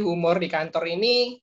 humor 0.00 0.40
di 0.40 0.48
kantor 0.48 0.88
ini 0.88 1.36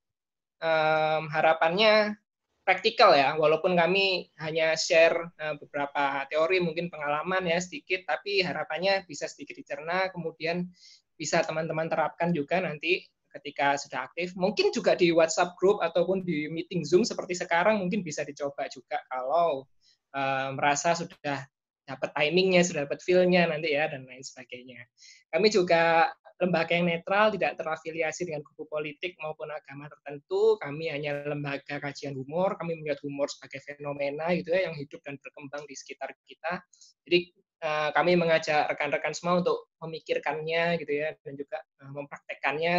um, 0.62 1.30
harapannya 1.30 2.18
praktikal 2.62 3.18
ya, 3.18 3.34
walaupun 3.42 3.74
kami 3.74 4.30
hanya 4.38 4.78
share 4.78 5.34
uh, 5.42 5.58
beberapa 5.58 6.26
teori, 6.30 6.62
mungkin 6.62 6.94
pengalaman 6.94 7.46
ya 7.50 7.58
sedikit, 7.58 8.06
tapi 8.06 8.46
harapannya 8.46 9.02
bisa 9.10 9.26
sedikit 9.26 9.58
dicerna, 9.58 10.14
kemudian 10.14 10.70
bisa 11.18 11.42
teman-teman 11.42 11.90
terapkan 11.90 12.30
juga 12.30 12.62
nanti 12.62 13.02
ketika 13.34 13.80
sudah 13.82 14.06
aktif. 14.06 14.38
Mungkin 14.38 14.70
juga 14.70 14.94
di 14.94 15.10
WhatsApp 15.10 15.58
group 15.58 15.82
ataupun 15.82 16.22
di 16.22 16.52
meeting 16.54 16.86
Zoom 16.86 17.02
seperti 17.02 17.34
sekarang 17.34 17.82
mungkin 17.82 18.06
bisa 18.06 18.22
dicoba 18.22 18.70
juga 18.70 19.02
kalau 19.10 19.66
uh, 20.14 20.50
merasa 20.54 20.94
sudah 20.94 21.46
dapat 21.82 22.10
timingnya, 22.14 22.62
sudah 22.62 22.86
dapat 22.86 23.02
feel-nya 23.02 23.50
nanti 23.50 23.74
ya, 23.74 23.90
dan 23.90 24.06
lain 24.06 24.22
sebagainya. 24.22 24.86
Kami 25.34 25.48
juga 25.50 26.14
lembaga 26.42 26.74
yang 26.74 26.90
netral, 26.90 27.30
tidak 27.30 27.54
terafiliasi 27.62 28.26
dengan 28.26 28.42
kubu 28.42 28.66
politik 28.66 29.14
maupun 29.22 29.54
agama 29.54 29.86
tertentu. 29.86 30.58
Kami 30.58 30.90
hanya 30.90 31.22
lembaga 31.30 31.78
kajian 31.78 32.18
humor. 32.18 32.58
Kami 32.58 32.82
melihat 32.82 32.98
humor 33.06 33.30
sebagai 33.30 33.62
fenomena 33.62 34.34
gitu 34.34 34.50
ya 34.50 34.66
yang 34.68 34.76
hidup 34.76 35.00
dan 35.06 35.22
berkembang 35.22 35.64
di 35.70 35.76
sekitar 35.78 36.10
kita. 36.26 36.66
Jadi 37.06 37.20
eh, 37.62 37.90
kami 37.94 38.18
mengajak 38.18 38.74
rekan-rekan 38.74 39.14
semua 39.14 39.46
untuk 39.46 39.70
memikirkannya 39.86 40.82
gitu 40.82 40.94
ya 40.98 41.14
dan 41.22 41.34
juga 41.38 41.62
eh, 41.62 41.92
mempraktekkannya 41.94 42.76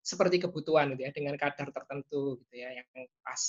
seperti 0.00 0.40
kebutuhan 0.46 0.94
gitu 0.94 1.02
ya 1.04 1.12
dengan 1.12 1.34
kadar 1.36 1.68
tertentu 1.74 2.38
gitu 2.46 2.54
ya 2.54 2.72
yang 2.72 2.86
pas. 3.20 3.42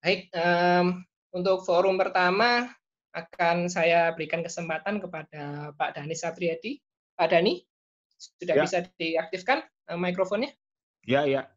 Baik, 0.00 0.28
um, 0.36 1.00
untuk 1.32 1.64
forum 1.64 1.96
pertama 1.96 2.68
akan 3.14 3.70
saya 3.70 4.10
berikan 4.12 4.42
kesempatan 4.42 4.98
kepada 5.00 5.72
Pak 5.74 5.90
Dani 5.96 6.12
Satriadi. 6.12 6.82
Pak 7.14 7.30
Dani, 7.30 7.62
sudah 8.40 8.54
ya. 8.56 8.62
bisa 8.64 8.78
diaktifkan 8.96 9.58
uh, 9.90 9.98
mikrofonnya? 9.98 10.52
Ya, 11.04 11.28
ya. 11.28 11.50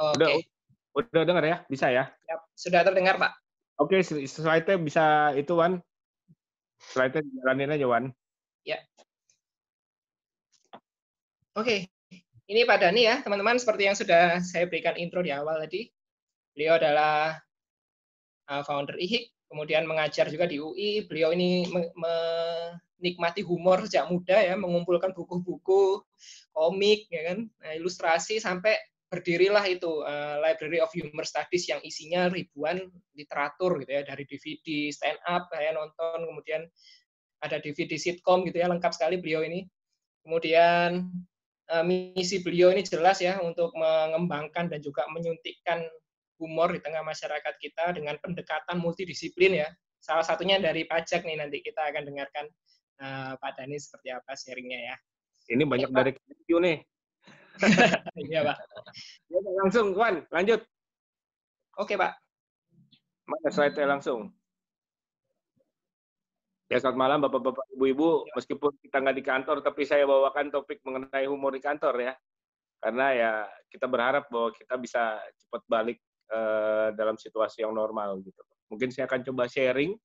Oke. 0.00 0.24
Okay. 0.24 0.36
Udah, 0.96 1.08
udah 1.12 1.24
dengar 1.26 1.44
ya? 1.44 1.56
Bisa 1.68 1.92
ya? 1.92 2.10
ya 2.26 2.36
sudah 2.56 2.80
terdengar, 2.82 3.20
Pak. 3.20 3.32
Oke, 3.80 4.04
okay, 4.04 4.28
slide-nya 4.28 4.76
bisa 4.76 5.32
itu, 5.36 5.56
Wan. 5.56 5.80
Slide-nya 6.92 7.24
jalanin 7.24 7.72
aja, 7.72 7.86
Wan. 7.88 8.04
Ya. 8.64 8.80
Oke. 11.56 11.64
Okay. 11.64 11.80
Ini 12.50 12.66
Pak 12.66 12.82
Dani 12.82 13.06
ya, 13.06 13.22
teman-teman. 13.22 13.62
Seperti 13.62 13.86
yang 13.86 13.94
sudah 13.94 14.42
saya 14.42 14.66
berikan 14.66 14.98
intro 14.98 15.22
di 15.22 15.30
awal 15.30 15.62
tadi. 15.62 15.86
Beliau 16.50 16.82
adalah 16.82 17.38
uh, 18.50 18.62
founder 18.66 18.98
IHIK, 18.98 19.30
kemudian 19.50 19.84
mengajar 19.84 20.30
juga 20.30 20.46
di 20.46 20.62
UI. 20.62 21.04
Beliau 21.10 21.34
ini 21.34 21.66
menikmati 21.98 23.42
humor 23.42 23.84
sejak 23.84 24.06
muda 24.06 24.38
ya, 24.38 24.54
mengumpulkan 24.54 25.10
buku-buku 25.10 26.00
komik 26.54 27.10
ya 27.10 27.34
kan, 27.34 27.38
nah, 27.60 27.72
ilustrasi 27.74 28.38
sampai 28.38 28.78
berdirilah 29.10 29.66
itu 29.66 30.06
uh, 30.06 30.38
Library 30.38 30.78
of 30.78 30.94
Humor 30.94 31.26
Studies 31.26 31.66
yang 31.66 31.82
isinya 31.82 32.30
ribuan 32.30 32.78
literatur 33.18 33.82
gitu 33.82 33.90
ya 33.90 34.06
dari 34.06 34.22
DVD 34.22 34.94
stand 34.94 35.18
up 35.26 35.50
saya 35.50 35.74
nonton 35.74 36.30
kemudian 36.30 36.62
ada 37.42 37.58
DVD 37.58 37.98
sitcom 37.98 38.46
gitu 38.46 38.62
ya 38.62 38.70
lengkap 38.70 38.94
sekali 38.94 39.18
beliau 39.18 39.42
ini 39.42 39.66
kemudian 40.22 41.10
uh, 41.74 41.82
misi 41.82 42.38
beliau 42.38 42.70
ini 42.70 42.86
jelas 42.86 43.18
ya 43.18 43.42
untuk 43.42 43.74
mengembangkan 43.74 44.70
dan 44.70 44.78
juga 44.78 45.02
menyuntikkan 45.10 45.82
humor 46.40 46.72
di 46.72 46.80
tengah 46.80 47.04
masyarakat 47.04 47.54
kita 47.60 47.92
dengan 47.92 48.16
pendekatan 48.16 48.80
multidisiplin 48.80 49.60
ya 49.60 49.68
salah 50.00 50.24
satunya 50.24 50.56
dari 50.56 50.88
pajak 50.88 51.22
nih 51.28 51.36
nanti 51.36 51.60
kita 51.60 51.92
akan 51.92 52.02
dengarkan 52.08 52.48
uh, 53.04 53.32
Pak 53.36 53.52
Dani 53.60 53.76
seperti 53.76 54.08
apa 54.10 54.32
sharingnya 54.32 54.80
ya. 54.92 54.96
Ini 55.52 55.62
banyak 55.68 55.90
ya, 55.92 55.96
dari 55.96 56.12
QQ 56.16 56.48
nih. 56.64 56.78
Iya 58.30 58.40
Pak. 58.40 58.56
Ya, 59.28 59.38
langsung, 59.60 59.92
Wan, 59.92 60.24
lanjut. 60.32 60.64
Oke 61.76 62.00
Pak. 62.00 62.16
Mana 63.28 63.48
slide-nya 63.52 63.86
langsung? 63.86 64.32
Ya, 66.70 66.78
selamat 66.78 66.98
malam 66.98 67.18
Bapak-Bapak, 67.26 67.66
Ibu-Ibu. 67.76 68.32
Meskipun 68.32 68.72
kita 68.80 69.02
nggak 69.02 69.16
di 69.18 69.24
kantor, 69.26 69.56
tapi 69.60 69.82
saya 69.84 70.06
bawakan 70.06 70.54
topik 70.54 70.80
mengenai 70.86 71.26
humor 71.28 71.52
di 71.52 71.60
kantor 71.60 71.98
ya. 72.00 72.14
Karena 72.80 73.06
ya 73.12 73.32
kita 73.68 73.90
berharap 73.90 74.30
bahwa 74.32 74.54
kita 74.56 74.74
bisa 74.80 75.20
cepat 75.36 75.62
balik 75.68 75.98
uh, 76.32 76.88
dalam 76.94 77.18
situasi 77.18 77.66
yang 77.66 77.74
normal 77.74 78.22
gitu. 78.22 78.42
Mungkin 78.70 78.94
saya 78.94 79.10
akan 79.10 79.26
coba 79.26 79.50
sharing 79.50 79.98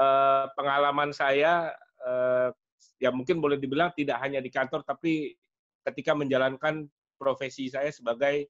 uh, 0.00 0.48
pengalaman 0.56 1.12
saya 1.12 1.72
uh, 2.04 2.48
ya 2.96 3.12
mungkin 3.12 3.40
boleh 3.40 3.60
dibilang 3.60 3.92
tidak 3.92 4.16
hanya 4.24 4.40
di 4.40 4.48
kantor 4.48 4.84
tapi 4.84 5.36
ketika 5.84 6.16
menjalankan 6.16 6.88
profesi 7.20 7.68
saya 7.68 7.92
sebagai 7.92 8.48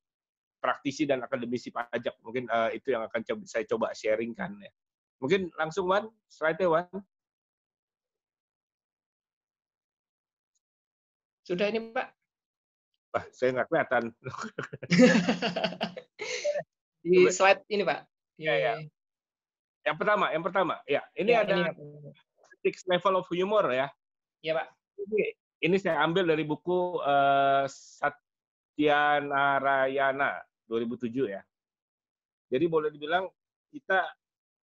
praktisi 0.61 1.09
dan 1.09 1.25
akademisi 1.25 1.73
pajak. 1.73 2.21
Mungkin 2.23 2.47
uh, 2.47 2.71
itu 2.71 2.95
yang 2.95 3.03
akan 3.09 3.25
coba, 3.25 3.43
saya 3.49 3.65
coba 3.67 3.87
sharingkan 3.97 4.61
ya. 4.61 4.71
Mungkin 5.19 5.51
langsung 5.57 5.89
Wan. 5.89 6.09
Slide 6.31 6.69
Wan. 6.69 6.87
Sudah 11.45 11.67
ini 11.67 11.91
Pak? 11.91 12.09
Wah, 13.11 13.25
saya 13.35 13.51
nggak 13.59 13.67
kelihatan. 13.67 14.15
di 17.01 17.29
slide 17.33 17.65
ini 17.73 17.83
Pak. 17.85 18.01
Ya, 18.41 18.55
ya. 18.57 18.73
Yang 19.85 19.97
pertama, 19.97 20.27
yang 20.33 20.45
pertama, 20.45 20.75
ya 20.85 21.01
ini 21.17 21.33
ya, 21.33 21.45
ada 21.45 21.53
ini 21.57 21.71
six 22.61 22.85
level 22.89 23.21
of 23.21 23.29
humor 23.33 23.65
ya. 23.73 23.89
Iya 24.45 24.61
Pak. 24.61 24.69
Ini, 25.01 25.21
ini 25.65 25.77
saya 25.81 26.05
ambil 26.05 26.29
dari 26.29 26.45
buku 26.45 27.01
uh, 27.01 27.65
Satya 27.69 29.25
Narayana 29.25 30.41
2007 30.69 31.33
ya. 31.33 31.43
Jadi 32.51 32.65
boleh 32.69 32.93
dibilang 32.93 33.29
kita 33.73 34.05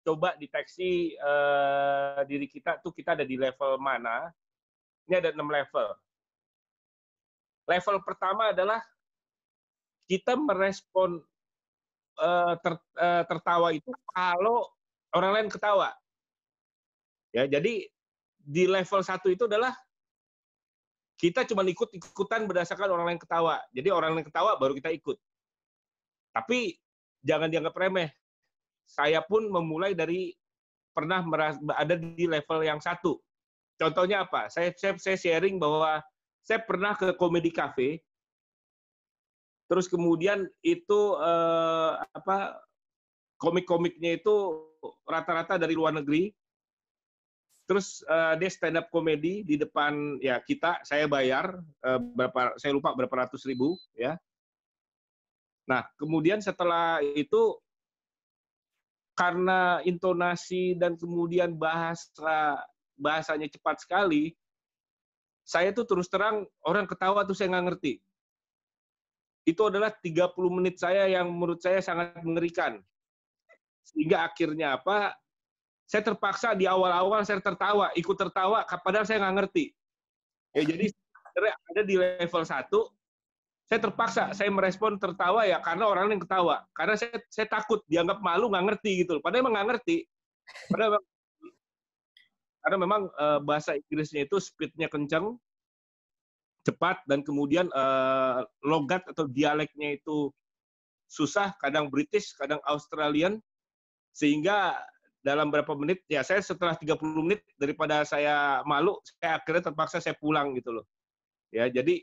coba 0.02 0.34
deteksi 0.38 1.14
uh, 1.18 2.20
diri 2.26 2.50
kita 2.50 2.82
tuh 2.82 2.90
kita 2.94 3.18
ada 3.18 3.26
di 3.26 3.38
level 3.38 3.78
mana. 3.78 4.30
Ini 5.10 5.18
ada 5.18 5.30
enam 5.34 5.50
level. 5.50 5.98
Level 7.66 7.96
pertama 8.02 8.50
adalah 8.50 8.82
kita 10.10 10.34
merespon 10.34 11.22
uh, 12.18 12.54
ter, 12.60 12.74
uh, 12.98 13.22
tertawa 13.28 13.68
itu 13.72 13.88
kalau 14.12 14.68
orang 15.12 15.32
lain 15.40 15.48
ketawa. 15.48 15.92
Ya, 17.32 17.48
jadi 17.48 17.88
di 18.42 18.64
level 18.68 19.00
satu 19.00 19.32
itu 19.32 19.48
adalah 19.48 19.72
kita 21.16 21.46
cuma 21.46 21.62
ikut-ikutan 21.62 22.50
berdasarkan 22.50 22.90
orang 22.90 23.14
lain 23.14 23.20
ketawa. 23.22 23.62
Jadi 23.70 23.88
orang 23.94 24.18
lain 24.18 24.26
ketawa 24.26 24.58
baru 24.58 24.74
kita 24.74 24.90
ikut. 24.90 25.16
Tapi 26.34 26.74
jangan 27.22 27.46
dianggap 27.46 27.76
remeh. 27.78 28.10
Saya 28.82 29.22
pun 29.22 29.46
memulai 29.46 29.94
dari 29.94 30.34
pernah 30.92 31.24
ada 31.78 31.94
di 31.94 32.26
level 32.26 32.60
yang 32.66 32.82
satu. 32.82 33.22
Contohnya 33.78 34.26
apa? 34.26 34.50
Saya, 34.52 34.74
saya, 34.76 34.98
saya 35.00 35.16
sharing 35.16 35.56
bahwa 35.56 36.02
saya 36.42 36.60
pernah 36.60 36.98
ke 36.98 37.14
komedi 37.16 37.54
cafe, 37.54 38.02
terus 39.70 39.86
kemudian 39.88 40.46
itu 40.62 41.00
eh, 41.18 41.92
apa 42.14 42.62
komik-komiknya 43.42 44.22
itu 44.22 44.62
rata-rata 45.02 45.58
dari 45.58 45.74
luar 45.74 45.98
negeri. 45.98 46.30
Terus 47.62 48.02
uh, 48.10 48.34
dia 48.38 48.50
stand 48.50 48.78
up 48.78 48.90
komedi 48.90 49.46
di 49.46 49.54
depan 49.54 50.18
ya 50.18 50.42
kita, 50.42 50.82
saya 50.82 51.06
bayar 51.06 51.58
uh, 51.86 51.98
berapa, 51.98 52.58
saya 52.58 52.74
lupa 52.74 52.94
berapa 52.94 53.26
ratus 53.26 53.46
ribu 53.46 53.78
ya. 53.94 54.18
Nah 55.66 55.86
kemudian 55.98 56.42
setelah 56.42 56.98
itu 57.02 57.58
karena 59.14 59.78
intonasi 59.86 60.74
dan 60.74 60.98
kemudian 60.98 61.54
bahasa 61.54 62.60
bahasanya 62.98 63.46
cepat 63.46 63.78
sekali, 63.86 64.34
saya 65.46 65.70
tuh 65.70 65.86
terus 65.86 66.10
terang 66.10 66.44
orang 66.66 66.84
ketawa 66.84 67.22
tuh 67.22 67.34
saya 67.34 67.56
nggak 67.56 67.66
ngerti. 67.72 68.02
Itu 69.42 69.66
adalah 69.66 69.90
30 69.90 70.32
menit 70.50 70.78
saya 70.78 71.10
yang 71.10 71.30
menurut 71.30 71.58
saya 71.58 71.82
sangat 71.82 72.14
mengerikan. 72.22 72.78
Sehingga 73.82 74.30
akhirnya 74.30 74.78
apa 74.78 75.18
saya 75.86 76.02
terpaksa 76.06 76.54
di 76.54 76.64
awal-awal 76.64 77.20
saya 77.26 77.42
tertawa 77.42 77.90
ikut 77.98 78.16
tertawa 78.16 78.64
padahal 78.64 79.04
saya 79.04 79.20
nggak 79.26 79.36
ngerti. 79.42 79.64
Ya 80.54 80.62
jadi 80.68 80.86
ada 81.72 81.82
di 81.82 81.96
level 81.96 82.44
satu 82.44 82.92
saya 83.66 83.88
terpaksa 83.88 84.36
saya 84.36 84.52
merespon 84.52 85.00
tertawa 85.00 85.48
ya 85.48 85.58
karena 85.58 85.84
orang 85.90 86.14
yang 86.14 86.22
ketawa. 86.22 86.62
Karena 86.72 86.94
saya 86.94 87.18
saya 87.28 87.50
takut 87.50 87.82
dianggap 87.90 88.22
malu 88.22 88.48
nggak 88.52 88.64
ngerti 88.72 89.04
gitu 89.04 89.18
padahal 89.18 89.42
emang 89.42 89.54
nggak 89.58 89.68
ngerti. 89.74 89.96
Padahal 90.70 91.02
karena 92.62 92.76
memang 92.78 93.02
uh, 93.18 93.42
bahasa 93.42 93.74
Inggrisnya 93.74 94.22
itu 94.22 94.38
speednya 94.38 94.86
kencang 94.86 95.34
cepat 96.62 97.02
dan 97.10 97.26
kemudian 97.26 97.66
uh, 97.74 98.46
logat 98.62 99.02
atau 99.10 99.26
dialeknya 99.26 99.98
itu 99.98 100.30
susah 101.10 101.52
kadang 101.58 101.90
British 101.90 102.32
kadang 102.38 102.62
Australian 102.64 103.42
sehingga 104.14 104.78
dalam 105.22 105.50
berapa 105.50 105.74
menit 105.74 106.02
ya 106.06 106.22
saya 106.22 106.42
setelah 106.42 106.74
30 106.78 106.98
menit 107.22 107.42
daripada 107.58 108.02
saya 108.06 108.62
malu 108.66 108.98
saya 109.18 109.38
akhirnya 109.38 109.70
terpaksa 109.70 109.98
saya 109.98 110.14
pulang 110.18 110.54
gitu 110.54 110.74
loh 110.74 110.86
ya 111.50 111.66
jadi 111.70 112.02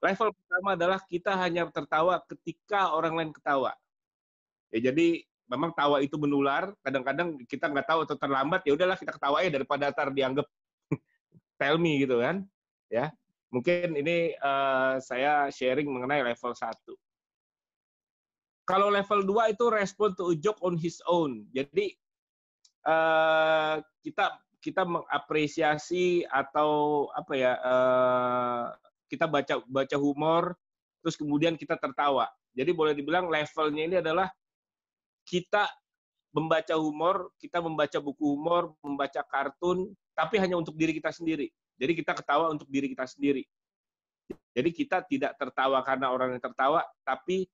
Level 0.00 0.32
pertama 0.32 0.68
adalah 0.72 0.98
kita 1.04 1.36
hanya 1.36 1.68
tertawa 1.68 2.24
ketika 2.24 2.96
orang 2.96 3.20
lain 3.20 3.32
ketawa. 3.36 3.76
Ya 4.72 4.88
jadi 4.90 5.20
memang 5.44 5.76
tawa 5.76 6.00
itu 6.00 6.16
menular. 6.16 6.72
Kadang-kadang 6.80 7.36
kita 7.44 7.68
nggak 7.68 7.84
tahu 7.84 8.00
atau 8.08 8.16
terlambat 8.16 8.64
ya 8.64 8.72
udahlah 8.72 8.96
kita 8.96 9.12
ketawa 9.12 9.44
ya 9.44 9.52
daripada 9.52 9.92
tar 9.92 10.08
dianggap 10.08 10.48
tell 11.60 11.76
me 11.76 12.00
gitu 12.00 12.16
kan. 12.16 12.48
Ya 12.90 13.14
mungkin 13.50 13.98
ini 13.98 14.34
uh, 14.38 15.02
saya 15.02 15.50
sharing 15.50 15.90
mengenai 15.90 16.22
level 16.22 16.54
1. 16.54 16.70
Kalau 18.64 18.86
level 18.86 19.26
2 19.26 19.54
itu 19.58 19.64
respond 19.66 20.14
to 20.14 20.30
a 20.30 20.36
joke 20.38 20.62
on 20.62 20.78
his 20.78 21.02
own. 21.10 21.42
Jadi 21.50 21.90
uh, 22.86 23.82
kita 24.06 24.38
kita 24.62 24.86
mengapresiasi 24.86 26.22
atau 26.30 27.06
apa 27.10 27.32
ya 27.34 27.52
uh, 27.58 28.64
kita 29.10 29.26
baca 29.26 29.58
baca 29.66 29.96
humor 29.98 30.54
terus 31.02 31.18
kemudian 31.18 31.58
kita 31.58 31.74
tertawa. 31.74 32.30
Jadi 32.54 32.70
boleh 32.70 32.94
dibilang 32.94 33.26
levelnya 33.26 33.82
ini 33.82 33.96
adalah 33.98 34.30
kita 35.26 35.66
membaca 36.30 36.74
humor, 36.78 37.34
kita 37.42 37.58
membaca 37.58 37.98
buku 37.98 38.38
humor, 38.38 38.70
membaca 38.86 39.22
kartun, 39.26 39.90
tapi 40.14 40.38
hanya 40.38 40.54
untuk 40.54 40.78
diri 40.78 40.94
kita 40.94 41.10
sendiri. 41.10 41.50
Jadi 41.80 41.92
kita 41.96 42.12
ketawa 42.12 42.52
untuk 42.52 42.68
diri 42.68 42.92
kita 42.92 43.08
sendiri. 43.08 43.40
Jadi 44.52 44.70
kita 44.76 45.00
tidak 45.08 45.32
tertawa 45.40 45.80
karena 45.80 46.12
orang 46.12 46.36
yang 46.36 46.42
tertawa, 46.44 46.84
tapi 47.02 47.48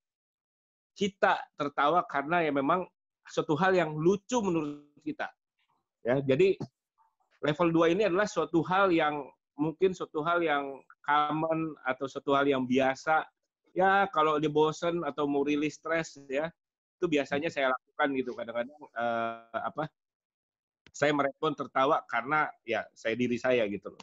kita 0.96 1.38
tertawa 1.55 2.02
karena 2.08 2.43
ya 2.43 2.50
memang 2.50 2.88
suatu 3.28 3.55
hal 3.55 3.76
yang 3.76 3.94
lucu 3.94 4.43
menurut 4.43 4.82
kita. 5.05 5.31
Ya, 6.02 6.19
jadi 6.25 6.58
level 7.44 7.69
2 7.70 7.94
ini 7.94 8.02
adalah 8.08 8.26
suatu 8.26 8.64
hal 8.67 8.90
yang 8.90 9.28
mungkin 9.55 9.93
suatu 9.93 10.25
hal 10.25 10.40
yang 10.40 10.81
common 11.05 11.76
atau 11.84 12.06
suatu 12.08 12.32
hal 12.34 12.49
yang 12.49 12.64
biasa. 12.64 13.22
Ya, 13.76 14.08
kalau 14.08 14.40
dia 14.40 14.49
bosen 14.49 15.05
atau 15.05 15.29
mau 15.29 15.44
rilis 15.44 15.76
stres 15.76 16.17
ya, 16.32 16.49
itu 16.96 17.06
biasanya 17.06 17.52
saya 17.52 17.76
lakukan 17.76 18.08
gitu. 18.17 18.32
Kadang-kadang 18.32 18.81
uh, 18.96 19.52
apa? 19.52 19.84
Saya 20.96 21.12
merespon 21.12 21.52
tertawa 21.52 22.00
karena 22.08 22.49
ya 22.64 22.88
saya 22.96 23.12
diri 23.12 23.37
saya 23.37 23.69
gitu 23.69 23.93
loh. 23.93 24.00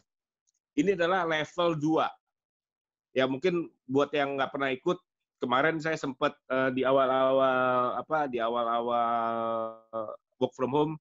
Ini 0.74 0.98
adalah 0.98 1.26
level 1.26 1.78
2. 1.78 3.18
Ya 3.18 3.30
mungkin 3.30 3.70
buat 3.86 4.10
yang 4.10 4.38
nggak 4.38 4.52
pernah 4.52 4.74
ikut, 4.74 4.98
kemarin 5.44 5.78
saya 5.84 6.00
sempat 6.00 6.34
uh, 6.48 6.72
di 6.72 6.88
awal-awal 6.88 8.00
apa 8.00 8.32
di 8.32 8.40
awal-awal 8.40 9.76
work 10.40 10.56
from 10.56 10.72
home 10.72 10.94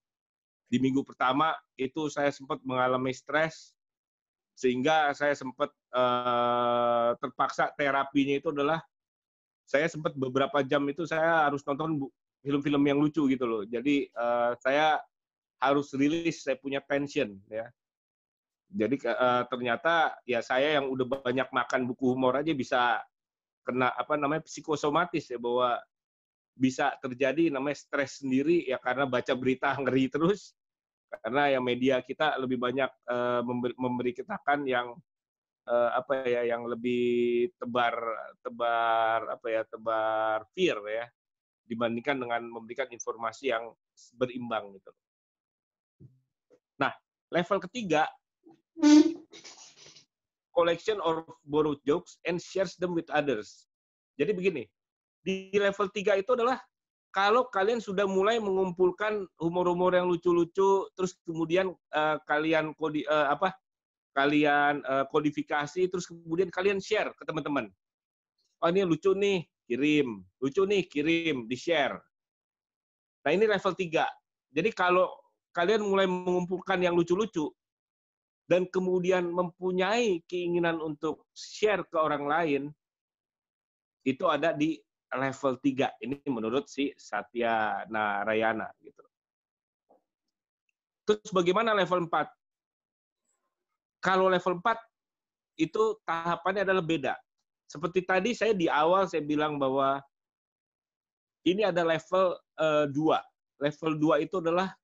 di 0.67 0.83
minggu 0.83 1.07
pertama 1.07 1.55
itu 1.79 2.11
saya 2.11 2.35
sempat 2.35 2.59
mengalami 2.67 3.15
stres 3.15 3.71
sehingga 4.59 5.15
saya 5.15 5.39
sempat 5.39 5.71
uh, 5.95 7.15
terpaksa 7.23 7.71
terapinya 7.79 8.35
itu 8.35 8.51
adalah 8.51 8.83
saya 9.63 9.87
sempat 9.87 10.11
beberapa 10.19 10.59
jam 10.67 10.83
itu 10.91 11.07
saya 11.07 11.47
harus 11.47 11.63
nonton 11.63 12.11
film-film 12.43 12.83
yang 12.83 12.99
lucu 12.99 13.31
gitu 13.31 13.47
loh 13.47 13.63
jadi 13.63 14.11
uh, 14.19 14.59
saya 14.59 14.99
harus 15.63 15.95
rilis 15.95 16.43
saya 16.43 16.59
punya 16.59 16.83
pension 16.83 17.39
ya 17.47 17.71
jadi 18.73 18.97
uh, 19.13 19.45
ternyata 19.53 20.17
ya 20.25 20.41
saya 20.41 20.81
yang 20.81 20.89
udah 20.89 21.07
banyak 21.21 21.49
makan 21.53 21.85
buku 21.85 22.17
humor 22.17 22.41
aja 22.41 22.57
bisa 22.57 23.05
kena 23.63 23.93
apa 23.93 24.17
namanya 24.17 24.43
psikosomatis 24.49 25.29
ya 25.29 25.39
bahwa 25.39 25.77
bisa 26.57 26.97
terjadi 27.01 27.53
namanya 27.53 27.79
stres 27.79 28.25
sendiri 28.25 28.65
ya 28.65 28.81
karena 28.81 29.05
baca 29.05 29.33
berita 29.37 29.73
ngeri 29.81 30.09
terus 30.09 30.57
karena 31.13 31.53
yang 31.53 31.65
media 31.65 32.01
kita 32.01 32.41
lebih 32.41 32.57
banyak 32.57 32.89
uh, 33.05 33.45
memberi, 33.45 33.77
memberi 33.77 34.13
kitakan 34.17 34.65
yang 34.65 34.97
uh, 35.69 35.91
apa 35.93 36.25
ya 36.25 36.49
yang 36.49 36.65
lebih 36.65 37.53
tebar 37.61 37.93
tebar 38.41 39.37
apa 39.37 39.47
ya 39.53 39.63
tebar 39.69 40.49
fear 40.57 40.81
ya 40.89 41.05
dibandingkan 41.69 42.17
dengan 42.17 42.43
memberikan 42.49 42.89
informasi 42.89 43.53
yang 43.53 43.69
berimbang 44.17 44.73
gitu. 44.77 44.93
Nah, 46.81 46.93
level 47.29 47.61
ketiga 47.69 48.09
collection 50.53 51.01
of 51.03 51.25
borrowed 51.49 51.81
jokes 51.89 52.21
and 52.29 52.39
shares 52.39 52.77
them 52.77 52.93
with 52.93 53.09
others. 53.11 53.67
Jadi 54.21 54.37
begini, 54.37 54.65
di 55.25 55.51
level 55.57 55.89
3 55.89 56.21
itu 56.21 56.31
adalah 56.37 56.61
kalau 57.13 57.49
kalian 57.53 57.81
sudah 57.81 58.09
mulai 58.09 58.41
mengumpulkan 58.41 59.29
humor-humor 59.37 59.93
yang 59.93 60.09
lucu-lucu, 60.09 60.89
terus 60.97 61.13
kemudian 61.29 61.73
uh, 61.93 62.17
kalian 62.25 62.73
kodi, 62.77 63.05
uh, 63.05 63.33
apa? 63.33 63.53
Kalian 64.13 64.85
uh, 64.85 65.05
kodifikasi, 65.09 65.89
terus 65.89 66.09
kemudian 66.09 66.49
kalian 66.53 66.81
share 66.81 67.13
ke 67.17 67.25
teman-teman. 67.25 67.69
Oh 68.65 68.69
ini 68.69 68.85
lucu 68.85 69.13
nih, 69.13 69.45
kirim. 69.69 70.25
Lucu 70.41 70.65
nih, 70.65 70.85
kirim, 70.89 71.49
di-share. 71.49 72.01
Nah 73.25 73.31
ini 73.33 73.45
level 73.49 73.73
3. 73.73 74.09
Jadi 74.53 74.71
kalau 74.73 75.09
kalian 75.53 75.85
mulai 75.85 76.09
mengumpulkan 76.09 76.81
yang 76.81 76.97
lucu-lucu, 76.97 77.49
dan 78.51 78.67
kemudian 78.69 79.31
mempunyai 79.31 80.21
keinginan 80.27 80.83
untuk 80.83 81.27
share 81.33 81.87
ke 81.87 81.97
orang 81.97 82.25
lain, 82.27 82.63
itu 84.03 84.27
ada 84.27 84.51
di 84.51 84.79
level 85.13 85.61
3. 85.61 86.03
Ini 86.03 86.17
menurut 86.27 86.67
si 86.67 86.91
Satya 86.99 87.87
Narayana 87.87 88.67
gitu. 88.83 89.05
Terus 91.07 91.31
bagaimana 91.35 91.75
level 91.75 92.07
4? 92.07 92.31
Kalau 94.03 94.27
level 94.27 94.59
4 94.59 95.63
itu 95.63 95.99
tahapannya 96.03 96.67
adalah 96.67 96.83
beda. 96.83 97.15
Seperti 97.71 98.03
tadi 98.03 98.35
saya 98.35 98.53
di 98.53 98.67
awal 98.67 99.07
saya 99.07 99.23
bilang 99.25 99.57
bahwa 99.57 100.03
ini 101.47 101.67
ada 101.67 101.83
level 101.83 102.39
uh, 102.59 102.87
2. 102.91 103.63
Level 103.63 103.93
2 104.19 104.27
itu 104.27 104.37
adalah 104.43 104.75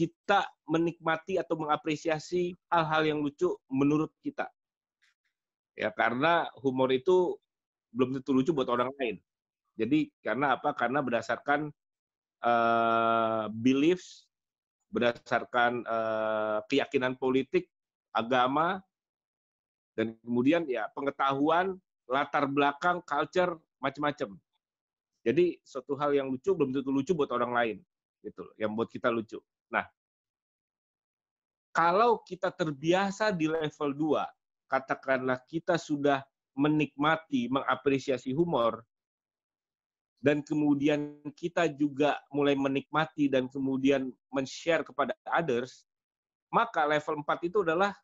kita 0.00 0.48
menikmati 0.64 1.36
atau 1.36 1.60
mengapresiasi 1.60 2.56
hal-hal 2.72 3.04
yang 3.04 3.20
lucu 3.20 3.52
menurut 3.68 4.08
kita. 4.24 4.48
Ya, 5.76 5.92
karena 5.92 6.48
humor 6.56 6.88
itu 6.88 7.36
belum 7.92 8.16
tentu 8.16 8.32
lucu 8.32 8.56
buat 8.56 8.72
orang 8.72 8.88
lain. 8.96 9.20
Jadi 9.76 10.08
karena 10.24 10.56
apa? 10.56 10.72
Karena 10.72 11.04
berdasarkan 11.04 11.68
uh, 12.40 13.52
beliefs, 13.52 14.24
berdasarkan 14.88 15.84
uh, 15.84 16.64
keyakinan 16.72 17.20
politik, 17.20 17.68
agama, 18.16 18.80
dan 19.92 20.16
kemudian 20.24 20.64
ya 20.64 20.88
pengetahuan, 20.96 21.76
latar 22.08 22.48
belakang, 22.48 23.04
culture, 23.04 23.52
macam-macam. 23.84 24.32
Jadi 25.20 25.60
suatu 25.60 25.92
hal 26.00 26.16
yang 26.16 26.32
lucu 26.32 26.56
belum 26.56 26.72
tentu 26.72 26.88
lucu 26.88 27.12
buat 27.12 27.28
orang 27.36 27.52
lain, 27.52 27.76
gitu. 28.24 28.48
Yang 28.56 28.70
buat 28.72 28.88
kita 28.88 29.12
lucu. 29.12 29.36
Nah, 29.70 29.86
kalau 31.70 32.20
kita 32.26 32.50
terbiasa 32.50 33.30
di 33.30 33.46
level 33.46 33.90
2, 33.94 34.70
katakanlah 34.70 35.38
kita 35.46 35.78
sudah 35.78 36.22
menikmati, 36.58 37.46
mengapresiasi 37.46 38.34
humor, 38.34 38.82
dan 40.20 40.44
kemudian 40.44 41.16
kita 41.32 41.64
juga 41.72 42.20
mulai 42.28 42.52
menikmati 42.52 43.32
dan 43.32 43.48
kemudian 43.48 44.12
men-share 44.28 44.84
kepada 44.84 45.16
others, 45.24 45.88
maka 46.52 46.84
level 46.84 47.24
4 47.24 47.48
itu 47.48 47.64
adalah 47.64 47.96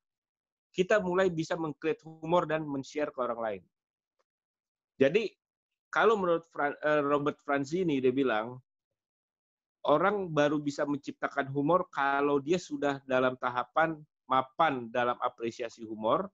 kita 0.73 0.97
mulai 1.01 1.29
bisa 1.29 1.57
mengcreate 1.57 2.01
humor 2.05 2.49
dan 2.49 2.65
men-share 2.65 3.13
ke 3.13 3.21
orang 3.21 3.41
lain. 3.41 3.63
Jadi, 4.97 5.29
kalau 5.93 6.17
menurut 6.17 6.49
eh, 6.57 7.05
Robert 7.05 7.37
Franzini, 7.45 8.01
dia 8.01 8.13
bilang, 8.13 8.57
orang 9.87 10.29
baru 10.29 10.59
bisa 10.59 10.83
menciptakan 10.83 11.47
humor 11.55 11.87
kalau 11.95 12.43
dia 12.43 12.59
sudah 12.59 12.99
dalam 13.07 13.39
tahapan 13.39 13.97
mapan 14.27 14.91
dalam 14.91 15.15
apresiasi 15.23 15.87
humor, 15.87 16.27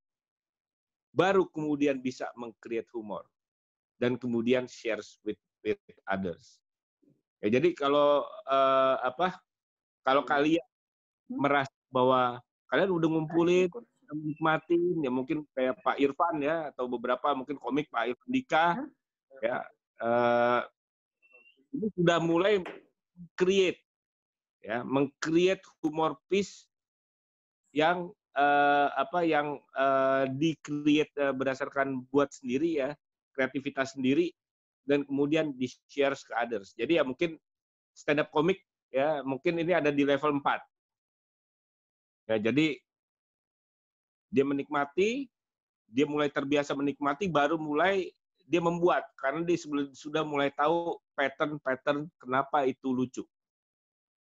baru 1.13 1.45
kemudian 1.53 2.01
bisa 2.01 2.33
mengcreate 2.35 2.89
humor 2.97 3.29
dan 4.01 4.17
kemudian 4.17 4.65
shares 4.65 5.21
with 5.23 5.39
with 5.61 5.79
others. 6.09 6.59
Ya, 7.45 7.61
jadi 7.61 7.77
kalau 7.77 8.25
uh, 8.49 8.97
apa 9.05 9.37
kalau 10.03 10.25
kalian 10.25 10.65
hmm? 11.29 11.39
merasa 11.39 11.77
bahwa 11.93 12.41
kalian 12.73 12.91
udah 12.91 13.09
ngumpulin 13.13 13.69
menikmatin 14.13 15.01
ya 15.01 15.11
mungkin 15.13 15.45
kayak 15.57 15.81
Pak 15.81 15.97
Irfan 15.97 16.45
ya 16.45 16.69
atau 16.69 16.85
beberapa 16.85 17.33
mungkin 17.33 17.57
komik 17.57 17.89
Pak 17.89 18.13
Irfan 18.13 18.29
Dika 18.29 18.67
ya 19.41 19.65
uh, 20.05 20.61
ini 21.73 21.89
sudah 21.97 22.21
mulai 22.21 22.61
create 23.37 23.81
ya 24.63 24.87
mengcreate 24.87 25.63
humor 25.83 26.17
piece 26.31 26.71
yang 27.75 28.13
uh, 28.37 28.89
apa 28.95 29.25
yang 29.25 29.59
uh, 29.75 30.25
di-create 30.29 31.13
uh, 31.19 31.33
berdasarkan 31.35 32.05
buat 32.09 32.31
sendiri 32.33 32.79
ya, 32.85 32.91
kreativitas 33.33 33.97
sendiri 33.97 34.31
dan 34.85 35.03
kemudian 35.07 35.53
di-share 35.57 36.15
ke 36.15 36.33
others. 36.37 36.77
Jadi 36.77 37.01
ya 37.01 37.05
mungkin 37.05 37.39
stand 37.93 38.23
up 38.23 38.31
komik 38.31 38.61
ya, 38.93 39.25
mungkin 39.25 39.59
ini 39.61 39.73
ada 39.73 39.91
di 39.91 40.05
level 40.05 40.39
4. 40.39 40.61
Ya, 42.31 42.37
jadi 42.39 42.79
dia 44.33 44.45
menikmati, 44.47 45.29
dia 45.91 46.07
mulai 46.09 46.33
terbiasa 46.33 46.73
menikmati, 46.73 47.29
baru 47.29 47.61
mulai 47.61 48.09
dia 48.53 48.61
membuat 48.61 49.09
karena 49.17 49.41
dia 49.49 49.57
sudah 49.97 50.21
mulai 50.21 50.53
tahu 50.53 51.01
pattern-pattern 51.17 52.05
kenapa 52.21 52.69
itu 52.69 52.93
lucu. 52.93 53.25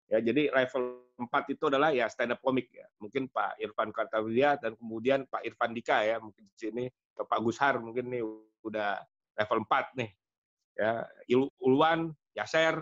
Ya, 0.09 0.25
jadi 0.25 0.49
level 0.49 1.05
4 1.21 1.53
itu 1.53 1.69
adalah 1.69 1.93
ya 1.93 2.09
stand 2.09 2.33
up 2.33 2.41
komik 2.41 2.73
ya. 2.73 2.89
Mungkin 2.97 3.29
Pak 3.29 3.61
Irfan 3.61 3.93
Kartawidya 3.93 4.57
dan 4.57 4.81
kemudian 4.81 5.29
Pak 5.29 5.45
Irfan 5.45 5.77
Dika 5.77 6.01
ya, 6.01 6.17
mungkin 6.17 6.49
di 6.49 6.57
sini 6.57 6.85
ke 6.89 7.21
Pak 7.21 7.41
Gushar 7.45 7.77
mungkin 7.77 8.09
nih 8.09 8.25
udah 8.65 8.97
level 9.37 9.61
4 9.69 10.01
nih. 10.01 10.11
Ya, 10.81 11.05
Ulwan, 11.61 12.17
Yaser 12.33 12.81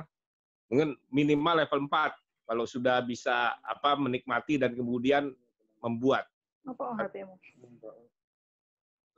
mungkin 0.70 0.94
minimal 1.10 1.66
level 1.66 1.90
4 1.90 2.14
kalau 2.46 2.64
sudah 2.70 3.02
bisa 3.02 3.58
apa 3.66 3.98
menikmati 3.98 4.62
dan 4.62 4.78
kemudian 4.78 5.34
membuat. 5.82 6.30
Apa 6.62 6.94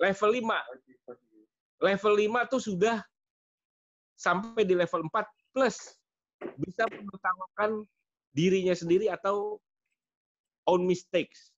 Level 0.00 0.30
5. 0.40 1.33
Level 1.84 2.14
5 2.16 2.52
tuh 2.52 2.62
sudah 2.64 2.96
sampai 4.16 4.64
di 4.64 4.72
level 4.72 5.04
4 5.12 5.52
plus 5.52 5.76
bisa 6.56 6.88
menertawakan 6.88 7.84
dirinya 8.32 8.72
sendiri 8.72 9.12
atau 9.12 9.60
own 10.64 10.88
mistakes. 10.88 11.52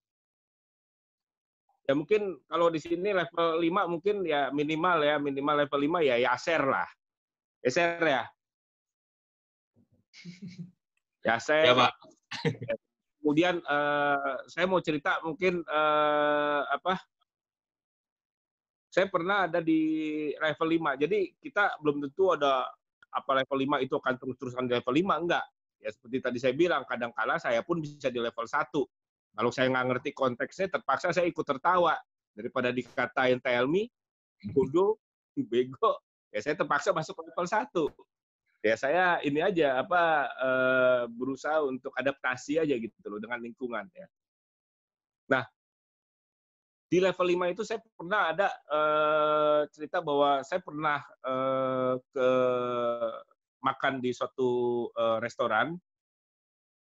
Ya 1.87 1.95
mungkin 1.95 2.43
kalau 2.51 2.67
di 2.75 2.83
sini 2.83 3.15
level 3.15 3.63
5 3.63 3.93
mungkin 3.93 4.27
ya 4.27 4.51
minimal 4.51 4.99
ya, 5.07 5.17
minimal 5.23 5.63
level 5.63 6.03
5 6.03 6.11
ya 6.11 6.17
Yaser 6.19 6.63
lah. 6.67 6.89
Yaser 7.63 8.03
ya. 8.03 8.23
Yaser. 11.23 11.63
Ya, 11.71 11.75
Pak. 11.79 11.93
Kemudian 13.23 13.63
uh, 13.67 14.39
saya 14.51 14.67
mau 14.67 14.83
cerita 14.83 15.19
mungkin 15.23 15.63
uh, 15.67 16.63
apa 16.71 16.99
saya 18.97 19.13
pernah 19.13 19.45
ada 19.45 19.61
di 19.61 19.81
level 20.41 20.97
5. 20.97 21.05
Jadi 21.05 21.37
kita 21.37 21.77
belum 21.85 22.09
tentu 22.09 22.33
ada 22.33 22.65
apa 23.13 23.45
level 23.45 23.77
5 23.77 23.85
itu 23.85 23.95
akan 24.01 24.15
terus-terusan 24.17 24.65
di 24.65 24.73
level 24.73 24.95
5 24.97 25.21
enggak. 25.21 25.45
Ya 25.85 25.93
seperti 25.93 26.17
tadi 26.25 26.39
saya 26.41 26.57
bilang, 26.57 26.89
kadang-kala 26.89 27.37
saya 27.37 27.61
pun 27.61 27.85
bisa 27.85 28.09
di 28.09 28.17
level 28.17 28.49
1. 28.49 28.73
Kalau 29.37 29.51
saya 29.53 29.69
nggak 29.69 29.87
ngerti 29.93 30.11
konteksnya, 30.17 30.73
terpaksa 30.73 31.13
saya 31.13 31.29
ikut 31.29 31.45
tertawa. 31.45 31.93
Daripada 32.33 32.73
dikatain 32.73 33.37
tell 33.45 33.69
me, 33.69 33.93
bodoh, 34.57 34.97
bego, 35.37 36.01
ya 36.33 36.41
saya 36.41 36.57
terpaksa 36.57 36.97
masuk 36.97 37.21
ke 37.21 37.23
level 37.29 37.45
1. 37.45 38.65
Ya 38.65 38.75
saya 38.81 39.21
ini 39.21 39.45
aja 39.45 39.85
apa 39.85 40.33
uh, 40.41 41.03
berusaha 41.13 41.61
untuk 41.69 41.93
adaptasi 41.93 42.65
aja 42.65 42.73
gitu 42.73 42.97
loh 43.13 43.21
dengan 43.21 43.45
lingkungan 43.45 43.85
ya. 43.93 44.09
Di 46.87 47.03
level 47.03 47.27
5 47.35 47.51
itu 47.51 47.63
saya 47.67 47.83
pernah 47.83 48.31
ada 48.31 48.49
uh, 48.71 49.61
cerita 49.75 49.99
bahwa 49.99 50.39
saya 50.47 50.63
pernah 50.63 51.03
uh, 51.27 51.99
ke 51.99 52.29
makan 53.59 53.99
di 53.99 54.15
suatu 54.15 54.87
uh, 54.95 55.19
restoran, 55.19 55.75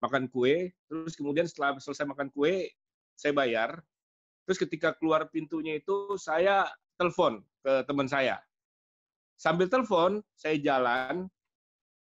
makan 0.04 0.28
kue, 0.28 0.76
terus 0.84 1.16
kemudian 1.16 1.48
setelah 1.48 1.80
selesai 1.80 2.04
makan 2.04 2.28
kue, 2.28 2.68
saya 3.16 3.32
bayar. 3.32 3.80
Terus 4.44 4.60
ketika 4.60 4.92
keluar 4.92 5.32
pintunya 5.32 5.80
itu 5.80 6.20
saya 6.20 6.68
telepon 7.00 7.40
ke 7.64 7.80
teman 7.88 8.04
saya. 8.04 8.36
Sambil 9.40 9.72
telepon, 9.72 10.20
saya 10.36 10.60
jalan, 10.60 11.24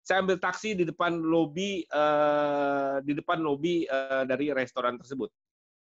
saya 0.02 0.18
ambil 0.18 0.42
taksi 0.42 0.74
di 0.74 0.82
depan 0.82 1.22
lobi 1.22 1.86
uh, 1.94 2.98
di 3.06 3.14
depan 3.14 3.38
lobi 3.38 3.86
uh, 3.86 4.26
dari 4.26 4.50
restoran 4.50 4.98
tersebut 4.98 5.30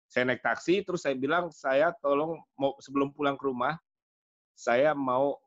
saya 0.08 0.24
naik 0.24 0.40
taksi 0.40 0.88
terus 0.88 1.04
saya 1.04 1.16
bilang 1.20 1.52
saya 1.52 1.92
tolong 2.00 2.40
mau 2.56 2.76
sebelum 2.80 3.12
pulang 3.12 3.36
ke 3.36 3.44
rumah 3.44 3.76
saya 4.56 4.96
mau 4.96 5.38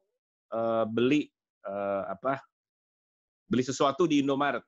uh, 0.52 0.84
beli 0.86 1.32
uh, 1.66 2.06
apa 2.12 2.38
beli 3.50 3.66
sesuatu 3.66 4.06
di 4.06 4.22
Indomaret. 4.22 4.62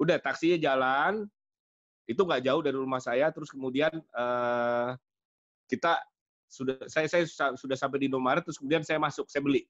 Udah 0.00 0.16
taksinya 0.16 0.56
jalan 0.56 1.28
itu 2.08 2.16
nggak 2.24 2.40
jauh 2.40 2.62
dari 2.64 2.78
rumah 2.78 3.02
saya 3.02 3.28
terus 3.28 3.52
kemudian 3.52 3.92
uh, 4.16 4.96
kita 5.68 6.00
sudah 6.48 6.80
saya 6.88 7.04
saya 7.04 7.28
sudah 7.52 7.76
sampai 7.76 8.00
di 8.00 8.06
Indomaret 8.08 8.40
terus 8.40 8.56
kemudian 8.56 8.80
saya 8.86 8.96
masuk 8.96 9.28
saya 9.28 9.44
beli. 9.44 9.68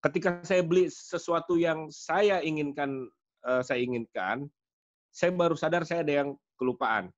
Ketika 0.00 0.44
saya 0.46 0.62
beli 0.62 0.86
sesuatu 0.88 1.58
yang 1.58 1.90
saya 1.90 2.38
inginkan 2.44 3.10
uh, 3.42 3.64
saya 3.64 3.82
inginkan 3.82 4.46
saya 5.10 5.34
baru 5.34 5.58
sadar 5.58 5.82
saya 5.82 6.06
ada 6.06 6.14
yang 6.22 6.28
kelupaan 6.54 7.10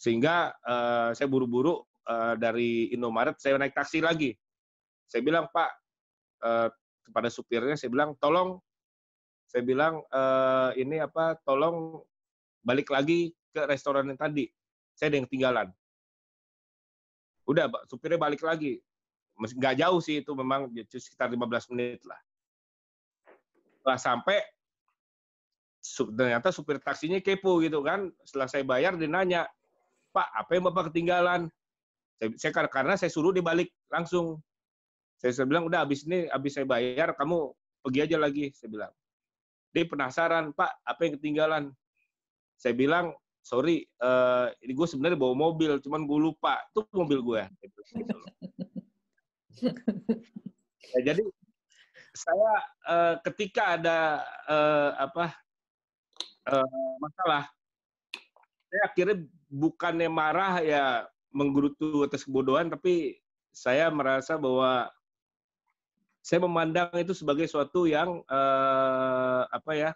sehingga 0.00 0.56
uh, 0.64 1.12
saya 1.12 1.28
buru-buru 1.28 1.84
uh, 2.08 2.32
dari 2.40 2.88
Indomaret, 2.96 3.36
saya 3.36 3.60
naik 3.60 3.76
taksi 3.76 4.00
lagi. 4.00 4.32
Saya 5.04 5.20
bilang, 5.20 5.52
Pak, 5.52 5.70
uh, 6.40 6.68
kepada 7.04 7.28
supirnya, 7.28 7.76
saya 7.76 7.92
bilang, 7.92 8.16
tolong, 8.16 8.56
saya 9.44 9.60
bilang, 9.60 10.00
uh, 10.08 10.72
ini 10.72 11.04
apa, 11.04 11.36
tolong 11.44 12.00
balik 12.64 12.88
lagi 12.88 13.36
ke 13.52 13.60
restoran 13.68 14.08
yang 14.08 14.16
tadi. 14.16 14.48
Saya 14.96 15.12
ada 15.12 15.16
yang 15.20 15.28
ketinggalan. 15.28 15.68
Udah, 17.44 17.68
Pak, 17.68 17.92
supirnya 17.92 18.16
balik 18.16 18.40
lagi. 18.40 18.80
Nggak 19.36 19.84
jauh 19.84 20.00
sih 20.00 20.24
itu 20.24 20.32
memang 20.32 20.72
sekitar 20.88 21.28
15 21.28 21.76
menit 21.76 22.00
lah. 22.08 22.20
Setelah 23.76 24.00
sampai, 24.00 24.38
ternyata 26.16 26.48
supir 26.52 26.80
taksinya 26.80 27.20
kepo 27.20 27.60
gitu 27.60 27.84
kan. 27.84 28.08
Setelah 28.24 28.48
saya 28.48 28.64
bayar, 28.64 28.96
dia 28.96 29.08
nanya, 29.08 29.44
Pak, 30.10 30.28
apa 30.34 30.50
yang 30.54 30.64
Bapak 30.70 30.90
ketinggalan? 30.90 31.50
Saya, 32.20 32.28
saya 32.36 32.68
karena 32.68 32.94
saya 32.98 33.10
suruh 33.10 33.32
dibalik 33.32 33.70
langsung. 33.88 34.42
Saya, 35.20 35.32
saya 35.36 35.46
bilang, 35.46 35.68
udah 35.68 35.84
habis 35.84 36.04
ini, 36.04 36.28
habis 36.28 36.56
saya 36.56 36.66
bayar, 36.66 37.12
kamu 37.16 37.52
pergi 37.80 38.00
aja 38.04 38.16
lagi. 38.20 38.52
Saya 38.52 38.68
bilang. 38.72 38.92
Dia 39.70 39.86
penasaran, 39.86 40.50
Pak, 40.52 40.82
apa 40.82 41.00
yang 41.06 41.14
ketinggalan? 41.20 41.64
Saya 42.58 42.74
bilang, 42.74 43.14
sorry, 43.40 43.88
uh, 44.02 44.52
ini 44.60 44.72
gue 44.74 44.86
sebenarnya 44.88 45.16
bawa 45.16 45.34
mobil, 45.36 45.78
cuman 45.80 46.04
gue 46.04 46.18
lupa. 46.18 46.60
Itu 46.72 46.84
mobil 46.92 47.20
gue. 47.22 47.42
ya, 50.96 51.00
jadi 51.12 51.24
saya 52.10 52.52
uh, 52.90 53.14
ketika 53.30 53.78
ada 53.78 53.98
uh, 54.50 54.90
apa 54.98 55.32
uh, 56.50 56.92
masalah, 56.98 57.48
saya 58.70 58.82
akhirnya 58.86 59.16
bukannya 59.50 60.06
marah 60.06 60.62
ya 60.62 60.84
menggerutu 61.34 62.06
atas 62.06 62.22
kebodohan, 62.22 62.70
tapi 62.70 63.18
saya 63.50 63.90
merasa 63.90 64.38
bahwa 64.38 64.86
saya 66.22 66.46
memandang 66.46 66.94
itu 66.94 67.10
sebagai 67.10 67.50
suatu 67.50 67.90
yang 67.90 68.22
uh, 68.30 69.42
apa 69.50 69.72
ya 69.74 69.90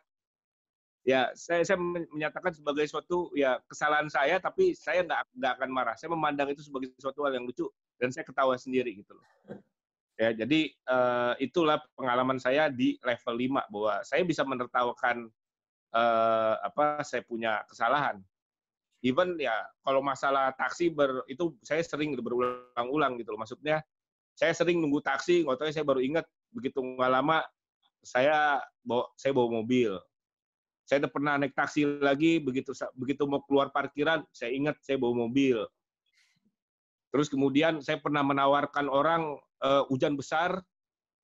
ya 1.05 1.29
saya 1.37 1.63
saya 1.63 1.77
menyatakan 1.79 2.57
sebagai 2.57 2.89
suatu 2.89 3.29
ya 3.37 3.61
kesalahan 3.69 4.09
saya 4.09 4.41
tapi 4.41 4.73
saya 4.75 5.07
nggak 5.07 5.23
nggak 5.39 5.53
akan 5.61 5.71
marah. 5.71 5.95
Saya 5.95 6.11
memandang 6.11 6.51
itu 6.51 6.67
sebagai 6.67 6.91
suatu 6.99 7.23
hal 7.23 7.39
yang 7.39 7.47
lucu 7.47 7.71
dan 8.03 8.11
saya 8.11 8.27
ketawa 8.27 8.59
sendiri 8.59 8.91
gitu 8.99 9.15
loh. 9.15 9.27
Ya 10.19 10.35
jadi 10.35 10.75
uh, 10.91 11.35
itulah 11.39 11.79
pengalaman 11.95 12.43
saya 12.43 12.71
di 12.71 12.99
level 13.03 13.35
5 13.39 13.71
bahwa 13.71 13.95
saya 14.03 14.23
bisa 14.27 14.43
menertawakan 14.47 15.31
uh, 15.95 16.55
apa 16.63 17.03
saya 17.07 17.23
punya 17.23 17.63
kesalahan 17.71 18.19
even 19.05 19.37
ya 19.37 19.53
kalau 19.85 20.01
masalah 20.01 20.57
taksi 20.57 20.89
ber, 20.89 21.29
itu 21.29 21.53
saya 21.61 21.85
sering 21.85 22.17
berulang-ulang 22.17 23.21
gitu 23.21 23.37
loh. 23.37 23.41
Maksudnya 23.45 23.85
saya 24.33 24.57
sering 24.57 24.81
nunggu 24.81 25.05
taksi, 25.05 25.45
nggak 25.45 25.71
saya 25.71 25.85
baru 25.85 26.01
ingat 26.01 26.25
begitu 26.51 26.81
nggak 26.81 27.13
lama 27.13 27.45
saya 28.01 28.65
bawa 28.81 29.13
saya 29.15 29.37
bawa 29.37 29.61
mobil. 29.61 30.01
Saya 30.89 31.05
udah 31.05 31.13
pernah 31.13 31.33
naik 31.37 31.53
taksi 31.53 32.01
lagi 32.01 32.41
begitu 32.41 32.73
begitu 32.97 33.25
mau 33.29 33.45
keluar 33.45 33.69
parkiran 33.73 34.25
saya 34.33 34.57
ingat 34.57 34.81
saya 34.81 34.97
bawa 34.97 35.29
mobil. 35.29 35.61
Terus 37.13 37.29
kemudian 37.29 37.85
saya 37.85 38.01
pernah 38.01 38.25
menawarkan 38.25 38.89
orang 38.89 39.37
uh, 39.63 39.85
hujan 39.93 40.17
besar 40.17 40.65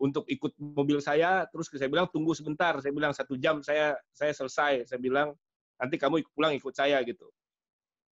untuk 0.00 0.24
ikut 0.32 0.56
mobil 0.56 0.96
saya, 0.96 1.44
terus 1.52 1.68
saya 1.68 1.92
bilang 1.92 2.08
tunggu 2.08 2.32
sebentar, 2.32 2.72
saya 2.80 2.88
bilang 2.88 3.12
satu 3.12 3.36
jam 3.36 3.60
saya 3.60 3.96
saya 4.16 4.32
selesai, 4.32 4.88
saya 4.88 5.00
bilang 5.00 5.36
nanti 5.76 6.00
kamu 6.00 6.24
pulang 6.32 6.56
ikut 6.56 6.72
saya 6.72 7.00
gitu 7.04 7.28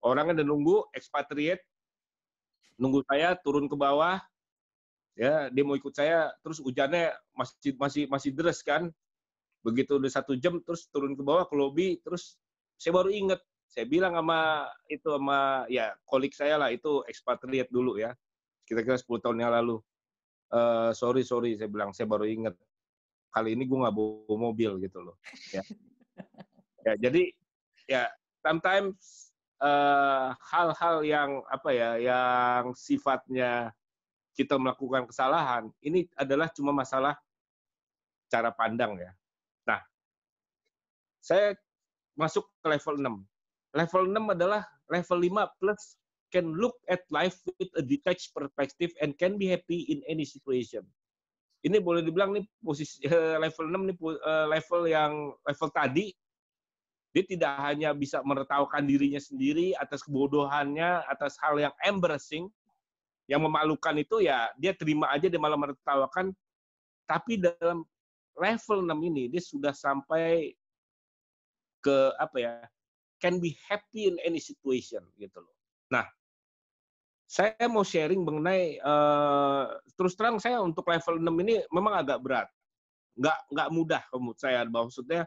orangnya 0.05 0.43
udah 0.43 0.47
nunggu 0.47 0.77
expatriate 0.95 1.63
nunggu 2.79 3.03
saya 3.11 3.35
turun 3.43 3.67
ke 3.67 3.75
bawah 3.75 4.23
ya 5.19 5.51
dia 5.51 5.67
mau 5.67 5.75
ikut 5.75 5.91
saya 5.91 6.31
terus 6.47 6.63
hujannya 6.63 7.11
masih 7.35 7.75
masih 7.75 8.03
masih 8.07 8.31
deras 8.31 8.63
kan. 8.63 8.89
Begitu 9.67 9.99
udah 9.99 10.07
satu 10.07 10.39
jam 10.39 10.63
terus 10.63 10.87
turun 10.95 11.19
ke 11.19 11.23
bawah 11.27 11.43
ke 11.51 11.55
lobby 11.59 11.99
terus 12.07 12.39
saya 12.79 12.95
baru 12.95 13.11
inget 13.11 13.43
saya 13.67 13.85
bilang 13.85 14.15
sama 14.15 14.71
itu 14.87 15.11
sama 15.11 15.67
ya 15.67 15.91
kolik 16.07 16.33
saya 16.33 16.55
lah 16.57 16.71
itu 16.71 17.03
expatriate 17.11 17.69
dulu 17.69 17.99
ya 17.99 18.15
kira-kira 18.65 18.95
10 18.95 19.19
tahun 19.19 19.43
yang 19.43 19.53
lalu. 19.53 19.83
Uh, 20.49 20.97
sorry 20.97 21.27
sorry 21.27 21.59
saya 21.61 21.69
bilang 21.69 21.93
saya 21.93 22.09
baru 22.09 22.25
inget 22.25 22.57
kali 23.29 23.53
ini 23.53 23.69
gue 23.69 23.77
nggak 23.85 23.93
bawa 23.93 24.37
mobil 24.39 24.81
gitu 24.81 25.03
loh 25.03 25.19
ya. 25.53 25.61
Ya 26.87 26.95
jadi 26.97 27.23
ya 27.85 28.03
sometimes 28.41 29.28
hal-hal 30.39 30.97
uh, 31.03 31.07
yang 31.07 31.31
apa 31.51 31.71
ya, 31.75 31.91
yang 31.99 32.75
sifatnya 32.79 33.75
kita 34.39 34.55
melakukan 34.55 35.11
kesalahan, 35.11 35.67
ini 35.83 36.07
adalah 36.15 36.47
cuma 36.55 36.71
masalah 36.71 37.19
cara 38.31 38.55
pandang 38.55 38.95
ya. 38.95 39.11
Nah, 39.67 39.81
saya 41.19 41.59
masuk 42.15 42.47
ke 42.63 42.67
level 42.71 42.95
6. 43.75 43.75
Level 43.75 44.05
6 44.15 44.35
adalah 44.39 44.63
level 44.87 45.19
5 45.27 45.59
plus 45.59 45.99
can 46.29 46.55
look 46.55 46.77
at 46.87 47.03
life 47.09 47.41
with 47.57 47.73
a 47.81 47.83
detached 47.83 48.31
perspective 48.37 48.93
and 49.01 49.17
can 49.17 49.41
be 49.41 49.49
happy 49.49 49.89
in 49.89 50.05
any 50.07 50.29
situation. 50.29 50.85
Ini 51.65 51.83
boleh 51.83 52.07
dibilang 52.07 52.37
nih 52.39 52.47
posisi 52.63 53.03
uh, 53.11 53.43
level 53.43 53.67
6 53.75 53.91
nih 53.91 53.97
uh, 53.99 54.47
level 54.47 54.83
yang 54.87 55.35
level 55.43 55.69
tadi 55.75 56.15
dia 57.17 57.25
tidak 57.25 57.53
hanya 57.65 57.97
bisa 57.97 58.21
menertawakan 58.21 58.85
dirinya 58.85 59.19
sendiri 59.19 59.73
atas 59.81 60.05
kebodohannya, 60.05 61.03
atas 61.09 61.41
hal 61.41 61.57
yang 61.57 61.75
embarrassing, 61.81 62.53
yang 63.29 63.41
memalukan 63.41 63.97
itu 63.97 64.25
ya 64.25 64.53
dia 64.61 64.77
terima 64.77 65.09
aja 65.13 65.29
dia 65.29 65.41
malah 65.41 65.57
menertawakan. 65.57 66.37
Tapi 67.09 67.41
dalam 67.41 67.89
level 68.37 68.79
6 68.85 69.09
ini 69.09 69.33
dia 69.33 69.41
sudah 69.41 69.73
sampai 69.73 70.53
ke 71.81 71.97
apa 72.21 72.37
ya 72.37 72.55
can 73.19 73.41
be 73.41 73.57
happy 73.67 74.13
in 74.13 74.21
any 74.23 74.39
situation 74.39 75.03
gitu 75.17 75.41
loh. 75.41 75.55
Nah, 75.89 76.05
saya 77.29 77.67
mau 77.67 77.83
sharing 77.83 78.21
mengenai 78.21 78.79
uh, 78.81 79.81
terus 79.97 80.13
terang 80.15 80.37
saya 80.37 80.61
untuk 80.61 80.85
level 80.85 81.19
6 81.21 81.45
ini 81.45 81.55
memang 81.73 82.05
agak 82.05 82.21
berat. 82.21 82.49
Nggak 83.19 83.39
nggak 83.51 83.69
mudah 83.75 84.03
menurut 84.15 84.39
saya 84.39 84.63
maksudnya 84.69 85.25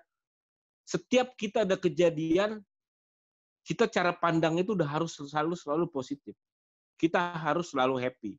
setiap 0.91 1.31
kita 1.39 1.63
ada 1.63 1.79
kejadian 1.79 2.59
kita 3.63 3.87
cara 3.87 4.11
pandang 4.11 4.59
itu 4.59 4.75
udah 4.75 4.89
harus 4.89 5.15
selalu 5.15 5.55
selalu 5.55 5.85
positif. 5.87 6.35
Kita 6.99 7.31
harus 7.31 7.71
selalu 7.71 7.95
happy. 8.01 8.33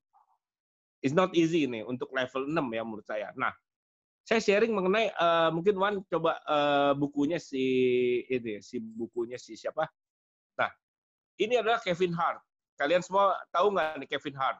It's 1.01 1.17
not 1.17 1.33
easy 1.33 1.65
ini 1.67 1.81
untuk 1.83 2.13
level 2.13 2.47
6 2.47 2.55
ya 2.55 2.83
menurut 2.85 3.07
saya. 3.09 3.33
Nah, 3.35 3.51
saya 4.23 4.39
sharing 4.39 4.71
mengenai 4.71 5.11
uh, 5.19 5.51
mungkin 5.51 5.75
Wan 5.81 5.99
coba 6.07 6.39
uh, 6.47 6.93
bukunya 6.95 7.43
si 7.43 7.65
ini 8.29 8.63
si 8.63 8.79
bukunya 8.79 9.41
si 9.41 9.59
siapa? 9.59 9.89
Nah, 10.61 10.71
ini 11.41 11.59
adalah 11.59 11.81
Kevin 11.83 12.15
Hart. 12.15 12.39
Kalian 12.77 13.03
semua 13.03 13.35
tahu 13.51 13.75
nggak 13.75 14.05
nih 14.05 14.09
Kevin 14.15 14.37
Hart? 14.39 14.59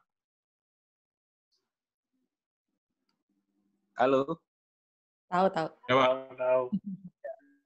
Halo? 4.01 4.41
Tahu, 5.31 5.47
tahu. 5.53 5.69
Tahu, 5.87 6.01
tahu. 6.35 6.65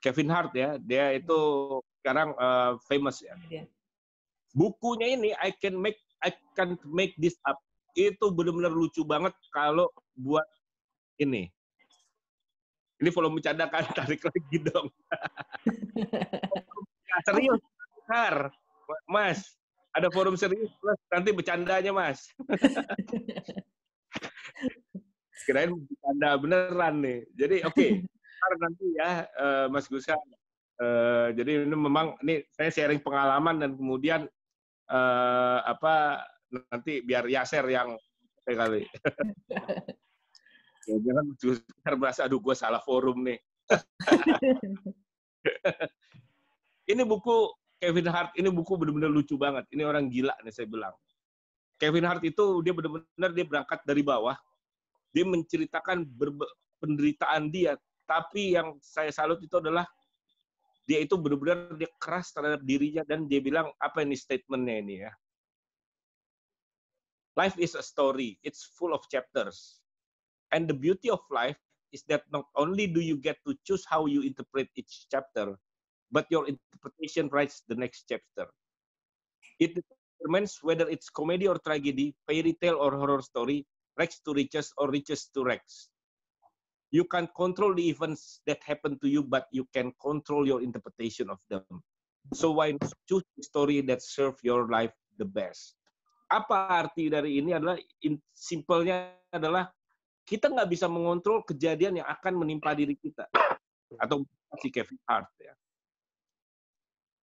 Kevin 0.07 0.31
Hart 0.31 0.55
ya, 0.55 0.79
dia 0.79 1.19
itu 1.19 1.39
sekarang 1.99 2.31
uh, 2.39 2.79
famous 2.87 3.19
ya. 3.19 3.35
Iya. 3.51 3.67
Bukunya 4.55 5.19
ini 5.19 5.35
I 5.43 5.51
can 5.51 5.75
make 5.75 5.99
I 6.23 6.31
can 6.55 6.79
make 6.87 7.19
this 7.19 7.35
up. 7.43 7.59
Itu 7.99 8.31
benar-benar 8.31 8.71
lucu 8.71 9.03
banget 9.03 9.35
kalau 9.51 9.91
buat 10.15 10.47
ini 11.19 11.51
ini 13.01 13.09
volume 13.13 13.41
bercanda 13.41 13.69
kan, 13.73 13.85
tarik 13.93 14.25
lagi 14.25 14.57
dong. 14.65 14.89
serius, 17.29 17.61
benar. 18.05 18.53
Mas, 19.09 19.57
ada 19.93 20.09
forum 20.13 20.37
serius, 20.39 20.71
mas. 20.81 21.01
nanti 21.11 21.33
bercandanya, 21.35 21.93
Mas. 21.93 22.31
Kirain 25.47 25.71
bercanda 25.75 26.39
beneran 26.39 26.95
nih. 27.03 27.27
Jadi, 27.37 27.57
oke. 27.67 27.75
Okay. 27.75 27.91
Nanti 28.61 28.87
ya, 28.97 29.11
uh, 29.37 29.67
Mas 29.73 29.87
Gusa. 29.91 30.17
Uh, 30.77 31.33
jadi 31.33 31.65
ini 31.65 31.73
memang 31.73 32.21
ini 32.21 32.45
saya 32.53 32.69
sharing 32.69 33.01
pengalaman 33.01 33.57
dan 33.57 33.71
kemudian 33.73 34.29
uh, 34.93 35.59
apa 35.65 36.25
nanti 36.53 37.01
biar 37.01 37.25
Yaser 37.27 37.65
yang 37.67 37.97
kali. 38.47 38.87
Ya, 40.87 41.03
jangan 41.03 41.25
sekitar 41.35 41.99
merasa, 41.99 42.31
aduh 42.31 42.39
gue 42.39 42.55
salah 42.55 42.79
forum 42.79 43.27
nih. 43.27 43.43
ini 46.93 47.03
buku 47.03 47.51
Kevin 47.83 48.07
Hart, 48.07 48.31
ini 48.39 48.47
buku 48.55 48.79
benar-benar 48.79 49.11
lucu 49.11 49.35
banget. 49.35 49.67
Ini 49.75 49.83
orang 49.83 50.07
gila 50.07 50.39
nih 50.47 50.55
saya 50.55 50.71
bilang. 50.71 50.95
Kevin 51.77 52.07
Hart 52.07 52.23
itu 52.23 52.63
dia 52.63 52.71
benar-benar 52.71 53.31
dia 53.35 53.45
berangkat 53.45 53.83
dari 53.83 54.07
bawah. 54.07 54.39
Dia 55.11 55.27
menceritakan 55.27 56.07
penderitaan 56.79 57.51
dia. 57.51 57.75
Tapi 58.07 58.55
yang 58.55 58.79
saya 58.79 59.11
salut 59.11 59.43
itu 59.43 59.59
adalah 59.59 59.85
dia 60.87 61.03
itu 61.03 61.19
benar-benar 61.19 61.75
dia 61.75 61.91
keras 61.99 62.31
terhadap 62.31 62.63
dirinya 62.63 63.03
dan 63.03 63.27
dia 63.27 63.43
bilang 63.43 63.75
apa 63.83 64.07
ini 64.07 64.15
statementnya 64.15 64.77
ini 64.79 64.95
ya. 65.03 65.13
Life 67.37 67.59
is 67.61 67.75
a 67.75 67.85
story. 67.85 68.39
It's 68.47 68.65
full 68.79 68.95
of 68.97 69.05
chapters. 69.13 69.83
And 70.55 70.71
the 70.71 70.79
beauty 70.79 71.11
of 71.11 71.21
life 71.29 71.59
is 71.93 72.07
that 72.09 72.25
not 72.33 72.47
only 72.57 72.87
do 72.87 73.03
you 73.03 73.19
get 73.19 73.37
to 73.45 73.53
choose 73.67 73.85
how 73.85 74.07
you 74.07 74.23
interpret 74.23 74.71
each 74.79 75.11
chapter, 75.11 75.59
but 76.15 76.25
your 76.31 76.49
interpretation 76.49 77.29
writes 77.29 77.67
the 77.69 77.75
next 77.75 78.07
chapter. 78.09 78.49
It 79.59 79.77
determines 79.77 80.63
whether 80.63 80.89
it's 80.89 81.11
comedy 81.11 81.45
or 81.51 81.59
tragedy, 81.59 82.15
fairy 82.25 82.57
tale 82.63 82.79
or 82.79 82.95
horror 82.97 83.21
story, 83.21 83.67
rags 83.99 84.21
to 84.25 84.33
riches 84.33 84.73
or 84.79 84.89
riches 84.89 85.29
to 85.35 85.45
rags. 85.45 85.91
You 86.95 87.05
can't 87.11 87.31
control 87.35 87.75
the 87.75 87.87
events 87.91 88.41
that 88.47 88.63
happen 88.63 88.99
to 89.03 89.11
you, 89.11 89.27
but 89.27 89.51
you 89.51 89.67
can 89.75 89.91
control 89.99 90.47
your 90.47 90.63
interpretation 90.63 91.29
of 91.31 91.43
them. 91.51 91.67
So 92.35 92.59
why 92.59 92.75
not 92.75 92.91
choose 93.07 93.27
the 93.35 93.43
story 93.43 93.83
that 93.87 94.03
serve 94.03 94.39
your 94.43 94.71
life 94.71 94.95
the 95.19 95.27
best? 95.27 95.75
Apa 96.27 96.71
arti 96.83 97.07
dari 97.07 97.39
ini 97.39 97.55
adalah 97.55 97.79
simpelnya 98.35 99.15
adalah 99.31 99.71
kita 100.27 100.51
nggak 100.51 100.67
bisa 100.67 100.91
mengontrol 100.91 101.47
kejadian 101.47 102.03
yang 102.03 102.09
akan 102.11 102.35
menimpa 102.35 102.75
diri 102.75 102.99
kita 102.99 103.31
atau 103.95 104.27
si 104.59 104.75
Kevin 104.75 104.99
Hart 105.07 105.31
ya. 105.39 105.55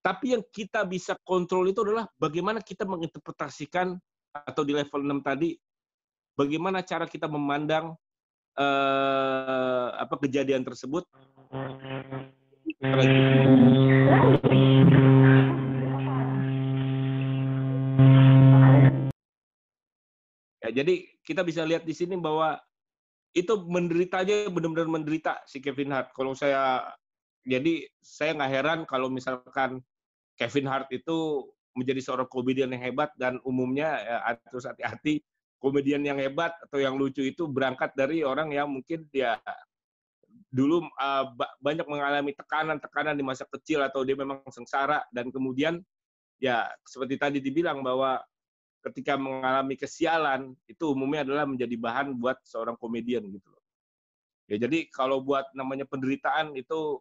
Tapi 0.03 0.35
yang 0.35 0.43
kita 0.43 0.83
bisa 0.87 1.15
kontrol 1.23 1.67
itu 1.67 1.83
adalah 1.83 2.07
bagaimana 2.19 2.59
kita 2.59 2.83
menginterpretasikan 2.83 3.95
atau 4.31 4.63
di 4.63 4.75
level 4.75 4.99
6 4.99 5.19
tadi 5.23 5.55
bagaimana 6.35 6.83
cara 6.83 7.07
kita 7.07 7.29
memandang 7.29 7.95
eh, 8.57 9.87
apa 9.97 10.15
kejadian 10.21 10.63
tersebut. 10.65 11.03
Ya, 20.63 20.69
jadi 20.71 20.93
kita 21.27 21.43
bisa 21.43 21.67
lihat 21.67 21.83
di 21.83 21.91
sini 21.91 22.15
bahwa 22.15 22.55
itu 23.33 23.57
menderitanya 23.65 24.47
benar-benar 24.47 24.87
menderita 24.87 25.41
si 25.49 25.59
Kevin 25.59 25.91
Hart. 25.91 26.13
Kalau 26.13 26.37
saya 26.37 26.85
jadi 27.43 27.83
saya 27.99 28.37
nggak 28.37 28.53
heran 28.53 28.79
kalau 28.87 29.11
misalkan 29.11 29.83
Kevin 30.39 30.69
Hart 30.69 30.87
itu 30.93 31.49
menjadi 31.73 31.99
seorang 31.99 32.29
komedian 32.29 32.71
yang 32.71 32.83
hebat 32.85 33.09
dan 33.17 33.41
umumnya 33.41 33.97
ya, 33.99 34.17
harus 34.23 34.65
hati-hati 34.69 35.25
komedian 35.63 36.03
yang 36.03 36.19
hebat 36.19 36.51
atau 36.67 36.83
yang 36.83 36.99
lucu 36.99 37.23
itu 37.23 37.47
berangkat 37.47 37.95
dari 37.95 38.19
orang 38.27 38.51
yang 38.51 38.67
mungkin 38.67 39.07
dia 39.07 39.39
dulu 40.51 40.83
uh, 40.99 41.25
banyak 41.63 41.87
mengalami 41.87 42.35
tekanan-tekanan 42.35 43.15
di 43.15 43.23
masa 43.23 43.47
kecil 43.47 43.79
atau 43.81 44.03
dia 44.03 44.19
memang 44.19 44.43
sengsara 44.51 45.01
dan 45.15 45.31
kemudian 45.31 45.79
ya 46.37 46.67
seperti 46.83 47.15
tadi 47.15 47.37
dibilang 47.39 47.79
bahwa 47.79 48.19
ketika 48.83 49.15
mengalami 49.15 49.79
kesialan 49.79 50.51
itu 50.67 50.91
umumnya 50.91 51.23
adalah 51.23 51.47
menjadi 51.47 51.73
bahan 51.79 52.19
buat 52.19 52.37
seorang 52.43 52.75
komedian 52.75 53.23
gitu 53.31 53.47
loh. 53.47 53.63
Ya 54.51 54.59
jadi 54.59 54.91
kalau 54.91 55.23
buat 55.23 55.47
namanya 55.55 55.87
penderitaan 55.87 56.51
itu 56.59 56.99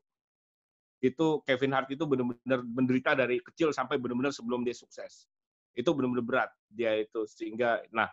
itu 1.03 1.42
Kevin 1.42 1.75
Hart 1.75 1.90
itu 1.90 2.07
benar-benar 2.07 2.62
menderita 2.62 3.18
dari 3.18 3.42
kecil 3.42 3.75
sampai 3.75 3.98
benar-benar 3.98 4.31
sebelum 4.31 4.62
dia 4.62 4.72
sukses. 4.79 5.27
Itu 5.75 5.90
benar-benar 5.98 6.22
berat 6.25 6.51
dia 6.70 6.94
itu 7.03 7.27
sehingga 7.27 7.83
nah 7.90 8.07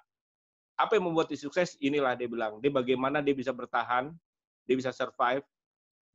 apa 0.79 0.95
yang 0.95 1.11
membuat 1.11 1.27
dia 1.27 1.43
sukses 1.43 1.75
inilah 1.83 2.15
dia 2.15 2.31
bilang 2.31 2.63
dia 2.63 2.71
bagaimana 2.71 3.19
dia 3.19 3.35
bisa 3.35 3.51
bertahan, 3.51 4.15
dia 4.63 4.75
bisa 4.79 4.95
survive, 4.95 5.43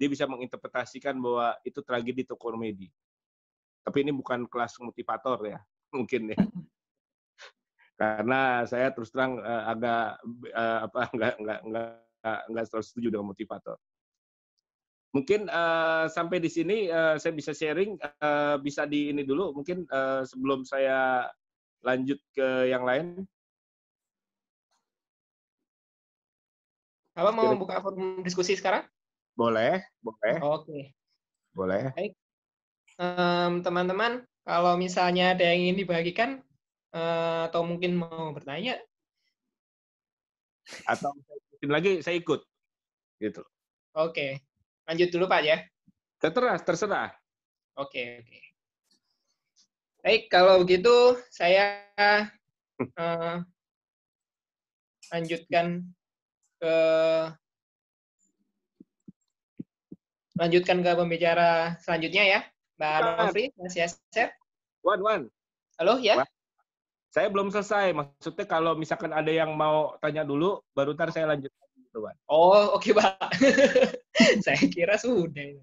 dia 0.00 0.08
bisa 0.08 0.24
menginterpretasikan 0.24 1.20
bahwa 1.20 1.52
itu 1.68 1.84
tragedi 1.84 2.24
atau 2.24 2.40
komedi. 2.40 2.88
Tapi 3.84 4.00
ini 4.00 4.16
bukan 4.16 4.48
kelas 4.48 4.80
motivator 4.80 5.36
ya, 5.44 5.60
mungkin 5.96 6.32
ya 6.32 6.38
karena 8.00 8.66
saya 8.66 8.90
terus 8.90 9.14
terang 9.14 9.38
uh, 9.38 9.70
agak 9.70 10.18
uh, 10.50 10.78
apa 10.90 11.00
enggak 11.14 11.34
enggak 11.38 11.60
enggak 11.62 11.88
enggak 12.50 12.64
selalu 12.66 12.84
setuju 12.84 13.08
dengan 13.12 13.28
motivator. 13.30 13.76
Mungkin 15.14 15.46
uh, 15.46 16.10
sampai 16.10 16.42
di 16.42 16.50
sini 16.50 16.90
uh, 16.90 17.14
saya 17.22 17.30
bisa 17.38 17.54
sharing 17.54 17.94
uh, 18.18 18.58
bisa 18.58 18.82
di 18.82 19.14
ini 19.14 19.22
dulu 19.22 19.54
mungkin 19.54 19.86
uh, 19.86 20.26
sebelum 20.26 20.66
saya 20.66 21.30
lanjut 21.86 22.18
ke 22.34 22.66
yang 22.66 22.82
lain. 22.82 23.22
Apa 27.14 27.30
mau 27.30 27.54
buka 27.54 27.78
forum 27.78 28.20
diskusi 28.26 28.58
sekarang? 28.58 28.82
Boleh, 29.38 29.82
boleh. 30.02 30.36
Oke. 30.42 30.66
Okay. 30.66 30.82
Boleh. 31.54 31.82
Baik. 31.94 32.12
Teman-teman, 33.62 34.26
Kalau 34.44 34.76
misalnya 34.76 35.32
ada 35.32 35.40
yang 35.40 35.72
ingin 35.72 35.78
dibagikan 35.88 36.30
eh, 36.92 37.40
atau 37.48 37.64
mungkin 37.64 37.96
mau 37.96 38.28
bertanya, 38.36 38.76
atau 40.84 41.16
mungkin 41.16 41.70
lagi 41.72 41.92
saya 42.04 42.20
ikut, 42.20 42.44
gitu. 43.24 43.40
Oke, 43.96 44.44
lanjut 44.84 45.08
dulu 45.08 45.24
Pak 45.24 45.40
ya. 45.44 45.58
Terserah, 46.20 46.58
terserah. 46.60 47.10
Oke, 47.80 48.20
oke. 48.20 48.38
Baik, 50.04 50.28
kalau 50.28 50.60
begitu 50.60 51.16
saya 51.32 51.88
uh, 51.96 53.40
lanjutkan 55.12 55.88
ke 56.64 56.78
lanjutkan 60.40 60.80
ke 60.80 60.90
pembicara 60.96 61.76
selanjutnya 61.84 62.24
ya, 62.24 62.40
Mbak 62.80 62.96
Nofri, 63.20 63.44
Mas 63.60 63.76
Yasir. 63.76 64.32
Wan, 64.80 65.00
Wan. 65.04 65.22
Halo 65.78 66.00
ya. 66.00 66.24
Wan. 66.24 66.28
Saya 67.12 67.30
belum 67.30 67.52
selesai. 67.54 67.94
Maksudnya 67.94 68.46
kalau 68.48 68.74
misalkan 68.74 69.14
ada 69.14 69.30
yang 69.30 69.54
mau 69.54 69.94
tanya 70.02 70.26
dulu, 70.26 70.58
baru 70.74 70.96
ntar 70.98 71.14
saya 71.14 71.30
lanjut. 71.30 71.52
Wan. 71.94 72.16
Oh, 72.26 72.74
oke 72.74 72.90
okay, 72.90 72.92
Pak. 72.96 73.14
saya 74.44 74.58
kira 74.66 74.98
sudah. 74.98 75.54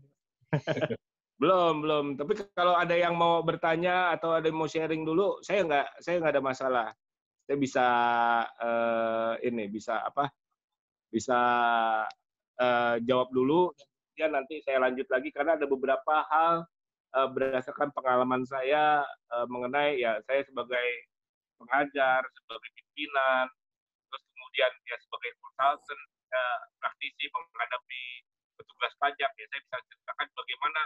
belum, 1.41 1.83
belum. 1.83 2.05
Tapi 2.15 2.31
kalau 2.55 2.79
ada 2.79 2.95
yang 2.95 3.19
mau 3.19 3.43
bertanya 3.43 4.15
atau 4.15 4.31
ada 4.39 4.47
yang 4.47 4.55
mau 4.55 4.71
sharing 4.71 5.03
dulu, 5.03 5.43
saya 5.43 5.67
nggak, 5.67 5.87
saya 5.99 6.15
nggak 6.23 6.33
ada 6.39 6.43
masalah. 6.43 6.87
Saya 7.43 7.57
bisa 7.59 7.85
uh, 8.47 9.35
ini, 9.43 9.67
bisa 9.67 9.99
apa? 9.99 10.31
Bisa 11.11 11.39
uh, 12.57 12.95
jawab 13.03 13.29
dulu. 13.35 13.75
Kemudian 14.11 14.31
nanti 14.31 14.63
saya 14.63 14.81
lanjut 14.81 15.07
lagi 15.11 15.29
karena 15.31 15.59
ada 15.59 15.67
beberapa 15.67 16.15
hal 16.31 16.63
uh, 17.15 17.29
berdasarkan 17.31 17.91
pengalaman 17.91 18.43
saya 18.47 19.03
uh, 19.31 19.45
mengenai 19.47 19.99
ya 19.99 20.19
saya 20.27 20.43
sebagai 20.47 20.87
pengajar, 21.61 22.25
sebagai 22.33 22.69
pimpinan, 22.73 23.45
terus 24.09 24.23
kemudian 24.33 24.71
ya 24.89 24.97
sebagai 24.97 25.31
konsultan, 25.39 25.99
ya, 26.33 26.45
praktisi 26.81 27.29
menghadapi 27.29 28.03
petugas 28.57 28.93
pajak, 28.97 29.29
ya 29.29 29.45
saya 29.45 29.61
bisa 29.61 29.77
ceritakan 29.85 30.27
bagaimana 30.33 30.81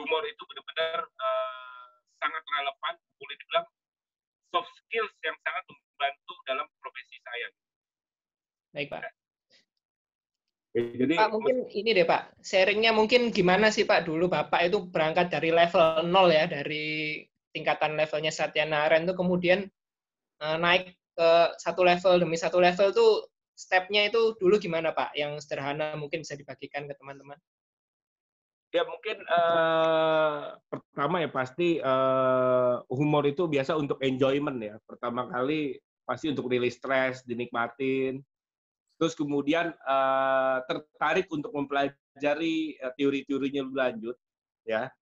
humor 0.00 0.22
itu 0.24 0.42
benar-benar 0.48 1.04
uh, 1.04 1.92
sangat 2.16 2.42
relevan, 2.48 2.94
boleh 3.20 3.36
dibilang 3.36 3.66
soft 4.50 4.72
skills 4.84 5.12
yang 5.22 5.36
sangat 5.44 5.64
membantu 5.68 6.34
dalam 6.48 6.66
profesi 6.80 7.16
saya. 7.20 7.48
Baik 8.72 8.88
Pak. 8.88 9.19
Jadi, 10.70 11.18
Pak 11.18 11.30
mungkin 11.34 11.66
ini 11.74 11.90
deh 11.90 12.06
Pak, 12.06 12.38
sharingnya 12.46 12.94
mungkin 12.94 13.34
gimana 13.34 13.74
sih 13.74 13.82
Pak 13.82 14.06
dulu 14.06 14.30
Bapak 14.30 14.70
itu 14.70 14.86
berangkat 14.86 15.26
dari 15.26 15.50
level 15.50 16.06
nol 16.06 16.30
ya, 16.30 16.46
dari 16.46 17.26
tingkatan 17.50 17.98
levelnya 17.98 18.30
Satya 18.30 18.62
Naren 18.70 19.02
itu 19.02 19.14
kemudian 19.18 19.66
uh, 20.38 20.56
naik 20.62 20.94
ke 21.18 21.30
satu 21.58 21.82
level 21.82 22.22
demi 22.22 22.38
satu 22.38 22.62
level 22.62 22.94
tuh 22.94 23.26
stepnya 23.58 24.06
itu 24.06 24.38
dulu 24.38 24.62
gimana 24.62 24.94
Pak? 24.94 25.18
Yang 25.18 25.42
sederhana 25.50 25.98
mungkin 25.98 26.22
bisa 26.22 26.38
dibagikan 26.38 26.86
ke 26.86 26.94
teman-teman. 26.94 27.36
Ya 28.70 28.86
mungkin 28.86 29.18
uh, 29.26 30.54
pertama 30.70 31.18
ya 31.18 31.28
pasti 31.34 31.82
uh, 31.82 32.78
humor 32.86 33.26
itu 33.26 33.50
biasa 33.50 33.74
untuk 33.74 33.98
enjoyment 34.06 34.62
ya. 34.62 34.78
Pertama 34.86 35.26
kali 35.26 35.82
pasti 36.06 36.30
untuk 36.30 36.46
rilis 36.46 36.78
stres, 36.78 37.26
dinikmatin. 37.26 38.22
Terus 39.00 39.16
kemudian 39.16 39.72
uh, 39.88 40.60
tertarik 40.68 41.24
untuk 41.32 41.56
mempelajari 41.56 42.76
uh, 42.84 42.92
teori-teorinya 43.00 43.64
lebih 43.64 43.78
lanjut, 43.80 44.16
ya. 44.68 44.92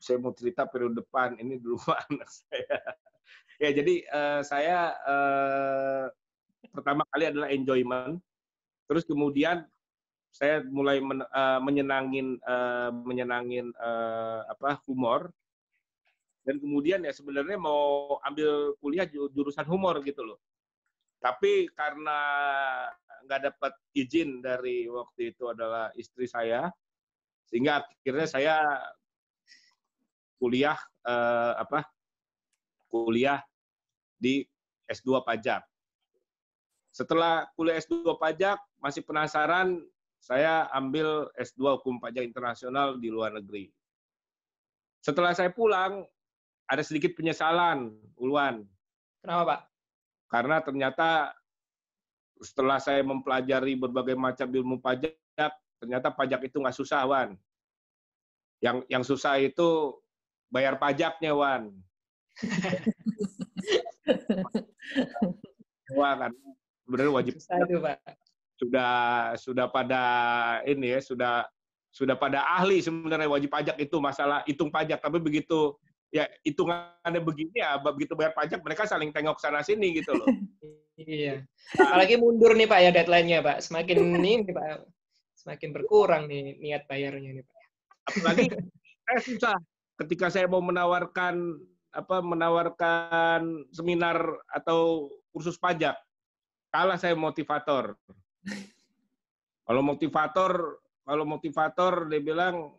Saya 0.00 0.16
mau 0.16 0.32
cerita 0.32 0.64
periode 0.64 1.04
depan 1.04 1.36
ini 1.36 1.60
dulu 1.60 1.76
anak 2.08 2.32
saya. 2.40 2.80
Ya 3.60 3.76
jadi 3.76 4.08
uh, 4.08 4.40
saya 4.40 4.96
uh, 5.04 6.08
pertama 6.72 7.04
kali 7.12 7.28
adalah 7.28 7.52
enjoyment. 7.52 8.16
Terus 8.88 9.04
kemudian 9.04 9.68
saya 10.32 10.64
mulai 10.64 10.96
men, 11.04 11.28
uh, 11.28 11.60
menyenangin 11.60 12.40
uh, 12.48 12.88
menyenangin 12.88 13.68
uh, 13.76 14.48
apa 14.48 14.80
humor. 14.88 15.28
Dan 16.40 16.56
kemudian 16.56 17.04
ya 17.04 17.12
sebenarnya 17.12 17.60
mau 17.60 18.16
ambil 18.24 18.72
kuliah 18.80 19.04
jurusan 19.04 19.68
humor 19.68 20.00
gitu 20.08 20.24
loh 20.24 20.40
tapi 21.22 21.70
karena 21.70 22.18
nggak 23.22 23.40
dapat 23.54 23.72
izin 23.94 24.42
dari 24.42 24.90
waktu 24.90 25.30
itu 25.30 25.46
adalah 25.46 25.94
istri 25.94 26.26
saya 26.26 26.66
sehingga 27.46 27.86
akhirnya 27.86 28.26
saya 28.26 28.56
kuliah 30.42 30.74
eh, 31.06 31.52
apa 31.62 31.86
kuliah 32.90 33.38
di 34.18 34.42
S2 34.90 35.24
pajak. 35.24 35.64
Setelah 36.92 37.48
kuliah 37.56 37.80
S2 37.80 38.04
pajak, 38.20 38.60
masih 38.76 39.00
penasaran, 39.00 39.80
saya 40.20 40.68
ambil 40.76 41.32
S2 41.40 41.80
hukum 41.80 41.96
pajak 41.96 42.20
internasional 42.20 43.00
di 43.00 43.08
luar 43.08 43.32
negeri. 43.32 43.72
Setelah 45.00 45.32
saya 45.32 45.48
pulang, 45.48 46.04
ada 46.68 46.82
sedikit 46.84 47.16
penyesalan, 47.16 47.90
Ulwan. 48.20 48.62
Kenapa, 49.24 49.42
Pak? 49.48 49.60
Karena 50.32 50.64
ternyata 50.64 51.36
setelah 52.40 52.80
saya 52.80 53.04
mempelajari 53.04 53.76
berbagai 53.76 54.16
macam 54.16 54.48
ilmu 54.48 54.80
pajak, 54.80 55.12
ternyata 55.76 56.08
pajak 56.08 56.48
itu 56.48 56.56
nggak 56.56 56.72
susah, 56.72 57.04
Wan. 57.04 57.36
Yang 58.64 58.88
yang 58.88 59.04
susah 59.04 59.36
itu 59.36 59.92
bayar 60.48 60.80
pajaknya, 60.80 61.36
Wan. 61.36 61.68
Wah 65.92 66.16
kan 66.16 66.32
sebenarnya 66.88 67.12
wajib 67.12 67.36
itu, 67.36 67.76
Pak. 67.80 67.98
sudah 68.56 68.92
sudah 69.36 69.66
pada 69.68 70.02
ini 70.64 70.96
ya 70.96 71.00
sudah 71.02 71.44
sudah 71.92 72.16
pada 72.16 72.40
ahli 72.56 72.80
sebenarnya 72.80 73.28
wajib 73.28 73.52
pajak 73.52 73.76
itu 73.76 74.00
masalah 74.00 74.40
hitung 74.48 74.72
pajak 74.72 74.96
tapi 75.02 75.20
begitu 75.20 75.76
ya 76.12 76.28
hitungannya 76.44 77.20
begini 77.24 77.56
ya 77.56 77.80
begitu 77.80 78.12
bayar 78.12 78.36
pajak 78.36 78.60
mereka 78.60 78.84
saling 78.84 79.10
tengok 79.10 79.40
sana 79.40 79.64
sini 79.64 79.98
gitu 79.98 80.12
loh. 80.14 80.28
Iya. 81.02 81.40
Apalagi 81.72 82.20
mundur 82.20 82.52
nih 82.52 82.68
pak 82.68 82.80
ya 82.84 82.90
deadline-nya 82.92 83.40
pak. 83.40 83.64
Semakin 83.64 84.12
ini 84.20 84.44
pak 84.52 84.84
semakin 85.40 85.72
berkurang 85.72 86.28
nih 86.28 86.60
niat 86.60 86.84
bayarnya 86.86 87.40
nih 87.40 87.44
pak 87.48 87.62
apalagi 88.08 88.44
saya 89.06 89.20
susah. 89.22 89.56
Ketika 90.00 90.32
saya 90.32 90.48
mau 90.48 90.64
menawarkan 90.64 91.60
apa 91.92 92.24
menawarkan 92.24 93.68
seminar 93.70 94.18
atau 94.48 95.12
kursus 95.30 95.60
pajak, 95.60 95.94
kalah 96.72 96.96
saya 96.96 97.12
motivator. 97.12 97.94
Kalau 99.62 99.82
motivator, 99.84 100.80
kalau 101.06 101.24
motivator 101.28 102.08
dia 102.08 102.18
bilang 102.24 102.74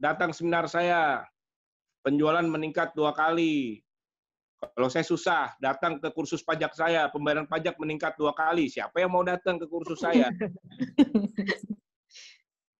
datang 0.00 0.34
seminar 0.34 0.66
saya, 0.66 1.22
penjualan 2.04 2.44
meningkat 2.44 2.92
dua 2.92 3.16
kali. 3.16 3.80
Kalau 4.60 4.88
saya 4.88 5.04
susah, 5.04 5.52
datang 5.60 6.00
ke 6.00 6.08
kursus 6.12 6.40
pajak 6.40 6.72
saya, 6.72 7.08
pembayaran 7.12 7.44
pajak 7.44 7.76
meningkat 7.76 8.16
dua 8.16 8.32
kali. 8.32 8.68
Siapa 8.68 8.96
yang 9.00 9.12
mau 9.12 9.24
datang 9.24 9.60
ke 9.60 9.68
kursus 9.68 10.00
saya? 10.00 10.28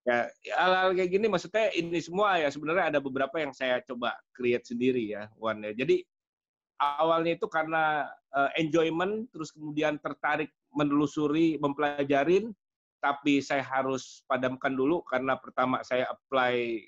ya 0.04 0.28
hal-hal 0.60 0.92
kayak 0.92 1.10
gini 1.16 1.26
maksudnya 1.32 1.72
ini 1.72 1.96
semua 1.96 2.37
ya 2.37 2.52
sebenarnya 2.52 2.92
ada 2.92 3.00
beberapa 3.00 3.40
yang 3.40 3.56
saya 3.56 3.80
coba 3.88 4.12
create 4.37 4.68
sendiri 4.68 5.00
ya 5.16 5.32
Wan 5.40 5.64
ya 5.64 5.72
jadi 5.72 6.04
awalnya 6.76 7.40
itu 7.40 7.48
karena 7.48 8.12
uh, 8.37 8.52
enjoyment 8.60 9.32
terus 9.32 9.48
kemudian 9.56 9.96
tertarik 10.04 10.52
menelusuri 10.76 11.56
mempelajarin 11.56 12.52
tapi 13.00 13.40
saya 13.40 13.64
harus 13.64 14.20
padamkan 14.28 14.76
dulu 14.76 15.00
karena 15.08 15.40
pertama 15.40 15.80
saya 15.80 16.04
apply 16.12 16.84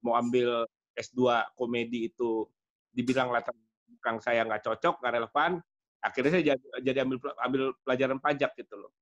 mau 0.00 0.16
ambil 0.16 0.64
S2 0.98 1.54
komedi 1.54 2.10
itu 2.10 2.44
dibilang 2.90 3.30
latar 3.30 3.54
belakang 3.54 4.18
saya 4.18 4.42
nggak 4.42 4.62
cocok 4.66 4.98
nggak 4.98 5.14
relevan 5.14 5.52
akhirnya 5.98 6.30
saya 6.30 6.44
jadi, 6.54 6.64
jadi 6.82 6.98
ambil 7.06 7.18
ambil 7.42 7.62
pelajaran 7.86 8.18
pajak 8.18 8.50
gitu 8.58 8.74
loh 8.74 8.92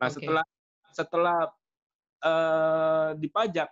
nah 0.00 0.08
okay. 0.08 0.20
setelah 0.20 0.44
setelah 0.94 1.38
uh, 2.24 3.08
di 3.18 3.28
pajak, 3.28 3.68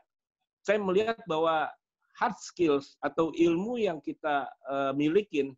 saya 0.62 0.78
melihat 0.78 1.16
bahwa 1.24 1.70
hard 2.18 2.36
skills 2.38 2.98
atau 3.00 3.32
ilmu 3.32 3.80
yang 3.80 3.98
kita 3.98 4.46
uh, 4.68 4.92
milikin, 4.92 5.56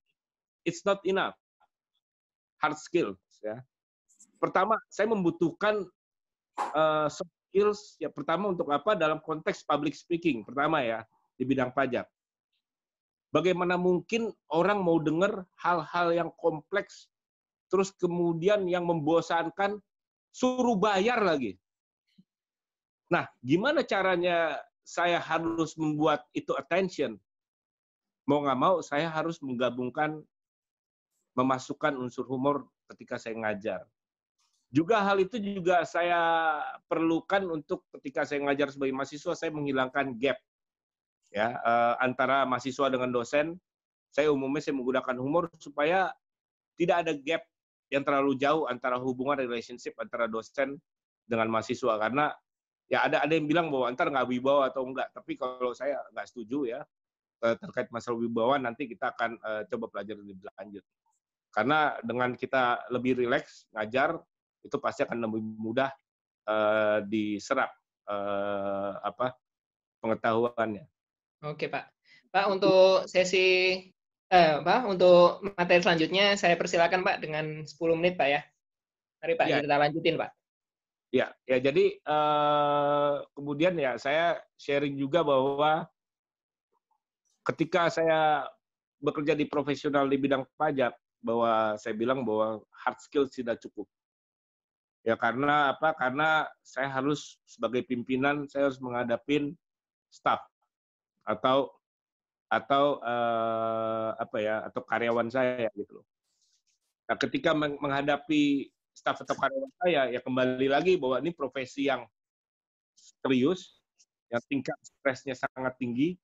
it's 0.62 0.86
not 0.86 1.02
enough. 1.08 1.34
Hard 2.62 2.78
skills 2.78 3.18
ya. 3.42 3.60
Pertama, 4.38 4.78
saya 4.92 5.10
membutuhkan 5.10 5.84
uh, 6.76 7.08
soft 7.10 7.32
skills 7.50 7.80
ya 7.96 8.10
pertama 8.10 8.50
untuk 8.52 8.68
apa 8.70 8.98
dalam 8.98 9.22
konteks 9.22 9.62
public 9.62 9.94
speaking 9.94 10.42
pertama 10.42 10.82
ya 10.82 11.06
di 11.34 11.44
bidang 11.46 11.74
pajak. 11.74 12.06
Bagaimana 13.34 13.74
mungkin 13.74 14.30
orang 14.46 14.78
mau 14.78 15.02
dengar 15.02 15.42
hal-hal 15.58 16.14
yang 16.14 16.30
kompleks 16.38 17.10
terus 17.66 17.90
kemudian 17.98 18.70
yang 18.70 18.86
membosankan 18.86 19.82
suruh 20.30 20.78
bayar 20.78 21.18
lagi. 21.18 21.58
Nah, 23.10 23.26
gimana 23.42 23.82
caranya 23.82 24.62
saya 24.86 25.18
harus 25.18 25.74
membuat 25.74 26.22
itu 26.30 26.54
attention, 26.54 27.18
mau 28.28 28.44
nggak 28.44 28.60
mau 28.60 28.78
saya 28.84 29.10
harus 29.10 29.42
menggabungkan, 29.42 30.22
memasukkan 31.34 31.98
unsur 31.98 32.30
humor 32.30 32.70
ketika 32.94 33.18
saya 33.18 33.34
ngajar. 33.34 33.80
Juga 34.74 35.02
hal 35.02 35.22
itu 35.22 35.38
juga 35.38 35.86
saya 35.86 36.18
perlukan 36.90 37.46
untuk 37.50 37.86
ketika 37.98 38.26
saya 38.26 38.42
ngajar 38.42 38.70
sebagai 38.74 38.94
mahasiswa, 38.94 39.34
saya 39.34 39.50
menghilangkan 39.54 40.14
gap 40.18 40.38
ya 41.30 41.56
uh, 41.62 41.94
antara 42.02 42.44
mahasiswa 42.44 42.90
dengan 42.90 43.10
dosen. 43.12 43.56
Saya 44.14 44.30
umumnya 44.30 44.62
saya 44.62 44.78
menggunakan 44.78 45.16
humor 45.18 45.50
supaya 45.58 46.14
tidak 46.78 46.96
ada 47.06 47.12
gap 47.18 47.42
yang 47.90 48.02
terlalu 48.06 48.38
jauh 48.38 48.70
antara 48.70 48.98
hubungan 48.98 49.38
relationship 49.42 49.94
antara 49.98 50.30
dosen 50.30 50.78
dengan 51.26 51.50
mahasiswa 51.50 51.98
karena 51.98 52.30
ya 52.86 53.06
ada 53.06 53.26
ada 53.26 53.32
yang 53.34 53.50
bilang 53.50 53.72
bahwa 53.74 53.90
antar 53.90 54.10
nggak 54.12 54.28
wibawa 54.30 54.70
atau 54.70 54.86
enggak 54.86 55.10
tapi 55.10 55.34
kalau 55.34 55.74
saya 55.74 55.98
nggak 56.14 56.26
setuju 56.30 56.68
ya 56.68 56.80
terkait 57.60 57.90
masalah 57.92 58.18
wibawa 58.22 58.56
nanti 58.56 58.88
kita 58.88 59.12
akan 59.12 59.36
uh, 59.40 59.62
coba 59.68 59.86
pelajari 59.92 60.22
lebih 60.22 60.48
lanjut 60.56 60.84
karena 61.54 61.94
dengan 62.02 62.34
kita 62.34 62.82
lebih 62.90 63.14
rileks 63.24 63.70
ngajar 63.70 64.18
itu 64.64 64.76
pasti 64.82 65.06
akan 65.06 65.28
lebih 65.28 65.42
mudah 65.60 65.92
uh, 66.48 66.98
diserap 67.04 67.70
uh, 68.08 68.98
apa 69.04 69.36
pengetahuannya. 70.00 70.84
Oke 71.44 71.68
Pak, 71.68 71.84
Pak 72.32 72.46
untuk 72.48 73.04
sesi 73.04 73.76
eh, 74.32 74.54
Pak 74.64 74.80
untuk 74.88 75.44
materi 75.60 75.84
selanjutnya 75.84 76.40
saya 76.40 76.56
persilakan 76.56 77.04
Pak 77.04 77.20
dengan 77.20 77.68
10 77.68 78.00
menit 78.00 78.16
Pak 78.16 78.28
ya. 78.32 78.40
Mari 79.20 79.34
Pak 79.36 79.46
ya. 79.52 79.60
kita 79.60 79.76
lanjutin 79.76 80.16
Pak. 80.16 80.30
Ya, 81.12 81.30
ya 81.46 81.60
jadi 81.60 82.00
uh, 82.08 83.22
kemudian 83.36 83.76
ya 83.76 84.00
saya 84.00 84.40
sharing 84.56 84.96
juga 84.96 85.22
bahwa 85.22 85.86
ketika 87.44 87.92
saya 87.92 88.48
bekerja 89.04 89.36
di 89.36 89.44
profesional 89.44 90.08
di 90.08 90.16
bidang 90.16 90.48
pajak 90.56 90.96
bahwa 91.20 91.76
saya 91.76 91.92
bilang 91.92 92.24
bahwa 92.24 92.64
hard 92.72 92.98
skill 93.04 93.28
tidak 93.28 93.60
cukup. 93.60 93.84
Ya 95.04 95.20
karena 95.20 95.76
apa? 95.76 95.92
Karena 95.92 96.48
saya 96.64 96.88
harus 96.88 97.36
sebagai 97.44 97.84
pimpinan 97.84 98.48
saya 98.48 98.72
harus 98.72 98.80
menghadapin 98.80 99.52
staff 100.08 100.40
atau 101.24 101.72
atau 102.52 103.02
uh, 103.02 104.14
apa 104.14 104.36
ya 104.38 104.62
atau 104.68 104.84
karyawan 104.84 105.28
saya 105.32 105.66
gitu 105.74 106.00
loh. 106.00 106.06
Nah, 107.10 107.16
ketika 107.18 107.52
menghadapi 107.56 108.70
staff 108.94 109.20
atau 109.26 109.34
karyawan 109.34 109.72
saya 109.82 110.02
ya 110.12 110.20
kembali 110.22 110.68
lagi 110.70 110.94
bahwa 110.94 111.18
ini 111.18 111.34
profesi 111.34 111.90
yang 111.90 112.06
serius, 112.94 113.82
yang 114.30 114.42
tingkat 114.46 114.78
stresnya 114.80 115.34
sangat 115.34 115.74
tinggi. 115.80 116.16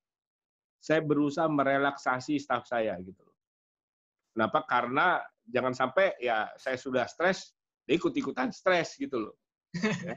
Saya 0.80 1.04
berusaha 1.04 1.44
merelaksasi 1.44 2.40
staff 2.40 2.64
saya 2.64 2.96
gitu 3.04 3.20
loh. 3.20 3.36
Kenapa? 4.32 4.64
Karena 4.64 5.20
jangan 5.44 5.76
sampai 5.76 6.16
ya 6.16 6.48
saya 6.56 6.80
sudah 6.80 7.04
stres, 7.04 7.52
ikut-ikutan 7.84 8.48
stres 8.48 8.96
gitu 8.96 9.28
loh. 9.28 9.36
ya. 10.08 10.16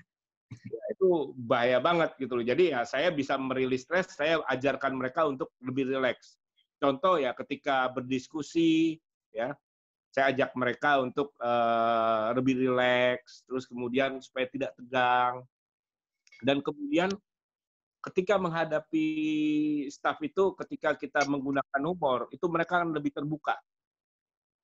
Ya, 0.62 0.84
itu 0.94 1.34
bahaya 1.36 1.80
banget 1.82 2.16
gitu 2.18 2.40
loh. 2.40 2.46
Jadi 2.46 2.74
ya 2.74 2.86
saya 2.88 3.10
bisa 3.10 3.36
merilis 3.36 3.86
stres, 3.86 4.14
saya 4.14 4.42
ajarkan 4.50 4.94
mereka 4.96 5.26
untuk 5.28 5.52
lebih 5.60 5.90
rileks. 5.90 6.38
Contoh 6.78 7.18
ya 7.18 7.32
ketika 7.34 7.88
berdiskusi 7.92 9.00
ya, 9.32 9.56
saya 10.14 10.36
ajak 10.36 10.54
mereka 10.54 11.02
untuk 11.02 11.34
uh, 11.42 12.34
lebih 12.38 12.60
rileks, 12.68 13.44
terus 13.50 13.66
kemudian 13.66 14.22
supaya 14.22 14.46
tidak 14.52 14.72
tegang. 14.78 15.44
Dan 16.44 16.60
kemudian 16.60 17.10
ketika 18.04 18.36
menghadapi 18.36 19.08
staff 19.88 20.20
itu, 20.20 20.54
ketika 20.60 20.94
kita 21.00 21.24
menggunakan 21.26 21.82
humor, 21.82 22.28
itu 22.36 22.46
mereka 22.52 22.84
akan 22.84 22.92
lebih 22.92 23.16
terbuka 23.16 23.56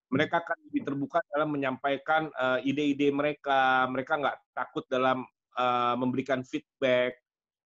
mereka 0.09 0.41
akan 0.41 0.57
lebih 0.69 0.81
terbuka 0.89 1.21
dalam 1.29 1.53
menyampaikan 1.53 2.33
uh, 2.33 2.57
ide-ide 2.65 3.13
mereka. 3.13 3.85
Mereka 3.85 4.17
nggak 4.17 4.37
takut 4.57 4.85
dalam 4.89 5.21
uh, 5.57 5.95
memberikan 5.97 6.45
feedback 6.45 7.17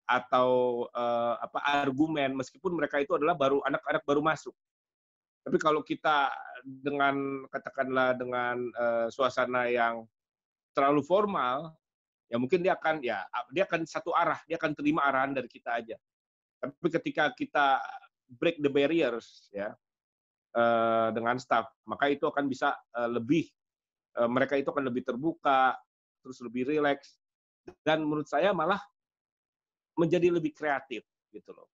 atau 0.10 0.84
uh, 0.90 1.38
apa 1.38 1.62
argumen, 1.86 2.34
meskipun 2.34 2.74
mereka 2.74 2.98
itu 2.98 3.14
adalah 3.14 3.38
baru 3.38 3.62
anak-anak 3.62 4.02
baru 4.10 4.26
masuk. 4.26 4.58
Tapi 5.46 5.58
kalau 5.62 5.86
kita 5.86 6.34
dengan 6.66 7.46
katakanlah 7.48 8.18
dengan 8.18 8.58
uh, 8.74 9.08
suasana 9.14 9.70
yang 9.70 10.04
terlalu 10.74 11.06
formal, 11.06 11.78
ya 12.26 12.42
mungkin 12.42 12.66
dia 12.66 12.74
akan 12.74 13.06
ya 13.06 13.22
dia 13.54 13.70
akan 13.70 13.86
satu 13.86 14.10
arah, 14.18 14.42
dia 14.50 14.58
akan 14.58 14.74
terima 14.74 15.06
arahan 15.06 15.38
dari 15.38 15.46
kita 15.46 15.78
aja. 15.78 15.98
Tapi 16.58 16.90
ketika 16.90 17.30
kita 17.38 17.78
break 18.42 18.58
the 18.66 18.70
barriers, 18.70 19.46
ya 19.54 19.78
uh, 20.58 21.14
dengan 21.14 21.38
staff, 21.38 21.70
maka 21.86 22.10
itu 22.10 22.26
akan 22.26 22.50
bisa 22.50 22.74
uh, 22.98 23.10
lebih 23.10 23.46
uh, 24.18 24.30
mereka 24.30 24.58
itu 24.58 24.74
akan 24.74 24.90
lebih 24.90 25.06
terbuka, 25.06 25.78
terus 26.26 26.42
lebih 26.42 26.66
rileks 26.66 27.22
dan 27.84 28.04
menurut 28.06 28.28
saya 28.30 28.52
malah 28.52 28.80
menjadi 30.00 30.32
lebih 30.32 30.56
kreatif 30.56 31.04
gitu 31.34 31.52
loh. 31.52 31.68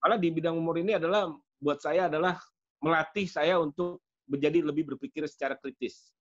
Malah 0.00 0.16
di 0.16 0.28
bidang 0.32 0.56
umur 0.56 0.80
ini 0.80 0.96
adalah 0.96 1.28
buat 1.60 1.82
saya 1.82 2.08
adalah 2.08 2.40
melatih 2.80 3.28
saya 3.28 3.60
untuk 3.60 4.00
menjadi 4.30 4.64
lebih 4.64 4.94
berpikir 4.94 5.26
secara 5.28 5.58
kritis. 5.58 6.14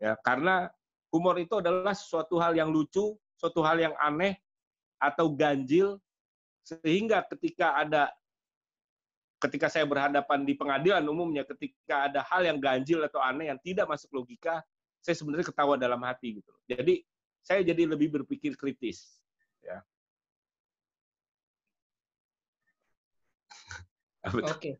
Ya, 0.00 0.16
karena 0.24 0.72
humor 1.12 1.36
itu 1.38 1.60
adalah 1.60 1.92
suatu 1.92 2.40
hal 2.40 2.56
yang 2.56 2.72
lucu, 2.72 3.14
suatu 3.36 3.60
hal 3.60 3.78
yang 3.78 3.94
aneh 4.00 4.40
atau 4.96 5.30
ganjil 5.32 6.00
sehingga 6.64 7.24
ketika 7.28 7.76
ada 7.76 8.12
ketika 9.40 9.72
saya 9.72 9.88
berhadapan 9.88 10.44
di 10.44 10.52
pengadilan 10.52 11.00
umumnya 11.08 11.48
ketika 11.48 12.12
ada 12.12 12.20
hal 12.28 12.44
yang 12.44 12.60
ganjil 12.60 13.00
atau 13.08 13.24
aneh 13.24 13.48
yang 13.48 13.60
tidak 13.64 13.88
masuk 13.88 14.12
logika, 14.12 14.60
saya 15.00 15.16
sebenarnya 15.16 15.48
ketawa 15.48 15.80
dalam 15.80 16.00
hati 16.04 16.40
gitu. 16.40 16.52
Jadi 16.68 17.00
saya 17.40 17.64
jadi 17.64 17.88
lebih 17.88 18.20
berpikir 18.20 18.54
kritis, 18.56 19.20
ya. 19.64 19.80
Oke. 24.36 24.56
Okay. 24.56 24.74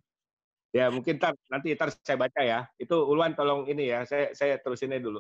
Ya 0.71 0.87
mungkin 0.87 1.19
tar, 1.19 1.35
nanti 1.51 1.75
tar 1.75 1.91
saya 1.91 2.15
baca 2.15 2.41
ya. 2.47 2.63
Itu 2.79 3.03
Ulwan 3.03 3.35
tolong 3.35 3.67
ini 3.67 3.91
ya, 3.91 4.07
saya 4.07 4.31
saya 4.37 4.55
terusinnya 4.63 5.03
dulu. 5.03 5.19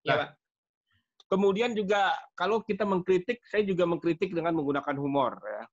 Iya, 0.00 0.08
nah, 0.08 0.16
ya, 0.16 0.20
Pak. 0.24 0.30
Kemudian 1.26 1.74
juga 1.76 2.16
kalau 2.32 2.64
kita 2.64 2.88
mengkritik, 2.88 3.44
saya 3.44 3.66
juga 3.66 3.84
mengkritik 3.84 4.32
dengan 4.32 4.56
menggunakan 4.56 4.96
humor 4.96 5.42
ya 5.42 5.66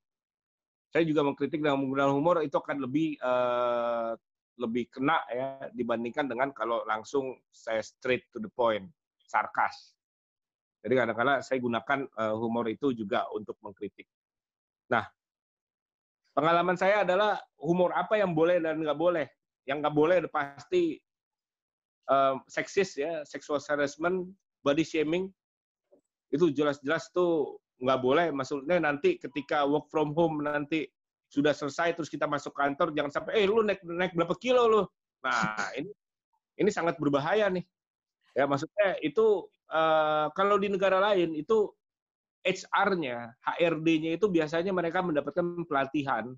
saya 0.94 1.10
juga 1.10 1.26
mengkritik 1.26 1.58
dengan 1.58 1.82
menggunakan 1.82 2.14
humor 2.14 2.46
itu 2.46 2.54
akan 2.54 2.78
lebih 2.86 3.18
uh, 3.18 4.14
lebih 4.62 4.94
kena 4.94 5.18
ya 5.34 5.66
dibandingkan 5.74 6.30
dengan 6.30 6.54
kalau 6.54 6.86
langsung 6.86 7.34
saya 7.50 7.82
straight 7.82 8.30
to 8.30 8.38
the 8.38 8.52
point, 8.54 8.86
sarkas. 9.26 9.98
Jadi 10.84 10.94
kadang-kadang 11.00 11.40
saya 11.40 11.58
gunakan 11.64 12.00
uh, 12.20 12.36
humor 12.36 12.68
itu 12.68 12.92
juga 12.92 13.24
untuk 13.32 13.56
mengkritik. 13.64 14.04
Nah, 14.92 15.08
pengalaman 16.36 16.76
saya 16.76 17.08
adalah 17.08 17.40
humor 17.56 17.96
apa 17.96 18.20
yang 18.20 18.36
boleh 18.36 18.60
dan 18.60 18.84
nggak 18.84 19.00
boleh. 19.00 19.28
Yang 19.64 19.78
nggak 19.80 19.96
boleh 19.96 20.18
pasti 20.28 21.00
uh, 22.12 22.36
seksis 22.52 23.00
ya, 23.00 23.24
sexual 23.24 23.64
harassment, 23.64 24.28
body 24.60 24.84
shaming, 24.84 25.32
itu 26.34 26.50
jelas-jelas 26.50 27.14
tuh 27.14 27.62
nggak 27.78 28.00
boleh 28.02 28.28
maksudnya 28.34 28.82
nanti 28.82 29.22
ketika 29.22 29.68
work 29.70 29.86
from 29.94 30.18
home 30.18 30.42
nanti 30.42 30.90
sudah 31.30 31.54
selesai 31.54 31.94
terus 31.94 32.10
kita 32.10 32.26
masuk 32.26 32.54
kantor 32.58 32.90
jangan 32.98 33.22
sampai 33.22 33.44
eh 33.44 33.46
lu 33.46 33.62
naik 33.62 33.82
naik 33.86 34.14
berapa 34.18 34.34
kilo 34.42 34.66
lu 34.66 34.82
nah 35.22 35.70
ini 35.78 35.90
ini 36.58 36.70
sangat 36.74 36.98
berbahaya 36.98 37.54
nih 37.54 37.62
ya 38.34 38.50
maksudnya 38.50 38.98
itu 39.06 39.46
uh, 39.74 40.28
kalau 40.38 40.62
di 40.62 40.70
negara 40.70 41.02
lain 41.02 41.34
itu 41.34 41.74
HR-nya 42.44 43.34
HRD-nya 43.42 44.20
itu 44.20 44.28
biasanya 44.30 44.70
mereka 44.76 45.02
mendapatkan 45.02 45.66
pelatihan. 45.66 46.30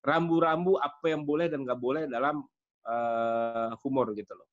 Rambu-rambu 0.00 0.80
apa 0.80 1.12
yang 1.12 1.28
boleh 1.28 1.52
dan 1.52 1.60
nggak 1.60 1.76
boleh 1.76 2.08
dalam 2.08 2.40
uh, 2.88 3.76
humor 3.84 4.16
gitu 4.16 4.32
loh. 4.32 4.48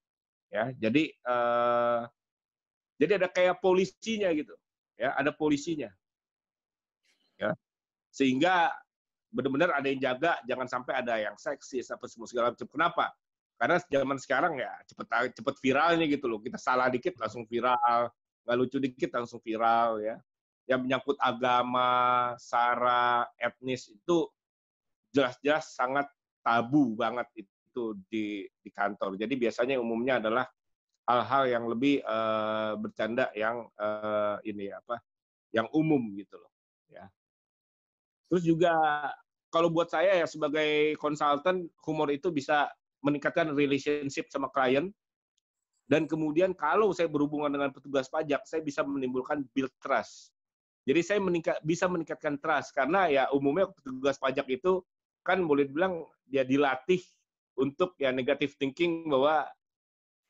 Ya 0.52 0.72
jadi 0.76 1.08
uh, 1.24 2.04
jadi 3.00 3.24
ada 3.24 3.28
kayak 3.32 3.60
polisinya 3.64 4.28
gitu. 4.36 4.52
Ya 5.00 5.16
ada 5.16 5.32
polisinya. 5.32 5.88
Ya 7.40 7.56
sehingga 8.12 8.72
benar-benar 9.28 9.76
ada 9.76 9.86
yang 9.88 10.00
jaga 10.00 10.40
jangan 10.48 10.68
sampai 10.68 10.94
ada 11.00 11.14
yang 11.20 11.36
seksis 11.36 11.88
apa 11.92 12.04
semua 12.08 12.28
segala 12.28 12.52
macam. 12.52 12.68
Kenapa 12.68 13.12
karena 13.58 13.82
zaman 13.90 14.18
sekarang 14.22 14.54
ya 14.62 14.70
cepet 14.86 15.34
cepet 15.34 15.56
viralnya 15.58 16.06
gitu 16.06 16.30
loh. 16.30 16.38
Kita 16.38 16.56
salah 16.56 16.86
dikit 16.86 17.18
langsung 17.18 17.42
viral. 17.42 18.06
Nggak 18.46 18.56
lucu 18.56 18.76
dikit 18.78 19.10
langsung 19.18 19.42
viral 19.42 19.98
ya. 19.98 20.16
Yang 20.70 20.80
menyangkut 20.86 21.18
agama 21.18 21.90
sara 22.38 23.26
etnis 23.34 23.90
itu 23.90 24.30
jelas-jelas 25.10 25.74
sangat 25.74 26.06
tabu 26.38 26.94
banget 26.94 27.26
itu 27.34 27.98
di 28.06 28.46
di 28.62 28.70
kantor. 28.70 29.18
Jadi 29.18 29.34
biasanya 29.34 29.74
umumnya 29.82 30.22
adalah 30.22 30.46
hal-hal 31.10 31.44
yang 31.50 31.64
lebih 31.66 31.98
uh, 32.06 32.78
bercanda 32.78 33.26
yang 33.34 33.66
uh, 33.74 34.38
ini 34.46 34.70
apa 34.70 35.02
yang 35.50 35.66
umum 35.74 36.14
gitu 36.14 36.38
loh 36.38 36.52
ya. 36.86 37.10
Terus 38.30 38.44
juga 38.46 38.76
kalau 39.48 39.72
buat 39.72 39.88
saya 39.88 40.14
ya 40.20 40.26
sebagai 40.28 40.94
konsultan, 41.00 41.66
humor 41.82 42.12
itu 42.12 42.28
bisa 42.28 42.68
meningkatkan 43.04 43.54
relationship 43.54 44.30
sama 44.30 44.50
klien. 44.50 44.90
Dan 45.88 46.04
kemudian 46.04 46.52
kalau 46.52 46.92
saya 46.92 47.08
berhubungan 47.08 47.48
dengan 47.48 47.72
petugas 47.72 48.12
pajak, 48.12 48.44
saya 48.44 48.60
bisa 48.60 48.84
menimbulkan 48.84 49.48
build 49.56 49.72
trust. 49.80 50.36
Jadi 50.84 51.00
saya 51.04 51.20
meningkat, 51.20 51.60
bisa 51.64 51.84
meningkatkan 51.88 52.40
trust 52.40 52.72
karena 52.72 53.08
ya 53.08 53.24
umumnya 53.32 53.68
petugas 53.72 54.16
pajak 54.16 54.48
itu 54.48 54.80
kan 55.20 55.44
boleh 55.44 55.68
dibilang 55.68 56.04
dia 56.24 56.44
dilatih 56.48 57.00
untuk 57.60 57.92
ya 58.00 58.08
negative 58.08 58.56
thinking 58.56 59.04
bahwa 59.08 59.44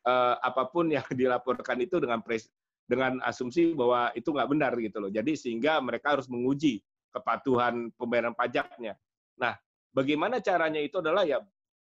uh, 0.02 0.34
apa 0.42 0.66
pun 0.66 0.90
yang 0.90 1.06
dilaporkan 1.20 1.78
itu 1.78 2.02
dengan 2.02 2.18
pres, 2.22 2.50
dengan 2.88 3.22
asumsi 3.22 3.76
bahwa 3.76 4.10
itu 4.18 4.34
nggak 4.34 4.50
benar 4.50 4.72
gitu 4.78 4.98
loh. 4.98 5.10
Jadi 5.10 5.38
sehingga 5.38 5.78
mereka 5.78 6.18
harus 6.18 6.26
menguji 6.26 6.82
kepatuhan 7.14 7.94
pembayaran 7.94 8.34
pajaknya. 8.34 8.98
Nah, 9.38 9.54
bagaimana 9.94 10.42
caranya 10.42 10.82
itu 10.82 10.98
adalah 10.98 11.22
ya 11.22 11.38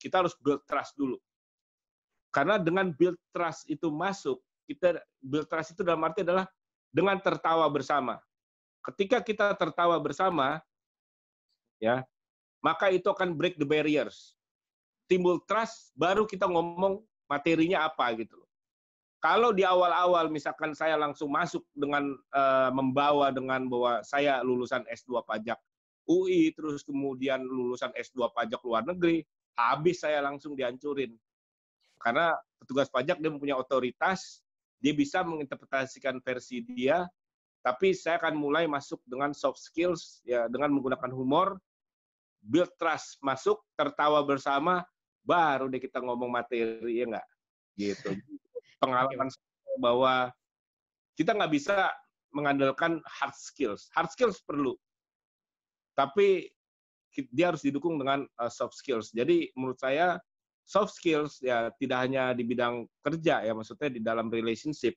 kita 0.04 0.20
harus 0.20 0.36
build 0.44 0.60
trust 0.68 1.00
dulu. 1.00 1.16
Karena 2.36 2.60
dengan 2.60 2.92
build 2.92 3.16
trust 3.32 3.64
itu 3.72 3.88
masuk, 3.88 4.44
kita 4.68 5.00
build 5.24 5.48
trust 5.48 5.80
itu 5.80 5.82
dalam 5.88 6.04
arti 6.04 6.28
adalah 6.28 6.44
dengan 6.92 7.16
tertawa 7.24 7.64
bersama. 7.72 8.20
Ketika 8.84 9.24
kita 9.24 9.56
tertawa 9.56 9.96
bersama, 10.04 10.60
ya, 11.80 12.04
maka 12.60 12.92
itu 12.92 13.08
akan 13.08 13.32
break 13.32 13.56
the 13.56 13.64
barriers. 13.64 14.36
Timbul 15.08 15.40
trust, 15.48 15.96
baru 15.96 16.28
kita 16.28 16.44
ngomong 16.44 17.00
materinya 17.32 17.88
apa 17.88 18.12
gitu 18.20 18.44
loh. 18.44 18.50
Kalau 19.24 19.56
di 19.56 19.64
awal-awal 19.64 20.28
misalkan 20.28 20.76
saya 20.76 21.00
langsung 21.00 21.32
masuk 21.32 21.64
dengan 21.72 22.12
uh, 22.36 22.68
membawa 22.76 23.32
dengan 23.32 23.72
bahwa 23.72 24.04
saya 24.04 24.44
lulusan 24.44 24.84
S2 24.84 25.24
pajak 25.24 25.56
UI, 26.04 26.52
terus 26.52 26.84
kemudian 26.84 27.40
lulusan 27.40 27.96
S2 27.96 28.36
pajak 28.36 28.60
luar 28.68 28.84
negeri, 28.84 29.24
habis 29.58 30.02
saya 30.02 30.20
langsung 30.24 30.58
dihancurin. 30.58 31.14
Karena 32.02 32.36
petugas 32.60 32.92
pajak 32.92 33.20
dia 33.20 33.32
mempunyai 33.32 33.56
otoritas, 33.56 34.44
dia 34.84 34.92
bisa 34.92 35.24
menginterpretasikan 35.24 36.20
versi 36.20 36.60
dia, 36.64 37.08
tapi 37.64 37.96
saya 37.96 38.20
akan 38.20 38.36
mulai 38.36 38.68
masuk 38.68 39.00
dengan 39.08 39.32
soft 39.32 39.64
skills, 39.64 40.20
ya 40.28 40.52
dengan 40.52 40.76
menggunakan 40.76 41.12
humor, 41.16 41.56
build 42.44 42.72
trust 42.76 43.24
masuk, 43.24 43.64
tertawa 43.80 44.20
bersama, 44.28 44.84
baru 45.24 45.72
deh 45.72 45.80
kita 45.80 46.04
ngomong 46.04 46.28
materi, 46.28 47.00
ya 47.00 47.08
enggak? 47.08 47.28
Gitu. 47.80 48.20
Pengalaman 48.84 49.32
bahwa 49.80 50.28
kita 51.16 51.32
nggak 51.32 51.54
bisa 51.56 51.88
mengandalkan 52.36 53.00
hard 53.08 53.36
skills. 53.40 53.88
Hard 53.96 54.12
skills 54.12 54.44
perlu, 54.44 54.76
tapi 55.96 56.50
dia 57.30 57.54
harus 57.54 57.62
didukung 57.62 58.02
dengan 58.02 58.26
uh, 58.42 58.52
soft 58.52 58.74
skills. 58.74 59.14
Jadi 59.14 59.54
menurut 59.54 59.78
saya 59.78 60.18
soft 60.66 60.96
skills 60.96 61.44
ya 61.44 61.70
tidak 61.78 62.08
hanya 62.08 62.32
di 62.32 62.48
bidang 62.48 62.88
kerja 63.04 63.44
ya 63.44 63.52
maksudnya 63.52 63.92
di 63.92 64.00
dalam 64.00 64.32
relationship 64.32 64.96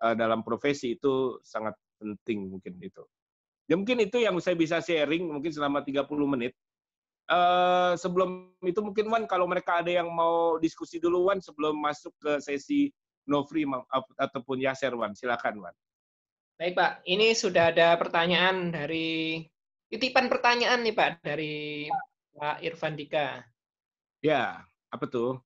uh, 0.00 0.14
dalam 0.14 0.40
profesi 0.40 0.96
itu 0.96 1.38
sangat 1.44 1.76
penting 2.00 2.48
mungkin 2.48 2.80
itu. 2.80 3.04
Ya 3.68 3.78
mungkin 3.78 4.02
itu 4.02 4.18
yang 4.18 4.34
saya 4.42 4.58
bisa 4.58 4.82
sharing 4.82 5.30
mungkin 5.30 5.52
selama 5.54 5.84
30 5.84 6.06
menit. 6.26 6.56
Uh, 7.30 7.94
sebelum 7.94 8.50
itu 8.66 8.82
mungkin 8.82 9.06
Wan 9.06 9.22
kalau 9.30 9.46
mereka 9.46 9.78
ada 9.78 10.02
yang 10.02 10.10
mau 10.10 10.58
diskusi 10.58 10.98
dulu 10.98 11.30
Wan 11.30 11.38
sebelum 11.38 11.78
masuk 11.78 12.10
ke 12.18 12.42
sesi 12.42 12.90
no 13.30 13.46
free 13.46 13.62
ataupun 14.18 14.58
Yaser 14.58 14.90
Wan 14.98 15.14
silakan 15.14 15.62
Wan. 15.62 15.74
Baik 16.58 16.74
Pak, 16.76 16.92
ini 17.06 17.32
sudah 17.32 17.70
ada 17.72 17.96
pertanyaan 17.96 18.68
dari 18.74 19.46
titipan 19.90 20.30
pertanyaan 20.30 20.86
nih 20.86 20.94
Pak 20.94 21.10
dari 21.26 21.90
Pak 22.38 22.62
Irfan 22.62 22.94
Dika. 22.94 23.42
Ya, 24.22 24.62
apa 24.88 25.04
tuh? 25.10 25.42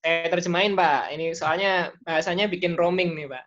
Saya 0.00 0.30
terjemahin 0.30 0.78
Pak. 0.78 1.10
Ini 1.12 1.34
soalnya 1.34 1.90
bahasanya 2.06 2.46
bikin 2.46 2.78
roaming 2.78 3.18
nih 3.18 3.28
Pak. 3.28 3.44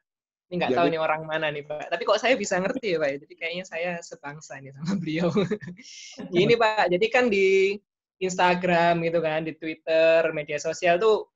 Ini 0.52 0.54
nggak 0.60 0.76
tahu 0.76 0.88
nih 0.92 1.02
orang 1.02 1.24
mana 1.26 1.48
nih 1.50 1.64
Pak. 1.66 1.90
Tapi 1.90 2.04
kok 2.04 2.20
saya 2.20 2.36
bisa 2.36 2.60
ngerti 2.60 2.94
ya 2.94 3.00
Pak. 3.00 3.10
Jadi 3.24 3.34
kayaknya 3.40 3.66
saya 3.66 3.92
sebangsa 4.04 4.60
nih 4.60 4.76
sama 4.76 4.94
beliau. 5.00 5.32
ini 6.44 6.54
Pak. 6.60 6.92
Jadi 6.92 7.06
kan 7.08 7.26
di 7.32 7.80
Instagram 8.22 9.02
gitu 9.02 9.20
kan, 9.24 9.48
di 9.48 9.56
Twitter, 9.56 10.28
media 10.36 10.60
sosial 10.60 11.00
tuh 11.00 11.28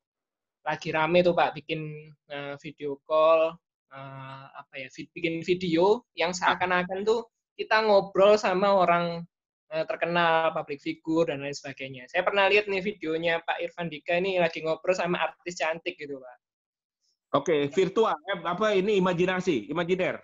lagi 0.67 0.91
rame 0.91 1.23
tuh 1.23 1.31
Pak 1.31 1.55
bikin 1.55 2.11
uh, 2.27 2.59
video 2.59 2.99
call, 3.07 3.55
uh, 3.91 4.45
apa 4.51 4.73
ya, 4.75 4.87
bikin 5.15 5.41
video 5.41 6.03
yang 6.13 6.35
seakan-akan 6.35 7.07
tuh 7.07 7.23
kita 7.57 7.81
ngobrol 7.81 8.37
sama 8.37 8.69
orang 8.69 9.25
uh, 9.73 9.85
terkenal, 9.89 10.53
public 10.53 10.79
figure 10.79 11.27
dan 11.33 11.41
lain 11.41 11.57
sebagainya. 11.57 12.05
Saya 12.07 12.21
pernah 12.23 12.45
lihat 12.47 12.69
nih 12.69 12.85
videonya 12.85 13.41
Pak 13.43 13.57
Irfan 13.65 13.89
Dika 13.89 14.15
ini 14.21 14.37
lagi 14.37 14.61
ngobrol 14.61 14.95
sama 14.95 15.19
artis 15.19 15.57
cantik 15.59 15.97
gitu, 15.97 16.21
Pak. 16.21 16.37
Oke, 17.35 17.67
virtual 17.67 18.15
eh, 18.15 18.39
apa 18.47 18.71
ini 18.71 19.03
imajinasi, 19.03 19.67
imajiner? 19.67 20.23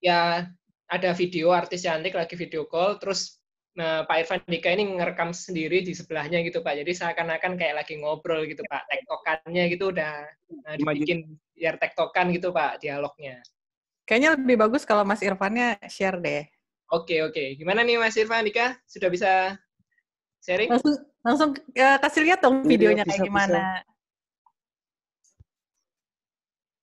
Ya, 0.00 0.48
ada 0.88 1.10
video 1.12 1.52
artis 1.52 1.84
cantik 1.84 2.16
lagi 2.16 2.34
video 2.38 2.64
call, 2.64 2.96
terus 2.96 3.36
nah, 3.76 4.08
Pak 4.08 4.16
Irfan 4.24 4.40
Dika 4.48 4.72
ini 4.72 4.96
ngerekam 4.96 5.36
sendiri 5.36 5.84
di 5.84 5.92
sebelahnya 5.92 6.40
gitu 6.40 6.64
Pak. 6.64 6.78
Jadi 6.80 6.92
seakan-akan 6.96 7.60
kayak 7.60 7.84
lagi 7.84 8.00
ngobrol 8.00 8.48
gitu 8.48 8.64
Pak. 8.64 8.88
Tektokannya 8.88 9.64
gitu 9.76 9.92
udah 9.92 10.24
nah, 10.64 10.74
dibikin 10.78 11.36
biar 11.52 11.76
tektokan 11.76 12.32
gitu 12.32 12.48
Pak 12.48 12.80
dialognya. 12.80 13.44
Kayaknya 14.02 14.34
lebih 14.34 14.58
bagus 14.58 14.82
kalau 14.82 15.06
Mas 15.06 15.22
Irfannya 15.22 15.78
share 15.86 16.18
deh. 16.18 16.42
Oke, 16.92 17.24
oke. 17.24 17.56
Gimana 17.56 17.80
nih 17.86 17.96
Mas 17.96 18.20
Irfan, 18.20 18.44
Dika? 18.44 18.76
Sudah 18.84 19.08
bisa 19.08 19.56
sharing? 20.44 20.68
Langsung, 20.68 20.92
langsung 21.24 21.50
uh, 21.56 21.98
kasih 22.02 22.22
lihat 22.28 22.44
dong 22.44 22.68
videonya 22.68 23.08
bisa, 23.08 23.16
kayak 23.16 23.32
gimana. 23.32 23.62
Bisa. 23.62 23.80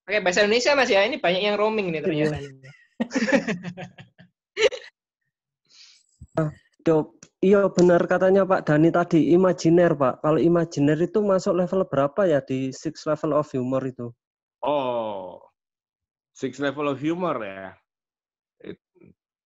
Oke, 0.10 0.18
bahasa 0.26 0.42
Indonesia 0.42 0.74
Mas 0.74 0.90
ya. 0.90 1.06
Ini 1.06 1.22
banyak 1.22 1.42
yang 1.46 1.62
roaming 1.62 1.94
nih 1.94 2.02
ternyata. 2.02 2.42
Iya. 2.42 2.50
iya 7.46 7.70
benar 7.70 8.02
katanya 8.10 8.50
Pak 8.50 8.66
Dani 8.66 8.90
tadi, 8.90 9.30
imajiner 9.38 9.94
Pak. 9.94 10.26
Kalau 10.26 10.42
imajiner 10.42 10.98
itu 10.98 11.22
masuk 11.22 11.54
level 11.54 11.86
berapa 11.86 12.26
ya 12.26 12.42
di 12.42 12.74
six 12.74 13.06
level 13.06 13.38
of 13.38 13.46
humor 13.54 13.86
itu? 13.86 14.10
Oh, 14.66 15.38
Six 16.40 16.56
Level 16.64 16.96
of 16.96 17.04
Humor 17.04 17.36
ya. 17.44 17.76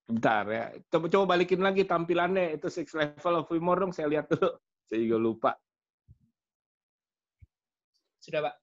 Bentar 0.05 0.45
ya. 0.45 0.65
Coba 0.93 1.09
coba 1.09 1.25
balikin 1.33 1.65
lagi 1.65 1.89
tampilannya 1.89 2.53
itu 2.53 2.69
Six 2.69 2.93
Level 2.93 3.41
of 3.41 3.49
Humor 3.49 3.81
dong 3.81 3.89
saya 3.89 4.13
lihat 4.13 4.29
dulu. 4.29 4.53
Saya 4.93 4.99
juga 4.99 5.17
lupa. 5.17 5.51
Sudah, 8.21 8.45
Pak. 8.45 8.55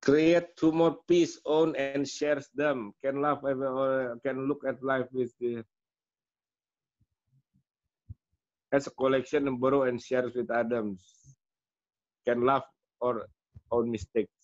Create 0.00 0.56
humor 0.56 1.04
piece, 1.04 1.36
own 1.44 1.76
and 1.76 2.08
shares 2.08 2.48
them. 2.56 2.96
Can 3.04 3.20
laugh 3.20 3.44
or 3.44 4.16
can 4.24 4.48
look 4.48 4.64
at 4.64 4.80
life 4.80 5.06
with 5.12 5.28
the 5.38 5.60
as 8.72 8.88
a 8.88 8.92
collection 8.96 9.44
and 9.44 9.60
borrow 9.60 9.84
and 9.84 10.00
shares 10.00 10.32
with 10.32 10.48
Adams. 10.48 11.04
Can 12.24 12.48
laugh 12.48 12.64
or 12.98 13.28
own 13.68 13.92
mistakes. 13.92 14.39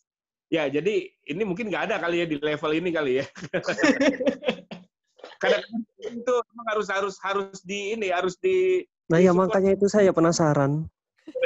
Ya, 0.46 0.70
jadi 0.70 1.10
ini 1.26 1.42
mungkin 1.42 1.66
nggak 1.66 1.90
ada 1.90 1.96
kali 1.98 2.22
ya 2.22 2.26
di 2.26 2.38
level 2.38 2.70
ini 2.70 2.90
kali 2.94 3.12
ya. 3.22 3.26
Karena 5.42 5.58
itu 6.00 6.32
memang 6.32 6.66
harus 6.70 6.88
harus 6.88 7.14
harus 7.20 7.58
di 7.66 7.98
ini 7.98 8.14
harus 8.14 8.38
di. 8.38 8.86
Nah 9.10 9.18
ya 9.18 9.34
makanya 9.34 9.74
itu 9.74 9.90
saya 9.90 10.14
penasaran. 10.14 10.86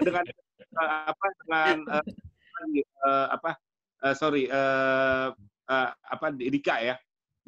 Dengan 0.04 0.24
uh, 0.76 1.10
apa 1.10 1.26
dengan 1.42 1.76
uh, 1.88 2.04
uh, 3.08 3.26
apa 3.34 3.50
uh, 4.04 4.14
sorry 4.14 4.46
uh, 4.52 5.32
uh, 5.66 5.88
apa 5.96 6.26
Dika 6.36 6.76
ya. 6.84 6.94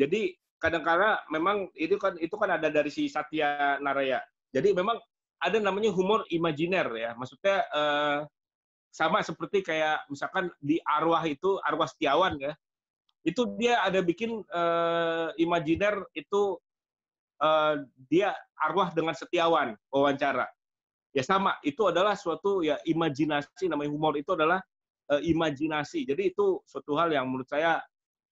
Jadi 0.01 0.33
kadang-kala 0.57 1.21
memang 1.29 1.69
itu 1.77 2.01
kan 2.01 2.17
itu 2.17 2.33
kan 2.35 2.57
ada 2.57 2.73
dari 2.73 2.89
si 2.89 3.13
Satya 3.13 3.77
Naraya. 3.79 4.25
Jadi 4.51 4.73
memang 4.73 4.97
ada 5.43 5.59
namanya 5.59 5.93
humor 5.93 6.25
imajiner 6.33 6.89
ya. 6.97 7.11
Maksudnya 7.19 7.67
uh, 7.71 8.19
sama 8.93 9.25
seperti 9.25 9.65
kayak 9.65 10.05
misalkan 10.13 10.53
di 10.61 10.77
arwah 10.85 11.25
itu 11.25 11.57
arwah 11.65 11.89
setiawan 11.89 12.37
ya. 12.37 12.53
Itu 13.25 13.57
dia 13.57 13.81
ada 13.81 14.05
bikin 14.05 14.45
uh, 14.53 15.33
imajiner 15.41 16.05
itu 16.13 16.61
uh, 17.41 17.81
dia 18.13 18.37
arwah 18.61 18.93
dengan 18.93 19.17
setiawan 19.17 19.73
wawancara. 19.89 20.45
Ya 21.17 21.25
sama 21.25 21.57
itu 21.65 21.89
adalah 21.89 22.13
suatu 22.21 22.61
ya 22.61 22.77
imajinasi. 22.85 23.73
Namanya 23.73 23.89
humor 23.89 24.13
itu 24.21 24.37
adalah 24.37 24.61
uh, 25.09 25.23
imajinasi. 25.25 26.05
Jadi 26.05 26.37
itu 26.37 26.61
suatu 26.69 26.93
hal 27.01 27.17
yang 27.17 27.25
menurut 27.33 27.49
saya 27.49 27.81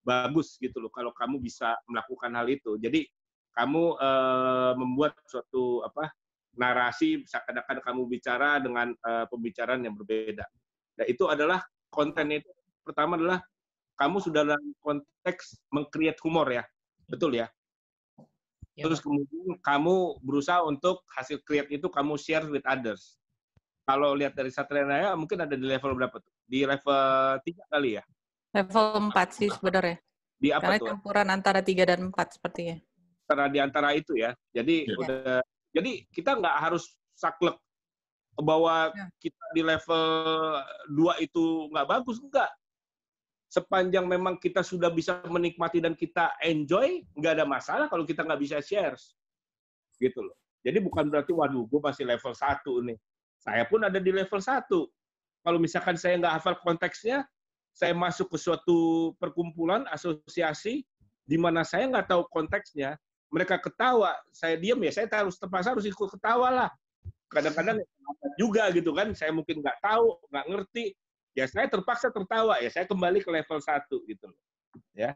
bagus 0.04 0.60
gitu 0.60 0.80
loh 0.80 0.92
kalau 0.92 1.16
kamu 1.16 1.40
bisa 1.40 1.72
melakukan 1.88 2.36
hal 2.36 2.44
itu. 2.52 2.76
Jadi 2.76 3.08
kamu 3.56 3.96
uh, 3.96 4.72
membuat 4.76 5.16
suatu 5.24 5.80
apa 5.88 6.12
narasi 6.58 7.22
kadang-kadang 7.26 7.84
kamu 7.84 8.02
bicara 8.10 8.58
dengan 8.58 8.90
uh, 9.06 9.24
pembicaraan 9.30 9.82
yang 9.86 9.94
berbeda. 9.94 10.44
Nah, 10.98 11.06
itu 11.06 11.24
adalah 11.30 11.62
konten 11.90 12.30
itu 12.34 12.50
pertama 12.82 13.14
adalah 13.14 13.38
kamu 14.00 14.16
sudah 14.18 14.42
dalam 14.42 14.72
konteks 14.80 15.60
mengcreate 15.70 16.18
humor 16.24 16.48
ya. 16.50 16.64
Betul 17.06 17.36
ya? 17.38 17.46
Ya, 18.78 18.86
Terus 18.88 19.02
kemudian 19.02 19.60
kamu 19.60 20.22
berusaha 20.24 20.64
untuk 20.64 21.04
hasil 21.12 21.42
create 21.44 21.68
itu 21.68 21.86
kamu 21.90 22.16
share 22.16 22.46
with 22.48 22.64
others. 22.64 23.18
Kalau 23.84 24.14
lihat 24.14 24.38
dari 24.38 24.48
Satria 24.54 24.86
Raya 24.86 25.10
mungkin 25.18 25.42
ada 25.42 25.52
di 25.58 25.66
level 25.66 25.98
berapa 25.98 26.16
tuh? 26.22 26.32
Di 26.46 26.62
level 26.62 27.02
tiga 27.42 27.62
kali 27.68 27.98
ya? 27.98 28.04
Level 28.54 29.10
4 29.10 29.36
sih 29.36 29.50
sebenarnya. 29.50 29.98
Di 30.40 30.48
apa 30.54 30.62
Karena 30.64 30.78
tuh? 30.80 30.88
campuran 30.94 31.28
antara 31.28 31.60
3 31.60 31.84
dan 31.84 32.00
4 32.08 32.38
sepertinya. 32.38 32.76
Antara 33.26 33.44
di 33.50 33.58
antara 33.58 33.88
itu 33.94 34.14
ya. 34.16 34.32
Jadi 34.54 34.88
Ya. 34.88 34.96
udah 34.96 35.38
jadi 35.70 36.04
kita 36.10 36.38
nggak 36.38 36.56
harus 36.58 36.90
saklek 37.14 37.56
bahwa 38.40 38.90
Ya. 38.94 39.06
kita 39.20 39.44
di 39.52 39.62
level 39.62 40.04
2 40.96 41.20
itu 41.20 41.68
nggak 41.70 41.86
bagus 41.88 42.18
enggak. 42.22 42.50
Sepanjang 43.50 44.06
memang 44.06 44.38
kita 44.38 44.62
sudah 44.62 44.88
bisa 44.94 45.18
menikmati 45.26 45.82
dan 45.82 45.98
kita 45.98 46.38
enjoy, 46.38 47.02
nggak 47.18 47.34
ada 47.42 47.46
masalah 47.46 47.86
kalau 47.90 48.06
kita 48.06 48.22
nggak 48.22 48.40
bisa 48.40 48.62
share. 48.62 48.94
Gitu 49.98 50.22
loh. 50.22 50.38
Jadi 50.62 50.78
bukan 50.78 51.10
berarti, 51.10 51.34
waduh, 51.34 51.66
gue 51.66 51.80
masih 51.82 52.06
level 52.06 52.30
1 52.30 52.62
nih. 52.86 52.98
Saya 53.40 53.66
pun 53.66 53.82
ada 53.82 53.98
di 53.98 54.12
level 54.14 54.38
1. 54.38 54.86
Kalau 55.40 55.58
misalkan 55.58 55.96
saya 55.98 56.20
nggak 56.20 56.34
hafal 56.40 56.54
konteksnya, 56.62 57.26
saya 57.72 57.96
masuk 57.96 58.30
ke 58.30 58.38
suatu 58.38 59.10
perkumpulan, 59.18 59.88
asosiasi, 59.90 60.84
di 61.26 61.36
mana 61.40 61.64
saya 61.64 61.88
nggak 61.90 62.06
tahu 62.12 62.22
konteksnya, 62.30 62.94
mereka 63.30 63.56
ketawa, 63.62 64.18
saya 64.34 64.58
diam 64.58 64.78
ya, 64.82 64.90
saya 64.90 65.06
harus 65.06 65.38
terpaksa 65.38 65.70
harus 65.72 65.86
ikut 65.86 66.10
ketawa 66.18 66.50
lah. 66.50 66.70
Kadang-kadang 67.30 67.78
juga 68.34 68.66
gitu 68.74 68.90
kan, 68.90 69.14
saya 69.14 69.30
mungkin 69.30 69.62
nggak 69.62 69.78
tahu, 69.78 70.18
nggak 70.34 70.46
ngerti, 70.50 70.84
ya 71.38 71.46
saya 71.46 71.70
terpaksa 71.70 72.10
tertawa 72.10 72.58
ya, 72.58 72.66
saya 72.74 72.90
kembali 72.90 73.22
ke 73.22 73.30
level 73.30 73.58
1 73.62 73.86
gitu 73.86 74.24
loh. 74.26 74.40
Ya. 74.98 75.14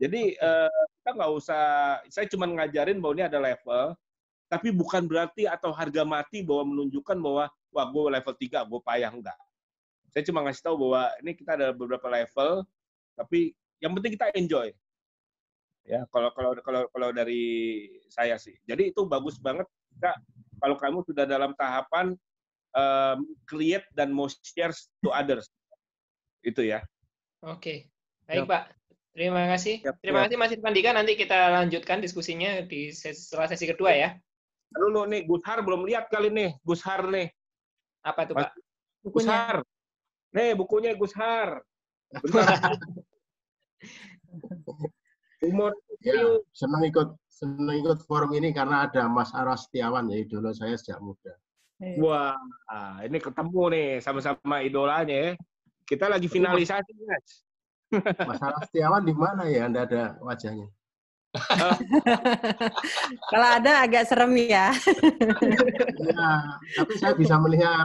Jadi 0.00 0.38
eh, 0.38 0.70
kita 1.02 1.10
nggak 1.12 1.32
usah, 1.36 1.62
saya 2.08 2.26
cuma 2.30 2.46
ngajarin 2.48 3.02
bahwa 3.02 3.12
ini 3.18 3.24
ada 3.26 3.38
level, 3.42 3.98
tapi 4.46 4.68
bukan 4.70 5.04
berarti 5.10 5.44
atau 5.50 5.74
harga 5.74 6.06
mati 6.06 6.46
bahwa 6.46 6.70
menunjukkan 6.70 7.18
bahwa 7.18 7.44
wah 7.74 7.86
gue 7.90 8.02
level 8.14 8.34
3, 8.34 8.70
gue 8.70 8.80
payah 8.86 9.10
enggak. 9.10 9.38
Saya 10.10 10.22
cuma 10.26 10.42
ngasih 10.46 10.62
tahu 10.62 10.76
bahwa 10.86 11.02
ini 11.22 11.32
kita 11.34 11.54
ada 11.54 11.68
beberapa 11.70 12.06
level, 12.10 12.66
tapi 13.14 13.54
yang 13.82 13.94
penting 13.94 14.14
kita 14.14 14.26
enjoy. 14.34 14.70
Ya, 15.88 16.04
kalau 16.12 16.30
kalau 16.36 16.52
kalau 16.60 16.82
kalau 16.92 17.08
dari 17.10 17.42
saya 18.12 18.36
sih. 18.36 18.54
Jadi 18.68 18.92
itu 18.92 19.02
bagus 19.08 19.40
banget 19.40 19.66
kita 19.96 20.12
kalau 20.60 20.76
kamu 20.76 20.98
sudah 21.08 21.24
dalam 21.24 21.56
tahapan 21.56 22.14
um, 22.76 23.18
create 23.48 23.88
dan 23.96 24.12
mau 24.12 24.28
share 24.28 24.76
to 25.00 25.08
others. 25.10 25.48
Itu 26.44 26.62
ya. 26.62 26.84
Oke, 27.40 27.88
baik 28.28 28.44
Yap. 28.44 28.48
Pak. 28.48 28.64
Terima 29.10 29.42
kasih. 29.50 29.82
Yap, 29.82 29.96
Terima 30.04 30.18
yap. 30.22 30.24
kasih 30.28 30.36
Mas 30.38 30.52
Irfandika. 30.54 30.90
Nanti 30.94 31.12
kita 31.18 31.50
lanjutkan 31.50 31.98
diskusinya 31.98 32.62
di 32.62 32.92
ses- 32.94 33.26
setelah 33.26 33.48
sesi 33.50 33.66
kedua 33.66 33.90
ya. 33.96 34.14
Dulu 34.70 35.08
nih 35.10 35.26
Gus 35.26 35.42
Har 35.48 35.64
belum 35.66 35.82
lihat 35.88 36.06
kali 36.12 36.30
nih, 36.30 36.54
Gus 36.62 36.84
Har 36.86 37.02
nih. 37.10 37.32
Apa 38.06 38.28
tuh 38.28 38.38
Pak? 38.38 38.54
Gus 39.02 39.26
Bukunya. 39.26 39.32
Har. 39.32 39.56
Nih 40.30 40.50
bukunya 40.54 40.92
Gus 40.94 41.10
Har. 41.16 41.64
Umur 45.40 45.72
Ya, 46.00 46.16
senang 46.56 46.80
ikut 46.88 47.12
senang 47.28 47.76
ikut 47.76 48.00
forum 48.08 48.32
ini 48.32 48.56
karena 48.56 48.88
ada 48.88 49.04
Mas 49.04 49.36
Aras 49.36 49.68
Setiawan 49.68 50.08
ya 50.08 50.24
idola 50.24 50.56
saya 50.56 50.72
sejak 50.80 50.96
muda. 51.04 51.36
Iya. 51.76 52.00
Wah, 52.00 52.36
ini 53.04 53.20
ketemu 53.20 53.62
nih 53.68 53.88
sama-sama 54.00 54.64
idolanya 54.64 55.12
ya. 55.12 55.30
Kita 55.84 56.08
lagi 56.08 56.24
finalisasi, 56.24 56.92
guys. 56.96 57.44
Mas 58.28 58.40
Aras 58.40 58.64
Setiawan 58.72 59.04
di 59.04 59.12
mana 59.12 59.44
ya? 59.44 59.68
Anda 59.68 59.84
ada 59.84 60.02
wajahnya. 60.24 60.72
Kalau 63.30 63.48
ada 63.60 63.72
agak 63.84 64.08
serem 64.08 64.32
ya. 64.40 64.72
Ya, 66.00 66.30
tapi 66.80 66.92
saya 66.96 67.12
bisa 67.12 67.36
melihat 67.36 67.84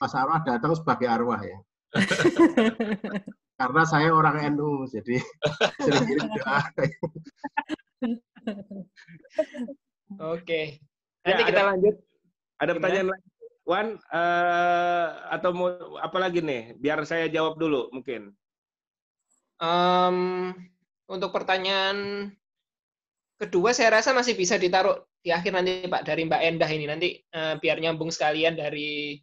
Mas 0.00 0.16
Arwah 0.16 0.40
datang 0.40 0.72
sebagai 0.72 1.04
arwah 1.04 1.40
ya. 1.44 1.58
Karena 3.56 3.82
saya 3.88 4.12
orang 4.12 4.36
NU, 4.52 4.84
jadi 4.84 5.16
sering 5.84 6.04
kirim 6.04 6.28
doa. 6.36 6.60
Oke. 10.36 10.80
Ya, 11.24 11.32
Nanti 11.32 11.42
kita 11.48 11.60
ada- 11.64 11.68
lanjut. 11.72 11.94
Ada 12.56 12.72
Gimana? 12.72 12.76
pertanyaan 12.80 13.08
lagi, 13.12 13.28
Wan? 13.66 13.88
Eh, 14.00 15.06
atau 15.32 15.50
mau 15.52 15.68
apa 15.98 16.16
lagi 16.16 16.40
nih? 16.40 16.76
Biar 16.76 17.04
saya 17.04 17.28
jawab 17.28 17.56
dulu 17.56 17.92
mungkin. 17.92 18.32
Em, 19.56 20.16
untuk 21.08 21.32
pertanyaan 21.32 22.28
kedua 23.36 23.72
saya 23.72 24.00
rasa 24.00 24.12
masih 24.12 24.36
bisa 24.36 24.56
ditaruh 24.56 24.96
di 25.20 25.32
akhir 25.32 25.52
nanti 25.52 25.84
Pak 25.84 26.04
dari 26.04 26.24
Mbak 26.24 26.42
Endah 26.44 26.70
ini 26.70 26.84
nanti 26.88 27.08
eh, 27.20 27.54
biar 27.60 27.76
nyambung 27.80 28.08
sekalian 28.08 28.56
dari 28.56 29.20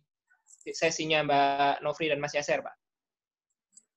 sesinya 0.62 1.22
Mbak 1.26 1.82
Novri 1.82 2.10
dan 2.10 2.22
Mas 2.22 2.34
Yaser 2.34 2.62
Pak. 2.62 2.74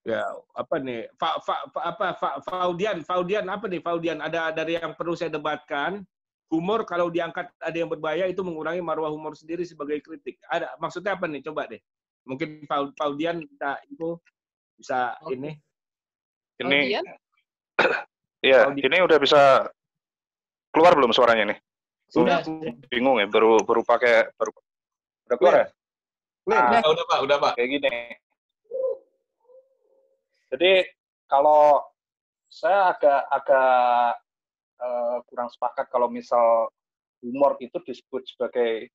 Ya, 0.06 0.22
apa 0.54 0.78
nih? 0.78 1.10
Fa, 1.18 1.42
fa, 1.42 1.66
fa- 1.74 1.86
apa 1.90 2.06
fa, 2.14 2.30
Faudian, 2.38 3.02
Faudian 3.02 3.42
apa 3.50 3.66
nih 3.66 3.82
Faudian? 3.82 4.22
Ada 4.22 4.54
dari 4.54 4.78
yang 4.78 4.94
perlu 4.94 5.18
saya 5.18 5.34
debatkan. 5.34 6.06
Humor 6.46 6.86
kalau 6.86 7.10
diangkat 7.10 7.50
ada 7.58 7.74
yang 7.74 7.90
berbahaya 7.90 8.30
itu 8.30 8.38
mengurangi 8.46 8.78
marwah 8.78 9.10
humor 9.10 9.34
sendiri 9.34 9.66
sebagai 9.66 9.98
kritik. 9.98 10.38
Ada 10.46 10.78
maksudnya 10.78 11.18
apa 11.18 11.26
nih? 11.26 11.42
Coba 11.42 11.66
deh. 11.66 11.82
Mungkin 12.22 12.62
Fau- 12.70 12.94
Faudian 12.94 13.42
bisa 13.42 13.82
itu 13.90 14.14
bisa 14.78 15.18
Oke. 15.26 15.34
ini. 15.34 15.58
Ini 16.62 17.02
ya, 18.46 18.62
Audi. 18.70 18.80
ini 18.86 18.96
udah 19.02 19.18
bisa 19.18 19.66
keluar 20.70 20.94
belum 20.94 21.10
suaranya 21.10 21.50
nih? 21.50 21.58
sudah, 22.06 22.46
Udah. 22.46 22.78
Bingung 22.86 23.18
ya, 23.18 23.26
baru 23.26 23.58
baru 23.66 23.82
pakai 23.82 24.30
baru 24.38 24.54
udah 25.26 25.36
keluar 25.42 25.54
ya? 25.58 25.66
Clear. 26.46 26.62
Ah, 26.78 26.90
udah 26.94 27.04
pak, 27.10 27.18
udah 27.26 27.36
pak. 27.42 27.52
kayak 27.58 27.68
gini. 27.74 27.94
Jadi 30.52 30.86
kalau 31.26 31.82
saya 32.46 32.94
agak 32.94 33.22
agak 33.30 34.14
eh, 34.78 35.16
kurang 35.26 35.50
sepakat 35.50 35.86
kalau 35.90 36.06
misal 36.06 36.70
humor 37.22 37.58
itu 37.58 37.76
disebut 37.82 38.22
sebagai 38.26 38.86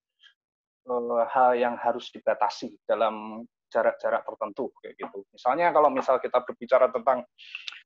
eh, 0.87 1.23
hal 1.31 1.51
yang 1.59 1.75
harus 1.75 2.07
dibatasi 2.15 2.79
dalam 2.87 3.43
jarak-jarak 3.71 4.27
tertentu 4.27 4.71
kayak 4.83 4.99
gitu. 4.99 5.23
Misalnya 5.31 5.71
kalau 5.71 5.87
misal 5.87 6.19
kita 6.19 6.43
berbicara 6.43 6.91
tentang 6.91 7.23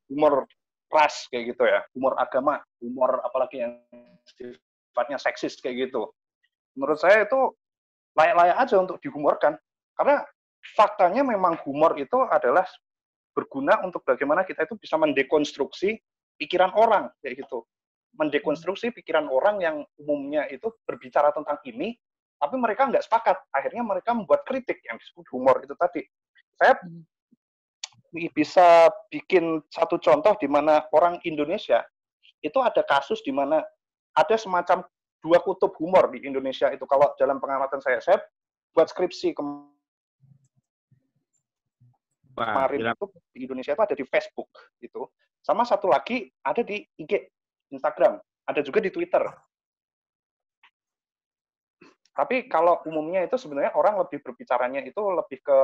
humor 0.09 0.49
ras 0.89 1.29
kayak 1.29 1.53
gitu 1.53 1.63
ya, 1.65 1.85
humor 1.93 2.17
agama, 2.17 2.61
humor 2.81 3.21
apalagi 3.21 3.61
yang 3.61 3.73
sifatnya 4.25 5.17
seksis 5.21 5.57
kayak 5.61 5.89
gitu. 5.89 6.09
Menurut 6.73 6.97
saya 6.97 7.25
itu 7.25 7.53
layak-layak 8.17 8.57
aja 8.57 8.75
untuk 8.81 8.97
dihumorkan 9.03 9.53
karena 9.95 10.25
faktanya 10.73 11.21
memang 11.21 11.59
humor 11.63 11.93
itu 11.99 12.17
adalah 12.25 12.65
berguna 13.35 13.83
untuk 13.83 14.01
bagaimana 14.07 14.47
kita 14.47 14.63
itu 14.63 14.79
bisa 14.79 14.95
mendekonstruksi 14.95 15.99
pikiran 16.39 16.71
orang 16.73 17.11
kayak 17.19 17.43
gitu. 17.43 17.67
Mendekonstruksi 18.15 18.95
pikiran 18.95 19.27
orang 19.27 19.59
yang 19.59 19.83
umumnya 19.99 20.47
itu 20.47 20.71
berbicara 20.87 21.35
tentang 21.35 21.59
ini 21.67 21.99
tapi 22.39 22.55
mereka 22.55 22.87
nggak 22.87 23.03
sepakat. 23.03 23.37
Akhirnya 23.51 23.83
mereka 23.83 24.15
membuat 24.15 24.47
kritik 24.47 24.79
yang 24.87 24.95
disebut 24.95 25.27
humor 25.35 25.59
itu 25.59 25.75
tadi. 25.75 26.07
Saya 26.55 26.79
bisa 28.31 28.87
bikin 29.11 29.59
satu 29.67 29.99
contoh 29.99 30.39
di 30.39 30.47
mana 30.47 30.87
orang 30.95 31.19
Indonesia 31.27 31.83
itu 32.39 32.55
ada 32.63 32.79
kasus 32.87 33.19
di 33.19 33.35
mana 33.35 33.59
ada 34.15 34.35
semacam 34.39 34.87
dua 35.19 35.43
kutub 35.43 35.75
humor 35.75 36.07
di 36.15 36.23
Indonesia 36.23 36.71
itu. 36.71 36.87
Kalau 36.87 37.11
dalam 37.19 37.43
pengamatan 37.43 37.83
saya 37.83 37.99
saya 37.99 38.23
buat 38.71 38.87
skripsi 38.87 39.35
kemarin 39.35 39.74
Wah, 42.35 42.51
kemarin 42.51 42.79
gila. 42.83 42.91
itu 42.93 43.05
di 43.31 43.39
Indonesia 43.47 43.71
itu 43.71 43.83
ada 43.83 43.95
di 43.95 44.05
Facebook 44.05 44.51
gitu. 44.83 45.07
Sama 45.39 45.63
satu 45.63 45.87
lagi 45.87 46.27
ada 46.43 46.61
di 46.61 46.83
IG, 46.99 47.31
Instagram, 47.71 48.19
ada 48.45 48.61
juga 48.61 48.83
di 48.83 48.91
Twitter. 48.91 49.23
Tapi 52.15 52.47
kalau 52.47 52.79
umumnya 52.87 53.27
itu 53.27 53.35
sebenarnya 53.35 53.75
orang 53.75 53.99
lebih 53.99 54.23
berbicaranya 54.23 54.79
itu 54.87 54.99
lebih 54.99 55.43
ke 55.43 55.59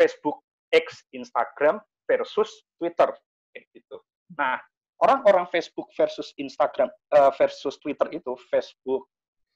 Facebook, 0.00 0.40
X, 0.72 1.04
Instagram 1.12 1.76
versus 2.08 2.64
Twitter 2.80 3.12
kayak 3.52 3.68
gitu. 3.76 4.00
Nah, 4.32 4.56
orang-orang 5.04 5.44
Facebook 5.52 5.92
versus 5.92 6.32
Instagram 6.40 6.88
eh, 6.88 7.32
versus 7.36 7.76
Twitter 7.76 8.08
itu 8.16 8.32
Facebook 8.48 9.08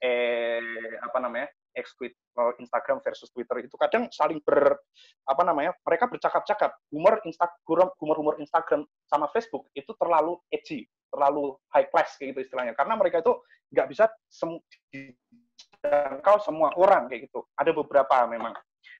eh 0.04 0.60
apa 1.00 1.16
namanya? 1.16 1.48
X 1.76 1.94
tweet 2.00 2.16
eh, 2.16 2.52
Instagram 2.58 3.04
versus 3.04 3.28
Twitter 3.30 3.62
itu 3.62 3.76
kadang 3.76 4.08
saling 4.08 4.40
ber 4.40 4.80
apa 5.28 5.42
namanya 5.44 5.76
mereka 5.84 6.08
bercakap-cakap. 6.08 6.72
Humor 6.90 7.20
Instagram 7.28 7.92
humor 8.00 8.16
humor 8.16 8.36
Instagram 8.40 8.88
sama 9.06 9.28
Facebook 9.30 9.68
itu 9.76 9.92
terlalu 10.00 10.40
edgy 10.48 10.88
terlalu 11.12 11.54
high 11.70 11.86
class 11.88 12.18
kayak 12.18 12.34
gitu 12.34 12.40
istilahnya. 12.50 12.74
Karena 12.74 12.98
mereka 12.98 13.22
itu 13.22 13.32
nggak 13.70 13.88
bisa 13.92 14.04
sem 14.26 14.56
dijangkau 14.90 16.36
semua 16.42 16.72
orang 16.74 17.06
kayak 17.12 17.30
gitu. 17.30 17.46
Ada 17.54 17.70
beberapa 17.76 18.26
memang 18.26 18.56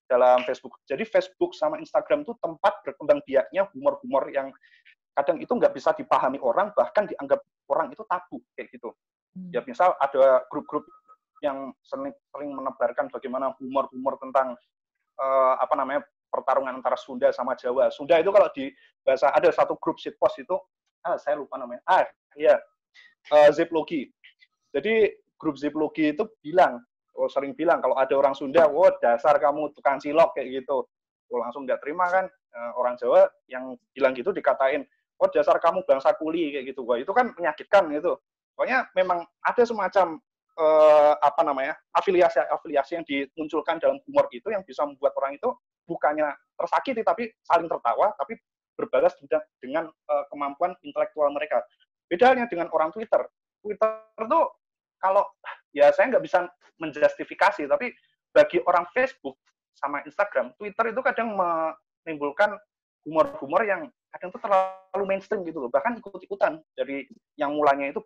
dalam 0.07 0.47
Facebook. 0.47 0.79
Jadi 0.87 1.03
Facebook 1.03 1.53
sama 1.59 1.83
Instagram 1.83 2.23
itu 2.23 2.33
tempat 2.39 2.79
berkembang 2.87 3.21
biaknya 3.27 3.67
humor-humor 3.75 4.31
yang 4.31 4.55
kadang 5.17 5.41
itu 5.41 5.49
nggak 5.49 5.73
bisa 5.73 5.97
dipahami 5.97 6.37
orang 6.45 6.71
bahkan 6.77 7.09
dianggap 7.09 7.41
orang 7.73 7.91
itu 7.91 8.05
tabu 8.07 8.39
kayak 8.55 8.71
gitu. 8.71 8.93
Hmm. 9.37 9.53
ya 9.53 9.61
misal 9.69 9.93
ada 10.01 10.49
grup-grup 10.49 10.89
yang 11.45 11.73
sering, 11.85 12.13
menebarkan 12.33 13.13
bagaimana 13.13 13.53
humor-humor 13.61 14.17
tentang 14.21 14.57
eh, 15.21 15.55
apa 15.61 15.75
namanya 15.77 16.05
pertarungan 16.33 16.81
antara 16.81 16.97
Sunda 16.97 17.33
sama 17.33 17.57
Jawa. 17.57 17.89
Sunda 17.93 18.21
itu 18.21 18.31
kalau 18.33 18.49
di 18.53 18.73
bahasa 19.05 19.33
ada 19.33 19.49
satu 19.53 19.77
grup 19.79 19.97
shitpost 20.01 20.43
itu 20.43 20.57
ah 21.07 21.17
saya 21.17 21.39
lupa 21.39 21.57
namanya. 21.61 21.85
Ah 21.87 22.05
iya 22.37 22.57
eh, 23.33 23.51
Ziplogi. 23.53 24.09
Jadi 24.73 25.13
grup 25.37 25.57
Ziplogi 25.61 26.13
itu 26.17 26.25
bilang 26.41 26.81
oh 27.17 27.29
sering 27.33 27.57
bilang 27.57 27.81
kalau 27.81 27.97
ada 27.97 28.13
orang 28.13 28.37
Sunda, 28.37 28.69
wah 28.69 28.93
dasar 29.01 29.41
kamu 29.41 29.73
tukang 29.77 29.97
cilok 30.01 30.37
kayak 30.37 30.65
gitu. 30.65 30.85
Oh, 31.27 31.43
langsung 31.43 31.67
nggak 31.67 31.83
terima 31.83 32.07
kan 32.07 32.31
Eh, 32.57 32.73
orang 32.81 32.97
Jawa 32.97 33.29
yang 33.53 33.77
bilang 33.93 34.17
gitu 34.17 34.33
dikatain 34.33 34.89
oh 35.21 35.29
dasar 35.29 35.61
kamu 35.61 35.85
bangsa 35.85 36.17
kuli 36.17 36.57
kayak 36.57 36.73
gitu. 36.73 36.89
Wah 36.89 36.97
itu 36.97 37.13
kan 37.13 37.29
menyakitkan 37.37 37.93
gitu. 37.93 38.17
Pokoknya 38.57 38.89
memang 38.97 39.29
ada 39.45 39.63
semacam 39.69 40.17
eh, 40.57 41.15
apa 41.21 41.41
namanya 41.45 41.77
afiliasi-afiliasi 41.93 42.93
yang 42.97 43.05
dimunculkan 43.05 43.77
dalam 43.77 44.01
humor 44.09 44.27
itu 44.33 44.49
yang 44.49 44.65
bisa 44.65 44.83
membuat 44.89 45.13
orang 45.21 45.37
itu 45.37 45.49
bukannya 45.87 46.33
tersakiti 46.57 47.05
tapi 47.05 47.31
saling 47.45 47.69
tertawa 47.69 48.17
tapi 48.17 48.41
berbalas 48.77 49.17
dendam 49.21 49.43
dengan 49.61 49.85
eh, 49.89 50.25
kemampuan 50.33 50.73
intelektual 50.85 51.29
mereka. 51.33 51.61
Beda 52.07 52.33
halnya 52.33 52.47
dengan 52.49 52.71
orang 52.73 52.93
Twitter. 52.93 53.25
Twitter 53.61 53.91
tuh 54.29 54.45
kalau 55.01 55.27
ya 55.75 55.93
saya 55.93 56.17
nggak 56.17 56.25
bisa 56.25 56.49
menjustifikasi 56.81 57.69
tapi 57.69 57.93
bagi 58.33 58.61
orang 58.69 58.85
Facebook 58.93 59.41
sama 59.77 60.01
Instagram, 60.05 60.57
Twitter 60.57 60.93
itu 60.93 61.01
kadang 61.05 61.37
menimbulkan 61.37 62.57
humor-humor 63.05 63.65
yang 63.65 63.89
kadang 64.13 64.33
tuh 64.33 64.41
terlalu 64.41 65.05
mainstream 65.05 65.45
gitu 65.45 65.61
loh, 65.61 65.71
bahkan 65.73 65.97
ikut-ikutan 66.01 66.61
dari 66.73 67.05
yang 67.37 67.53
mulanya 67.53 67.93
itu 67.93 68.01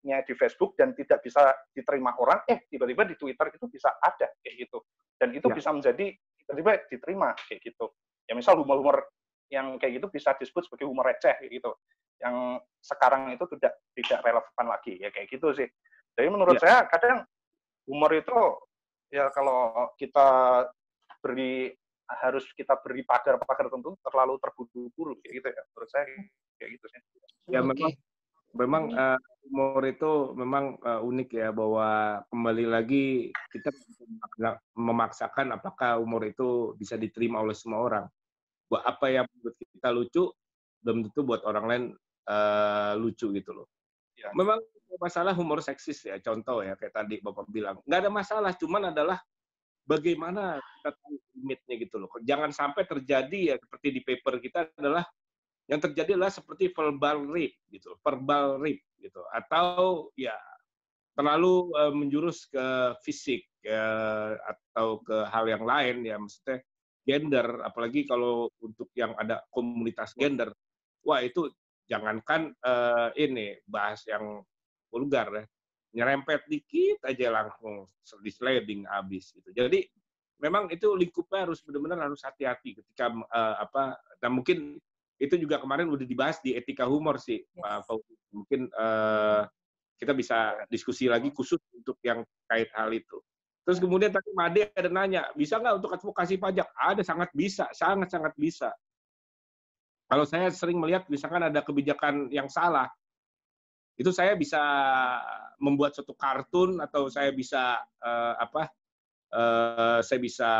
berkembangnya 0.00 0.24
di 0.26 0.34
Facebook 0.34 0.72
dan 0.80 0.96
tidak 0.96 1.20
bisa 1.20 1.52
diterima 1.76 2.16
orang, 2.16 2.40
eh 2.48 2.64
tiba-tiba 2.72 3.04
di 3.04 3.14
Twitter 3.20 3.52
itu 3.52 3.66
bisa 3.68 3.92
ada 4.00 4.32
kayak 4.40 4.56
gitu, 4.66 4.78
dan 5.20 5.28
itu 5.36 5.46
Ya. 5.48 5.54
bisa 5.54 5.70
menjadi 5.72 6.06
tiba-tiba 6.40 6.72
diterima 6.88 7.28
kayak 7.36 7.60
gitu. 7.60 7.92
Ya 8.26 8.32
misal 8.34 8.56
humor-humor 8.56 9.04
yang 9.50 9.76
kayak 9.76 10.00
gitu 10.00 10.06
bisa 10.08 10.32
disebut 10.38 10.64
sebagai 10.66 10.86
humor 10.88 11.04
receh 11.10 11.36
kayak 11.36 11.52
gitu, 11.52 11.70
yang 12.22 12.56
sekarang 12.80 13.34
itu 13.34 13.44
tidak 13.58 13.76
tidak 13.92 14.18
relevan 14.24 14.66
lagi 14.66 14.96
ya 14.96 15.10
kayak 15.12 15.28
gitu 15.28 15.52
sih. 15.52 15.68
Jadi 16.16 16.28
menurut 16.32 16.56
Ya. 16.56 16.62
saya 16.64 16.78
kadang 16.88 17.26
humor 17.84 18.10
itu 18.16 18.36
ya 19.10 19.28
kalau 19.34 19.90
kita 19.98 20.28
beri 21.20 21.74
harus 22.10 22.46
kita 22.56 22.74
beri 22.82 23.06
pagar-pagar 23.06 23.70
tertentu 23.70 23.94
terlalu 24.02 24.34
terburu-buru 24.42 25.14
kayak 25.22 25.34
gitu 25.42 25.48
ya 25.50 25.62
menurut 25.74 25.90
saya 25.90 26.04
kayak 26.58 26.70
gitu 26.78 26.86
sih 26.90 27.00
Ya 27.50 27.62
memang 27.62 27.94
memang 28.54 28.90
eh, 28.90 29.18
humor 29.46 29.82
itu 29.86 30.12
memang 30.34 30.78
eh, 30.78 31.00
unik 31.00 31.28
ya 31.34 31.48
bahwa 31.50 32.20
kembali 32.30 32.64
lagi 32.66 33.04
kita 33.50 33.70
memaksa- 33.74 34.62
memaksakan 34.74 35.46
apakah 35.54 35.98
humor 35.98 36.26
itu 36.26 36.74
bisa 36.78 36.94
diterima 36.94 37.42
oleh 37.42 37.54
semua 37.54 37.80
orang. 37.82 38.06
Buat 38.70 38.86
apa 38.86 39.06
yang 39.10 39.26
menurut 39.26 39.56
kita 39.58 39.88
lucu 39.90 40.24
belum 40.80 40.98
tentu 41.10 41.20
buat 41.26 41.42
orang 41.44 41.64
lain 41.66 41.84
eh, 42.30 42.92
lucu 42.98 43.30
gitu 43.34 43.50
loh. 43.54 43.66
Ya. 44.14 44.30
Memang 44.36 44.60
masalah 45.00 45.32
humor 45.32 45.62
seksis 45.62 46.02
ya 46.04 46.18
contoh 46.20 46.60
ya 46.60 46.74
kayak 46.76 46.92
tadi 46.92 47.22
Bapak 47.22 47.46
bilang. 47.48 47.78
nggak 47.86 48.00
ada 48.04 48.10
masalah 48.10 48.52
cuman 48.58 48.90
adalah 48.92 49.18
bagaimana 49.86 50.58
kita 50.58 50.90
tahu 50.94 51.14
limitnya 51.34 51.74
gitu 51.80 51.96
loh. 51.98 52.10
Jangan 52.22 52.50
sampai 52.54 52.86
terjadi 52.86 53.54
ya 53.54 53.56
seperti 53.58 53.88
di 53.96 54.00
paper 54.04 54.34
kita 54.38 54.60
adalah 54.78 55.06
yang 55.70 55.78
terjadi 55.78 56.18
adalah 56.18 56.34
seperti 56.34 56.74
verbal 56.74 57.30
rape 57.30 57.54
gitu, 57.70 57.94
verbal 58.02 58.58
rape 58.58 58.82
gitu, 58.98 59.22
atau 59.30 60.10
ya 60.18 60.34
terlalu 61.14 61.70
eh, 61.78 61.94
menjurus 61.94 62.50
ke 62.50 62.98
fisik 63.06 63.46
eh, 63.62 64.32
atau 64.34 64.98
ke 65.06 65.30
hal 65.30 65.46
yang 65.46 65.62
lain 65.62 66.02
ya, 66.02 66.18
maksudnya 66.18 66.58
gender, 67.06 67.46
apalagi 67.62 68.02
kalau 68.02 68.50
untuk 68.58 68.90
yang 68.98 69.14
ada 69.14 69.46
komunitas 69.54 70.10
gender, 70.18 70.50
wah 71.06 71.22
itu 71.22 71.46
jangankan 71.86 72.50
eh, 72.50 73.08
ini 73.22 73.62
bahas 73.62 74.02
yang 74.10 74.42
vulgar 74.90 75.30
ya, 75.30 75.44
nyerempet 75.94 76.50
dikit 76.50 77.06
aja 77.06 77.30
langsung 77.30 77.86
di 78.18 78.30
sliding 78.34 78.90
habis 78.90 79.30
gitu. 79.30 79.54
Jadi 79.54 79.86
memang 80.42 80.66
itu 80.72 80.98
lingkupnya 80.98 81.46
harus 81.46 81.62
benar-benar 81.62 82.10
harus 82.10 82.26
hati-hati 82.26 82.82
ketika 82.82 83.06
eh, 83.12 83.56
apa 83.62 83.94
dan 84.18 84.34
mungkin 84.34 84.82
itu 85.20 85.36
juga 85.36 85.60
kemarin 85.60 85.92
udah 85.92 86.08
dibahas 86.08 86.40
di 86.40 86.56
etika 86.56 86.88
humor 86.88 87.20
sih 87.20 87.44
Pak 87.52 87.84
Fauzi. 87.84 88.16
Mungkin 88.32 88.72
eh, 88.72 89.42
kita 90.00 90.16
bisa 90.16 90.56
diskusi 90.72 91.12
lagi 91.12 91.28
khusus 91.28 91.60
untuk 91.76 92.00
yang 92.00 92.24
kait 92.48 92.72
hal 92.72 92.88
itu. 92.88 93.20
Terus 93.68 93.76
kemudian 93.76 94.08
tadi 94.08 94.32
Made 94.32 94.72
ada 94.72 94.88
nanya, 94.88 95.28
bisa 95.36 95.60
nggak 95.60 95.76
untuk 95.76 95.92
advokasi 95.92 96.40
pajak? 96.40 96.72
Ada, 96.72 97.04
sangat 97.04 97.28
bisa, 97.36 97.68
sangat-sangat 97.76 98.32
bisa. 98.40 98.72
Kalau 100.08 100.24
saya 100.24 100.48
sering 100.48 100.80
melihat 100.80 101.04
misalkan 101.12 101.44
ada 101.44 101.60
kebijakan 101.60 102.32
yang 102.32 102.48
salah, 102.48 102.88
itu 104.00 104.08
saya 104.10 104.32
bisa 104.32 104.58
membuat 105.60 105.92
suatu 105.92 106.16
kartun 106.16 106.80
atau 106.80 107.12
saya 107.12 107.28
bisa 107.36 107.76
eh, 108.00 108.34
apa? 108.40 108.72
eh, 109.30 109.98
saya 110.02 110.20
bisa 110.20 110.50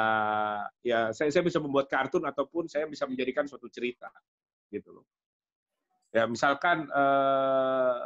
ya 0.81 1.11
saya 1.11 1.29
saya 1.35 1.43
bisa 1.43 1.59
membuat 1.59 1.91
kartun 1.91 2.23
ataupun 2.23 2.71
saya 2.71 2.87
bisa 2.87 3.05
menjadikan 3.07 3.45
suatu 3.51 3.67
cerita 3.67 4.07
gitu 4.71 5.03
loh. 5.03 5.07
Ya 6.11 6.27
misalkan 6.27 6.91
eh, 6.91 7.99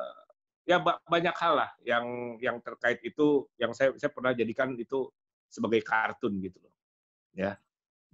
ya 0.64 0.80
ba- 0.80 1.00
banyak 1.04 1.36
hal 1.36 1.54
lah 1.60 1.70
yang 1.84 2.36
yang 2.40 2.56
terkait 2.60 3.00
itu 3.04 3.48
yang 3.60 3.72
saya 3.76 3.92
saya 4.00 4.12
pernah 4.12 4.32
jadikan 4.32 4.72
itu 4.76 5.08
sebagai 5.48 5.84
kartun 5.84 6.40
gitu 6.40 6.60
loh. 6.60 6.72
Ya. 7.36 7.56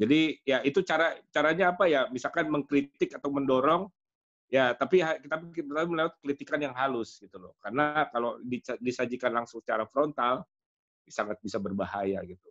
Jadi 0.01 0.41
ya 0.47 0.65
itu 0.65 0.83
cara 0.83 1.19
caranya 1.31 1.75
apa 1.75 1.87
ya? 1.87 2.07
Misalkan 2.11 2.51
mengkritik 2.51 3.15
atau 3.15 3.31
mendorong 3.31 3.91
ya 4.51 4.75
tapi 4.75 4.99
kita 4.99 5.37
kita 5.55 5.87
melewat 5.87 6.19
kritikan 6.19 6.59
yang 6.59 6.75
halus 6.75 7.19
gitu 7.23 7.39
loh. 7.39 7.55
Karena 7.63 8.07
kalau 8.11 8.39
disajikan 8.83 9.31
langsung 9.31 9.63
secara 9.63 9.87
frontal 9.87 10.43
sangat 11.07 11.39
bisa 11.43 11.59
berbahaya 11.59 12.23
gitu. 12.27 12.51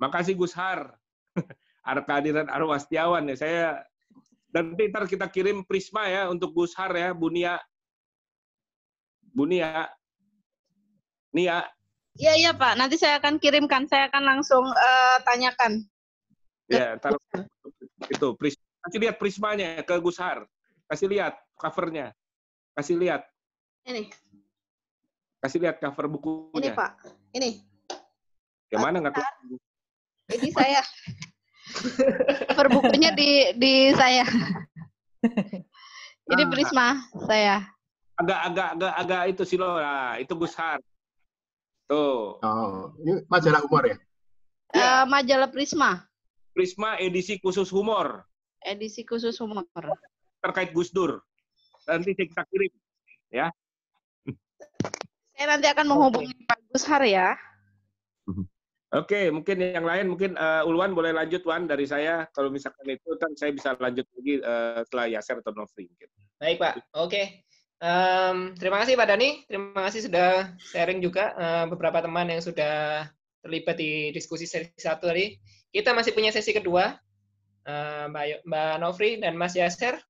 Makasih 0.00 0.34
Gus 0.38 0.54
Har. 0.56 0.96
Kehadiran 2.06 2.46
Arwah 2.46 2.78
Setiawan 2.78 3.26
ya. 3.30 3.36
Saya 3.36 3.66
nanti 4.50 4.82
ntar 4.90 5.06
kita 5.06 5.26
kirim 5.30 5.62
Prisma 5.66 6.06
ya 6.10 6.22
untuk 6.30 6.54
Gus 6.54 6.74
Har 6.74 6.92
ya, 6.94 7.10
Bunia. 7.14 7.58
Bunia. 9.30 9.86
Nia. 11.30 11.62
Iya 12.18 12.34
iya 12.34 12.50
Pak, 12.50 12.74
nanti 12.74 12.98
saya 12.98 13.22
akan 13.22 13.38
kirimkan, 13.38 13.86
saya 13.86 14.10
akan 14.10 14.22
langsung 14.26 14.66
eh, 14.66 15.16
tanyakan. 15.22 15.86
Ya, 16.66 16.98
ntar 16.98 17.14
itu 18.10 18.28
Prisma. 18.34 18.66
Kasih 18.80 18.98
lihat 18.98 19.16
Prismanya 19.20 19.68
ke 19.84 19.94
Gus 20.02 20.18
Har. 20.18 20.48
Kasih 20.90 21.06
lihat 21.06 21.38
covernya. 21.54 22.16
Kasih 22.74 22.96
lihat. 22.96 23.22
Ini, 23.86 24.08
Kasih 25.40 25.60
lihat 25.60 25.80
cover 25.80 26.04
ini 26.04 26.12
bukunya. 26.16 26.72
Pak, 26.76 26.90
ini, 27.32 27.64
Yang 28.68 28.80
mana 28.80 28.96
nggak 29.00 29.14
tahu. 29.16 29.56
ini 30.36 30.48
saya. 30.52 30.82
Perbukunya 32.58 33.10
di 33.14 33.54
di 33.56 33.92
saya. 33.94 34.24
Ini 36.30 36.42
Ah. 36.46 36.50
Prisma 36.50 36.86
saya. 37.26 37.56
Agak 38.20 38.40
agak 38.52 38.68
agak 38.76 38.92
agak 39.00 39.22
itu 39.34 39.42
sih 39.48 39.58
loh. 39.58 39.80
Nah, 39.80 40.20
itu 40.20 40.32
Gus 40.36 40.54
Har. 40.54 40.78
Tuh. 41.90 42.38
Oh, 42.38 42.94
ini 43.02 43.24
majalah 43.26 43.60
humor 43.66 43.82
ya? 43.82 43.96
Ya. 44.70 45.02
Eh, 45.02 45.04
majalah 45.10 45.50
Prisma, 45.50 46.06
Prisma 46.54 46.94
edisi 47.02 47.42
khusus 47.42 47.66
humor 47.74 48.22
edisi 48.64 49.02
khusus 49.04 49.36
humor. 49.40 49.64
terkait 50.40 50.72
Gus 50.72 50.88
Dur. 50.88 51.20
Nanti 51.84 52.16
kita 52.16 52.44
kirim. 52.48 52.72
Saya 55.36 55.44
nanti 55.48 55.68
akan 55.68 55.84
menghubungi 55.88 56.32
Pak 56.48 56.60
Gus 56.72 56.84
Har 56.88 57.04
ya. 57.04 57.36
Oke, 58.90 59.30
mungkin 59.30 59.62
yang 59.62 59.86
lain 59.86 60.10
mungkin 60.10 60.34
eh, 60.34 60.66
Ulwan 60.66 60.90
boleh 60.98 61.14
lanjut 61.14 61.46
Wan 61.46 61.70
dari 61.70 61.86
saya. 61.86 62.26
Kalau 62.34 62.50
misalkan 62.50 62.90
itu 62.90 63.14
kan 63.22 63.30
saya 63.38 63.54
bisa 63.54 63.78
lanjut 63.78 64.02
lagi 64.18 64.42
eh, 64.42 64.80
setelah 64.82 65.06
Yaser 65.06 65.38
atau 65.38 65.54
Novri 65.54 65.86
mungkin. 65.86 66.10
Baik 66.42 66.58
Pak, 66.58 66.74
oke. 66.98 67.22
Em, 67.80 68.36
terima 68.58 68.82
kasih 68.82 68.98
Pak 68.98 69.08
Dani, 69.08 69.46
terima 69.48 69.80
kasih 69.88 70.10
sudah 70.10 70.52
sharing 70.58 70.98
juga 70.98 71.32
eh, 71.38 71.64
beberapa 71.70 72.02
teman 72.02 72.28
yang 72.34 72.42
sudah 72.42 73.06
terlibat 73.40 73.78
di 73.78 74.10
diskusi 74.10 74.44
sesi 74.44 74.74
satu 74.74 75.06
tadi. 75.06 75.38
Kita 75.70 75.94
masih 75.94 76.10
punya 76.10 76.34
sesi 76.34 76.50
kedua, 76.50 76.98
Eh, 77.60 78.04
Mbak, 78.08 78.24
Yo- 78.24 78.42
Mbak 78.48 78.74
Novri 78.80 79.10
dan 79.20 79.36
Mas 79.36 79.52
Yaser, 79.52 80.00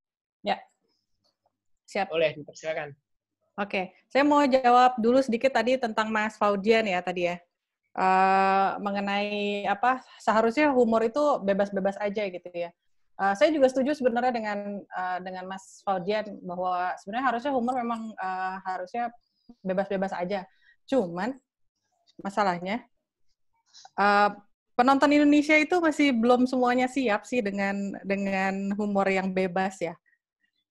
Siap. 1.91 2.07
boleh 2.07 2.39
dipersilakan. 2.39 2.95
Oke, 3.59 3.91
saya 4.07 4.23
mau 4.23 4.47
jawab 4.47 4.95
dulu 5.03 5.19
sedikit 5.19 5.51
tadi 5.51 5.75
tentang 5.75 6.07
Mas 6.07 6.39
Faujian 6.39 6.87
ya 6.87 7.03
tadi 7.03 7.27
ya. 7.27 7.43
Eh, 7.91 8.71
mengenai 8.79 9.67
apa 9.67 9.99
seharusnya 10.23 10.71
humor 10.71 11.03
itu 11.03 11.43
bebas-bebas 11.43 11.99
aja 11.99 12.23
gitu 12.31 12.47
ya. 12.55 12.71
uh, 13.19 13.35
saya 13.35 13.51
juga 13.51 13.67
setuju 13.67 13.99
sebenarnya 13.99 14.31
dengan 14.31 14.79
uh, 14.95 15.19
dengan 15.19 15.51
Mas 15.51 15.83
Faudian 15.83 16.39
bahwa 16.47 16.95
sebenarnya 17.03 17.27
harusnya 17.35 17.53
humor 17.53 17.75
memang 17.83 18.15
uh, 18.15 18.63
harusnya 18.63 19.11
bebas-bebas 19.67 20.15
aja. 20.15 20.47
Cuman 20.87 21.35
masalahnya 22.23 22.87
uh, 23.99 24.39
penonton 24.79 25.11
Indonesia 25.11 25.59
itu 25.59 25.83
masih 25.83 26.15
belum 26.15 26.47
semuanya 26.47 26.87
siap 26.87 27.27
sih 27.27 27.43
dengan 27.43 27.75
dengan 28.07 28.71
humor 28.79 29.11
yang 29.11 29.35
bebas 29.35 29.83
ya. 29.83 29.99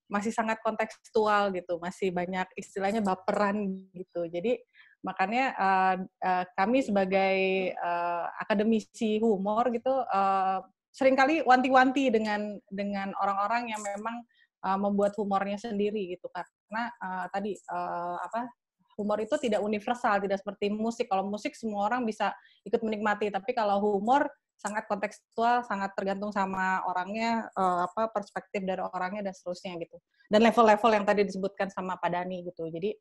Masih 0.10 0.34
sangat 0.34 0.58
kontekstual 0.66 1.54
gitu, 1.54 1.78
masih 1.78 2.10
banyak 2.10 2.50
istilahnya 2.58 3.06
baperan 3.06 3.86
gitu. 3.94 4.26
Jadi 4.26 4.58
makanya 5.06 5.56
uh, 5.56 5.96
uh, 6.02 6.44
kami 6.60 6.84
sebagai 6.84 7.38
uh, 7.80 8.28
akademisi 8.42 9.22
humor 9.24 9.72
gitu 9.72 10.04
uh, 10.04 10.60
sering 10.92 11.16
kali 11.16 11.40
wanti-wanti 11.46 12.12
dengan 12.12 12.60
dengan 12.68 13.16
orang-orang 13.16 13.72
yang 13.72 13.80
memang 13.80 14.20
uh, 14.68 14.76
membuat 14.76 15.16
humornya 15.16 15.56
sendiri 15.56 16.20
gitu 16.20 16.28
karena 16.34 16.92
uh, 17.00 17.26
tadi 17.32 17.56
uh, 17.72 18.20
apa 18.20 18.52
humor 19.00 19.24
itu 19.24 19.40
tidak 19.40 19.64
universal, 19.64 20.20
tidak 20.20 20.44
seperti 20.44 20.68
musik. 20.68 21.08
Kalau 21.08 21.24
musik 21.24 21.56
semua 21.56 21.88
orang 21.88 22.04
bisa 22.04 22.36
ikut 22.68 22.84
menikmati, 22.84 23.32
tapi 23.32 23.56
kalau 23.56 23.80
humor 23.80 24.28
sangat 24.60 24.86
kontekstual, 24.92 25.64
sangat 25.64 25.96
tergantung 25.96 26.36
sama 26.36 26.84
orangnya, 26.84 27.48
uh, 27.56 27.88
apa 27.88 28.12
perspektif 28.12 28.62
dari 28.68 28.84
orangnya 28.84 29.32
dan 29.32 29.34
seterusnya 29.34 29.80
gitu. 29.80 29.96
Dan 30.28 30.44
level-level 30.44 30.92
yang 31.00 31.06
tadi 31.08 31.24
disebutkan 31.24 31.72
sama 31.72 31.96
Pak 31.96 32.12
Dani 32.12 32.44
gitu. 32.44 32.68
Jadi 32.68 32.92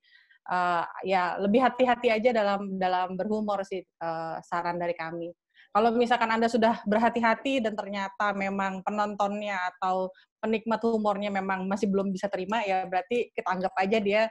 uh, 0.48 0.86
ya 1.02 1.36
lebih 1.42 1.60
hati-hati 1.60 2.14
aja 2.14 2.30
dalam 2.30 2.78
dalam 2.78 3.18
berhumor 3.18 3.66
sih 3.66 3.82
uh, 3.82 4.38
saran 4.46 4.78
dari 4.78 4.94
kami. 4.94 5.34
Kalau 5.68 5.92
misalkan 5.92 6.32
Anda 6.32 6.48
sudah 6.48 6.80
berhati-hati 6.88 7.60
dan 7.60 7.76
ternyata 7.76 8.32
memang 8.32 8.80
penontonnya 8.80 9.60
atau 9.76 10.08
penikmat 10.40 10.80
humornya 10.80 11.28
memang 11.28 11.68
masih 11.68 11.90
belum 11.92 12.08
bisa 12.08 12.30
terima, 12.30 12.64
ya 12.64 12.88
berarti 12.88 13.28
kita 13.36 13.48
anggap 13.52 13.74
aja 13.76 13.98
dia, 14.00 14.22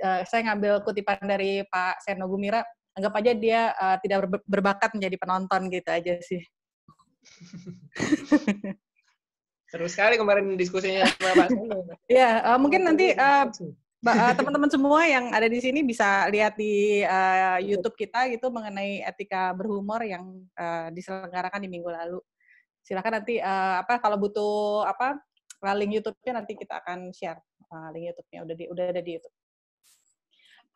uh, 0.00 0.24
saya 0.24 0.48
ngambil 0.48 0.80
kutipan 0.86 1.20
dari 1.26 1.60
Pak 1.68 2.00
Seno 2.00 2.30
Gumira, 2.30 2.64
anggap 2.96 3.12
aja 3.20 3.32
dia 3.36 3.60
uh, 3.76 4.00
tidak 4.00 4.40
berbakat 4.48 4.96
menjadi 4.96 5.16
penonton 5.20 5.68
gitu 5.68 5.90
aja 5.92 6.14
sih. 6.24 6.40
Seru 9.66 9.86
sekali 9.90 10.14
kemarin 10.14 10.54
diskusinya 10.54 11.04
sama 11.10 11.46
Pak. 11.46 11.48
Ya, 12.06 12.42
uh, 12.46 12.58
mungkin 12.58 12.86
nanti 12.86 13.12
uh, 13.18 13.50
teman-teman 14.38 14.70
semua 14.70 15.02
yang 15.10 15.34
ada 15.34 15.50
di 15.50 15.58
sini 15.58 15.82
bisa 15.82 16.30
lihat 16.30 16.54
di 16.54 17.02
uh, 17.02 17.58
YouTube 17.58 17.98
kita 17.98 18.30
gitu 18.30 18.46
mengenai 18.54 19.02
etika 19.02 19.50
berhumor 19.50 20.06
yang 20.06 20.46
uh, 20.54 20.88
diselenggarakan 20.94 21.66
di 21.66 21.68
minggu 21.68 21.90
lalu. 21.90 22.22
Silakan 22.86 23.18
nanti 23.18 23.42
uh, 23.42 23.82
apa 23.82 23.98
kalau 23.98 24.14
butuh 24.14 24.86
apa 24.86 25.18
link 25.74 25.98
YouTube-nya 25.98 26.38
nanti 26.38 26.54
kita 26.54 26.78
akan 26.78 27.10
share 27.10 27.42
uh, 27.74 27.90
link 27.90 28.14
YouTube-nya 28.14 28.46
udah 28.46 28.54
di 28.54 28.64
udah 28.70 28.84
ada 28.94 29.02
di 29.02 29.10
YouTube. 29.18 29.34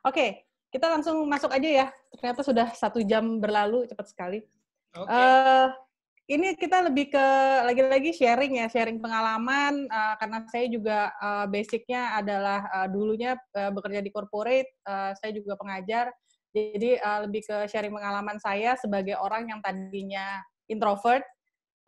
Oke, 0.00 0.16
okay, 0.16 0.30
kita 0.74 0.90
langsung 0.90 1.22
masuk 1.30 1.54
aja 1.54 1.68
ya. 1.68 1.86
Ternyata 2.18 2.42
sudah 2.42 2.74
satu 2.74 2.98
jam 3.06 3.38
berlalu 3.38 3.86
cepat 3.86 4.10
sekali. 4.10 4.42
Okay. 4.90 5.06
Uh, 5.06 5.70
ini 6.30 6.54
kita 6.54 6.86
lebih 6.86 7.10
ke 7.10 7.26
lagi-lagi 7.66 8.14
sharing 8.14 8.62
ya, 8.62 8.70
sharing 8.70 9.02
pengalaman 9.02 9.90
uh, 9.90 10.14
karena 10.14 10.46
saya 10.46 10.66
juga 10.70 10.98
uh, 11.18 11.50
basicnya 11.50 12.14
adalah 12.14 12.70
uh, 12.70 12.86
dulunya 12.86 13.34
uh, 13.58 13.74
bekerja 13.74 13.98
di 13.98 14.14
corporate, 14.14 14.70
uh, 14.86 15.10
saya 15.18 15.34
juga 15.34 15.58
pengajar, 15.58 16.14
jadi 16.54 17.02
uh, 17.02 17.26
lebih 17.26 17.42
ke 17.42 17.56
sharing 17.66 17.90
pengalaman 17.90 18.38
saya 18.38 18.78
sebagai 18.78 19.18
orang 19.18 19.50
yang 19.50 19.58
tadinya 19.58 20.38
introvert, 20.70 21.26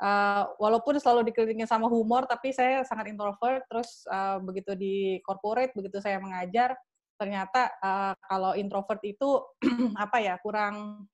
uh, 0.03 0.51
walaupun 0.59 0.99
selalu 0.99 1.30
dikelilingi 1.30 1.66
sama 1.70 1.86
humor, 1.86 2.26
tapi 2.26 2.51
saya 2.51 2.82
sangat 2.82 3.14
introvert. 3.14 3.62
Terus 3.70 4.03
uh, 4.11 4.43
begitu 4.43 4.74
di 4.74 5.22
corporate, 5.22 5.70
begitu 5.78 6.03
saya 6.03 6.18
mengajar, 6.18 6.74
ternyata 7.14 7.70
uh, 7.78 8.14
kalau 8.26 8.59
introvert 8.59 8.99
itu 9.07 9.38
apa 10.05 10.18
ya 10.18 10.34
kurang 10.43 11.07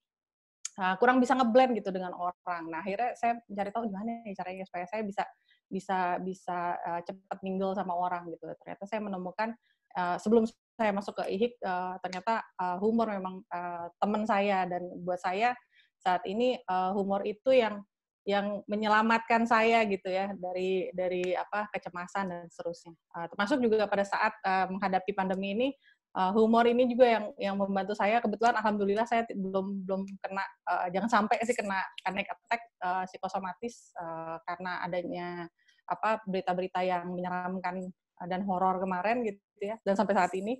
kurang 0.99 1.19
bisa 1.19 1.35
ngeblend 1.35 1.75
gitu 1.75 1.91
dengan 1.91 2.15
orang. 2.15 2.63
Nah 2.71 2.79
akhirnya 2.79 3.11
saya 3.19 3.35
mencari 3.47 3.69
tahu 3.75 3.83
gimana 3.91 4.23
nih 4.23 4.33
caranya 4.35 4.63
supaya 4.63 4.85
saya 4.87 5.01
bisa 5.03 5.23
bisa 5.69 5.99
bisa 6.23 6.59
uh, 6.81 7.01
cepat 7.03 7.39
mingle 7.43 7.75
sama 7.75 7.93
orang 7.93 8.31
gitu. 8.31 8.47
Ternyata 8.63 8.83
saya 8.87 9.01
menemukan 9.03 9.53
uh, 9.99 10.17
sebelum 10.17 10.47
saya 10.79 10.91
masuk 10.95 11.19
ke 11.19 11.23
IHIK 11.35 11.53
uh, 11.61 11.95
ternyata 11.99 12.41
uh, 12.57 12.79
humor 12.79 13.11
memang 13.11 13.43
uh, 13.51 13.91
teman 13.99 14.23
saya 14.23 14.63
dan 14.65 14.87
buat 15.03 15.19
saya 15.19 15.51
saat 15.99 16.23
ini 16.23 16.55
uh, 16.65 16.95
humor 16.95 17.27
itu 17.27 17.51
yang 17.51 17.83
yang 18.27 18.61
menyelamatkan 18.69 19.47
saya 19.49 19.83
gitu 19.89 20.05
ya 20.05 20.29
dari 20.37 20.91
dari 20.93 21.33
apa 21.33 21.65
kecemasan 21.73 22.29
dan 22.29 22.45
seterusnya. 22.51 22.93
Uh, 23.15 23.25
termasuk 23.31 23.57
juga 23.63 23.89
pada 23.89 24.05
saat 24.05 24.33
uh, 24.45 24.69
menghadapi 24.69 25.11
pandemi 25.17 25.55
ini 25.55 25.67
uh, 26.15 26.31
humor 26.33 26.65
ini 26.65 26.89
juga 26.89 27.05
yang 27.05 27.25
yang 27.37 27.55
membantu 27.59 27.93
saya. 27.97 28.21
Kebetulan 28.23 28.57
alhamdulillah 28.57 29.05
saya 29.05 29.25
belum 29.29 29.85
belum 29.85 30.01
kena 30.23 30.43
uh, 30.69 30.87
jangan 30.93 31.09
sampai 31.09 31.37
sih 31.43 31.57
kena 31.57 31.81
panic 32.05 32.29
attack 32.29 32.61
uh, 32.81 33.03
psikosomatis 33.05 33.93
uh, 33.99 34.37
karena 34.45 34.81
adanya 34.85 35.27
apa 35.89 36.21
berita-berita 36.29 36.85
yang 36.85 37.09
menyeramkan 37.09 37.89
dan 38.29 38.41
horor 38.45 38.77
kemarin 38.81 39.25
gitu 39.25 39.39
ya. 39.63 39.75
Dan 39.81 39.97
sampai 39.97 40.13
saat 40.15 40.33
ini 40.37 40.59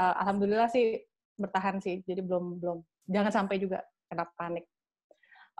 uh, 0.00 0.14
alhamdulillah 0.24 0.68
sih 0.72 1.00
bertahan 1.36 1.78
sih. 1.78 2.00
Jadi 2.04 2.20
belum 2.24 2.58
belum. 2.60 2.78
Jangan 3.10 3.44
sampai 3.44 3.58
juga 3.58 3.82
kena 4.10 4.26
panik 4.34 4.66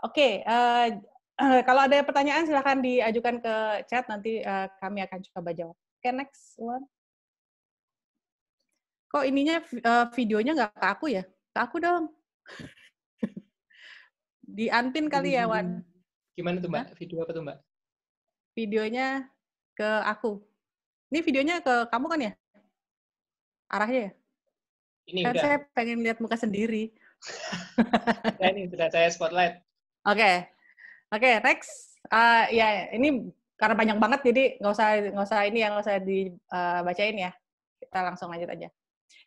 oke 0.01 0.13
okay, 0.17 0.33
uh, 0.45 0.89
kalau 1.67 1.85
ada 1.85 2.01
pertanyaan 2.05 2.45
silahkan 2.45 2.81
diajukan 2.81 3.41
ke 3.41 3.55
chat. 3.89 4.05
Nanti 4.09 4.41
uh, 4.41 4.69
kami 4.81 5.05
akan 5.05 5.19
coba 5.33 5.51
jawab. 5.53 5.77
Oke 5.77 6.09
okay, 6.09 6.13
next 6.13 6.57
one 6.57 6.85
kok 9.11 9.27
ininya 9.27 9.59
uh, 9.83 10.07
videonya 10.15 10.55
nggak 10.55 10.71
ke 10.79 10.87
aku 10.87 11.05
ya? 11.11 11.23
Ke 11.51 11.59
aku 11.59 11.83
dong. 11.83 12.07
Di 14.55 14.71
Anpin 14.71 15.11
kali 15.11 15.35
ya, 15.35 15.51
Wan. 15.51 15.83
Gimana 16.39 16.63
tuh, 16.63 16.71
Mbak? 16.71 16.83
Hah? 16.87 16.95
Video 16.95 17.17
apa 17.19 17.31
tuh, 17.35 17.43
Mbak? 17.43 17.57
Videonya 18.55 19.07
ke 19.75 19.89
aku. 20.07 20.39
Ini 21.11 21.19
videonya 21.27 21.55
ke 21.59 21.91
kamu 21.91 22.07
kan 22.07 22.19
ya? 22.23 22.31
Arahnya 23.67 23.99
ya? 23.99 24.11
Ini 25.11 25.19
kan 25.27 25.33
udah. 25.35 25.43
saya 25.43 25.57
pengen 25.75 25.99
lihat 26.07 26.23
muka 26.23 26.39
sendiri. 26.39 26.95
nah, 28.39 28.47
ini 28.47 28.71
sudah 28.71 28.87
saya 28.87 29.11
spotlight. 29.11 29.59
Oke. 30.07 30.19
Okay. 30.19 30.35
Oke, 31.11 31.27
okay, 31.27 31.35
next. 31.43 31.99
Uh, 32.07 32.47
ya, 32.47 32.87
ini 32.95 33.27
karena 33.59 33.75
panjang 33.75 33.99
banget 33.99 34.31
jadi 34.31 34.43
nggak 34.57 34.73
usah 34.73 34.89
nggak 35.11 35.27
usah 35.27 35.39
ini 35.45 35.59
yang 35.59 35.75
nggak 35.75 35.83
usah 35.83 35.99
dibacain 35.99 37.15
uh, 37.19 37.23
ya. 37.27 37.31
Kita 37.83 37.99
langsung 38.07 38.31
lanjut 38.31 38.47
aja. 38.47 38.71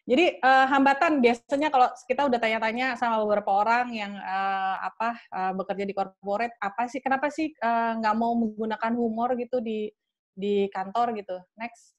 Jadi 0.05 0.37
uh, 0.37 0.69
hambatan 0.69 1.25
biasanya 1.25 1.73
kalau 1.73 1.89
kita 2.05 2.29
udah 2.29 2.37
tanya-tanya 2.37 2.93
sama 3.01 3.25
beberapa 3.25 3.49
orang 3.57 3.89
yang 3.89 4.13
uh, 4.13 4.77
apa 4.85 5.17
uh, 5.33 5.53
bekerja 5.57 5.89
di 5.89 5.97
corporate, 5.97 6.53
apa 6.61 6.85
sih 6.93 7.01
kenapa 7.01 7.33
sih 7.33 7.57
nggak 8.01 8.15
uh, 8.15 8.19
mau 8.21 8.37
menggunakan 8.37 8.93
humor 8.93 9.33
gitu 9.41 9.65
di 9.65 9.89
di 10.37 10.69
kantor 10.69 11.17
gitu? 11.17 11.41
Next. 11.57 11.97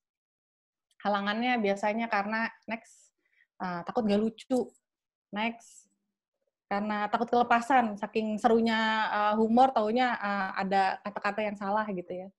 Halangannya 1.02 1.58
biasanya 1.58 2.06
karena 2.06 2.46
next 2.70 3.14
uh, 3.58 3.82
takut 3.86 4.06
gak 4.06 4.22
lucu. 4.22 4.70
Next. 5.34 5.90
Karena 6.66 7.06
takut 7.10 7.30
kelepasan, 7.30 7.94
saking 7.98 8.42
serunya 8.42 9.10
uh, 9.10 9.34
humor 9.38 9.70
taunya 9.70 10.18
uh, 10.18 10.50
ada 10.58 10.98
kata-kata 11.06 11.46
yang 11.46 11.58
salah 11.58 11.86
gitu 11.90 12.10
ya. 12.10 12.30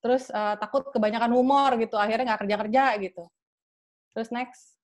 Terus 0.00 0.28
uh, 0.32 0.56
takut 0.56 0.88
kebanyakan 0.92 1.32
humor 1.32 1.76
gitu, 1.80 1.96
akhirnya 1.96 2.32
nggak 2.32 2.40
kerja-kerja 2.44 2.84
gitu. 3.00 3.24
Terus 4.12 4.28
next, 4.32 4.79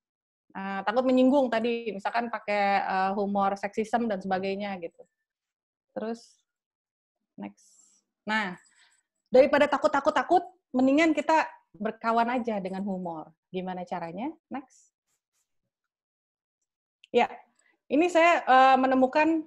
uh, 0.57 0.81
takut 0.83 1.05
menyinggung 1.05 1.53
tadi 1.53 1.93
misalkan 1.93 2.33
pakai 2.33 2.81
uh, 2.83 3.13
humor 3.13 3.53
seksisme 3.61 4.09
dan 4.09 4.19
sebagainya 4.25 4.73
gitu. 4.81 5.05
Terus 5.93 6.41
next. 7.37 7.69
Nah 8.25 8.57
daripada 9.29 9.69
takut 9.69 9.93
takut 9.93 10.17
takut 10.17 10.45
mendingan 10.73 11.13
kita 11.13 11.45
berkawan 11.77 12.33
aja 12.33 12.57
dengan 12.57 12.81
humor. 12.89 13.29
Gimana 13.53 13.85
caranya? 13.85 14.33
Next. 14.49 14.97
Ya 17.13 17.29
ini 17.93 18.09
saya 18.09 18.43
uh, 18.49 18.77
menemukan 18.81 19.45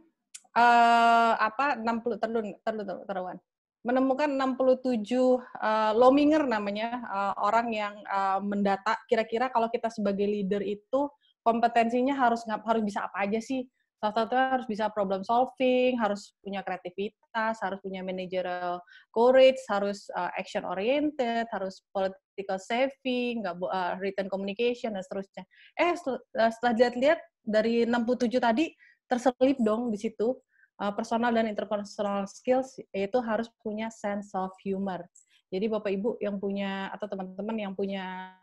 uh, 0.53 1.33
apa 1.35 1.75
60 1.75 2.21
terlun 2.21 2.47
terlun 2.63 2.85
terluan 3.03 3.37
menemukan 3.79 4.27
67 4.27 5.07
uh, 5.07 5.93
lominger 5.95 6.43
namanya 6.43 6.99
uh, 7.07 7.33
orang 7.39 7.71
yang 7.71 7.95
uh, 8.11 8.43
mendata 8.43 8.99
kira-kira 9.07 9.47
kalau 9.47 9.71
kita 9.71 9.87
sebagai 9.87 10.27
leader 10.27 10.59
itu 10.59 11.07
kompetensinya 11.47 12.11
harus 12.11 12.43
harus 12.43 12.83
bisa 12.83 13.07
apa 13.07 13.23
aja 13.23 13.39
sih? 13.39 13.63
Salah 13.99 14.15
satunya 14.15 14.47
harus 14.55 14.67
bisa 14.67 14.85
problem 14.91 15.27
solving 15.27 15.99
harus 15.99 16.31
punya 16.39 16.63
kreativitas 16.63 17.59
harus 17.59 17.79
punya 17.83 17.99
managerial 17.99 18.79
courage 19.11 19.59
harus 19.67 20.07
uh, 20.15 20.31
action 20.39 20.63
oriented 20.63 21.47
harus 21.51 21.83
political 21.91 22.59
saving 22.59 23.43
nggak 23.43 23.59
uh, 23.59 23.99
written 23.99 24.27
communication 24.31 24.95
dan 24.95 25.03
seterusnya. 25.03 25.43
Eh 25.79 25.95
setelah 25.95 26.75
lihat-lihat 26.75 27.19
dari 27.43 27.83
67 27.87 28.39
tadi 28.39 28.71
terselip 29.07 29.57
dong 29.63 29.91
di 29.91 29.99
situ 29.99 30.35
uh, 30.79 30.93
personal 30.95 31.35
dan 31.35 31.45
interpersonal 31.51 32.25
skills 32.25 32.79
yaitu 32.95 33.19
harus 33.19 33.51
punya 33.61 33.91
sense 33.91 34.31
of 34.33 34.51
humor. 34.63 35.03
Jadi 35.49 35.65
Bapak 35.65 35.91
Ibu 35.91 36.09
yang 36.21 36.37
punya 36.37 36.93
atau 36.93 37.09
teman-teman 37.09 37.57
yang 37.57 37.73
punya 37.73 38.33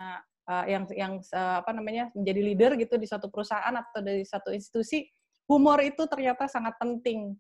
uh, 0.47 0.65
yang 0.67 0.85
yang 0.95 1.13
uh, 1.33 1.63
apa 1.63 1.71
namanya 1.71 2.11
menjadi 2.15 2.41
leader 2.43 2.71
gitu 2.79 2.99
di 2.99 3.07
satu 3.07 3.31
perusahaan 3.31 3.71
atau 3.71 4.03
dari 4.03 4.27
satu 4.27 4.51
institusi, 4.51 5.07
humor 5.47 5.79
itu 5.87 6.03
ternyata 6.11 6.51
sangat 6.51 6.75
penting 6.83 7.39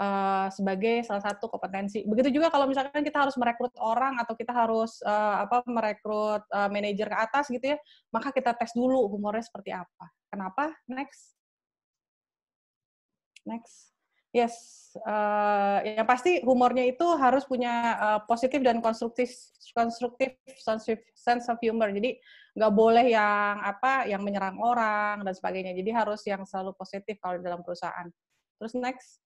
uh, 0.00 0.48
sebagai 0.48 1.04
salah 1.04 1.20
satu 1.20 1.52
kompetensi. 1.52 2.04
Begitu 2.08 2.40
juga 2.40 2.48
kalau 2.48 2.64
misalkan 2.68 3.04
kita 3.04 3.20
harus 3.20 3.36
merekrut 3.36 3.76
orang 3.76 4.16
atau 4.16 4.32
kita 4.32 4.52
harus 4.52 5.00
uh, 5.04 5.44
apa 5.44 5.60
merekrut 5.68 6.44
uh, 6.48 6.68
manajer 6.72 7.08
ke 7.08 7.16
atas 7.16 7.44
gitu 7.52 7.76
ya, 7.76 7.78
maka 8.08 8.32
kita 8.32 8.56
tes 8.56 8.72
dulu 8.72 9.08
humornya 9.12 9.44
seperti 9.44 9.76
apa. 9.76 10.08
Kenapa? 10.32 10.72
Next. 10.88 11.36
Next. 13.44 13.91
Yes, 14.32 14.56
uh, 15.04 15.84
yang 15.84 16.08
pasti 16.08 16.40
humornya 16.40 16.88
itu 16.88 17.04
harus 17.20 17.44
punya 17.44 18.00
uh, 18.00 18.20
positif 18.24 18.64
dan 18.64 18.80
konstruktif, 18.80 19.28
konstruktif 19.76 20.40
sense 21.12 21.52
of 21.52 21.60
humor. 21.60 21.92
Jadi 21.92 22.16
nggak 22.56 22.72
boleh 22.72 23.12
yang 23.12 23.60
apa, 23.60 24.08
yang 24.08 24.24
menyerang 24.24 24.56
orang 24.56 25.20
dan 25.20 25.36
sebagainya. 25.36 25.76
Jadi 25.76 25.90
harus 25.92 26.24
yang 26.24 26.48
selalu 26.48 26.72
positif 26.72 27.20
kalau 27.20 27.44
dalam 27.44 27.60
perusahaan. 27.60 28.08
Terus 28.56 28.72
next. 28.72 29.20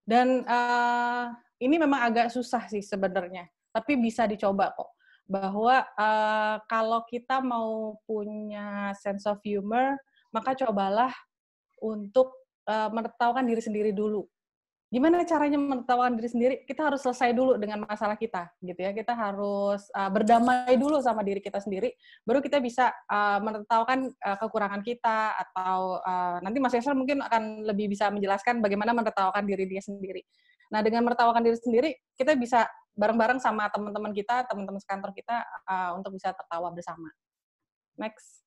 Dan 0.00 0.48
uh, 0.48 1.36
ini 1.60 1.76
memang 1.76 2.08
agak 2.08 2.32
susah 2.32 2.64
sih 2.72 2.80
sebenarnya, 2.80 3.52
tapi 3.68 4.00
bisa 4.00 4.24
dicoba 4.24 4.72
kok. 4.72 4.96
Bahwa 5.28 5.84
uh, 5.94 6.56
kalau 6.64 7.04
kita 7.04 7.44
mau 7.44 8.00
punya 8.08 8.96
sense 8.96 9.28
of 9.28 9.44
humor, 9.44 10.00
maka 10.32 10.56
cobalah 10.56 11.12
untuk 11.84 12.39
uh, 12.66 12.88
menertawakan 12.92 13.44
diri 13.46 13.62
sendiri 13.62 13.90
dulu. 13.94 14.26
Gimana 14.90 15.22
caranya 15.22 15.54
menertawakan 15.54 16.18
diri 16.18 16.26
sendiri? 16.26 16.54
Kita 16.66 16.90
harus 16.90 16.98
selesai 17.06 17.30
dulu 17.30 17.54
dengan 17.62 17.86
masalah 17.86 18.18
kita, 18.18 18.50
gitu 18.58 18.80
ya. 18.82 18.90
Kita 18.90 19.14
harus 19.14 19.86
uh, 19.94 20.10
berdamai 20.10 20.74
dulu 20.74 20.98
sama 20.98 21.22
diri 21.22 21.38
kita 21.38 21.62
sendiri, 21.62 21.94
baru 22.26 22.42
kita 22.42 22.58
bisa 22.58 22.90
uh, 23.06 23.38
menertawakan 23.38 24.10
uh, 24.10 24.36
kekurangan 24.42 24.82
kita 24.82 25.38
atau 25.46 26.02
uh, 26.02 26.42
nanti 26.42 26.58
Mas 26.58 26.74
Yasser 26.74 26.98
mungkin 26.98 27.22
akan 27.22 27.70
lebih 27.70 27.86
bisa 27.86 28.10
menjelaskan 28.10 28.58
bagaimana 28.58 28.90
menertawakan 28.90 29.46
diri 29.46 29.70
dia 29.70 29.78
sendiri. 29.78 30.26
Nah, 30.74 30.82
dengan 30.82 31.06
menertawakan 31.06 31.46
diri 31.46 31.58
sendiri, 31.62 31.90
kita 32.18 32.34
bisa 32.34 32.66
bareng-bareng 32.98 33.38
sama 33.38 33.70
teman-teman 33.70 34.10
kita, 34.10 34.42
teman-teman 34.50 34.82
sekantor 34.82 35.14
kita 35.14 35.46
uh, 35.70 35.94
untuk 35.94 36.18
bisa 36.18 36.34
tertawa 36.34 36.66
bersama. 36.74 37.06
Next. 37.94 38.42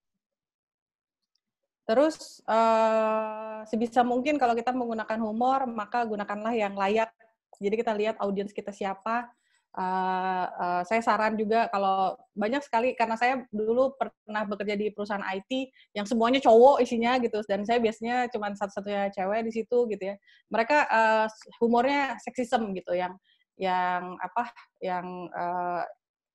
Terus 1.83 2.39
uh, 2.47 3.67
sebisa 3.67 4.07
mungkin 4.07 4.39
kalau 4.39 4.55
kita 4.55 4.71
menggunakan 4.71 5.19
humor, 5.19 5.67
maka 5.67 6.07
gunakanlah 6.07 6.55
yang 6.55 6.79
layak. 6.79 7.11
Jadi 7.59 7.75
kita 7.75 7.91
lihat 7.91 8.15
audiens 8.23 8.55
kita 8.55 8.71
siapa. 8.71 9.27
Uh, 9.73 10.45
uh, 10.53 10.81
saya 10.85 11.01
saran 11.01 11.33
juga 11.33 11.65
kalau 11.73 12.13
banyak 12.37 12.61
sekali 12.61 12.93
karena 12.93 13.17
saya 13.17 13.41
dulu 13.49 13.97
pernah 13.97 14.45
bekerja 14.45 14.77
di 14.77 14.93
perusahaan 14.93 15.25
IT 15.33 15.73
yang 15.97 16.05
semuanya 16.05 16.37
cowok 16.45 16.77
isinya 16.85 17.17
gitu 17.17 17.41
dan 17.49 17.65
saya 17.65 17.81
biasanya 17.81 18.29
cuma 18.29 18.53
satu-satunya 18.53 19.09
cewek 19.09 19.41
di 19.49 19.51
situ 19.51 19.77
gitu 19.89 20.03
ya. 20.13 20.15
Mereka 20.53 20.77
uh, 20.87 21.27
humornya 21.57 22.21
seksisem 22.21 22.69
gitu 22.77 22.93
yang 22.93 23.17
yang 23.57 24.17
apa 24.21 24.49
yang 24.77 25.29
uh, 25.33 25.81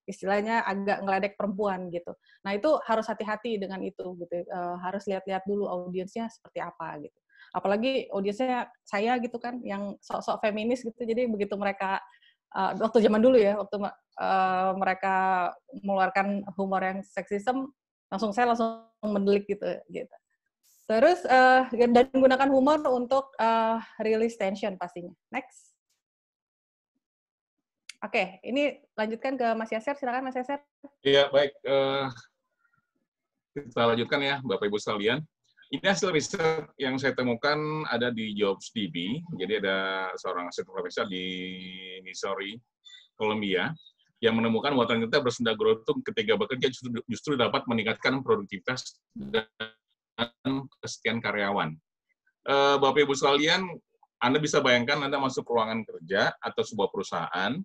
istilahnya 0.08 0.64
agak 0.64 1.04
ngeledek 1.04 1.34
perempuan 1.36 1.92
gitu. 1.92 2.16
Nah 2.42 2.56
itu 2.56 2.80
harus 2.88 3.04
hati-hati 3.04 3.60
dengan 3.60 3.84
itu 3.84 4.16
gitu. 4.16 4.34
E, 4.48 4.60
harus 4.80 5.04
lihat-lihat 5.04 5.44
dulu 5.44 5.68
audiensnya 5.68 6.32
seperti 6.32 6.64
apa 6.64 6.96
gitu. 7.04 7.18
Apalagi 7.52 8.08
audiensnya 8.12 8.68
saya 8.84 9.16
gitu 9.20 9.36
kan, 9.40 9.60
yang 9.64 9.96
sok-sok 10.00 10.40
feminis 10.44 10.84
gitu. 10.84 11.00
Jadi 11.00 11.28
begitu 11.28 11.56
mereka 11.56 12.00
uh, 12.52 12.76
waktu 12.76 12.98
zaman 13.04 13.20
dulu 13.24 13.36
ya, 13.40 13.56
waktu 13.56 13.76
uh, 13.80 14.72
mereka 14.76 15.48
mengeluarkan 15.80 16.44
humor 16.56 16.84
yang 16.84 17.00
seksisem, 17.00 17.68
langsung 18.12 18.36
saya 18.36 18.52
langsung 18.52 18.84
mendelik 19.00 19.48
gitu. 19.48 19.64
gitu. 19.88 20.16
Terus 20.88 21.20
uh, 21.28 21.68
dan 21.72 22.08
gunakan 22.12 22.48
humor 22.48 22.80
untuk 22.88 23.32
uh, 23.36 23.80
release 24.00 24.40
tension 24.40 24.76
pastinya. 24.80 25.12
Next. 25.28 25.67
Oke, 27.98 28.38
ini 28.46 28.78
lanjutkan 28.94 29.34
ke 29.34 29.46
Mas 29.58 29.74
Yaser. 29.74 29.98
Silakan 29.98 30.30
Mas 30.30 30.38
Yaser. 30.38 30.62
Iya, 31.02 31.26
baik. 31.34 31.50
Uh, 31.66 32.06
kita 33.58 33.90
lanjutkan 33.90 34.20
ya, 34.22 34.38
Bapak 34.46 34.70
Ibu 34.70 34.78
sekalian. 34.78 35.18
Ini 35.68 35.84
hasil 35.84 36.14
riset 36.14 36.64
yang 36.78 36.96
saya 36.96 37.12
temukan 37.12 37.58
ada 37.90 38.14
di 38.14 38.38
JobsDB. 38.38 39.20
Jadi 39.34 39.60
ada 39.60 40.08
seorang 40.14 40.48
asisten 40.48 40.70
profesor 40.70 41.04
di 41.10 41.26
Missouri, 42.06 42.54
Columbia, 43.18 43.74
yang 44.22 44.38
menemukan 44.38 44.72
bahwa 44.78 44.86
ternyata 44.86 45.18
bersenda 45.18 45.58
growth 45.58 45.82
ketika 46.06 46.38
bekerja 46.38 46.70
justru, 47.10 47.34
dapat 47.34 47.66
meningkatkan 47.66 48.22
produktivitas 48.22 49.02
dan 49.12 50.54
kesetiaan 50.80 51.18
karyawan. 51.18 51.74
Uh, 52.46 52.78
Bapak 52.78 53.04
Ibu 53.04 53.18
sekalian, 53.18 53.66
Anda 54.22 54.38
bisa 54.38 54.62
bayangkan 54.62 55.02
Anda 55.02 55.18
masuk 55.18 55.44
ruangan 55.50 55.82
kerja 55.82 56.30
atau 56.38 56.62
sebuah 56.62 56.88
perusahaan, 56.94 57.58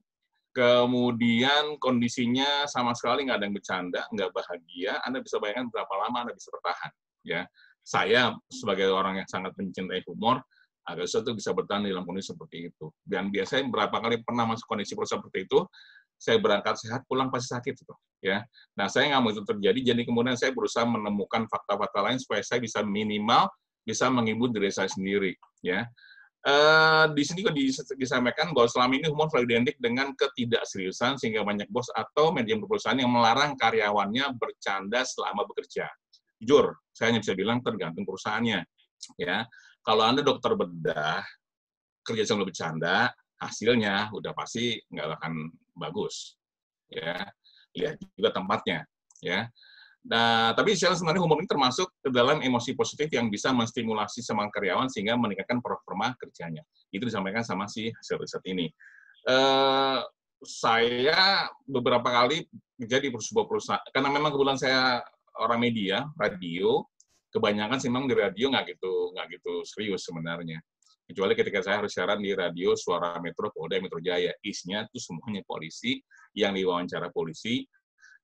kemudian 0.53 1.81
kondisinya 1.81 2.69
sama 2.69 2.93
sekali 2.93 3.25
nggak 3.25 3.37
ada 3.41 3.45
yang 3.49 3.55
bercanda, 3.57 4.01
nggak 4.13 4.29
bahagia, 4.31 5.01
Anda 5.01 5.19
bisa 5.19 5.41
bayangkan 5.41 5.73
berapa 5.73 5.93
lama 6.07 6.17
Anda 6.29 6.33
bisa 6.37 6.53
bertahan. 6.53 6.91
Ya, 7.25 7.41
saya 7.81 8.37
sebagai 8.47 8.93
orang 8.93 9.19
yang 9.19 9.27
sangat 9.27 9.57
mencintai 9.57 10.05
humor, 10.05 10.45
agak 10.85 11.09
susah 11.09 11.25
tuh 11.25 11.35
bisa 11.35 11.51
bertahan 11.51 11.83
dalam 11.83 12.05
kondisi 12.05 12.31
seperti 12.31 12.69
itu. 12.69 12.93
Dan 13.01 13.33
biasanya 13.33 13.65
berapa 13.67 13.97
kali 13.97 14.21
pernah 14.21 14.45
masuk 14.47 14.69
kondisi 14.69 14.93
seperti 14.93 15.49
itu, 15.49 15.59
saya 16.15 16.37
berangkat 16.39 16.79
sehat, 16.79 17.03
pulang 17.09 17.27
pasti 17.33 17.51
sakit 17.51 17.73
itu. 17.73 17.95
Ya, 18.23 18.47
nah 18.79 18.87
saya 18.87 19.11
nggak 19.11 19.21
mau 19.25 19.31
itu 19.35 19.43
terjadi, 19.43 19.79
jadi 19.91 20.01
kemudian 20.07 20.39
saya 20.39 20.55
berusaha 20.55 20.87
menemukan 20.87 21.43
fakta-fakta 21.51 21.99
lain 21.99 22.17
supaya 22.23 22.39
saya 22.39 22.63
bisa 22.63 22.79
minimal 22.79 23.51
bisa 23.83 24.07
menghibur 24.07 24.47
diri 24.47 24.71
saya 24.71 24.87
sendiri. 24.87 25.35
Ya, 25.59 25.91
Uh, 26.43 27.07
di 27.15 27.23
sini 27.23 27.39
juga 27.39 27.55
disampaikan 27.95 28.51
bahwa 28.51 28.67
selama 28.67 28.99
ini 28.99 29.07
humor 29.07 29.31
selalu 29.31 29.55
identik 29.55 29.79
dengan 29.79 30.11
ketidakseriusan 30.11 31.15
sehingga 31.15 31.39
banyak 31.39 31.71
bos 31.71 31.87
atau 31.95 32.35
manajemen 32.35 32.67
perusahaan 32.67 32.99
yang 32.99 33.07
melarang 33.07 33.55
karyawannya 33.55 34.35
bercanda 34.35 35.07
selama 35.07 35.47
bekerja. 35.47 35.87
Jujur, 36.43 36.75
saya 36.91 37.15
hanya 37.15 37.23
bisa 37.23 37.31
bilang 37.31 37.63
tergantung 37.63 38.03
perusahaannya. 38.03 38.59
Ya, 39.15 39.47
kalau 39.87 40.03
anda 40.03 40.19
dokter 40.19 40.51
bedah 40.59 41.23
kerja 42.03 42.27
sambil 42.27 42.51
bercanda, 42.51 43.15
hasilnya 43.39 44.11
udah 44.11 44.35
pasti 44.35 44.83
nggak 44.91 45.23
akan 45.23 45.47
bagus. 45.79 46.35
Ya, 46.91 47.23
lihat 47.71 48.03
juga 48.19 48.35
tempatnya. 48.35 48.83
Ya, 49.23 49.47
Nah, 50.03 50.51
tapi 50.51 50.75
sebenarnya 50.75 51.23
humor 51.23 51.39
ini 51.39 51.47
termasuk 51.47 51.87
ke 52.03 52.11
dalam 52.11 52.43
emosi 52.43 52.75
positif 52.75 53.07
yang 53.07 53.31
bisa 53.31 53.55
menstimulasi 53.55 54.19
semangat 54.19 54.59
karyawan 54.59 54.91
sehingga 54.91 55.15
meningkatkan 55.15 55.63
performa 55.63 56.11
kerjanya. 56.19 56.59
Itu 56.91 57.07
disampaikan 57.07 57.39
sama 57.39 57.71
si 57.71 57.87
hasil 57.87 58.19
riset 58.19 58.43
ini. 58.43 58.67
Uh, 59.23 60.03
saya 60.43 61.47
beberapa 61.63 62.03
kali 62.03 62.43
menjadi 62.75 63.15
sebuah 63.15 63.47
perusahaan, 63.47 63.87
karena 63.95 64.11
memang 64.11 64.35
kebetulan 64.35 64.59
saya 64.59 64.81
orang 65.39 65.63
media, 65.63 66.03
radio, 66.19 66.83
kebanyakan 67.31 67.79
sih 67.79 67.87
memang 67.87 68.11
di 68.11 68.15
radio 68.19 68.51
nggak 68.51 68.75
gitu 68.75 69.15
nggak 69.15 69.39
gitu 69.39 69.63
serius 69.63 70.03
sebenarnya. 70.03 70.59
Kecuali 71.03 71.35
ketika 71.35 71.59
saya 71.63 71.83
harus 71.83 71.91
siaran 71.95 72.19
di 72.19 72.31
radio 72.31 72.75
Suara 72.79 73.19
Metro 73.19 73.51
Polda 73.51 73.79
Metro 73.79 73.99
Jaya, 73.99 74.31
isinya 74.43 74.83
itu 74.87 74.99
semuanya 74.99 75.43
polisi 75.43 75.99
yang 76.35 76.55
diwawancara 76.55 77.11
polisi, 77.11 77.63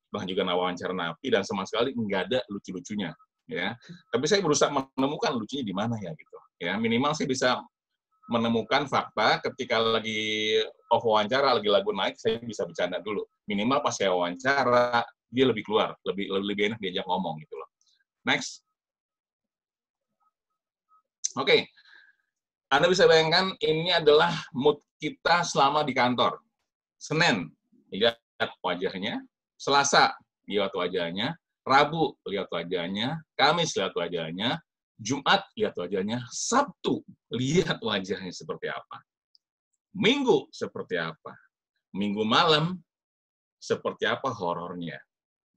bahkan 0.09 0.27
juga 0.29 0.45
wawancara 0.45 0.93
napi 0.93 1.29
dan 1.29 1.45
sama 1.45 1.63
sekali 1.69 1.93
nggak 1.93 2.21
ada 2.29 2.39
lucu-lucunya 2.49 3.13
ya. 3.49 3.73
Tapi 4.13 4.25
saya 4.29 4.41
berusaha 4.45 4.69
menemukan 4.69 5.33
lucunya 5.33 5.65
di 5.65 5.73
mana 5.73 5.97
ya 5.97 6.13
gitu 6.13 6.37
ya. 6.61 6.77
Minimal 6.77 7.11
saya 7.17 7.27
bisa 7.27 7.49
menemukan 8.29 8.85
fakta 8.85 9.41
ketika 9.49 9.81
lagi 9.81 10.61
off 10.93 11.01
wawancara 11.01 11.57
lagi 11.57 11.65
lagu 11.65 11.89
naik 11.89 12.15
saya 12.21 12.37
bisa 12.41 12.65
bercanda 12.65 13.01
dulu. 13.01 13.25
Minimal 13.49 13.81
pas 13.81 13.97
saya 13.97 14.13
wawancara 14.13 15.01
dia 15.29 15.45
lebih 15.49 15.65
keluar 15.65 15.97
lebih 16.05 16.29
lebih 16.29 16.73
enak 16.73 16.79
diajak 16.81 17.05
ngomong 17.09 17.41
gitu 17.41 17.57
loh. 17.57 17.69
Next. 18.25 18.61
Oke. 21.37 21.45
Okay. 21.45 21.61
anda 22.69 22.85
bisa 22.85 23.09
bayangkan 23.09 23.57
ini 23.65 23.89
adalah 23.89 24.29
mood 24.53 24.77
kita 25.01 25.41
selama 25.41 25.81
di 25.81 25.97
kantor. 25.97 26.37
Senin 27.01 27.49
lihat 27.89 28.21
wajahnya 28.61 29.25
Selasa 29.59 30.15
lihat 30.47 30.71
wajahnya, 30.71 31.35
Rabu 31.67 32.15
lihat 32.31 32.47
wajahnya, 32.47 33.19
Kamis 33.35 33.75
lihat 33.75 33.91
wajahnya, 33.91 34.55
Jumat 34.95 35.43
lihat 35.59 35.75
wajahnya, 35.75 36.23
Sabtu 36.31 37.03
lihat 37.35 37.83
wajahnya 37.83 38.31
seperti 38.31 38.71
apa. 38.71 39.03
Minggu 39.91 40.47
seperti 40.55 40.95
apa. 40.95 41.35
Minggu 41.91 42.23
malam 42.23 42.79
seperti 43.59 44.07
apa 44.07 44.31
horornya. 44.31 44.95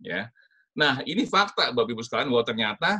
Ya. 0.02 0.26
Nah, 0.74 0.98
ini 1.06 1.22
fakta 1.28 1.70
Bapak 1.70 1.94
Ibu 1.94 2.02
sekalian 2.02 2.32
bahwa 2.32 2.42
ternyata 2.42 2.90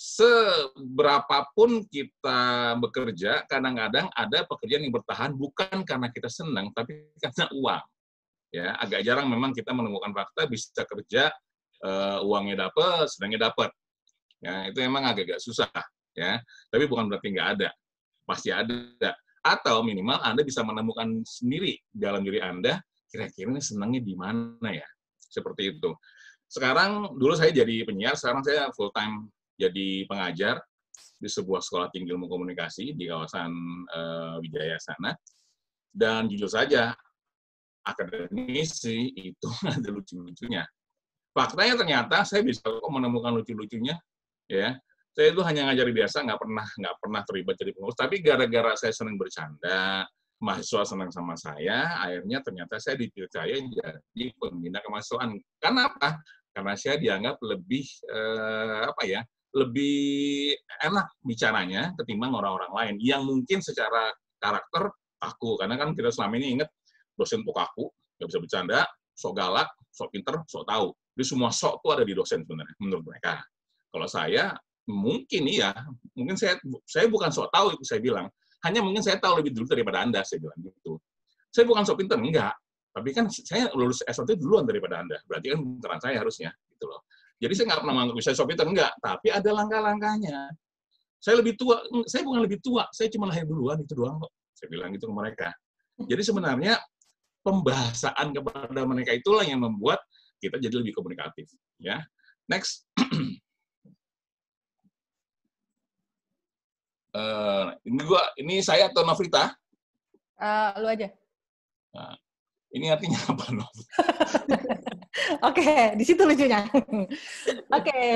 seberapapun 0.00 1.84
kita 1.92 2.72
bekerja, 2.80 3.44
kadang-kadang 3.44 4.08
ada 4.16 4.48
pekerjaan 4.48 4.88
yang 4.88 4.96
bertahan 4.96 5.36
bukan 5.36 5.84
karena 5.84 6.08
kita 6.08 6.32
senang, 6.32 6.72
tapi 6.72 7.12
karena 7.20 7.52
uang. 7.52 7.84
Ya, 8.50 8.74
agak 8.82 9.06
jarang 9.06 9.30
memang 9.30 9.54
kita 9.54 9.70
menemukan 9.70 10.10
fakta 10.10 10.50
bisa 10.50 10.82
kerja 10.82 11.30
uh, 11.86 12.18
uangnya 12.26 12.66
dapat, 12.66 13.06
sedangnya 13.06 13.50
dapat. 13.50 13.70
Ya, 14.42 14.66
itu 14.66 14.78
memang 14.82 15.06
agak-agak 15.06 15.38
susah 15.38 15.70
ya. 16.18 16.42
Tapi 16.66 16.84
bukan 16.90 17.06
berarti 17.06 17.30
nggak 17.30 17.48
ada. 17.58 17.68
Pasti 18.26 18.50
ada. 18.50 19.14
Atau 19.40 19.86
minimal 19.86 20.18
Anda 20.20 20.42
bisa 20.42 20.66
menemukan 20.66 21.22
sendiri 21.22 21.78
dalam 21.94 22.26
diri 22.26 22.42
Anda 22.42 22.82
kira-kira 23.10 23.58
senangnya 23.62 24.02
di 24.02 24.14
mana 24.18 24.68
ya. 24.70 24.86
Seperti 25.18 25.78
itu. 25.78 25.94
Sekarang 26.50 27.14
dulu 27.14 27.38
saya 27.38 27.54
jadi 27.54 27.86
penyiar, 27.86 28.18
sekarang 28.18 28.42
saya 28.42 28.74
full 28.74 28.90
time 28.90 29.30
jadi 29.54 30.10
pengajar 30.10 30.58
di 31.20 31.28
sebuah 31.30 31.62
sekolah 31.62 31.92
tinggi 31.94 32.10
ilmu 32.10 32.26
komunikasi 32.26 32.98
di 32.98 33.06
kawasan 33.06 33.52
uh, 33.86 34.42
Wijaya 34.42 34.74
sana. 34.82 35.14
Dan 35.90 36.26
jujur 36.26 36.50
saja, 36.50 36.94
akademisi 37.84 39.12
itu 39.16 39.48
ada 39.74 39.88
lucu-lucunya. 39.88 40.64
Faktanya 41.30 41.74
ternyata 41.78 42.26
saya 42.26 42.42
bisa 42.42 42.66
kok 42.66 42.90
menemukan 42.90 43.34
lucu-lucunya, 43.38 43.94
ya. 44.50 44.74
Saya 45.10 45.34
itu 45.34 45.42
hanya 45.42 45.70
ngajari 45.70 45.90
biasa, 45.90 46.22
nggak 46.22 46.38
pernah 46.38 46.66
nggak 46.66 46.96
pernah 47.02 47.20
terlibat 47.26 47.54
jadi 47.58 47.70
pengurus. 47.74 47.98
Tapi 47.98 48.16
gara-gara 48.22 48.72
saya 48.78 48.92
senang 48.94 49.18
bercanda, 49.18 50.06
mahasiswa 50.38 50.82
senang 50.86 51.10
sama 51.10 51.34
saya, 51.34 51.98
akhirnya 52.02 52.38
ternyata 52.46 52.78
saya 52.78 52.94
dipercaya 52.94 53.58
jadi 53.58 54.24
pembina 54.38 54.78
kemahasiswaan. 54.82 55.38
Kenapa? 55.58 56.18
Karena 56.50 56.74
saya 56.74 56.98
dianggap 56.98 57.42
lebih 57.42 57.86
eh, 58.06 58.82
apa 58.86 59.02
ya, 59.06 59.20
lebih 59.54 60.54
enak 60.82 61.10
bicaranya 61.26 61.94
ketimbang 61.98 62.30
orang-orang 62.34 62.70
lain 62.70 62.96
yang 63.02 63.26
mungkin 63.26 63.58
secara 63.58 64.14
karakter 64.38 64.94
aku 65.20 65.58
karena 65.60 65.76
kan 65.76 65.92
kita 65.92 66.08
selama 66.14 66.38
ini 66.40 66.58
ingat 66.58 66.70
dosen 67.20 67.44
aku 67.44 67.92
nggak 68.20 68.28
bisa 68.28 68.40
bercanda, 68.40 68.80
sok 69.16 69.32
galak, 69.36 69.68
sok 69.92 70.08
pinter, 70.12 70.40
sok 70.48 70.64
tahu. 70.64 70.92
Jadi 71.16 71.24
semua 71.24 71.50
sok 71.52 71.84
itu 71.84 71.88
ada 71.92 72.04
di 72.04 72.14
dosen 72.16 72.40
sebenarnya 72.44 72.76
menurut 72.80 73.04
mereka. 73.04 73.40
Kalau 73.92 74.08
saya 74.08 74.56
mungkin 74.88 75.42
iya, 75.48 75.72
mungkin 76.16 76.36
saya 76.36 76.56
saya 76.88 77.06
bukan 77.08 77.28
sok 77.28 77.52
tahu 77.52 77.76
itu 77.76 77.84
saya 77.84 78.00
bilang. 78.00 78.28
Hanya 78.60 78.84
mungkin 78.84 79.00
saya 79.00 79.16
tahu 79.16 79.40
lebih 79.40 79.56
dulu 79.56 79.72
daripada 79.72 80.04
Anda, 80.04 80.20
saya 80.20 80.44
bilang 80.44 80.60
gitu. 80.60 81.00
Saya 81.48 81.64
bukan 81.64 81.80
sok 81.80 82.04
pinter, 82.04 82.20
enggak. 82.20 82.52
Tapi 82.92 83.08
kan 83.16 83.24
saya 83.32 83.72
lulus 83.72 84.04
S1 84.04 84.36
duluan 84.36 84.68
daripada 84.68 85.00
Anda. 85.00 85.16
Berarti 85.24 85.56
kan 85.56 85.58
pinteran 85.64 86.00
saya 86.04 86.20
harusnya. 86.20 86.52
gitu 86.76 86.84
loh. 86.84 87.00
Jadi 87.40 87.52
saya 87.56 87.64
nggak 87.72 87.80
pernah 87.80 87.94
menganggap 87.96 88.20
saya 88.20 88.36
sok 88.36 88.48
pinter, 88.52 88.66
enggak. 88.68 88.92
Tapi 89.00 89.28
ada 89.32 89.50
langkah-langkahnya. 89.52 90.38
Saya 91.20 91.40
lebih 91.40 91.56
tua, 91.56 91.80
saya 92.04 92.20
bukan 92.24 92.40
lebih 92.44 92.60
tua, 92.60 92.84
saya 92.92 93.08
cuma 93.12 93.28
lahir 93.28 93.44
duluan, 93.48 93.80
itu 93.80 93.92
doang 93.96 94.20
kok. 94.20 94.32
Saya 94.56 94.68
bilang 94.72 94.92
gitu 94.92 95.08
ke 95.08 95.14
mereka. 95.16 95.48
Jadi 96.04 96.22
sebenarnya 96.24 96.80
pembahasan 97.40 98.32
kepada 98.36 98.80
mereka 98.84 99.16
itulah 99.16 99.44
yang 99.44 99.64
membuat 99.64 100.00
kita 100.40 100.56
jadi 100.56 100.80
lebih 100.80 100.96
komunikatif. 100.96 101.48
Ya, 101.80 102.04
next. 102.48 102.88
uh, 107.12 107.76
ini 107.88 108.00
gua, 108.04 108.22
ini 108.40 108.64
saya 108.64 108.88
atau 108.88 109.04
Novita? 109.04 109.52
Uh, 110.40 110.72
lu 110.80 110.88
aja. 110.88 111.08
Nah, 111.92 112.16
ini 112.72 112.86
artinya 112.88 113.18
apa, 113.32 113.44
Nov? 113.52 113.68
Oke, 115.48 115.60
okay, 115.60 115.82
di 115.98 116.04
situ 116.06 116.22
lucunya. 116.22 116.64
Oke. 116.72 117.10
Okay. 117.76 118.08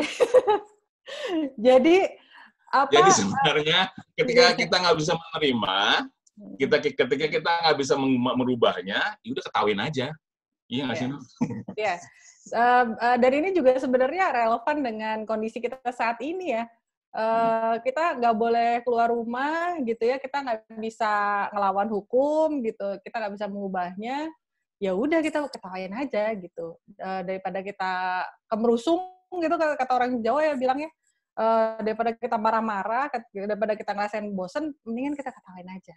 Jadi 1.61 1.97
apa? 2.73 2.91
Jadi 2.91 3.11
sebenarnya 3.13 3.79
ketika 4.17 4.57
kita 4.57 4.75
nggak 4.81 4.97
bisa 4.99 5.13
menerima, 5.19 6.09
kita 6.35 6.83
ketika 6.83 7.27
kita 7.31 7.51
nggak 7.63 7.79
bisa 7.79 7.95
merubahnya, 8.35 9.15
ya 9.23 9.29
udah 9.31 9.45
ketahuin 9.47 9.81
aja. 9.83 10.07
Iya 10.67 10.83
nggak 10.89 10.99
sih? 10.99 11.09
Iya. 11.79 11.95
Uh, 12.51 12.85
uh, 12.99 13.17
dan 13.23 13.33
ini 13.33 13.55
juga 13.55 13.77
sebenarnya 13.79 14.33
relevan 14.33 14.77
dengan 14.83 15.17
kondisi 15.29 15.63
kita 15.63 15.79
saat 15.95 16.19
ini 16.25 16.57
ya. 16.59 16.65
Uh, 17.15 17.79
kita 17.87 18.19
nggak 18.19 18.35
boleh 18.35 18.71
keluar 18.83 19.07
rumah 19.15 19.79
gitu 19.87 20.03
ya, 20.03 20.19
kita 20.19 20.43
nggak 20.43 20.61
bisa 20.83 21.47
ngelawan 21.55 21.87
hukum 21.87 22.59
gitu, 22.67 22.99
kita 23.07 23.23
nggak 23.23 23.35
bisa 23.39 23.47
mengubahnya. 23.47 24.27
Ya 24.83 24.99
udah 24.99 25.23
kita 25.23 25.47
ketawain 25.47 25.95
aja 25.95 26.35
gitu, 26.35 26.75
uh, 26.99 27.23
daripada 27.23 27.63
kita 27.63 27.93
kemerusung 28.51 29.07
gitu 29.31 29.55
kata 29.55 29.93
orang 29.95 30.19
Jawa 30.27 30.43
ya 30.43 30.55
bilangnya, 30.59 30.91
uh, 31.39 31.79
daripada 31.87 32.19
kita 32.19 32.35
marah-marah, 32.35 33.07
daripada 33.31 33.79
kita 33.79 33.95
ngerasain 33.95 34.27
bosen, 34.35 34.75
mendingan 34.83 35.15
kita 35.15 35.31
ketawain 35.31 35.71
aja. 35.71 35.95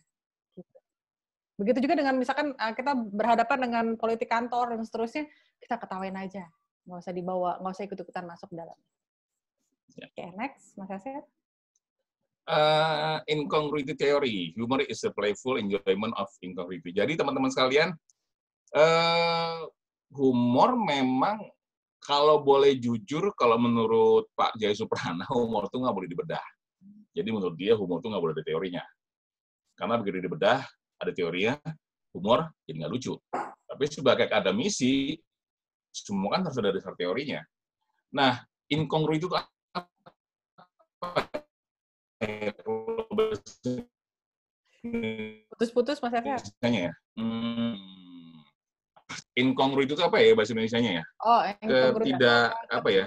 Begitu 1.58 1.90
juga 1.90 1.98
dengan 1.98 2.14
misalkan 2.22 2.54
uh, 2.54 2.74
kita 2.78 2.94
berhadapan 2.94 3.58
dengan 3.66 3.86
politik 3.98 4.30
kantor 4.30 4.78
dan 4.78 4.86
seterusnya, 4.86 5.26
kita 5.58 5.82
ketawain 5.82 6.14
aja. 6.14 6.46
Nggak 6.86 7.00
usah 7.02 7.14
dibawa, 7.18 7.52
nggak 7.58 7.74
usah 7.74 7.86
ikut-ikutan 7.90 8.26
masuk 8.30 8.50
dalam. 8.54 8.78
Ya. 9.98 10.06
Oke, 10.06 10.14
okay, 10.14 10.30
next, 10.38 10.78
Mas 10.78 10.94
Asir. 10.94 11.26
Uh, 12.48 13.20
incongruity 13.28 13.98
theory. 13.98 14.54
Humor 14.56 14.86
is 14.86 15.02
a 15.04 15.12
playful 15.12 15.58
enjoyment 15.58 16.14
of 16.16 16.30
incongruity. 16.46 16.94
Jadi 16.94 17.18
teman-teman 17.18 17.50
sekalian, 17.52 17.92
uh, 18.78 19.68
humor 20.14 20.78
memang 20.78 21.42
kalau 21.98 22.40
boleh 22.46 22.78
jujur, 22.80 23.34
kalau 23.36 23.60
menurut 23.60 24.30
Pak 24.38 24.56
Jaya 24.62 24.78
Suprana, 24.78 25.26
humor 25.34 25.68
itu 25.68 25.82
nggak 25.82 25.96
boleh 25.98 26.10
dibedah. 26.10 26.46
Jadi 27.18 27.30
menurut 27.34 27.58
dia 27.58 27.74
humor 27.74 28.00
itu 28.00 28.14
nggak 28.14 28.24
boleh 28.24 28.36
ada 28.38 28.46
teorinya. 28.46 28.84
Karena 29.74 29.98
begitu 29.98 30.22
dibedah, 30.22 30.62
ada 30.98 31.12
teorinya, 31.14 31.56
humor 32.14 32.50
jadi 32.66 32.86
nggak 32.86 32.92
lucu. 32.92 33.14
Tapi 33.68 33.84
sebagai 33.90 34.26
akademisi, 34.26 35.14
semua 35.94 36.38
kan 36.38 36.42
harus 36.50 36.58
ada 36.58 36.74
dasar 36.74 36.94
teorinya. 36.98 37.42
Nah, 38.14 38.42
inkongru 38.70 39.18
itu 39.18 39.28
apa? 39.30 39.86
Putus-putus, 45.54 46.02
Mas 46.02 46.14
Eka. 46.16 46.38
Ya? 46.66 46.94
Hmm, 47.18 47.76
inkongru 49.38 49.86
itu 49.86 49.94
apa 50.02 50.18
ya 50.22 50.34
bahasa 50.34 50.54
Indonesia-nya 50.54 50.92
ya? 51.02 51.04
Oh, 51.22 51.42
tidak 52.02 52.56
apa 52.72 52.90
ya? 52.90 53.06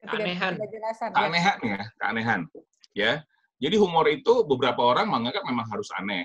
Keanehan. 0.00 0.54
Keanehan 1.12 1.58
ya, 1.62 1.80
keanehan. 2.00 2.40
Ya, 2.96 3.22
jadi 3.60 3.76
humor 3.76 4.08
itu 4.08 4.48
beberapa 4.48 4.80
orang 4.80 5.12
menganggap 5.12 5.44
memang 5.44 5.68
harus 5.68 5.92
aneh. 6.00 6.24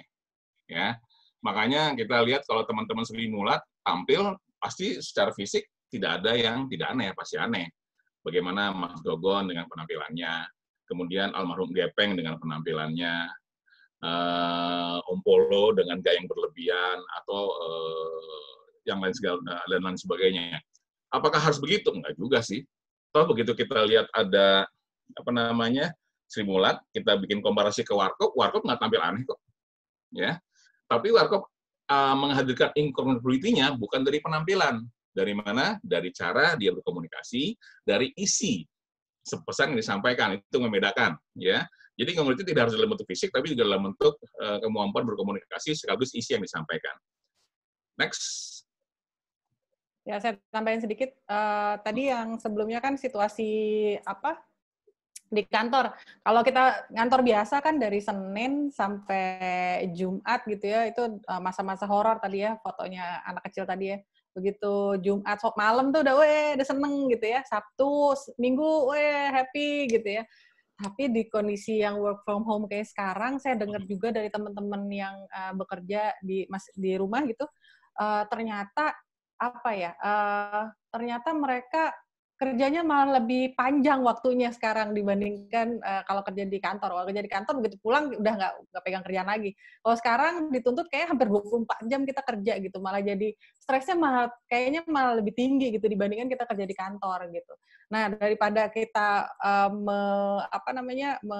Ya. 0.72 0.96
Makanya 1.44 1.94
kita 1.94 2.24
lihat 2.24 2.48
kalau 2.48 2.64
teman-teman 2.64 3.04
Sri 3.04 3.28
Mulat 3.28 3.60
tampil 3.84 4.40
pasti 4.58 4.98
secara 5.04 5.36
fisik 5.36 5.68
tidak 5.92 6.24
ada 6.24 6.34
yang 6.34 6.66
tidak 6.72 6.96
aneh, 6.96 7.12
pasti 7.12 7.36
aneh. 7.36 7.68
Bagaimana 8.26 8.74
Mas 8.74 8.98
Dogon 9.06 9.52
dengan 9.52 9.70
penampilannya, 9.70 10.50
kemudian 10.90 11.36
almarhum 11.38 11.70
Gepeng 11.70 12.18
dengan 12.18 12.42
penampilannya, 12.42 13.30
uh, 14.02 14.98
Om 15.06 15.20
Polo 15.22 15.76
dengan 15.78 16.02
gaya 16.02 16.18
yang 16.18 16.26
berlebihan 16.26 16.98
atau 17.22 17.42
uh, 17.54 18.50
yang 18.90 18.98
lain 19.04 19.14
segala 19.14 19.62
dan 19.70 19.82
lain 19.86 20.00
sebagainya. 20.00 20.58
Apakah 21.14 21.38
harus 21.38 21.62
begitu? 21.62 21.94
Enggak 21.94 22.18
juga 22.18 22.42
sih. 22.42 22.66
Toh 23.14 23.30
begitu 23.30 23.54
kita 23.54 23.86
lihat 23.86 24.10
ada 24.12 24.66
apa 25.16 25.32
namanya 25.32 25.94
Sri 26.26 26.44
Mulat, 26.44 26.82
kita 26.90 27.18
bikin 27.22 27.40
komparasi 27.40 27.86
ke 27.86 27.94
Warkop, 27.94 28.34
Warkop 28.34 28.66
nggak 28.66 28.80
tampil 28.82 29.02
aneh 29.02 29.24
kok. 29.26 29.40
Ya. 30.14 30.42
Tapi 30.90 31.14
Warkop 31.14 31.50
uh, 31.90 32.16
menghadirkan 32.18 32.74
incongruity-nya 32.74 33.78
bukan 33.78 34.02
dari 34.02 34.20
penampilan. 34.22 34.86
Dari 35.16 35.32
mana? 35.32 35.80
Dari 35.80 36.12
cara 36.12 36.60
dia 36.60 36.76
berkomunikasi, 36.76 37.56
dari 37.88 38.12
isi 38.20 38.68
pesan 39.26 39.74
yang 39.74 39.80
disampaikan 39.82 40.38
itu 40.38 40.58
membedakan, 40.60 41.18
ya. 41.34 41.66
Jadi 41.96 42.14
incongruity 42.14 42.44
tidak 42.44 42.68
harus 42.68 42.76
dalam 42.76 42.92
bentuk 42.92 43.08
fisik, 43.08 43.32
tapi 43.32 43.56
juga 43.56 43.64
dalam 43.66 43.90
bentuk 43.90 44.20
uh, 44.44 44.60
kemampuan 44.60 45.08
berkomunikasi 45.08 45.74
sekaligus 45.74 46.12
isi 46.12 46.36
yang 46.36 46.44
disampaikan. 46.44 46.94
Next. 47.96 48.22
Ya, 50.06 50.22
saya 50.22 50.38
tambahin 50.54 50.84
sedikit. 50.84 51.16
Uh, 51.26 51.80
tadi 51.82 52.12
yang 52.12 52.38
sebelumnya 52.38 52.78
kan 52.78 52.94
situasi 53.00 53.50
apa 54.06 54.38
di 55.36 55.44
kantor. 55.44 55.92
Kalau 56.24 56.42
kita 56.48 56.88
kantor 56.88 57.22
biasa 57.28 57.60
kan 57.60 57.76
dari 57.76 58.00
Senin 58.00 58.72
sampai 58.72 59.84
Jumat 59.92 60.48
gitu 60.48 60.66
ya, 60.66 60.88
itu 60.88 61.20
eh, 61.20 61.42
masa-masa 61.44 61.84
horor 61.84 62.18
tadi 62.24 62.48
ya, 62.48 62.56
fotonya 62.64 63.20
anak 63.28 63.52
kecil 63.52 63.68
tadi 63.68 63.92
ya. 63.92 63.98
Begitu 64.32 65.04
Jumat 65.04 65.44
sok 65.44 65.60
malam 65.60 65.92
tuh 65.92 66.08
udah 66.08 66.16
weh, 66.16 66.48
udah 66.56 66.68
seneng 66.68 67.12
gitu 67.12 67.26
ya. 67.28 67.44
Sabtu, 67.44 68.16
Minggu 68.40 68.96
weh 68.96 69.28
happy 69.36 69.92
gitu 69.92 70.24
ya. 70.24 70.24
Tapi 70.76 71.08
di 71.08 71.24
kondisi 71.32 71.80
yang 71.80 72.04
work 72.04 72.28
from 72.28 72.44
home 72.44 72.68
kayak 72.68 72.88
sekarang, 72.92 73.40
saya 73.40 73.56
dengar 73.56 73.80
juga 73.88 74.12
dari 74.12 74.28
teman-teman 74.28 74.84
yang 74.92 75.16
uh, 75.32 75.56
bekerja 75.56 76.12
di 76.20 76.44
mas, 76.52 76.68
di 76.76 77.00
rumah 77.00 77.24
gitu, 77.24 77.48
uh, 77.96 78.28
ternyata 78.28 78.92
apa 79.40 79.72
ya? 79.72 79.96
Uh, 80.04 80.68
ternyata 80.92 81.32
mereka 81.32 81.96
kerjanya 82.36 82.84
malah 82.84 83.24
lebih 83.24 83.56
panjang 83.56 84.04
waktunya 84.04 84.52
sekarang 84.52 84.92
dibandingkan 84.92 85.80
uh, 85.80 86.04
kalau 86.04 86.20
kerja 86.28 86.44
di 86.44 86.60
kantor. 86.60 86.92
Kalau 86.92 87.06
kerja 87.08 87.24
di 87.24 87.32
kantor 87.32 87.54
begitu 87.64 87.78
pulang 87.80 88.12
udah 88.12 88.34
nggak 88.36 88.54
nggak 88.76 88.84
pegang 88.84 89.04
kerjaan 89.08 89.30
lagi. 89.32 89.52
Kalau 89.56 89.96
sekarang 89.96 90.34
dituntut 90.52 90.88
kayak 90.92 91.16
hampir 91.16 91.32
24 91.32 91.88
jam 91.88 92.02
kita 92.04 92.22
kerja 92.28 92.54
gitu. 92.60 92.78
Malah 92.84 93.02
jadi 93.02 93.32
stresnya 93.56 93.96
malah 93.96 94.28
kayaknya 94.52 94.84
malah 94.84 95.24
lebih 95.24 95.32
tinggi 95.32 95.72
gitu 95.80 95.88
dibandingkan 95.88 96.28
kita 96.28 96.44
kerja 96.44 96.66
di 96.68 96.76
kantor 96.76 97.20
gitu. 97.32 97.54
Nah, 97.88 98.12
daripada 98.12 98.68
kita 98.68 99.32
uh, 99.40 99.70
me, 99.72 100.00
apa 100.50 100.70
namanya 100.76 101.22
me, 101.24 101.40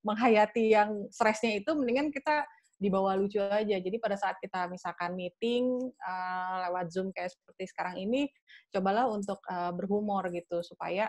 menghayati 0.00 0.72
yang 0.72 1.12
stresnya 1.12 1.60
itu 1.60 1.76
mendingan 1.76 2.08
kita 2.08 2.48
dibawa 2.82 3.14
lucu 3.14 3.38
aja. 3.38 3.78
Jadi 3.78 3.96
pada 4.02 4.18
saat 4.18 4.42
kita 4.42 4.66
misalkan 4.66 5.14
meeting 5.14 5.78
uh, 6.02 6.66
lewat 6.66 6.90
Zoom 6.90 7.14
kayak 7.14 7.30
seperti 7.30 7.70
sekarang 7.70 8.02
ini, 8.02 8.26
cobalah 8.74 9.06
untuk 9.06 9.38
uh, 9.46 9.70
berhumor 9.70 10.26
gitu 10.34 10.58
supaya 10.66 11.06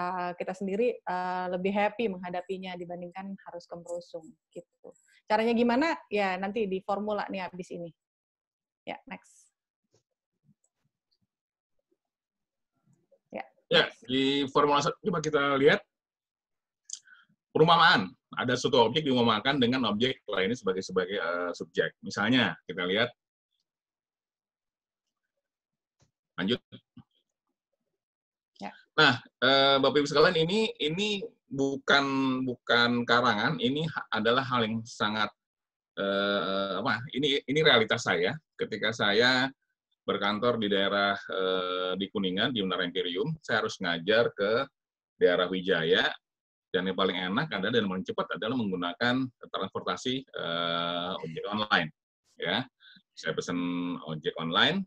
uh, 0.00 0.32
kita 0.34 0.56
sendiri 0.56 0.96
uh, 1.04 1.52
lebih 1.52 1.76
happy 1.76 2.08
menghadapinya 2.08 2.72
dibandingkan 2.80 3.36
harus 3.44 3.68
kemerusung 3.68 4.24
gitu. 4.50 4.90
Caranya 5.28 5.52
gimana? 5.52 5.92
Ya 6.08 6.40
nanti 6.40 6.64
di 6.64 6.80
formula 6.80 7.28
nih 7.28 7.44
habis 7.44 7.68
ini. 7.68 7.92
Ya, 8.84 9.00
next. 9.08 9.48
Ya, 13.32 13.44
ya 13.72 13.84
di 14.04 14.44
formula 14.52 14.84
coba 14.84 15.20
kita 15.24 15.56
lihat 15.56 15.80
perumpamaan 17.54 18.10
ada 18.34 18.58
suatu 18.58 18.82
objek 18.90 19.06
diumpamakan 19.06 19.62
dengan 19.62 19.86
objek 19.94 20.26
lainnya 20.26 20.58
sebagai 20.58 20.82
sebagai 20.82 21.22
uh, 21.22 21.54
subjek. 21.54 21.94
Misalnya 22.02 22.58
kita 22.66 22.82
lihat 22.82 23.14
lanjut. 26.34 26.58
Ya. 28.58 28.74
Nah, 28.98 29.22
uh, 29.38 29.78
Bapak 29.78 30.02
Ibu 30.02 30.08
sekalian 30.10 30.34
ini 30.34 30.74
ini 30.82 31.22
bukan 31.46 32.04
bukan 32.42 33.06
karangan, 33.06 33.62
ini 33.62 33.86
adalah 34.10 34.42
hal 34.42 34.66
yang 34.66 34.82
sangat 34.82 35.30
uh, 35.94 36.82
apa? 36.82 37.06
Ini 37.14 37.46
ini 37.46 37.60
realitas 37.62 38.02
saya 38.02 38.34
ketika 38.58 38.90
saya 38.90 39.46
berkantor 40.02 40.58
di 40.58 40.68
daerah 40.68 41.14
uh, 41.30 41.94
di 41.94 42.10
Kuningan 42.10 42.50
di 42.50 42.66
Menara 42.66 42.82
Imperium, 42.82 43.30
saya 43.38 43.62
harus 43.62 43.78
ngajar 43.78 44.34
ke 44.34 44.66
daerah 45.22 45.46
Wijaya 45.46 46.10
dan 46.74 46.90
yang 46.90 46.98
paling 46.98 47.14
enak 47.14 47.46
adalah 47.54 47.70
dan 47.70 47.86
paling 47.86 48.02
cepat 48.02 48.26
adalah 48.34 48.58
menggunakan 48.58 49.14
transportasi 49.46 50.26
uh, 50.34 51.14
ojek 51.22 51.44
online 51.46 51.94
ya. 52.34 52.66
Saya 53.14 53.30
pesan 53.38 53.58
ojek 54.10 54.34
online 54.42 54.82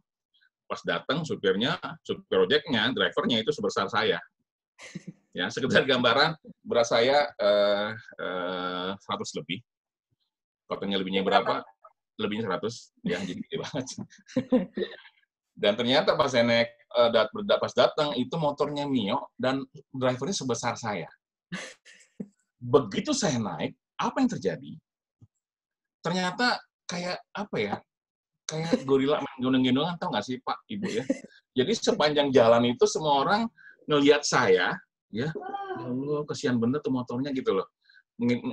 pas 0.67 0.83
datang 0.83 1.23
supirnya 1.23 1.79
supir 2.03 2.43
ojeknya 2.43 2.91
drivernya 2.91 3.39
itu 3.39 3.55
sebesar 3.55 3.87
saya. 3.87 4.19
Ya 5.31 5.47
sekedar 5.47 5.87
gambaran 5.87 6.35
berat 6.67 6.91
saya 6.91 7.31
uh, 7.39 7.95
uh, 8.19 8.91
100 8.99 9.39
lebih. 9.39 9.63
Kotanya 10.67 10.99
lebihnya 10.99 11.23
berapa? 11.23 11.63
lebihnya 12.17 12.49
100 12.49 13.05
ya 13.05 13.21
jadi 13.21 13.39
gede 13.45 13.57
banget. 13.63 13.87
Dan 15.53 15.73
ternyata 15.77 16.17
pas 16.17 16.33
saya 16.33 16.43
naik 16.43 16.69
uh, 16.97 17.13
pas 17.61 17.73
datang 17.77 18.17
itu 18.17 18.33
motornya 18.41 18.89
Mio 18.89 19.29
dan 19.37 19.61
drivernya 19.93 20.33
sebesar 20.33 20.73
saya 20.73 21.05
Begitu 22.57 23.11
saya 23.13 23.37
naik, 23.37 23.77
apa 23.97 24.17
yang 24.19 24.29
terjadi? 24.31 24.71
Ternyata 26.01 26.57
kayak 26.89 27.21
apa 27.31 27.57
ya? 27.57 27.75
Kayak 28.47 28.87
gorila 28.87 29.19
main 29.19 29.39
gendong-gendongan, 29.43 29.95
tau 29.99 30.07
nggak 30.07 30.25
sih 30.25 30.39
Pak, 30.39 30.63
Ibu 30.71 30.87
ya? 30.87 31.03
Jadi 31.57 31.71
sepanjang 31.75 32.31
jalan 32.31 32.63
itu 32.71 32.87
semua 32.87 33.27
orang 33.27 33.41
ngelihat 33.87 34.23
saya, 34.23 34.75
ya, 35.11 35.27
ya 35.27 35.29
Allah, 35.83 36.23
kesian 36.27 36.59
bener 36.59 36.79
tuh 36.83 36.91
motornya 36.91 37.31
gitu 37.35 37.55
loh 37.55 37.67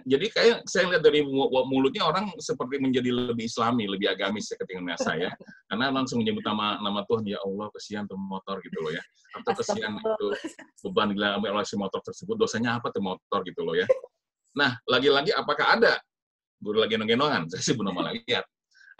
jadi 0.04 0.26
kayak 0.28 0.56
saya 0.68 0.92
lihat 0.92 1.00
dari 1.00 1.24
mulutnya 1.24 2.04
orang 2.04 2.28
seperti 2.36 2.84
menjadi 2.84 3.32
lebih 3.32 3.48
islami, 3.48 3.88
lebih 3.88 4.12
agamis 4.12 4.52
ya 4.52 4.60
ketika 4.60 4.84
saya, 5.00 5.32
karena 5.72 5.88
langsung 5.88 6.20
menyebut 6.20 6.44
nama 6.44 6.76
nama 6.84 7.00
Tuhan 7.08 7.24
ya 7.24 7.40
Allah 7.40 7.72
kesian 7.72 8.04
tuh 8.04 8.20
motor 8.20 8.60
gitu 8.60 8.76
loh 8.84 8.92
ya, 8.92 9.00
atau 9.40 9.56
kesian 9.56 9.96
itu 9.96 10.26
beban 10.84 11.16
dialami 11.16 11.48
oleh 11.48 11.64
si 11.64 11.80
motor 11.80 12.04
tersebut, 12.04 12.36
dosanya 12.36 12.76
apa 12.76 12.92
tuh 12.92 13.00
motor 13.00 13.40
gitu 13.48 13.64
loh 13.64 13.72
ya. 13.72 13.88
Nah 14.52 14.76
lagi-lagi 14.84 15.32
apakah 15.32 15.80
ada 15.80 15.96
guru 16.60 16.84
lagi 16.84 17.00
gendongan? 17.00 17.48
Saya 17.48 17.64
sih 17.64 17.72
belum 17.72 17.96
pernah 17.96 18.12
lihat. 18.12 18.44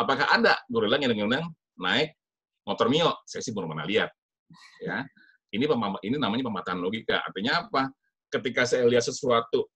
Apakah 0.01 0.33
ada 0.33 0.57
guru 0.73 0.89
lagi 0.89 1.05
gendongan 1.05 1.45
naik 1.77 2.17
motor 2.65 2.89
mio? 2.89 3.21
Saya 3.29 3.45
sih 3.45 3.53
belum 3.53 3.69
pernah 3.69 3.85
lihat. 3.85 4.09
Ya, 4.81 5.05
ini 5.53 5.69
ini 6.09 6.17
namanya 6.17 6.49
pemataan 6.49 6.81
logika. 6.81 7.21
Artinya 7.21 7.69
apa? 7.69 7.93
Ketika 8.33 8.65
saya 8.65 8.89
lihat 8.89 9.05
sesuatu 9.05 9.69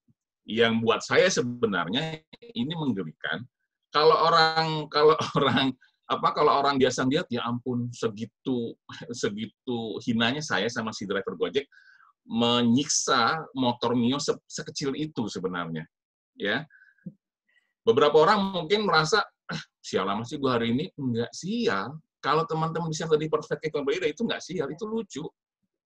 yang 0.49 0.81
buat 0.81 1.05
saya 1.05 1.29
sebenarnya 1.29 2.17
ini 2.57 2.73
menggelikan. 2.73 3.45
Kalau 3.93 4.17
orang 4.17 4.89
kalau 4.89 5.13
orang 5.37 5.69
apa 6.09 6.29
kalau 6.33 6.57
orang 6.57 6.81
biasa 6.81 7.05
lihat 7.05 7.29
ya 7.29 7.45
ampun 7.45 7.93
segitu 7.93 8.73
segitu 9.13 10.01
hinanya 10.01 10.41
saya 10.41 10.65
sama 10.65 10.89
si 10.89 11.05
driver 11.05 11.37
Gojek 11.37 11.69
menyiksa 12.25 13.45
motor 13.53 13.93
Mio 13.93 14.17
se 14.17 14.33
sekecil 14.49 14.97
itu 14.97 15.29
sebenarnya 15.29 15.85
ya. 16.33 16.65
Beberapa 17.85 18.25
orang 18.25 18.53
mungkin 18.53 18.89
merasa 18.89 19.21
ah, 19.49 19.63
sial 19.81 20.09
lama 20.09 20.25
sih 20.25 20.41
gua 20.41 20.57
hari 20.57 20.73
ini. 20.73 20.89
Enggak 20.97 21.29
sial. 21.33 21.93
Kalau 22.19 22.43
teman-teman 22.43 22.91
bisa 22.91 23.07
perspektif 23.07 23.71
yang 23.71 23.85
berbeda 23.85 24.09
itu 24.09 24.21
enggak 24.25 24.41
sial 24.43 24.67
itu 24.67 24.83
lucu 24.89 25.23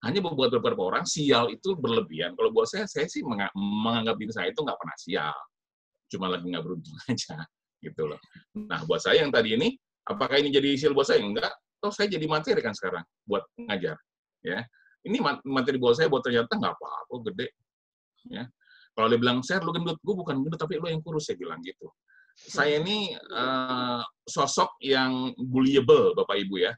hanya 0.03 0.19
buat 0.19 0.51
beberapa 0.51 0.83
orang 0.83 1.07
sial 1.07 1.47
itu 1.47 1.79
berlebihan. 1.79 2.35
Kalau 2.35 2.51
buat 2.51 2.67
saya, 2.67 2.83
saya 2.91 3.07
sih 3.07 3.23
menganggap 3.55 4.19
diri 4.19 4.35
saya 4.35 4.51
itu 4.51 4.59
nggak 4.59 4.75
pernah 4.75 4.97
sial, 4.99 5.37
cuma 6.11 6.27
lagi 6.27 6.43
nggak 6.43 6.63
beruntung 6.63 6.95
aja, 7.11 7.39
gitu 7.79 8.11
loh. 8.11 8.19
Nah, 8.51 8.83
buat 8.83 8.99
saya 8.99 9.23
yang 9.23 9.31
tadi 9.31 9.55
ini, 9.55 9.79
apakah 10.03 10.43
ini 10.43 10.51
jadi 10.51 10.75
sial 10.75 10.91
buat 10.91 11.07
saya? 11.07 11.23
Enggak. 11.23 11.55
Toh 11.79 11.91
saya 11.91 12.11
jadi 12.11 12.23
materi 12.27 12.59
kan 12.59 12.75
sekarang 12.75 13.03
buat 13.23 13.47
ngajar, 13.55 13.95
ya. 14.43 14.59
Ini 15.03 15.19
materi 15.47 15.79
buat 15.79 15.95
saya 15.95 16.11
buat 16.11 16.23
ternyata 16.23 16.51
nggak 16.51 16.75
apa-apa, 16.75 17.13
gede, 17.31 17.47
ya. 18.27 18.43
Kalau 18.93 19.07
dia 19.07 19.19
bilang, 19.19 19.39
saya 19.39 19.63
lu 19.63 19.71
gendut, 19.71 19.97
gue 20.03 20.15
bukan 20.15 20.43
gendut, 20.43 20.59
tapi 20.59 20.77
lu 20.77 20.85
yang 20.91 20.99
kurus, 20.99 21.31
saya 21.31 21.39
bilang 21.39 21.63
gitu. 21.63 21.87
Saya 22.35 22.77
ini 22.77 23.15
uh, 23.15 24.03
sosok 24.27 24.77
yang 24.83 25.31
bullyable, 25.39 26.11
Bapak 26.13 26.43
Ibu 26.43 26.55
ya. 26.59 26.75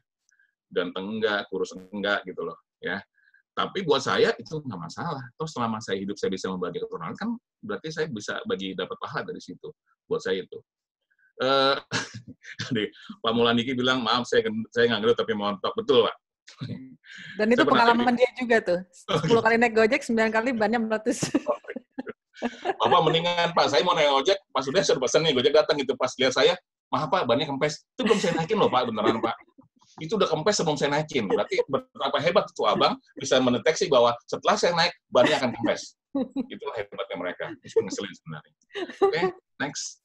Ganteng 0.70 1.18
enggak, 1.18 1.50
kurus 1.50 1.74
enggak, 1.74 2.22
gitu 2.22 2.46
loh. 2.46 2.56
ya 2.80 3.02
tapi 3.56 3.80
buat 3.88 4.04
saya 4.04 4.36
itu 4.36 4.60
nggak 4.60 4.76
masalah. 4.76 5.24
Terus 5.40 5.50
selama 5.56 5.80
saya 5.80 5.96
hidup 5.96 6.20
saya 6.20 6.28
bisa 6.28 6.52
membagi 6.52 6.76
keturunan 6.76 7.16
kan 7.16 7.32
berarti 7.64 7.88
saya 7.88 8.06
bisa 8.12 8.36
bagi 8.44 8.76
dapat 8.76 9.00
pahala 9.00 9.32
dari 9.32 9.40
situ. 9.40 9.72
Buat 10.04 10.20
saya 10.20 10.44
itu. 10.44 10.60
Uh, 11.36 11.76
Pak 13.20 13.32
Mulandiki 13.36 13.76
bilang 13.76 14.00
maaf 14.00 14.24
saya 14.24 14.40
saya 14.72 14.88
nggak 14.88 15.04
ngerti 15.04 15.20
tapi 15.20 15.36
montok 15.36 15.68
betul 15.76 16.08
Pak. 16.08 16.16
Dan 17.36 17.52
itu 17.52 17.60
pengalaman 17.60 18.16
dia 18.16 18.32
juga 18.40 18.56
tuh. 18.64 18.80
10 19.20 19.44
kali 19.44 19.60
naik 19.60 19.76
Gojek, 19.76 20.00
9 20.00 20.32
kali 20.32 20.56
bannya 20.56 20.80
meletus. 20.80 21.28
Bapak 22.80 23.00
mendingan 23.04 23.52
Pak, 23.52 23.68
saya 23.68 23.84
mau 23.84 23.92
naik 23.92 24.16
ojek, 24.16 24.40
pas 24.48 24.64
sudah 24.64 24.80
sudah 24.80 24.96
pesan 25.04 25.28
nih 25.28 25.36
Gojek 25.36 25.52
datang 25.52 25.76
gitu, 25.76 25.92
pas 25.92 26.08
lihat 26.16 26.32
saya, 26.32 26.56
maaf 26.88 27.12
Pak, 27.12 27.28
bannya 27.28 27.44
kempes. 27.44 27.84
Itu 27.84 28.08
belum 28.08 28.16
saya 28.16 28.32
naikin 28.40 28.56
loh 28.56 28.72
Pak, 28.72 28.88
beneran 28.88 29.20
Pak 29.20 29.36
itu 29.96 30.12
udah 30.20 30.28
kempes 30.28 30.60
sebelum 30.60 30.76
saya 30.76 30.92
naikin. 30.92 31.24
Berarti 31.24 31.64
betapa 31.64 32.20
hebat 32.20 32.44
itu 32.52 32.62
abang 32.68 33.00
bisa 33.16 33.40
mendeteksi 33.40 33.88
bahwa 33.88 34.12
setelah 34.28 34.56
saya 34.60 34.76
naik, 34.76 34.92
bannya 35.08 35.40
akan 35.40 35.50
kempes. 35.56 35.96
Itulah 36.52 36.76
hebatnya 36.76 37.16
mereka. 37.16 37.44
Itu 37.64 37.80
ngeselin 37.80 38.12
sebenarnya. 38.12 38.52
Oke, 39.00 39.08
okay, 39.08 39.24
next. 39.60 40.04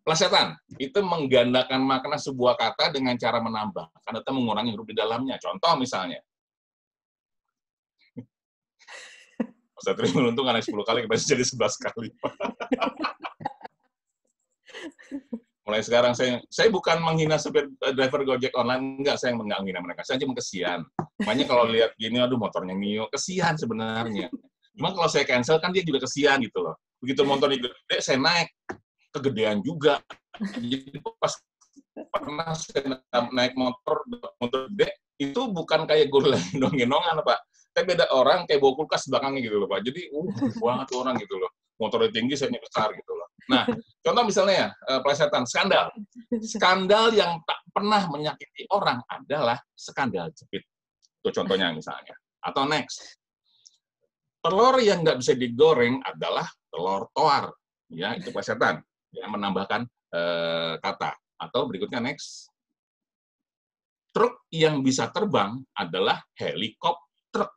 Plesetan 0.00 0.56
itu 0.80 0.96
menggandakan 1.04 1.84
makna 1.84 2.16
sebuah 2.16 2.56
kata 2.56 2.92
dengan 2.92 3.16
cara 3.20 3.36
menambah, 3.40 3.92
karena 4.00 4.18
itu 4.24 4.32
mengurangi 4.32 4.72
huruf 4.72 4.88
di 4.88 4.96
dalamnya. 4.96 5.36
Contoh 5.36 5.76
misalnya, 5.76 6.20
Saya 9.80 9.96
terima 9.96 10.28
untung 10.28 10.44
karena 10.44 10.60
10 10.60 10.76
kali, 10.84 11.08
bisa 11.08 11.24
jadi 11.24 11.40
11 11.40 11.80
kali 11.80 12.12
mulai 15.70 15.86
sekarang 15.86 16.18
saya 16.18 16.42
saya 16.50 16.66
bukan 16.66 16.98
menghina 16.98 17.38
supir 17.38 17.70
eh, 17.70 17.94
driver 17.94 18.26
Gojek 18.26 18.50
online 18.58 18.98
enggak 18.98 19.22
saya 19.22 19.38
enggak 19.38 19.62
menghina 19.62 19.78
mereka. 19.78 20.02
Saya 20.02 20.18
cuma 20.18 20.34
kesian. 20.34 20.82
Makanya 21.22 21.46
kalau 21.46 21.70
lihat 21.70 21.94
gini 21.94 22.18
aduh 22.18 22.34
motornya 22.34 22.74
Mio 22.74 23.06
kesian 23.14 23.54
sebenarnya. 23.54 24.26
Cuma 24.74 24.90
kalau 24.90 25.06
saya 25.06 25.22
cancel 25.22 25.62
kan 25.62 25.70
dia 25.70 25.86
juga 25.86 26.02
kesian 26.02 26.42
gitu 26.42 26.58
loh. 26.58 26.74
Begitu 26.98 27.22
motornya 27.22 27.70
gede 27.70 27.96
saya 28.02 28.18
naik. 28.18 28.50
Kegedean 29.14 29.62
juga. 29.62 30.02
Jadi 30.58 30.98
pas 31.22 31.34
pernah 32.10 32.50
saya 32.58 32.98
naik 33.30 33.54
motor 33.54 34.02
motor 34.42 34.66
gede 34.74 34.98
itu 35.22 35.40
bukan 35.54 35.86
kayak 35.86 36.10
gue 36.10 36.34
lagi 36.34 36.58
gendongan 36.58 37.22
pak. 37.22 37.38
Tapi 37.70 37.94
beda 37.94 38.10
orang 38.10 38.50
kayak 38.50 38.58
bawa 38.58 38.74
kulkas 38.82 39.06
belakangnya 39.06 39.46
gitu 39.46 39.62
loh 39.62 39.70
pak. 39.70 39.86
Jadi 39.86 40.10
uh 40.10 40.26
banget 40.58 40.88
orang 40.98 41.14
gitu 41.22 41.38
loh 41.38 41.50
motornya 41.80 42.12
tinggi 42.12 42.36
saya 42.36 42.52
besar 42.52 42.92
gitu 42.92 43.12
loh 43.16 43.30
Nah, 43.50 43.66
contoh 44.04 44.22
misalnya 44.22 44.70
uh, 44.86 45.02
plesetan 45.02 45.42
skandal. 45.42 45.90
Skandal 46.38 47.10
yang 47.10 47.42
tak 47.42 47.58
pernah 47.74 48.06
menyakiti 48.06 48.70
orang 48.70 49.02
adalah 49.10 49.58
skandal 49.74 50.30
jepit. 50.30 50.62
Itu 51.18 51.34
contohnya 51.34 51.74
misalnya. 51.74 52.14
Atau 52.38 52.70
next, 52.70 53.18
telur 54.38 54.78
yang 54.78 55.02
nggak 55.02 55.18
bisa 55.18 55.34
digoreng 55.34 55.98
adalah 56.06 56.46
telur 56.70 57.10
toar. 57.10 57.50
Ya, 57.90 58.14
itu 58.14 58.30
plesetan. 58.30 58.86
Ya, 59.10 59.26
menambahkan 59.26 59.82
eh, 60.14 60.74
kata. 60.78 61.18
Atau 61.40 61.66
berikutnya 61.66 61.98
next, 61.98 62.46
truk 64.14 64.46
yang 64.54 64.84
bisa 64.86 65.10
terbang 65.10 65.58
adalah 65.74 66.22
helikopter. 66.38 67.50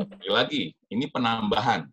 Lagi 0.00 0.28
lagi, 0.32 0.62
ini 0.90 1.06
penambahan. 1.12 1.84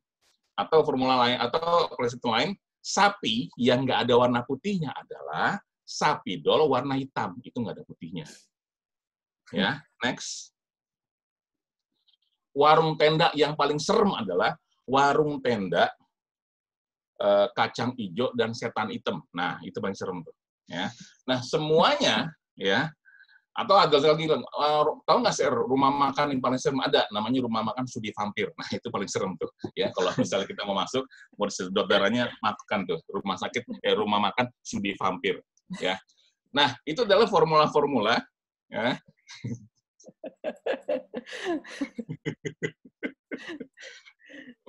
Atau 0.60 0.84
formula 0.84 1.16
lain, 1.24 1.40
atau 1.40 1.88
plesetan 1.96 2.32
lain, 2.36 2.52
sapi 2.84 3.48
yang 3.56 3.88
nggak 3.88 4.04
ada 4.04 4.14
warna 4.20 4.44
putihnya 4.44 4.92
adalah 4.92 5.56
sapi 5.88 6.44
dol 6.44 6.68
warna 6.68 7.00
hitam. 7.00 7.40
Itu 7.40 7.64
nggak 7.64 7.80
ada 7.80 7.86
putihnya. 7.88 8.28
Ya, 9.56 9.80
next. 10.04 10.52
Warung 12.52 13.00
tenda 13.00 13.32
yang 13.40 13.56
paling 13.56 13.80
serem 13.80 14.12
adalah 14.14 14.60
warung 14.84 15.40
tenda 15.40 15.88
eh, 17.24 17.48
kacang 17.56 17.96
hijau 17.96 18.36
dan 18.36 18.52
setan 18.52 18.92
hitam. 18.92 19.24
Nah, 19.32 19.64
itu 19.64 19.80
paling 19.80 19.96
serem 19.96 20.20
tuh. 20.22 20.36
Ya. 20.70 20.92
Nah, 21.26 21.40
semuanya 21.42 22.30
ya 22.54 22.92
atau 23.60 23.76
agak 23.76 24.00
lagi 24.08 24.32
uh, 24.32 24.40
tahu 25.04 25.18
nggak 25.20 25.36
sih 25.36 25.44
rumah 25.52 25.92
makan 25.92 26.32
yang 26.32 26.40
paling 26.40 26.56
serem? 26.56 26.80
Ada 26.80 27.12
namanya 27.12 27.44
rumah 27.44 27.60
makan 27.68 27.84
sudi 27.84 28.16
vampir. 28.16 28.48
Nah 28.60 28.68
itu 28.72 28.88
paling 28.88 29.12
serem 29.12 29.36
tuh 29.36 29.52
ya. 29.76 29.92
Kalau 29.92 30.16
misalnya 30.16 30.48
kita 30.48 30.64
mau 30.64 30.80
masuk 30.80 31.04
mau 31.36 31.46
disedot 31.48 31.88
darahnya 31.88 32.32
makan 32.40 32.88
tuh 32.88 33.00
rumah 33.12 33.36
sakit 33.36 33.68
eh 33.84 33.96
rumah 33.96 34.20
makan 34.32 34.48
sudi 34.64 34.96
vampir 34.96 35.44
ya. 35.84 36.00
Nah 36.56 36.72
itu 36.88 37.04
adalah 37.04 37.28
formula-formula 37.28 38.24
ya 38.72 38.96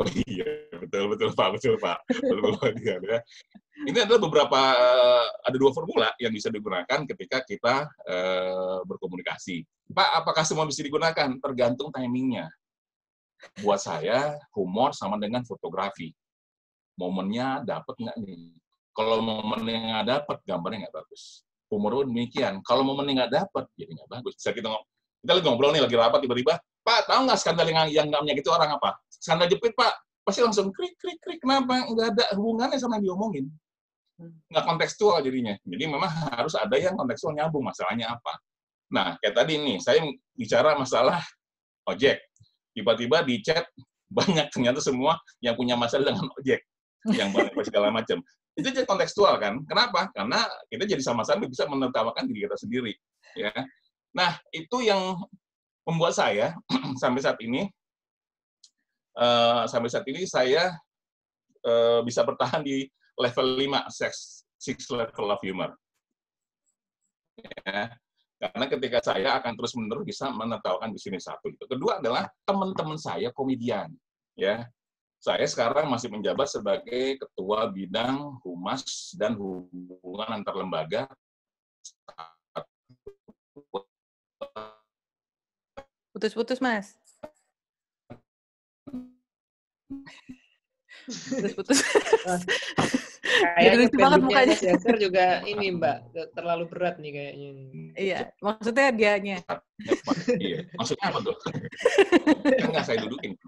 Oh 0.00 0.08
iya, 0.24 0.64
betul 0.80 1.12
betul 1.12 1.28
Pak, 1.36 1.48
betul 1.60 1.76
Pak. 1.76 2.00
Betul, 2.08 2.40
betul, 2.40 2.72
ya. 3.04 3.20
Ini 3.84 3.98
adalah 4.08 4.20
beberapa 4.20 4.60
ada 5.44 5.56
dua 5.60 5.76
formula 5.76 6.08
yang 6.16 6.32
bisa 6.32 6.48
digunakan 6.48 7.04
ketika 7.04 7.44
kita 7.44 7.84
uh, 8.08 8.80
berkomunikasi. 8.88 9.60
Pak, 9.92 10.24
apakah 10.24 10.44
semua 10.48 10.64
bisa 10.64 10.80
digunakan? 10.80 11.36
Tergantung 11.36 11.92
timingnya. 11.92 12.48
Buat 13.60 13.80
saya, 13.84 14.40
humor 14.56 14.96
sama 14.96 15.20
dengan 15.20 15.44
fotografi. 15.44 16.16
Momennya 16.96 17.60
dapat 17.64 17.96
nggak 18.00 18.16
nih? 18.24 18.56
Kalau 18.96 19.20
momennya 19.20 20.00
nggak 20.00 20.08
dapat, 20.08 20.36
gambarnya 20.48 20.88
nggak 20.88 20.96
bagus. 20.96 21.44
Humor 21.68 22.08
demikian. 22.08 22.64
Kalau 22.64 22.88
momennya 22.88 23.24
nggak 23.24 23.34
dapat, 23.36 23.64
jadi 23.76 24.00
nggak 24.00 24.10
bagus. 24.16 24.32
Bisa 24.40 24.56
kita 24.56 24.68
kita 25.20 25.32
lagi 25.36 25.44
ngobrol 25.44 25.70
nih, 25.76 25.82
lagi 25.84 25.96
rapat 25.96 26.20
tiba-tiba, 26.24 26.54
Pak, 26.80 27.00
tahu 27.12 27.20
nggak 27.28 27.38
skandal 27.38 27.66
yang 27.68 27.88
yang 27.92 28.06
nggak 28.08 28.22
menyakiti 28.24 28.48
orang 28.48 28.72
apa? 28.80 28.96
Skandal 29.12 29.52
jepit, 29.52 29.76
Pak. 29.76 29.92
Pasti 30.24 30.40
langsung 30.40 30.72
krik, 30.72 30.96
krik, 30.96 31.20
krik. 31.20 31.40
Kenapa? 31.44 31.84
Nggak 31.92 32.06
ada 32.16 32.24
hubungannya 32.40 32.80
sama 32.80 32.96
yang 33.00 33.12
diomongin. 33.12 33.46
Nggak 34.48 34.64
kontekstual 34.64 35.20
jadinya. 35.20 35.56
Jadi 35.64 35.84
memang 35.84 36.08
harus 36.08 36.56
ada 36.56 36.72
yang 36.76 36.96
kontekstual 36.96 37.36
nyambung. 37.36 37.64
Masalahnya 37.64 38.16
apa? 38.16 38.32
Nah, 38.90 39.16
kayak 39.20 39.34
tadi 39.36 39.60
nih, 39.60 39.76
saya 39.78 40.00
bicara 40.34 40.74
masalah 40.76 41.20
ojek. 41.86 42.20
Tiba-tiba 42.72 43.22
di 43.22 43.44
chat, 43.44 43.68
banyak 44.08 44.48
ternyata 44.50 44.80
semua 44.80 45.20
yang 45.44 45.54
punya 45.54 45.76
masalah 45.76 46.10
dengan 46.10 46.26
ojek. 46.40 46.64
Yang 47.12 47.28
banyak 47.32 47.52
segala 47.64 47.88
macam. 47.92 48.20
Itu 48.56 48.68
jadi 48.72 48.84
kontekstual 48.84 49.40
kan? 49.40 49.62
Kenapa? 49.64 50.10
Karena 50.12 50.44
kita 50.68 50.84
jadi 50.84 51.02
sama-sama 51.04 51.46
bisa 51.46 51.64
menertawakan 51.68 52.24
diri 52.28 52.44
kita 52.44 52.56
sendiri. 52.56 52.92
ya. 53.36 53.52
Nah, 54.10 54.38
itu 54.50 54.82
yang 54.82 55.18
membuat 55.86 56.14
saya 56.18 56.54
sampai 57.02 57.20
saat 57.22 57.38
ini 57.42 57.66
uh, 59.18 59.64
sampai 59.66 59.88
saat 59.90 60.06
ini 60.06 60.26
saya 60.26 60.74
uh, 61.66 62.00
bisa 62.04 62.22
bertahan 62.22 62.62
di 62.62 62.86
level 63.18 63.46
5 63.58 63.90
six, 63.90 64.44
six 64.56 64.88
level 64.90 65.30
of 65.30 65.40
humor. 65.42 65.74
Ya. 67.66 67.94
Karena 68.40 68.66
ketika 68.72 69.04
saya 69.04 69.36
akan 69.36 69.52
terus 69.52 69.76
menerus 69.76 70.08
bisa 70.08 70.32
menertawakan 70.32 70.96
di 70.96 71.00
sini 71.00 71.20
satu. 71.20 71.52
Itu. 71.52 71.68
Kedua 71.68 72.00
adalah 72.00 72.24
teman-teman 72.48 72.96
saya 72.96 73.28
komedian. 73.36 73.92
Ya, 74.32 74.64
saya 75.20 75.44
sekarang 75.44 75.92
masih 75.92 76.08
menjabat 76.08 76.48
sebagai 76.48 77.20
ketua 77.20 77.68
bidang 77.68 78.40
humas 78.40 79.12
dan 79.20 79.36
hubungan 79.36 80.40
antar 80.40 80.56
lembaga 80.56 81.04
Putus-putus, 86.10 86.58
Mas. 86.58 86.98
Putus-putus. 91.06 91.78
Kayaknya 93.40 93.76
lucu 93.78 93.96
banget 93.96 94.20
mukanya. 94.26 94.56
Mas 94.58 94.98
juga 94.98 95.26
ini, 95.46 95.66
Mbak, 95.78 95.96
terlalu 96.34 96.64
berat 96.68 96.96
nih 96.98 97.12
kayaknya. 97.14 97.48
Iya, 97.94 98.18
maksudnya 98.42 98.86
dianya. 98.92 99.38
iya, 100.42 100.66
maksudnya 100.76 101.06
apa 101.08 101.18
tuh? 101.24 101.36
Enggak 102.58 102.84
saya 102.84 102.98
dudukin. 103.06 103.38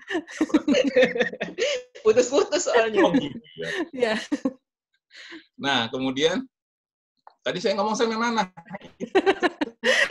Putus-putus 2.07 2.71
soalnya. 2.71 3.03
Oh, 3.05 3.13
gitu 3.13 3.39
ya. 3.59 3.69
Iya. 3.93 4.15
Nah, 5.59 5.91
kemudian 5.93 6.47
tadi 7.43 7.59
saya 7.59 7.77
ngomong 7.77 7.99
sama 7.99 8.17
mana? 8.17 8.49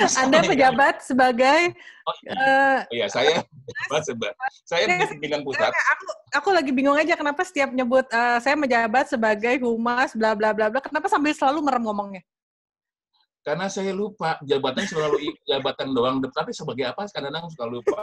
Anda 0.22 0.40
pejabat 0.46 0.96
sebagai 1.06 1.76
oh, 2.08 2.16
iya. 2.26 2.32
Uh, 2.34 2.80
iya, 2.92 3.06
saya 3.08 3.44
pejabat 3.68 4.02
sebagai 4.06 4.38
saya 4.66 4.84
di 4.88 5.06
pimpinan 5.18 5.42
pusat. 5.46 5.70
Aku 5.70 6.06
aku 6.36 6.50
lagi 6.54 6.72
bingung 6.74 6.98
aja 6.98 7.14
kenapa 7.14 7.46
setiap 7.46 7.70
nyebut 7.72 8.06
uh, 8.12 8.38
saya 8.42 8.56
menjabat 8.58 9.10
sebagai 9.10 9.62
humas 9.62 10.14
bla 10.18 10.34
bla 10.34 10.52
bla 10.56 10.72
bla 10.72 10.80
kenapa 10.82 11.08
sambil 11.08 11.34
selalu 11.36 11.60
merem 11.64 11.84
ngomongnya? 11.86 12.24
Karena 13.42 13.66
saya 13.74 13.90
lupa 13.94 14.38
jabatan 14.46 14.86
selalu 14.86 15.18
jabatan 15.50 15.94
doang, 15.98 16.22
tapi 16.30 16.54
sebagai 16.54 16.86
apa 16.90 17.10
kadang-kadang 17.10 17.50
suka 17.50 17.66
lupa. 17.66 18.00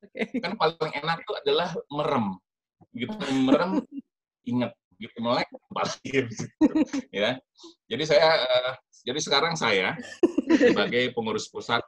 Okay. 0.00 0.40
Kan 0.40 0.56
paling 0.56 0.92
enak 0.96 1.22
itu 1.24 1.32
adalah 1.44 1.68
merem. 1.88 2.26
Gitu 2.96 3.14
merem 3.44 3.84
ingat 4.48 4.72
gitu 5.00 5.16
melek 5.24 5.48
gitu. 6.04 6.44
ya. 7.24 7.40
Jadi 7.88 8.04
saya 8.04 8.44
uh, 8.44 8.74
jadi 9.02 9.20
sekarang 9.20 9.56
saya 9.56 9.96
sebagai 10.52 11.16
pengurus 11.16 11.48
pusat 11.48 11.80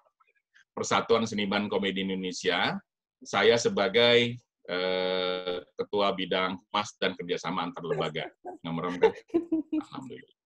Persatuan 0.72 1.28
Seniman 1.28 1.68
Komedi 1.68 2.00
Indonesia, 2.00 2.80
saya 3.20 3.60
sebagai 3.60 4.40
eh, 4.68 5.56
ketua 5.76 6.16
bidang 6.16 6.56
mas 6.72 6.96
dan 6.96 7.12
kerjasama 7.12 7.68
antar 7.68 7.84
lembaga. 7.84 8.24
Nomor? 8.64 8.96
Alhamdulillah. 8.96 10.36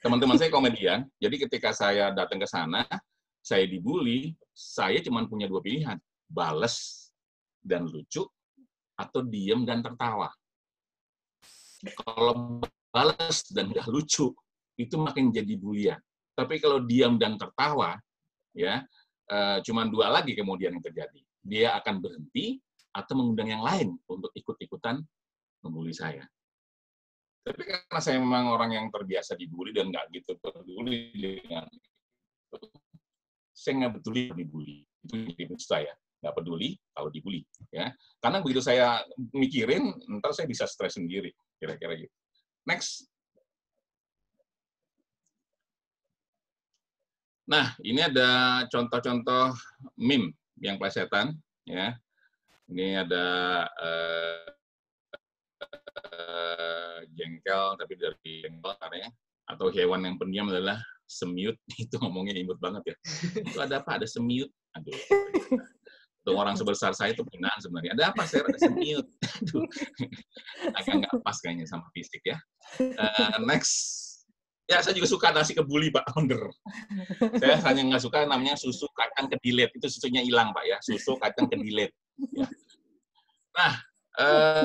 Teman-teman 0.00 0.36
saya 0.40 0.48
komedian, 0.48 1.04
jadi 1.18 1.36
ketika 1.48 1.74
saya 1.76 2.14
datang 2.16 2.38
ke 2.40 2.48
sana, 2.48 2.86
saya 3.42 3.66
dibully, 3.66 4.32
saya 4.54 5.02
cuma 5.02 5.26
punya 5.26 5.50
dua 5.50 5.60
pilihan, 5.60 5.98
bales 6.30 7.10
dan 7.60 7.84
lucu, 7.90 8.22
atau 8.96 9.20
diem 9.20 9.66
dan 9.66 9.82
tertawa. 9.82 10.30
Kalau 11.94 12.60
balas 12.90 13.46
dan 13.52 13.70
nggak 13.70 13.86
lucu, 13.90 14.32
itu 14.76 14.94
makin 14.96 15.32
jadi 15.32 15.54
bulian. 15.56 16.00
Tapi 16.36 16.60
kalau 16.60 16.84
diam 16.84 17.16
dan 17.16 17.40
tertawa, 17.40 17.96
ya 18.52 18.84
uh, 19.32 19.58
cuma 19.64 19.88
dua 19.88 20.12
lagi 20.12 20.36
kemudian 20.36 20.76
yang 20.76 20.84
terjadi. 20.84 21.20
Dia 21.40 21.68
akan 21.80 22.02
berhenti 22.02 22.60
atau 22.92 23.12
mengundang 23.16 23.52
yang 23.52 23.62
lain 23.64 23.96
untuk 24.08 24.32
ikut-ikutan 24.32 25.00
membuli 25.64 25.92
saya. 25.92 26.24
Tapi 27.46 27.62
karena 27.62 28.00
saya 28.02 28.18
memang 28.18 28.50
orang 28.50 28.74
yang 28.74 28.86
terbiasa 28.90 29.38
dibully 29.38 29.70
dan 29.70 29.92
nggak 29.92 30.10
gitu 30.10 30.34
peduli 30.42 31.14
dengan 31.14 31.68
saya 33.54 33.72
nggak 33.86 34.02
peduli 34.02 34.34
dibully. 34.34 34.82
Itu 35.06 35.14
jadi 35.30 35.54
saya 35.56 35.92
nggak 36.20 36.34
peduli 36.34 36.74
kalau 36.96 37.08
dibully 37.12 37.44
ya 37.68 37.92
karena 38.20 38.40
begitu 38.40 38.60
saya 38.64 39.04
mikirin 39.36 39.92
ntar 40.20 40.32
saya 40.32 40.48
bisa 40.48 40.64
stres 40.64 40.96
sendiri 40.96 41.30
kira-kira 41.60 41.96
gitu 41.96 42.14
next 42.66 43.08
Nah, 47.46 47.78
ini 47.86 48.02
ada 48.02 48.62
contoh-contoh 48.66 49.54
meme 49.94 50.34
yang 50.58 50.82
plesetan, 50.82 51.30
ya. 51.62 51.94
Ini 52.66 53.06
ada 53.06 53.26
uh, 53.70 54.46
uh, 55.94 56.98
jengkel, 57.14 57.78
tapi 57.78 57.94
dari 57.94 58.42
jengkel 58.42 58.74
karena 58.82 59.06
atau 59.46 59.70
hewan 59.70 60.02
yang 60.02 60.18
pendiam 60.18 60.50
adalah 60.50 60.82
semiut. 61.06 61.54
Itu 61.86 62.02
ngomongnya 62.02 62.34
imut 62.34 62.58
banget 62.58 62.82
ya. 62.90 62.96
Itu 63.46 63.58
ada 63.62 63.78
apa? 63.78 64.02
Ada 64.02 64.10
semiut. 64.10 64.50
Aduh. 64.74 64.98
Untuk 66.26 66.42
orang 66.42 66.58
sebesar 66.58 66.90
saya 66.90 67.14
itu 67.14 67.22
penghinaan 67.22 67.54
sebenarnya. 67.62 67.94
Ada 67.94 68.04
apa, 68.10 68.26
saya 68.26 68.42
Ada 68.50 68.58
semiut. 68.66 69.06
Agak 70.82 70.94
nggak 70.98 71.22
pas 71.22 71.38
kayaknya 71.38 71.70
sama 71.70 71.86
fisik 71.94 72.18
ya. 72.26 72.34
Uh, 72.82 73.38
next. 73.46 74.02
Ya, 74.66 74.82
saya 74.82 74.98
juga 74.98 75.06
suka 75.06 75.30
nasi 75.30 75.54
kebuli, 75.54 75.94
Pak. 75.94 76.02
Bener. 76.18 76.50
saya 77.38 77.62
hanya 77.70 77.94
nggak 77.94 78.02
suka 78.02 78.26
namanya 78.26 78.58
susu 78.58 78.90
kacang 78.98 79.30
kedilet. 79.30 79.70
Itu 79.78 79.86
susunya 79.86 80.18
hilang, 80.26 80.50
Pak 80.50 80.66
ya. 80.66 80.82
Susu 80.82 81.14
kacang 81.14 81.46
kedilet. 81.46 81.94
Ya. 82.34 82.50
Nah, 83.54 83.72
eh, 84.18 84.64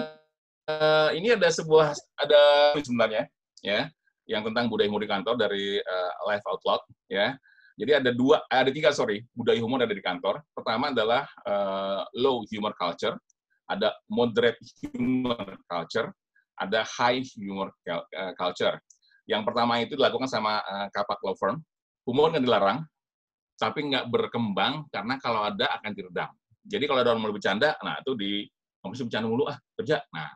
eh, 0.66 1.10
ini 1.22 1.38
ada 1.38 1.46
sebuah 1.46 1.94
ada 2.18 2.42
sebenarnya 2.82 3.30
ya 3.62 3.86
yang 4.26 4.42
tentang 4.42 4.66
budaya 4.66 4.90
di 4.90 5.10
kantor 5.10 5.36
dari 5.38 5.78
uh, 5.78 6.12
Live 6.26 6.46
Outlook 6.50 6.90
ya. 7.06 7.38
Jadi 7.82 7.98
ada 7.98 8.14
dua, 8.14 8.46
ada 8.46 8.70
tiga 8.70 8.94
sorry, 8.94 9.26
budaya 9.34 9.58
humor 9.58 9.82
ada 9.82 9.90
di 9.90 10.06
kantor. 10.06 10.46
Pertama 10.54 10.94
adalah 10.94 11.26
uh, 11.50 12.06
low 12.14 12.46
humor 12.46 12.78
culture, 12.78 13.18
ada 13.66 13.90
moderate 14.06 14.62
humor 14.86 15.58
culture, 15.66 16.14
ada 16.62 16.86
high 17.02 17.26
humor 17.34 17.74
culture. 18.38 18.78
Yang 19.26 19.42
pertama 19.50 19.82
itu 19.82 19.98
dilakukan 19.98 20.30
sama 20.30 20.62
uh, 20.62 20.88
kapak 20.94 21.18
law 21.26 21.34
firm. 21.42 21.58
Humor 22.06 22.38
nggak 22.38 22.46
dilarang, 22.46 22.86
tapi 23.58 23.90
nggak 23.90 24.14
berkembang 24.14 24.86
karena 24.94 25.18
kalau 25.18 25.42
ada 25.50 25.82
akan 25.82 25.92
diredam. 25.98 26.30
Jadi 26.62 26.86
kalau 26.86 27.02
ada 27.02 27.18
orang 27.18 27.26
mau 27.26 27.34
bercanda, 27.34 27.74
nah 27.82 27.98
itu 27.98 28.14
di 28.14 28.46
kamu 28.82 29.10
bercanda 29.10 29.26
mulu 29.26 29.50
ah 29.50 29.58
kerja. 29.74 30.06
Nah 30.14 30.30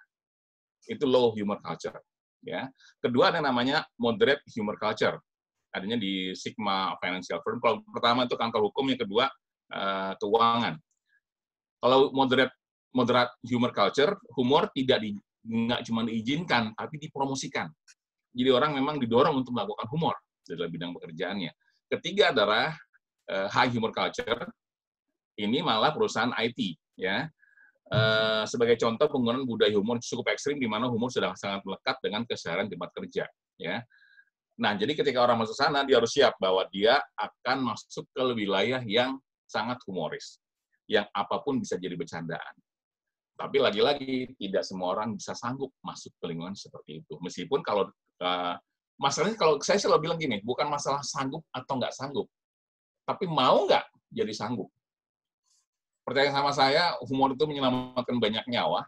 itu 0.90 1.06
low 1.06 1.30
humor 1.38 1.62
culture. 1.62 2.02
Ya. 2.42 2.70
Kedua 3.02 3.30
ada 3.30 3.42
namanya 3.42 3.86
moderate 4.02 4.42
humor 4.54 4.78
culture. 4.82 5.22
Adanya 5.76 6.00
di 6.00 6.32
Sigma 6.32 6.96
Financial 7.04 7.44
Firm. 7.44 7.60
Kalau 7.60 7.84
pertama 7.92 8.24
itu 8.24 8.40
kantor 8.40 8.72
hukum, 8.72 8.88
yang 8.88 9.00
kedua 9.04 9.28
uh, 9.76 10.16
keuangan. 10.16 10.80
Kalau 11.84 12.16
moderate 12.16 12.56
moderate 12.96 13.36
humor 13.44 13.76
culture, 13.76 14.16
humor 14.40 14.72
tidak 14.72 15.04
di, 15.04 15.20
nggak 15.44 15.84
cuma 15.84 16.08
diizinkan, 16.08 16.72
tapi 16.72 16.96
dipromosikan. 16.96 17.68
Jadi 18.32 18.50
orang 18.52 18.72
memang 18.80 18.96
didorong 19.04 19.44
untuk 19.44 19.52
melakukan 19.52 19.88
humor 19.92 20.16
dalam 20.48 20.72
bidang 20.72 20.96
pekerjaannya. 20.96 21.52
Ketiga 21.92 22.32
adalah 22.32 22.72
uh, 23.28 23.48
high 23.52 23.68
humor 23.68 23.92
culture. 23.92 24.48
Ini 25.36 25.60
malah 25.60 25.92
perusahaan 25.92 26.32
IT, 26.40 26.80
ya. 26.96 27.28
Uh, 27.86 28.42
sebagai 28.50 28.82
contoh 28.82 29.06
penggunaan 29.06 29.46
budaya 29.46 29.76
humor 29.78 30.02
cukup 30.02 30.34
ekstrim 30.34 30.58
di 30.58 30.66
mana 30.66 30.90
humor 30.90 31.14
sudah 31.14 31.38
sangat 31.38 31.62
melekat 31.62 31.96
dengan 32.02 32.26
keseharian 32.26 32.72
tempat 32.72 32.90
kerja, 32.96 33.28
ya. 33.60 33.84
Nah, 34.56 34.72
jadi 34.80 34.96
ketika 34.96 35.20
orang 35.20 35.44
masuk 35.44 35.56
sana, 35.56 35.84
dia 35.84 36.00
harus 36.00 36.16
siap 36.16 36.40
bahwa 36.40 36.64
dia 36.72 37.04
akan 37.20 37.76
masuk 37.76 38.08
ke 38.16 38.24
wilayah 38.40 38.80
yang 38.88 39.20
sangat 39.44 39.84
humoris, 39.84 40.40
yang 40.88 41.04
apa 41.12 41.44
pun 41.44 41.60
bisa 41.60 41.76
jadi 41.76 41.94
bercandaan. 42.00 42.56
Tapi 43.36 43.60
lagi-lagi 43.60 44.32
tidak 44.40 44.64
semua 44.64 44.96
orang 44.96 45.20
bisa 45.20 45.36
sanggup 45.36 45.76
masuk 45.84 46.16
ke 46.16 46.26
lingkungan 46.32 46.56
seperti 46.56 47.04
itu. 47.04 47.20
Meskipun 47.20 47.60
kalau 47.68 47.92
uh, 48.24 48.56
masalahnya 48.96 49.36
kalau 49.36 49.60
saya 49.60 49.76
selalu 49.76 50.08
bilang 50.08 50.20
gini, 50.24 50.40
bukan 50.40 50.72
masalah 50.72 51.04
sanggup 51.04 51.44
atau 51.52 51.76
nggak 51.76 51.92
sanggup, 51.92 52.32
tapi 53.04 53.28
mau 53.28 53.68
nggak 53.68 53.84
jadi 54.16 54.32
sanggup. 54.32 54.72
Percaya 56.08 56.32
sama 56.32 56.56
saya, 56.56 56.96
humor 57.04 57.36
itu 57.36 57.44
menyelamatkan 57.44 58.16
banyak 58.24 58.46
nyawa. 58.48 58.88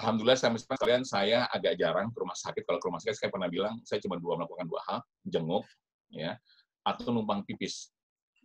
Alhamdulillah 0.00 0.40
sampai 0.40 0.60
sekarang 0.64 1.04
saya 1.04 1.44
agak 1.52 1.76
jarang 1.76 2.08
ke 2.08 2.16
rumah 2.16 2.32
sakit. 2.32 2.64
Kalau 2.64 2.80
ke 2.80 2.86
rumah 2.88 3.04
sakit 3.04 3.20
saya 3.20 3.28
pernah 3.28 3.52
bilang 3.52 3.76
saya 3.84 4.00
cuma 4.00 4.16
dua 4.16 4.40
melakukan 4.40 4.64
dua 4.64 4.80
hal, 4.88 4.98
jenguk, 5.28 5.68
ya, 6.08 6.40
atau 6.80 7.12
numpang 7.12 7.44
pipis, 7.44 7.92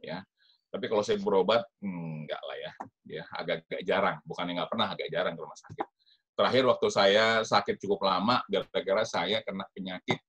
ya. 0.04 0.20
Tapi 0.68 0.92
kalau 0.92 1.00
saya 1.00 1.16
berobat, 1.24 1.64
hmm, 1.80 2.28
enggak 2.28 2.42
lah 2.44 2.58
ya. 2.60 2.72
ya 3.08 3.24
agak-agak 3.40 3.82
jarang. 3.88 4.18
Bukan 4.28 4.52
nggak 4.52 4.68
pernah, 4.68 4.88
agak 4.92 5.08
jarang 5.08 5.40
ke 5.40 5.42
rumah 5.48 5.56
sakit. 5.56 5.88
Terakhir 6.36 6.64
waktu 6.68 6.88
saya 6.92 7.26
sakit 7.48 7.80
cukup 7.80 8.04
lama, 8.04 8.44
gara-gara 8.52 9.08
saya 9.08 9.40
kena 9.40 9.64
penyakit 9.72 10.20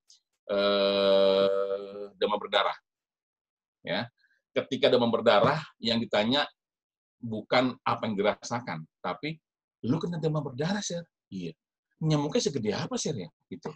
eh, 0.47 2.05
demam 2.15 2.39
berdarah. 2.39 2.79
Ya, 3.83 4.07
ketika 4.55 4.87
demam 4.87 5.11
berdarah, 5.11 5.59
yang 5.83 5.99
ditanya 5.99 6.47
bukan 7.19 7.75
apa 7.83 8.07
yang 8.07 8.15
dirasakan, 8.15 8.87
tapi 9.03 9.43
lu 9.83 9.99
kena 9.99 10.23
demam 10.23 10.47
berdarah 10.47 10.79
sih. 10.79 11.03
Iya. 11.33 11.53
Nyamuknya 12.03 12.43
segede 12.43 12.71
apa 12.77 12.95
sih 13.01 13.13
ya? 13.13 13.29
Gitu. 13.49 13.71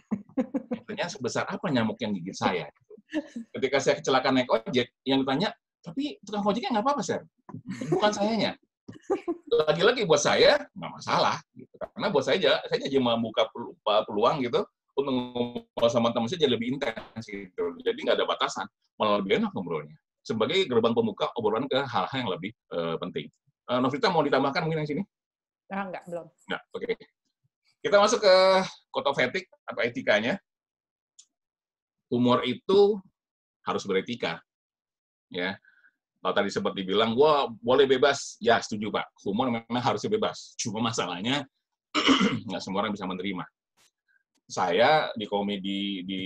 Tanya 0.87 1.07
sebesar 1.09 1.49
apa 1.49 1.65
nyamuk 1.71 1.97
yang 1.99 2.13
gigit 2.13 2.37
saya? 2.37 2.69
Gitu. 2.69 2.93
Ketika 3.57 3.77
saya 3.81 3.95
kecelakaan 3.99 4.39
naik 4.39 4.49
ojek, 4.51 4.93
yang 5.03 5.25
ditanya 5.25 5.51
tapi 5.81 6.21
tukang 6.21 6.45
ojeknya 6.45 6.77
nggak 6.77 6.85
apa-apa, 6.85 7.01
Sir. 7.01 7.21
Bukan 7.89 8.11
sayanya. 8.13 8.53
Lagi-lagi 9.67 10.05
buat 10.05 10.21
saya 10.21 10.61
nggak 10.77 10.91
masalah, 11.01 11.37
gitu. 11.57 11.73
karena 11.75 12.07
buat 12.13 12.23
saya 12.23 12.37
aja, 12.37 12.51
saya 12.69 12.85
aja 12.85 12.99
membuka 13.01 13.49
peluang 14.05 14.45
gitu 14.45 14.61
untuk 14.95 15.13
ngobrol 15.15 15.89
sama 15.89 16.11
teman 16.11 16.27
saya 16.29 16.45
jadi 16.45 16.53
lebih 16.55 16.77
intens 16.77 17.23
gitu. 17.25 17.75
Jadi 17.81 17.99
nggak 18.03 18.17
ada 18.19 18.27
batasan, 18.27 18.67
malah 18.99 19.19
lebih 19.19 19.41
enak 19.41 19.51
ngobrolnya. 19.55 19.97
Sebagai 20.21 20.69
gerbang 20.69 20.93
pembuka 20.93 21.33
obrolan 21.33 21.65
ke 21.65 21.81
hal-hal 21.81 22.17
yang 22.21 22.29
lebih 22.29 22.51
uh, 22.75 22.95
penting. 23.01 23.25
Uh, 23.65 23.81
Novita 23.81 24.13
mau 24.13 24.21
ditambahkan 24.21 24.61
mungkin 24.61 24.85
yang 24.85 24.89
sini? 24.89 25.03
Nah, 25.71 25.87
enggak, 25.89 26.03
belum. 26.05 26.27
Enggak, 26.45 26.61
oke. 26.75 26.83
Okay. 26.85 26.93
Kita 27.81 27.97
masuk 27.97 28.21
ke 28.21 28.35
kota 28.93 29.09
etik 29.25 29.49
atau 29.65 29.81
etikanya. 29.81 30.37
Humor 32.13 32.45
itu 32.45 33.01
harus 33.65 33.83
beretika. 33.89 34.37
Ya, 35.31 35.57
kalau 36.21 36.37
tadi 36.37 36.53
sempat 36.53 36.77
dibilang, 36.77 37.17
wah 37.17 37.49
boleh 37.49 37.89
bebas. 37.89 38.37
Ya, 38.37 38.61
setuju 38.61 38.93
Pak. 38.93 39.25
Humor 39.25 39.49
memang 39.49 39.81
harusnya 39.81 40.13
bebas. 40.13 40.53
Cuma 40.61 40.77
masalahnya, 40.77 41.49
nggak 42.47 42.61
semua 42.61 42.85
orang 42.85 42.93
bisa 42.93 43.09
menerima. 43.09 43.41
Saya 44.45 45.09
di 45.17 45.25
komedi, 45.25 46.05
di, 46.05 46.21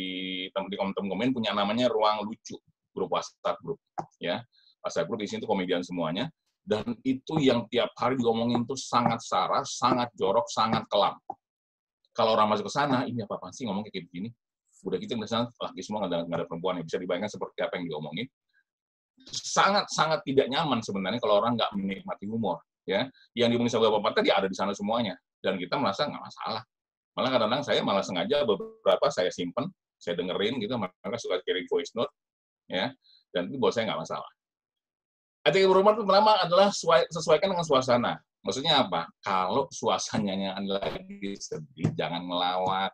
di 0.52 0.76
teman-teman 0.76 1.32
punya 1.32 1.56
namanya 1.56 1.88
Ruang 1.88 2.27
Lucu, 2.27 2.60
grup 2.91 3.15
WhatsApp 3.15 3.56
grup. 3.64 3.80
Ya, 4.19 4.44
WhatsApp 4.84 5.07
grup 5.07 5.23
di 5.23 5.32
sini 5.32 5.40
tuh 5.40 5.48
komedian 5.48 5.80
semuanya. 5.80 6.27
Dan 6.65 6.98
itu 7.07 7.40
yang 7.40 7.64
tiap 7.72 7.95
hari 7.95 8.19
diomongin 8.19 8.68
tuh 8.68 8.76
sangat 8.76 9.23
sarah, 9.23 9.64
sangat 9.64 10.11
jorok, 10.18 10.49
sangat 10.52 10.84
kelam. 10.91 11.15
Kalau 12.16 12.32
orang 12.32 12.48
masuk 12.48 12.72
ke 12.72 12.74
sana, 12.74 13.04
ini 13.04 13.28
apa-apa 13.28 13.52
sih 13.52 13.68
ngomong 13.68 13.84
kayak 13.92 14.08
begini? 14.08 14.32
Udah 14.88 14.96
gitu, 14.96 15.20
misalnya 15.20 15.52
laki 15.60 15.84
semua 15.84 16.08
nggak 16.08 16.32
ada, 16.32 16.46
perempuan. 16.48 16.80
Bisa 16.80 16.96
dibayangkan 16.96 17.28
seperti 17.28 17.60
apa 17.60 17.76
yang 17.76 17.92
diomongin 17.92 18.28
sangat-sangat 19.26 20.22
tidak 20.22 20.48
nyaman 20.54 20.86
sebenarnya 20.86 21.18
kalau 21.18 21.42
orang 21.42 21.58
nggak 21.58 21.72
menikmati 21.76 22.30
humor. 22.30 22.62
Ya, 22.86 23.10
yang 23.34 23.50
diomongin 23.50 23.74
sama 23.74 23.90
bapak 23.98 24.22
tadi 24.22 24.30
ada 24.30 24.46
di 24.46 24.54
sana 24.54 24.70
semuanya, 24.70 25.18
dan 25.42 25.58
kita 25.58 25.74
merasa 25.74 26.06
nggak 26.06 26.22
masalah. 26.22 26.62
Malah 27.18 27.30
kadang-kadang 27.34 27.64
saya 27.66 27.82
malah 27.82 28.06
sengaja 28.06 28.46
beberapa 28.46 29.10
saya 29.10 29.34
simpen, 29.34 29.74
saya 29.98 30.14
dengerin 30.22 30.62
gitu, 30.62 30.78
mereka 30.78 31.18
suka 31.18 31.42
kirim 31.42 31.66
voice 31.66 31.90
note, 31.98 32.14
ya, 32.70 32.94
dan 33.34 33.50
itu 33.50 33.58
buat 33.58 33.74
saya 33.74 33.90
nggak 33.90 34.06
masalah. 34.06 34.30
Etika 35.50 35.66
berhumor 35.66 35.98
pertama 35.98 36.38
adalah 36.38 36.70
sesuaikan 37.10 37.58
dengan 37.58 37.66
suasana. 37.66 38.22
Maksudnya 38.45 38.85
apa? 38.85 39.09
Kalau 39.26 39.65
suasananya 39.73 40.61
lagi 40.61 41.34
sedih, 41.34 41.89
jangan 41.97 42.22
melawat, 42.22 42.93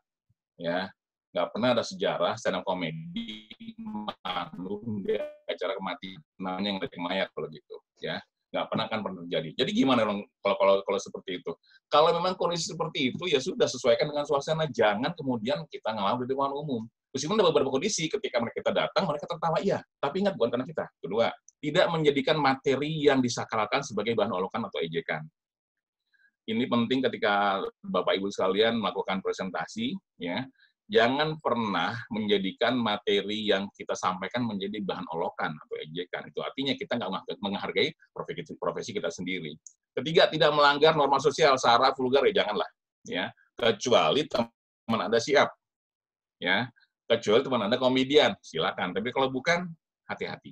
ya. 0.56 0.88
Nggak 1.32 1.48
pernah 1.52 1.70
ada 1.76 1.84
sejarah 1.84 2.34
stand 2.40 2.60
up 2.60 2.64
comedy 2.68 3.48
manggung 3.80 5.00
di 5.04 5.16
acara 5.48 5.80
kematian 5.80 6.20
namanya 6.36 6.68
yang 6.68 6.80
letting 6.84 7.04
mayat 7.04 7.28
kalau 7.32 7.48
gitu 7.48 7.76
ya. 8.04 8.20
Nggak 8.52 8.66
pernah 8.68 8.86
kan 8.92 9.00
pernah 9.00 9.24
terjadi. 9.24 9.50
Jadi 9.64 9.72
gimana 9.72 10.04
dong 10.04 10.28
kalau 10.44 10.56
kalau 10.60 10.74
kalau 10.84 11.00
seperti 11.00 11.40
itu? 11.40 11.52
Kalau 11.88 12.12
memang 12.12 12.36
kondisi 12.36 12.68
seperti 12.68 13.16
itu 13.16 13.24
ya 13.32 13.40
sudah 13.40 13.64
sesuaikan 13.64 14.12
dengan 14.12 14.28
suasana. 14.28 14.68
Jangan 14.68 15.16
kemudian 15.16 15.64
kita 15.72 15.96
ngelawan 15.96 16.20
di 16.24 16.28
depan 16.28 16.52
umum. 16.52 16.84
Meskipun 17.16 17.40
ada 17.40 17.48
beberapa 17.48 17.72
kondisi 17.72 18.12
ketika 18.12 18.40
mereka 18.44 18.72
datang 18.76 19.04
mereka 19.08 19.24
tertawa 19.24 19.56
iya. 19.64 19.80
Tapi 20.04 20.28
ingat 20.28 20.36
bukan 20.36 20.52
karena 20.52 20.68
kita. 20.68 20.86
Kedua 21.00 21.32
tidak 21.64 21.86
menjadikan 21.96 22.36
materi 22.40 23.08
yang 23.08 23.24
disakralkan 23.24 23.88
sebagai 23.88 24.20
bahan 24.20 24.36
olokan 24.36 24.68
atau 24.68 24.84
ejekan 24.84 25.24
ini 26.52 26.68
penting 26.68 27.00
ketika 27.08 27.64
Bapak 27.82 28.20
Ibu 28.20 28.28
sekalian 28.30 28.80
melakukan 28.80 29.24
presentasi 29.24 29.96
ya 30.20 30.44
jangan 30.92 31.40
pernah 31.40 31.96
menjadikan 32.12 32.76
materi 32.76 33.48
yang 33.48 33.72
kita 33.72 33.96
sampaikan 33.96 34.44
menjadi 34.44 34.84
bahan 34.84 35.08
olokan 35.16 35.56
atau 35.56 35.76
ejekan. 35.80 36.28
Itu 36.28 36.44
artinya 36.44 36.76
kita 36.76 37.00
nggak 37.00 37.40
menghargai 37.40 37.96
profesi, 38.60 38.92
kita 38.92 39.08
sendiri. 39.08 39.56
Ketiga, 39.96 40.28
tidak 40.28 40.52
melanggar 40.52 40.92
norma 40.92 41.16
sosial, 41.24 41.56
sara, 41.56 41.96
vulgar, 41.96 42.28
ya 42.28 42.44
janganlah. 42.44 42.70
Ya, 43.08 43.26
kecuali 43.56 44.28
teman 44.28 45.00
Anda 45.08 45.24
siap. 45.24 45.48
Ya, 46.44 46.68
kecuali 47.08 47.40
teman 47.48 47.72
Anda 47.72 47.80
komedian, 47.80 48.36
silakan. 48.44 48.92
Tapi 48.92 49.16
kalau 49.16 49.32
bukan, 49.32 49.72
hati-hati. 50.12 50.52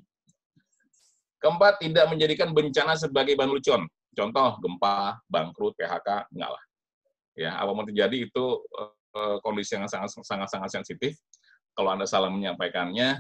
Keempat, 1.43 1.84
tidak 1.84 2.07
menjadikan 2.07 2.55
bencana 2.55 2.95
sebagai 2.95 3.35
bahan 3.35 3.51
lucon. 3.51 3.84
Contoh, 4.14 4.57
gempa, 4.60 5.22
bangkrut, 5.30 5.77
PHK, 5.80 6.34
enggak 6.34 6.52
lah. 6.56 6.64
Ya, 7.38 7.56
apa 7.56 7.72
mau 7.72 7.88
terjadi 7.88 8.27
itu 8.27 8.45
Eh, 9.10 9.38
kondisi 9.41 9.73
yang 9.73 9.90
sangat 9.90 10.14
sangat 10.22 10.53
sangat 10.53 10.69
sensitif. 10.69 11.18
Kalau 11.73 11.90
Anda 11.90 12.06
salah 12.06 12.30
menyampaikannya, 12.30 13.18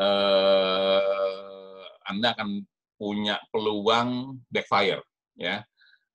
eh, 0.00 1.82
Anda 2.08 2.32
akan 2.32 2.64
punya 2.96 3.36
peluang 3.52 4.40
backfire, 4.48 5.04
ya. 5.36 5.60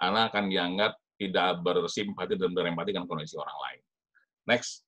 Anda 0.02 0.34
akan 0.34 0.50
dianggap 0.50 0.98
tidak 1.20 1.62
bersimpati 1.62 2.42
dan 2.42 2.58
berempati 2.58 2.90
dengan 2.90 3.06
kondisi 3.06 3.38
orang 3.38 3.60
lain. 3.70 3.82
Next. 4.50 4.82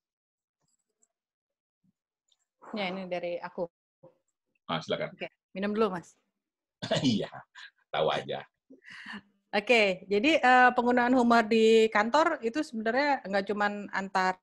Ya, 2.74 2.90
ini 2.90 3.06
dari 3.06 3.38
aku. 3.38 3.70
Ah, 4.66 4.82
silakan. 4.82 5.14
Oke, 5.14 5.30
minum 5.54 5.76
dulu, 5.76 6.02
Mas. 6.02 6.18
Iya, 7.06 7.30
tahu 7.92 8.08
aja. 8.10 8.42
Oke, 9.52 10.08
jadi 10.08 10.40
uh, 10.40 10.72
penggunaan 10.72 11.12
humor 11.12 11.44
di 11.44 11.92
kantor 11.92 12.40
itu 12.40 12.64
sebenarnya 12.64 13.20
nggak 13.28 13.46
cuma 13.52 13.68
antar 13.92 14.40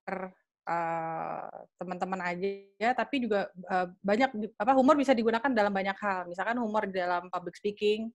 uh, 0.68 1.48
teman-teman 1.80 2.20
aja, 2.28 2.48
ya, 2.76 2.92
tapi 2.92 3.24
juga 3.24 3.48
uh, 3.72 3.88
banyak 4.04 4.52
apa 4.60 4.72
humor 4.76 5.00
bisa 5.00 5.16
digunakan 5.16 5.48
dalam 5.48 5.72
banyak 5.72 5.96
hal. 5.96 6.28
Misalkan 6.28 6.60
humor 6.60 6.84
di 6.92 7.00
dalam 7.00 7.32
public 7.32 7.56
speaking, 7.56 8.12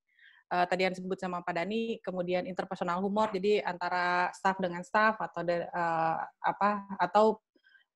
uh, 0.53 0.69
tadi 0.69 0.85
yang 0.85 0.93
disebut 0.93 1.17
sama 1.17 1.41
Pak 1.41 1.57
Dani, 1.57 1.97
kemudian 2.05 2.45
interpersonal 2.45 3.01
humor, 3.01 3.33
jadi 3.33 3.65
antara 3.65 4.29
staff 4.29 4.61
dengan 4.61 4.85
staff 4.85 5.17
atau 5.17 5.41
de, 5.41 5.65
uh, 5.73 6.17
apa 6.45 6.93
atau 7.01 7.41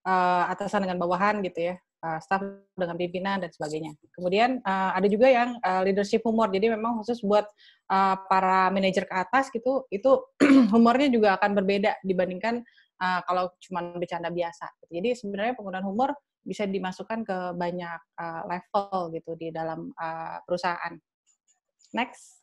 uh, 0.09 0.49
atasan 0.49 0.89
dengan 0.89 0.97
bawahan 0.97 1.37
gitu 1.45 1.69
ya 1.69 1.77
uh, 2.03 2.19
staff 2.21 2.41
dengan 2.77 2.95
pimpinan 2.97 3.41
dan 3.41 3.49
sebagainya. 3.49 3.93
Kemudian 4.13 4.61
uh, 4.61 4.91
ada 4.93 5.07
juga 5.09 5.27
yang 5.29 5.57
uh, 5.61 5.81
leadership 5.85 6.21
humor. 6.25 6.49
Jadi 6.53 6.73
memang 6.73 7.01
khusus 7.01 7.21
buat 7.25 7.45
uh, 7.89 8.15
para 8.29 8.69
manajer 8.69 9.05
ke 9.05 9.15
atas 9.15 9.49
gitu, 9.49 9.85
itu 9.89 10.11
humornya 10.73 11.09
juga 11.09 11.29
akan 11.39 11.57
berbeda 11.57 11.97
dibandingkan 12.05 12.61
uh, 13.01 13.19
kalau 13.25 13.49
cuma 13.61 13.95
bercanda 13.97 14.29
biasa. 14.29 14.67
Jadi 14.89 15.17
sebenarnya 15.17 15.53
penggunaan 15.57 15.85
humor 15.85 16.13
bisa 16.47 16.63
dimasukkan 16.63 17.27
ke 17.27 17.37
banyak 17.59 17.99
uh, 18.15 18.41
level 18.47 19.11
gitu 19.11 19.35
di 19.35 19.51
dalam 19.51 19.91
uh, 19.99 20.39
perusahaan. 20.47 20.95
Next. 21.91 22.39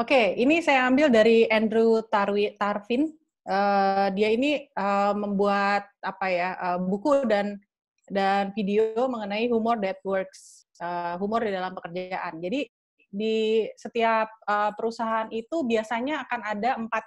Oke, 0.00 0.16
okay, 0.16 0.26
ini 0.40 0.64
saya 0.64 0.88
ambil 0.88 1.12
dari 1.12 1.44
Andrew 1.52 2.00
Tarwi, 2.08 2.56
Tarvin 2.56 3.19
uh, 3.46 4.08
dia 4.12 4.28
ini 4.32 4.68
uh, 4.76 5.14
membuat 5.16 5.88
apa 6.02 6.26
ya 6.28 6.50
uh, 6.58 6.78
buku 6.80 7.24
dan 7.24 7.60
dan 8.10 8.50
video 8.58 9.06
mengenai 9.06 9.46
humor 9.46 9.78
that 9.78 10.02
works, 10.02 10.66
uh, 10.82 11.14
humor 11.16 11.46
di 11.46 11.54
dalam 11.54 11.72
pekerjaan. 11.78 12.42
Jadi 12.42 12.66
di 13.10 13.66
setiap 13.78 14.30
uh, 14.46 14.74
perusahaan 14.74 15.30
itu 15.30 15.62
biasanya 15.62 16.26
akan 16.26 16.40
ada 16.42 16.70
empat 16.78 17.04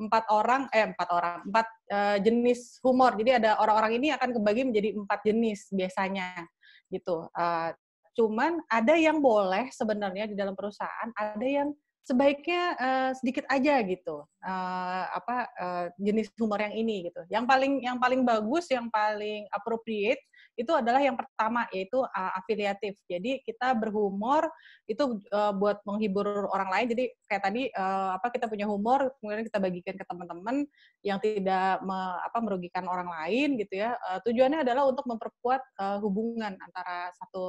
empat 0.00 0.24
orang 0.32 0.64
eh 0.72 0.88
empat 0.90 1.08
orang 1.12 1.36
empat 1.46 1.66
uh, 1.92 2.16
jenis 2.18 2.82
humor. 2.82 3.14
Jadi 3.14 3.38
ada 3.38 3.60
orang-orang 3.62 4.02
ini 4.02 4.08
akan 4.10 4.34
kebagi 4.34 4.62
menjadi 4.66 4.88
empat 4.98 5.20
jenis 5.22 5.70
biasanya 5.70 6.46
gitu. 6.90 7.30
Uh, 7.30 7.70
cuman 8.18 8.58
ada 8.66 8.98
yang 8.98 9.22
boleh 9.22 9.70
sebenarnya 9.70 10.26
di 10.26 10.34
dalam 10.34 10.58
perusahaan, 10.58 11.14
ada 11.14 11.46
yang 11.46 11.70
sebaiknya 12.04 12.62
uh, 12.80 13.10
sedikit 13.14 13.44
aja 13.46 13.80
gitu 13.84 14.24
uh, 14.44 15.04
apa 15.14 15.36
uh, 15.60 15.86
jenis 16.00 16.32
humor 16.40 16.60
yang 16.60 16.74
ini 16.74 17.08
gitu. 17.08 17.20
Yang 17.28 17.44
paling 17.46 17.72
yang 17.84 17.96
paling 18.00 18.20
bagus, 18.24 18.66
yang 18.72 18.88
paling 18.88 19.46
appropriate 19.52 20.20
itu 20.58 20.72
adalah 20.76 21.00
yang 21.00 21.16
pertama 21.16 21.64
yaitu 21.72 22.00
uh, 22.00 22.32
afiliatif. 22.36 22.96
Jadi 23.08 23.40
kita 23.44 23.72
berhumor 23.76 24.48
itu 24.88 25.20
uh, 25.32 25.52
buat 25.54 25.80
menghibur 25.84 26.48
orang 26.52 26.68
lain. 26.72 26.86
Jadi 26.92 27.04
kayak 27.28 27.42
tadi 27.44 27.62
uh, 27.72 28.16
apa 28.16 28.28
kita 28.32 28.48
punya 28.48 28.66
humor 28.68 29.12
kemudian 29.20 29.44
kita 29.46 29.58
bagikan 29.60 29.94
ke 29.96 30.04
teman-teman 30.04 30.64
yang 31.04 31.20
tidak 31.20 31.80
me, 31.84 31.96
apa 32.26 32.38
merugikan 32.40 32.84
orang 32.88 33.08
lain 33.08 33.60
gitu 33.60 33.80
ya. 33.80 33.96
Uh, 34.08 34.18
tujuannya 34.24 34.64
adalah 34.64 34.88
untuk 34.88 35.04
memperkuat 35.08 35.62
uh, 35.80 35.98
hubungan 36.00 36.56
antara 36.60 37.12
satu 37.16 37.44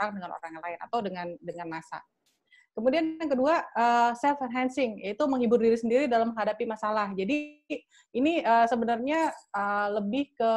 orang 0.00 0.16
dengan 0.18 0.30
orang 0.32 0.52
lain 0.60 0.78
atau 0.80 0.98
dengan 1.04 1.28
dengan 1.40 1.68
masa. 1.68 2.00
Kemudian 2.74 3.22
yang 3.22 3.30
kedua 3.30 3.62
uh, 3.70 4.10
eh, 4.10 4.12
self 4.18 4.42
enhancing 4.42 4.98
yaitu 4.98 5.22
menghibur 5.30 5.62
diri 5.62 5.78
sendiri 5.78 6.10
dalam 6.10 6.34
menghadapi 6.34 6.66
masalah. 6.66 7.14
Jadi 7.14 7.62
ini 8.10 8.42
uh, 8.42 8.66
sebenarnya 8.66 9.30
uh, 9.54 9.94
lebih 10.02 10.34
ke 10.34 10.52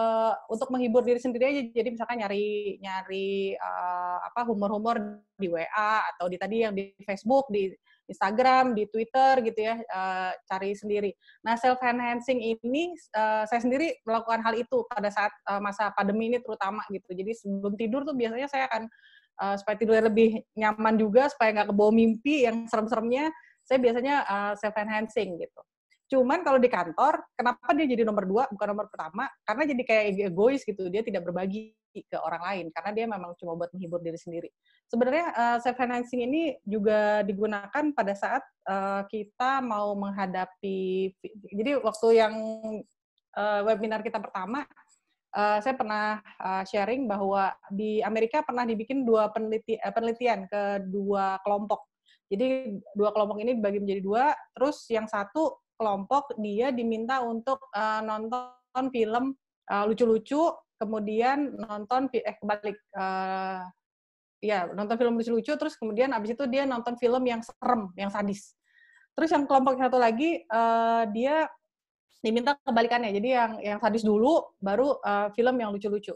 untuk 0.50 0.74
menghibur 0.74 1.06
diri 1.06 1.22
sendiri 1.22 1.46
aja. 1.46 1.62
Jadi 1.70 1.90
misalkan 1.94 2.18
nyari 2.18 2.82
nyari 2.82 3.54
uh, 3.54 4.18
apa 4.26 4.50
humor-humor 4.50 5.22
di 5.38 5.46
WA 5.46 5.92
atau 6.18 6.26
di 6.26 6.42
tadi 6.42 6.66
yang 6.66 6.74
di 6.74 6.90
Facebook, 7.06 7.54
di 7.54 7.70
Instagram, 8.08 8.72
di 8.74 8.88
Twitter 8.88 9.44
gitu 9.44 9.60
ya, 9.68 9.76
uh, 9.78 10.32
cari 10.48 10.72
sendiri. 10.74 11.12
Nah, 11.44 11.60
self 11.60 11.78
enhancing 11.84 12.40
ini 12.40 12.96
uh, 13.14 13.44
saya 13.46 13.60
sendiri 13.60 14.00
melakukan 14.08 14.40
hal 14.42 14.56
itu 14.56 14.88
pada 14.88 15.12
saat 15.12 15.32
uh, 15.46 15.60
masa 15.60 15.92
pandemi 15.94 16.32
ini 16.32 16.40
terutama 16.40 16.82
gitu. 16.90 17.12
Jadi 17.12 17.32
sebelum 17.36 17.76
tidur 17.76 18.08
tuh 18.08 18.16
biasanya 18.16 18.48
saya 18.48 18.66
akan 18.72 18.88
uh, 19.42 19.56
supaya 19.56 19.76
tidurnya 19.78 20.10
lebih 20.10 20.42
nyaman 20.58 20.96
juga 20.98 21.30
supaya 21.30 21.54
nggak 21.54 21.70
kebawa 21.74 21.92
mimpi 21.94 22.46
yang 22.46 22.66
serem-seremnya 22.68 23.32
saya 23.68 23.80
biasanya 23.84 24.16
uh, 24.24 24.54
self 24.56 24.76
enhancing 24.80 25.38
gitu. 25.40 25.62
Cuman 26.08 26.40
kalau 26.40 26.56
di 26.56 26.72
kantor 26.72 27.20
kenapa 27.36 27.76
dia 27.76 27.84
jadi 27.84 28.08
nomor 28.08 28.24
dua 28.24 28.44
bukan 28.48 28.68
nomor 28.72 28.88
pertama? 28.88 29.28
Karena 29.44 29.64
jadi 29.68 29.84
kayak 29.84 30.04
egois 30.32 30.64
gitu 30.64 30.88
dia 30.88 31.04
tidak 31.04 31.28
berbagi 31.28 31.76
ke 31.98 32.18
orang 32.22 32.44
lain 32.46 32.66
karena 32.70 32.92
dia 32.94 33.06
memang 33.10 33.34
cuma 33.42 33.58
buat 33.60 33.74
menghibur 33.76 34.00
diri 34.00 34.16
sendiri. 34.16 34.50
Sebenarnya 34.88 35.26
uh, 35.36 35.58
self 35.60 35.76
enhancing 35.84 36.24
ini 36.24 36.56
juga 36.64 37.28
digunakan 37.28 37.84
pada 37.92 38.14
saat 38.16 38.44
uh, 38.70 39.04
kita 39.12 39.60
mau 39.60 39.98
menghadapi 40.00 41.12
jadi 41.52 41.84
waktu 41.84 42.08
yang 42.16 42.34
uh, 43.36 43.62
webinar 43.68 44.00
kita 44.00 44.22
pertama 44.22 44.64
uh, 45.38 45.62
saya 45.62 45.78
pernah 45.78 46.18
uh, 46.42 46.66
sharing 46.66 47.06
bahwa 47.06 47.54
di 47.70 48.02
Amerika 48.02 48.42
pernah 48.42 48.66
dibikin 48.66 49.06
dua 49.06 49.30
peneliti, 49.30 49.78
uh, 49.78 49.94
penelitian 49.94 50.50
ke 50.50 50.82
dua 50.90 51.38
kelompok. 51.46 51.86
Jadi 52.28 52.76
dua 52.98 53.14
kelompok 53.16 53.38
ini 53.40 53.56
dibagi 53.56 53.80
menjadi 53.80 54.02
dua, 54.04 54.26
terus 54.52 54.84
yang 54.90 55.06
satu 55.06 55.62
kelompok 55.78 56.36
dia 56.42 56.74
diminta 56.74 57.22
untuk 57.22 57.70
uh, 57.72 58.02
nonton 58.02 58.90
film 58.90 59.38
lucu 59.68 60.08
lucu-lucu, 60.08 60.42
kemudian 60.80 61.52
nonton 61.60 62.08
eh 62.16 62.40
kebalik 62.40 62.80
uh, 62.96 63.68
ya 64.40 64.64
nonton 64.72 64.96
film 64.96 65.20
lucu-lucu, 65.20 65.60
terus 65.60 65.76
kemudian 65.76 66.16
abis 66.16 66.40
itu 66.40 66.48
dia 66.48 66.64
nonton 66.64 66.96
film 66.96 67.20
yang 67.28 67.44
serem, 67.44 67.92
yang 68.00 68.08
sadis. 68.08 68.56
Terus 69.12 69.30
yang 69.36 69.44
kelompok 69.44 69.76
satu 69.76 70.00
lagi 70.00 70.48
uh, 70.48 71.04
dia 71.12 71.52
diminta 72.22 72.58
kebalikannya. 72.66 73.14
Jadi 73.14 73.30
yang 73.30 73.52
yang 73.62 73.80
sadis 73.82 74.04
dulu, 74.04 74.58
baru 74.58 74.98
uh, 75.02 75.30
film 75.34 75.56
yang 75.58 75.70
lucu-lucu. 75.74 76.14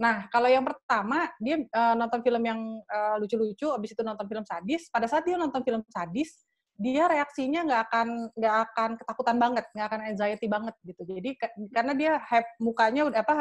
Nah, 0.00 0.26
kalau 0.32 0.48
yang 0.50 0.66
pertama 0.66 1.30
dia 1.38 1.62
uh, 1.62 1.94
nonton 1.94 2.20
film 2.26 2.42
yang 2.42 2.60
uh, 2.90 3.16
lucu-lucu, 3.22 3.70
habis 3.70 3.94
itu 3.94 4.02
nonton 4.02 4.26
film 4.26 4.44
sadis. 4.46 4.90
Pada 4.90 5.06
saat 5.06 5.22
dia 5.22 5.38
nonton 5.38 5.62
film 5.62 5.82
sadis, 5.90 6.42
dia 6.74 7.06
reaksinya 7.06 7.62
nggak 7.62 7.82
akan 7.86 8.08
nggak 8.34 8.56
akan 8.66 8.90
ketakutan 8.98 9.36
banget, 9.38 9.64
nggak 9.76 9.86
akan 9.92 10.00
anxiety 10.08 10.46
banget 10.50 10.74
gitu. 10.82 11.02
Jadi 11.06 11.30
karena 11.70 11.92
dia 11.94 12.12
happy, 12.18 12.50
mukanya 12.58 13.02
udah 13.06 13.20
apa 13.22 13.34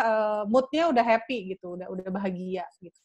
moodnya 0.45 0.91
udah 0.91 1.01
happy 1.01 1.57
gitu, 1.57 1.79
udah 1.79 1.87
udah 1.89 2.09
bahagia 2.11 2.67
gitu. 2.83 2.99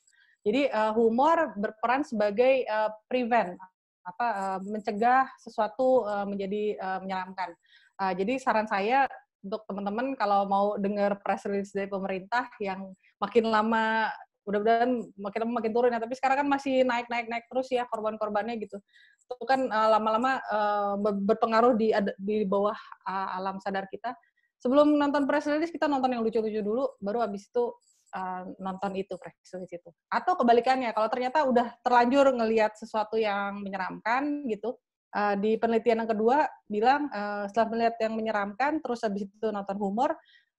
Jadi 0.47 0.70
uh, 0.70 0.94
humor 0.94 1.59
berperan 1.59 2.06
sebagai 2.06 2.62
uh, 2.70 2.94
prevent 3.10 3.59
apa 4.06 4.27
uh, 4.31 4.59
mencegah 4.62 5.27
sesuatu 5.43 6.06
uh, 6.06 6.23
menjadi 6.23 6.78
uh, 6.78 6.98
menyeramkan. 7.02 7.51
Uh, 7.97 8.12
jadi 8.12 8.36
saran 8.36 8.68
saya 8.68 9.09
untuk 9.47 9.62
teman-teman 9.70 10.18
kalau 10.18 10.44
mau 10.51 10.66
dengar 10.77 11.16
press 11.23 11.47
release 11.47 11.70
dari 11.70 11.86
pemerintah 11.86 12.51
yang 12.59 12.90
makin 13.23 13.47
lama 13.47 14.10
mudah-mudahan 14.47 14.90
makin 15.18 15.39
lama 15.43 15.52
makin 15.59 15.73
turun 15.74 15.90
ya 15.90 15.98
tapi 15.98 16.14
sekarang 16.14 16.47
kan 16.47 16.48
masih 16.48 16.86
naik 16.86 17.10
naik 17.10 17.27
naik 17.27 17.44
terus 17.51 17.66
ya 17.70 17.86
korban-korbannya 17.90 18.59
gitu. 18.62 18.78
Itu 19.27 19.43
kan 19.43 19.66
uh, 19.66 19.89
lama-lama 19.98 20.39
uh, 20.47 20.94
berpengaruh 21.02 21.74
di 21.74 21.90
di 22.18 22.47
bawah 22.47 22.77
uh, 23.06 23.28
alam 23.39 23.59
sadar 23.59 23.90
kita. 23.90 24.14
Sebelum 24.62 24.94
nonton 24.97 25.27
press 25.27 25.51
release 25.51 25.74
kita 25.74 25.90
nonton 25.90 26.14
yang 26.14 26.23
lucu-lucu 26.23 26.62
dulu 26.62 26.94
baru 27.02 27.27
habis 27.27 27.51
itu 27.51 27.74
uh, 28.14 28.47
nonton 28.62 28.94
itu 28.94 29.18
press 29.18 29.35
release 29.51 29.82
itu. 29.82 29.90
Atau 30.06 30.39
kebalikannya 30.39 30.94
kalau 30.94 31.10
ternyata 31.10 31.43
udah 31.43 31.74
terlanjur 31.82 32.31
ngelihat 32.31 32.78
sesuatu 32.78 33.18
yang 33.18 33.59
menyeramkan 33.66 34.47
gitu 34.47 34.78
uh, 35.17 35.35
di 35.41 35.57
penelitian 35.57 36.05
yang 36.05 36.11
kedua 36.13 36.45
bilang 36.69 37.09
uh, 37.09 37.49
setelah 37.49 37.73
melihat 37.73 37.97
yang 38.05 38.13
menyeramkan 38.13 38.85
terus 38.85 39.01
habis 39.01 39.25
itu 39.25 39.49
nonton 39.49 39.81
humor 39.81 40.13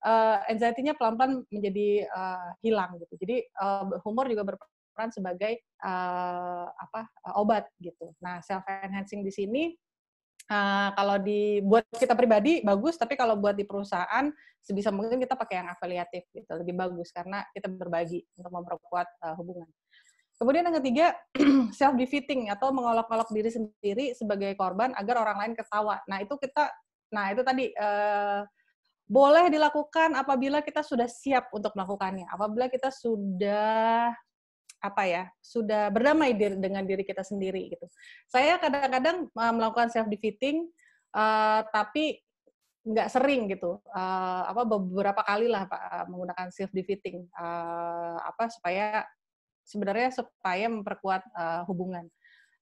uh, 0.04 0.38
anxiety-nya 0.50 0.98
pelan-pelan 0.98 1.46
menjadi 1.54 2.10
uh, 2.10 2.50
hilang 2.62 2.98
gitu. 3.02 3.14
Jadi 3.22 3.38
uh, 3.58 3.86
humor 4.06 4.26
juga 4.30 4.44
berperan 4.46 5.10
sebagai 5.14 5.62
uh, 5.82 6.68
apa 6.70 7.02
uh, 7.30 7.42
obat 7.42 7.70
gitu. 7.82 8.14
Nah, 8.22 8.42
self 8.44 8.66
enhancing 8.68 9.22
di 9.26 9.34
sini 9.34 9.64
uh, 10.52 10.90
kalau 10.94 11.18
dibuat 11.22 11.88
kita 11.94 12.14
pribadi 12.14 12.62
bagus, 12.62 12.98
tapi 13.00 13.18
kalau 13.18 13.38
buat 13.40 13.58
di 13.58 13.66
perusahaan 13.66 14.30
sebisa 14.62 14.92
mungkin 14.92 15.24
kita 15.24 15.40
pakai 15.40 15.64
yang 15.64 15.70
afiliatif 15.72 16.28
gitu, 16.36 16.52
lebih 16.60 16.76
bagus 16.76 17.10
karena 17.16 17.46
kita 17.56 17.72
berbagi 17.72 18.20
untuk 18.36 18.52
memperkuat 18.52 19.08
uh, 19.24 19.36
hubungan. 19.40 19.70
Kemudian 20.38 20.69
yang 20.69 20.77
ketiga, 20.77 21.18
self 21.77 21.97
defeating 21.97 22.53
atau 22.53 22.69
mengolok-olok 22.69 23.34
diri 23.34 23.49
sendiri 23.49 24.14
sebagai 24.14 24.53
korban 24.53 24.93
agar 24.93 25.26
orang 25.26 25.38
lain 25.41 25.53
ketawa. 25.57 25.97
Nah, 26.05 26.22
itu 26.22 26.38
kita 26.38 26.69
nah 27.07 27.31
itu 27.31 27.41
tadi 27.41 27.72
eh, 27.72 28.41
boleh 29.07 29.47
dilakukan 29.47 30.19
apabila 30.19 30.59
kita 30.59 30.84
sudah 30.84 31.07
siap 31.07 31.49
untuk 31.55 31.73
melakukannya. 31.73 32.27
Apabila 32.30 32.68
kita 32.68 32.91
sudah 32.93 34.11
apa 34.77 35.03
ya, 35.09 35.23
sudah 35.41 35.89
berdamai 35.89 36.38
dengan 36.38 36.85
diri 36.85 37.01
kita 37.01 37.26
sendiri 37.26 37.73
gitu. 37.73 37.89
Saya 38.30 38.61
kadang-kadang 38.61 39.26
uh, 39.34 39.53
melakukan 39.55 39.89
self 39.89 40.05
defeating 40.05 40.69
uh, 41.18 41.65
tapi 41.73 42.22
nggak 42.88 43.09
sering 43.11 43.51
gitu 43.51 43.84
uh, 43.91 44.47
apa 44.47 44.64
beberapa 44.64 45.19
kali 45.19 45.51
lah 45.51 45.68
pak 45.68 46.07
menggunakan 46.07 46.47
self 46.55 46.72
defeating 46.72 47.27
uh, 47.35 48.15
apa 48.23 48.47
supaya 48.47 49.03
sebenarnya 49.68 50.15
supaya 50.15 50.72
memperkuat 50.72 51.22
uh, 51.35 51.61
hubungan 51.68 52.07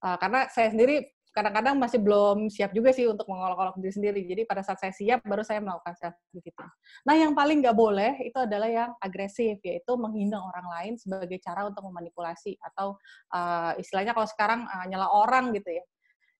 uh, 0.01 0.17
karena 0.17 0.49
saya 0.49 0.73
sendiri 0.73 1.15
kadang-kadang 1.35 1.75
masih 1.75 1.99
belum 1.99 2.47
siap 2.47 2.71
juga 2.71 2.95
sih 2.95 3.11
untuk 3.11 3.27
mengolok-olok 3.27 3.75
diri 3.83 3.91
sendiri. 3.91 4.21
Jadi 4.23 4.47
pada 4.47 4.63
saat 4.63 4.79
saya 4.79 4.95
siap, 4.95 5.19
baru 5.27 5.43
saya 5.43 5.59
melakukan 5.59 5.91
self 5.99 6.15
defeating. 6.31 6.71
Nah, 7.03 7.15
yang 7.19 7.35
paling 7.35 7.59
nggak 7.59 7.75
boleh 7.75 8.15
itu 8.23 8.39
adalah 8.39 8.71
yang 8.71 8.91
agresif, 9.03 9.59
yaitu 9.59 9.91
menghina 9.99 10.39
orang 10.39 10.63
lain 10.79 10.93
sebagai 10.95 11.35
cara 11.43 11.67
untuk 11.67 11.83
memanipulasi 11.91 12.55
atau 12.63 12.95
uh, 13.35 13.75
istilahnya 13.75 14.15
kalau 14.15 14.31
sekarang 14.31 14.63
uh, 14.63 14.87
nyela 14.87 15.11
orang 15.11 15.51
gitu 15.51 15.75
ya. 15.75 15.83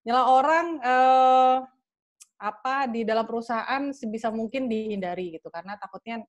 Nyela 0.08 0.32
orang 0.32 0.66
uh, 0.80 1.56
apa 2.40 2.88
di 2.88 3.04
dalam 3.04 3.28
perusahaan 3.28 3.92
sebisa 3.92 4.32
mungkin 4.32 4.68
dihindari 4.68 5.40
gitu 5.40 5.48
karena 5.48 5.76
takutnya 5.80 6.20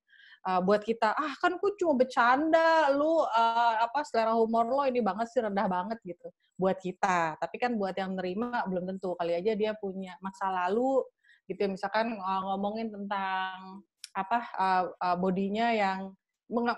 uh, 0.46 0.62
buat 0.62 0.86
kita 0.86 1.16
ah 1.16 1.34
kan 1.42 1.58
aku 1.58 1.74
cuma 1.80 1.98
bercanda 1.98 2.94
lu 2.94 3.24
uh, 3.26 3.76
apa 3.82 4.06
selera 4.06 4.38
humor 4.38 4.68
lo 4.68 4.84
ini 4.86 5.02
banget 5.02 5.28
sih 5.32 5.42
rendah 5.42 5.66
banget 5.66 5.98
gitu 6.04 6.30
buat 6.60 6.78
kita 6.78 7.40
tapi 7.42 7.56
kan 7.58 7.74
buat 7.78 7.96
yang 7.98 8.14
menerima 8.14 8.68
belum 8.70 8.84
tentu 8.96 9.18
kali 9.18 9.34
aja 9.38 9.58
dia 9.58 9.72
punya 9.74 10.14
masa 10.22 10.50
lalu 10.50 11.02
gitu 11.48 11.60
ya 11.66 11.70
misalkan 11.72 12.18
uh, 12.20 12.42
ngomongin 12.54 12.92
tentang 12.92 13.82
apa 14.14 14.40
uh, 14.58 14.84
uh, 14.98 15.16
bodinya 15.18 15.72
yang 15.74 16.14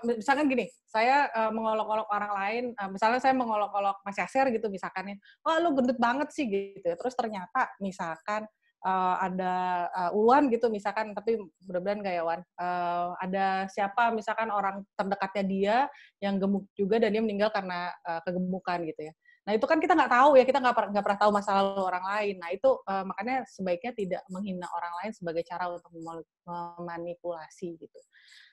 misalkan 0.02 0.50
gini, 0.50 0.66
saya 0.82 1.30
mengolok-olok 1.54 2.10
orang 2.10 2.32
lain, 2.34 2.64
misalnya 2.90 3.22
saya 3.22 3.38
mengolok-olok 3.38 4.02
Mas 4.02 4.18
Yaser 4.18 4.50
gitu 4.50 4.66
misalkan 4.66 5.14
ya, 5.14 5.16
wah 5.46 5.62
lu 5.62 5.70
gendut 5.78 5.94
banget 5.94 6.26
sih 6.34 6.50
gitu. 6.50 6.82
Terus 6.82 7.14
ternyata 7.14 7.70
misalkan 7.78 8.50
uh, 8.84 9.16
ada 9.20 9.86
uh, 9.92 10.16
Ulwan 10.16 10.48
gitu 10.48 10.68
misalkan 10.72 11.12
tapi 11.12 11.36
mudah-mudahan 11.66 12.00
gak 12.04 12.14
ya 12.14 12.22
Wan? 12.24 12.40
Uh, 12.56 13.12
ada 13.20 13.66
siapa 13.68 14.12
misalkan 14.12 14.48
orang 14.48 14.84
terdekatnya 14.96 15.44
dia 15.44 15.76
yang 16.20 16.40
gemuk 16.40 16.68
juga 16.76 17.00
dan 17.00 17.12
dia 17.12 17.22
meninggal 17.22 17.50
karena 17.52 17.92
uh, 18.04 18.20
kegemukan 18.24 18.80
gitu 18.88 19.10
ya. 19.10 19.14
Nah 19.48 19.56
itu 19.56 19.64
kan 19.64 19.80
kita 19.80 19.96
nggak 19.96 20.12
tahu 20.12 20.30
ya 20.36 20.44
kita 20.44 20.60
nggak 20.60 20.74
nggak 20.92 21.04
pernah 21.04 21.20
tahu 21.20 21.30
masa 21.32 21.50
lalu 21.56 21.82
orang 21.82 22.04
lain. 22.04 22.36
Nah 22.36 22.50
itu 22.52 22.70
uh, 22.84 23.04
makanya 23.08 23.42
sebaiknya 23.48 23.92
tidak 23.96 24.22
menghina 24.28 24.68
orang 24.68 24.92
lain 25.02 25.12
sebagai 25.16 25.42
cara 25.48 25.72
untuk 25.72 25.90
memanipulasi 25.96 27.80
gitu. 27.80 28.00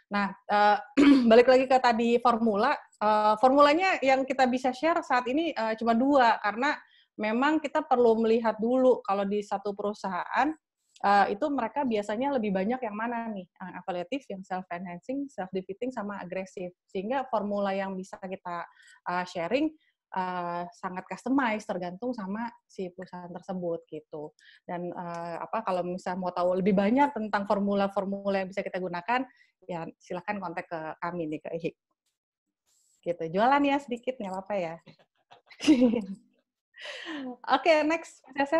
Nah, 0.08 0.32
uh, 0.48 0.78
balik 1.32 1.48
lagi 1.52 1.66
ke 1.68 1.78
tadi 1.80 2.16
formula. 2.24 2.76
Uh, 2.98 3.36
formulanya 3.38 4.00
yang 4.02 4.24
kita 4.26 4.48
bisa 4.50 4.72
share 4.74 5.04
saat 5.04 5.28
ini 5.30 5.54
uh, 5.54 5.76
cuma 5.78 5.94
dua, 5.94 6.40
karena 6.42 6.74
memang 7.18 7.58
kita 7.58 7.82
perlu 7.84 8.22
melihat 8.22 8.56
dulu 8.62 9.02
kalau 9.02 9.26
di 9.26 9.42
satu 9.42 9.74
perusahaan 9.74 10.54
uh, 11.04 11.26
itu 11.30 11.46
mereka 11.50 11.84
biasanya 11.84 12.34
lebih 12.38 12.54
banyak 12.54 12.80
yang 12.82 12.96
mana 12.96 13.30
nih? 13.34 13.46
Yang 13.46 13.72
evaluatif 13.84 14.22
yang 14.30 14.42
self 14.46 14.66
enhancing 14.70 15.28
self 15.30 15.50
defeating 15.52 15.90
sama 15.90 16.22
agresif. 16.22 16.72
Sehingga 16.90 17.26
formula 17.28 17.74
yang 17.74 17.98
bisa 17.98 18.18
kita 18.22 18.64
uh, 19.10 19.26
sharing 19.26 19.74
uh, 20.14 20.64
sangat 20.72 21.04
customize 21.10 21.66
tergantung 21.66 22.14
sama 22.14 22.48
si 22.70 22.90
perusahaan 22.94 23.34
tersebut 23.34 23.82
gitu. 23.90 24.32
Dan 24.64 24.94
uh, 24.94 25.42
apa 25.42 25.66
kalau 25.66 25.84
misalnya 25.84 26.22
mau 26.22 26.32
tahu 26.34 26.62
lebih 26.62 26.78
banyak 26.78 27.12
tentang 27.14 27.50
formula-formula 27.50 28.46
yang 28.46 28.50
bisa 28.50 28.62
kita 28.62 28.78
gunakan 28.78 29.26
ya 29.68 29.84
silahkan 30.00 30.38
kontak 30.40 30.70
ke 30.70 30.80
kami 31.02 31.28
nih 31.28 31.42
ke 31.44 31.50
IHIK 31.60 31.76
gitu. 33.04 33.24
Jualan 33.40 33.64
ya 33.64 33.78
sedikit 33.82 34.20
nggak 34.20 34.32
apa-apa 34.32 34.56
ya 34.56 34.76
Oke, 37.50 37.70
okay, 37.70 37.78
next, 37.84 38.22
Mas 38.38 38.54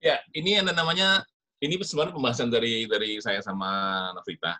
Ya, 0.00 0.16
ini 0.32 0.56
yang 0.56 0.68
namanya, 0.68 1.24
ini 1.60 1.76
sebenarnya 1.80 2.16
pembahasan 2.16 2.48
dari 2.48 2.88
dari 2.88 3.20
saya 3.20 3.44
sama 3.44 3.68
Nafrita. 4.16 4.56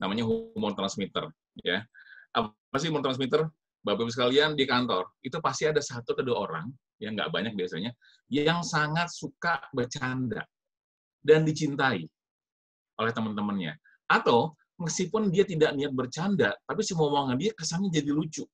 Namanya 0.00 0.24
humor 0.24 0.72
transmitter. 0.72 1.28
Ya. 1.60 1.84
Apa 2.32 2.76
sih 2.80 2.88
humor 2.88 3.04
transmitter? 3.04 3.44
Bapak-Ibu 3.84 4.08
sekalian 4.08 4.56
di 4.56 4.64
kantor, 4.64 5.12
itu 5.20 5.36
pasti 5.44 5.68
ada 5.68 5.76
satu 5.84 6.16
atau 6.16 6.24
dua 6.24 6.48
orang, 6.48 6.72
yang 7.04 7.12
nggak 7.12 7.28
banyak 7.28 7.52
biasanya, 7.52 7.92
yang 8.32 8.64
sangat 8.64 9.12
suka 9.12 9.60
bercanda 9.76 10.40
dan 11.20 11.44
dicintai 11.44 12.08
oleh 12.96 13.12
teman-temannya. 13.12 13.76
Atau 14.08 14.56
meskipun 14.80 15.28
dia 15.28 15.44
tidak 15.44 15.76
niat 15.76 15.92
bercanda, 15.92 16.56
tapi 16.64 16.80
semua 16.80 17.12
omongan 17.12 17.36
dia 17.36 17.52
kesannya 17.52 17.92
jadi 17.92 18.08
lucu. 18.08 18.48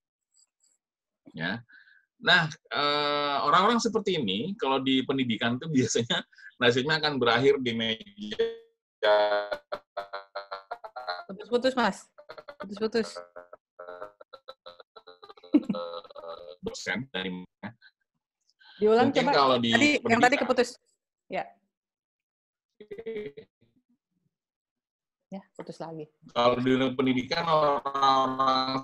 Ya, 1.31 1.63
Nah, 2.21 2.49
eh, 2.53 3.37
orang-orang 3.45 3.81
seperti 3.81 4.21
ini, 4.21 4.53
kalau 4.61 4.81
di 4.81 5.01
pendidikan 5.05 5.57
itu 5.57 5.67
biasanya 5.77 6.21
nasibnya 6.61 7.01
akan 7.01 7.17
berakhir 7.17 7.57
di 7.65 7.73
meja 7.73 9.17
putus-putus, 11.29 11.73
Mas. 11.77 12.05
Putus-putus. 12.61 13.09
dosen 16.61 17.09
dari 17.09 17.33
Diulang 18.81 19.13
Mungkin 19.13 19.29
coba. 19.29 19.33
Kalau 19.37 19.57
di 19.61 19.71
tadi, 19.77 19.91
yang 20.09 20.21
tadi 20.25 20.37
keputus. 20.41 20.81
Ya. 21.29 21.45
Ya 25.31 25.43
putus 25.55 25.79
lagi. 25.79 26.11
Kalau 26.35 26.59
di 26.59 26.75
pendidikan 26.99 27.47
orang-orang 27.47 28.83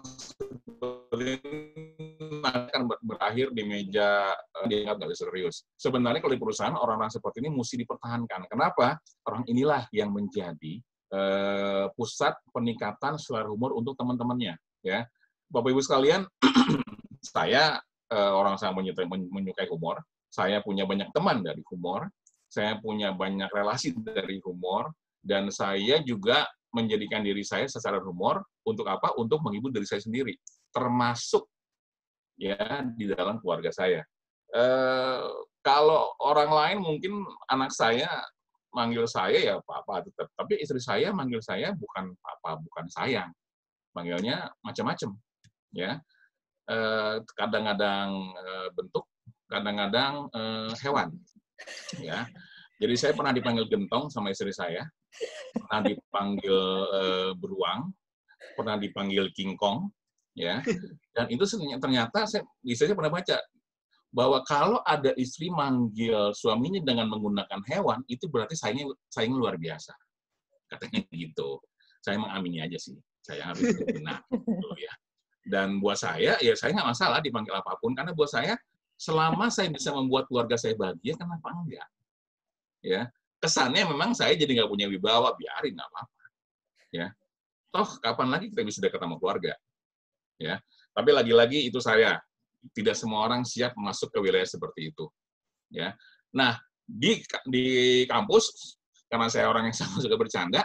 akan 2.46 2.82
berakhir 3.02 3.50
di 3.50 3.62
meja 3.66 4.30
eh, 4.62 4.66
dianggap 4.70 5.02
nggak 5.02 5.18
serius. 5.18 5.66
Sebenarnya 5.74 6.22
kalau 6.22 6.34
di 6.38 6.40
perusahaan 6.40 6.78
orang-orang 6.78 7.10
seperti 7.10 7.42
ini 7.42 7.50
mesti 7.50 7.82
dipertahankan. 7.82 8.46
Kenapa? 8.46 8.94
Orang 9.26 9.42
inilah 9.50 9.90
yang 9.90 10.14
menjadi 10.14 10.78
uh, 11.10 11.90
pusat 11.98 12.38
peningkatan 12.54 13.18
selera 13.18 13.50
humor 13.50 13.74
untuk 13.74 13.98
teman-temannya. 13.98 14.54
Ya, 14.86 15.10
Bapak 15.50 15.74
Ibu 15.74 15.82
sekalian, 15.82 16.30
saya 17.34 17.82
uh, 18.14 18.32
orang 18.38 18.54
menyukai, 18.54 19.06
menyukai 19.10 19.66
humor. 19.66 19.98
Saya 20.30 20.62
punya 20.62 20.86
banyak 20.86 21.10
teman 21.10 21.42
dari 21.42 21.66
humor. 21.66 22.06
Saya 22.46 22.78
punya 22.78 23.10
banyak 23.10 23.50
relasi 23.50 23.90
dari 23.98 24.38
humor 24.38 24.94
dan 25.26 25.50
saya 25.50 25.98
juga 26.06 26.46
menjadikan 26.70 27.26
diri 27.26 27.42
saya 27.42 27.66
secara 27.66 27.98
humor 27.98 28.46
untuk 28.62 28.86
apa? 28.86 29.18
Untuk 29.18 29.42
menghibur 29.42 29.74
diri 29.74 29.84
saya 29.84 29.98
sendiri, 29.98 30.38
termasuk 30.70 31.50
ya 32.38 32.86
di 32.94 33.10
dalam 33.10 33.42
keluarga 33.42 33.74
saya. 33.74 34.06
Eh, 34.54 35.26
kalau 35.66 36.14
orang 36.22 36.50
lain 36.52 36.78
mungkin 36.78 37.26
anak 37.50 37.74
saya 37.74 38.06
manggil 38.70 39.08
saya 39.08 39.40
ya 39.40 39.56
papa 39.64 40.04
tetap, 40.04 40.28
tapi 40.36 40.60
istri 40.60 40.78
saya 40.78 41.10
manggil 41.10 41.40
saya 41.42 41.72
bukan 41.74 42.12
papa, 42.20 42.60
bukan 42.60 42.86
sayang, 42.92 43.32
manggilnya 43.96 44.52
macam-macam, 44.62 45.16
ya. 45.72 45.98
Eh, 46.68 47.16
kadang-kadang 47.34 48.36
eh, 48.36 48.68
bentuk, 48.76 49.08
kadang-kadang 49.48 50.28
eh, 50.30 50.70
hewan, 50.84 51.08
ya. 52.04 52.28
Jadi 52.76 52.94
saya 52.94 53.12
pernah 53.16 53.32
dipanggil 53.32 53.64
gentong 53.72 54.12
sama 54.12 54.28
istri 54.28 54.52
saya, 54.52 54.84
pernah 55.56 55.80
dipanggil 55.80 56.58
uh, 56.92 57.30
beruang, 57.40 57.88
pernah 58.52 58.76
dipanggil 58.76 59.32
King 59.32 59.56
Kong, 59.56 59.88
ya. 60.36 60.60
Dan 61.16 61.26
itu 61.32 61.48
ternyata 61.80 62.28
saya 62.28 62.44
biasanya 62.60 62.92
pernah 62.92 63.12
baca 63.16 63.36
bahwa 64.12 64.38
kalau 64.44 64.80
ada 64.84 65.12
istri 65.16 65.48
manggil 65.48 66.36
suaminya 66.36 66.84
dengan 66.84 67.08
menggunakan 67.08 67.60
hewan, 67.68 68.04
itu 68.12 68.28
berarti 68.28 68.52
sayangnya 68.52 68.92
sayangnya 69.08 69.38
luar 69.40 69.56
biasa. 69.56 69.96
Katanya 70.68 71.00
gitu. 71.12 71.60
Saya 72.04 72.20
mengamini 72.20 72.60
aja 72.60 72.76
sih. 72.76 72.96
Saya 73.24 73.50
harus 73.50 73.72
benar. 73.88 74.20
Gitu 74.28 74.68
ya. 74.76 74.92
Dan 75.46 75.78
buat 75.80 75.96
saya, 75.96 76.36
ya 76.42 76.52
saya 76.58 76.74
nggak 76.74 76.90
masalah 76.92 77.18
dipanggil 77.22 77.54
apa 77.54 77.78
pun, 77.80 77.94
karena 77.94 78.10
buat 78.12 78.28
saya, 78.28 78.58
selama 78.98 79.46
saya 79.48 79.70
bisa 79.70 79.94
membuat 79.94 80.26
keluarga 80.26 80.58
saya 80.58 80.74
bahagia, 80.74 81.14
kenapa 81.14 81.54
enggak? 81.54 81.88
Ya, 82.86 83.10
kesannya 83.42 83.82
memang 83.82 84.14
saya 84.14 84.38
jadi 84.38 84.62
nggak 84.62 84.70
punya 84.70 84.86
wibawa, 84.86 85.34
biarin 85.34 85.74
nggak 85.74 85.90
apa-apa. 85.90 86.24
Ya, 86.94 87.10
toh 87.74 87.98
kapan 87.98 88.30
lagi 88.30 88.46
kita 88.54 88.62
bisa 88.62 88.78
dekat 88.78 89.02
sama 89.02 89.18
keluarga? 89.18 89.58
Ya, 90.38 90.62
tapi 90.94 91.10
lagi-lagi 91.10 91.66
itu 91.66 91.82
saya 91.82 92.22
tidak 92.70 92.94
semua 92.94 93.26
orang 93.26 93.42
siap 93.42 93.74
masuk 93.74 94.14
ke 94.14 94.18
wilayah 94.22 94.46
seperti 94.46 94.94
itu. 94.94 95.10
Ya, 95.66 95.98
nah 96.30 96.62
di 96.86 97.26
di 97.50 97.66
kampus 98.06 98.78
karena 99.10 99.26
saya 99.26 99.50
orang 99.50 99.66
yang 99.66 99.76
sama 99.82 99.98
suka 99.98 100.14
bercanda, 100.14 100.62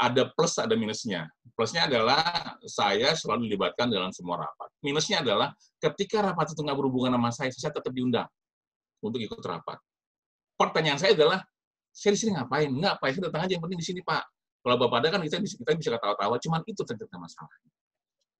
ada 0.00 0.32
plus 0.32 0.56
ada 0.56 0.72
minusnya. 0.72 1.28
Plusnya 1.52 1.84
adalah 1.84 2.56
saya 2.64 3.12
selalu 3.12 3.52
dilibatkan 3.52 3.92
dalam 3.92 4.08
semua 4.16 4.48
rapat. 4.48 4.72
Minusnya 4.80 5.20
adalah 5.20 5.52
ketika 5.76 6.24
rapat 6.24 6.56
itu 6.56 6.60
nggak 6.64 6.78
berhubungan 6.80 7.12
sama 7.12 7.30
saya, 7.30 7.50
saya 7.52 7.72
tetap 7.76 7.92
diundang 7.92 8.26
untuk 9.04 9.20
ikut 9.20 9.44
rapat. 9.44 9.76
Pertanyaan 10.62 10.98
saya 11.02 11.18
adalah, 11.18 11.42
saya 11.90 12.14
di 12.14 12.20
sini 12.22 12.30
ngapain? 12.38 12.70
Enggak, 12.70 13.02
Pak, 13.02 13.08
saya 13.10 13.22
datang 13.26 13.42
aja 13.50 13.52
yang 13.58 13.62
penting 13.66 13.80
di 13.82 13.86
sini, 13.86 14.00
Pak. 14.06 14.22
Kalau 14.62 14.76
Bapak 14.78 15.02
ada 15.02 15.08
kan 15.18 15.20
kita 15.26 15.42
bisa 15.42 15.58
kita 15.58 15.74
bisa 15.74 15.90
ketawa-tawa, 15.98 16.38
cuman 16.38 16.62
itu 16.70 16.82
ternyata 16.86 17.18
masalah. 17.18 17.50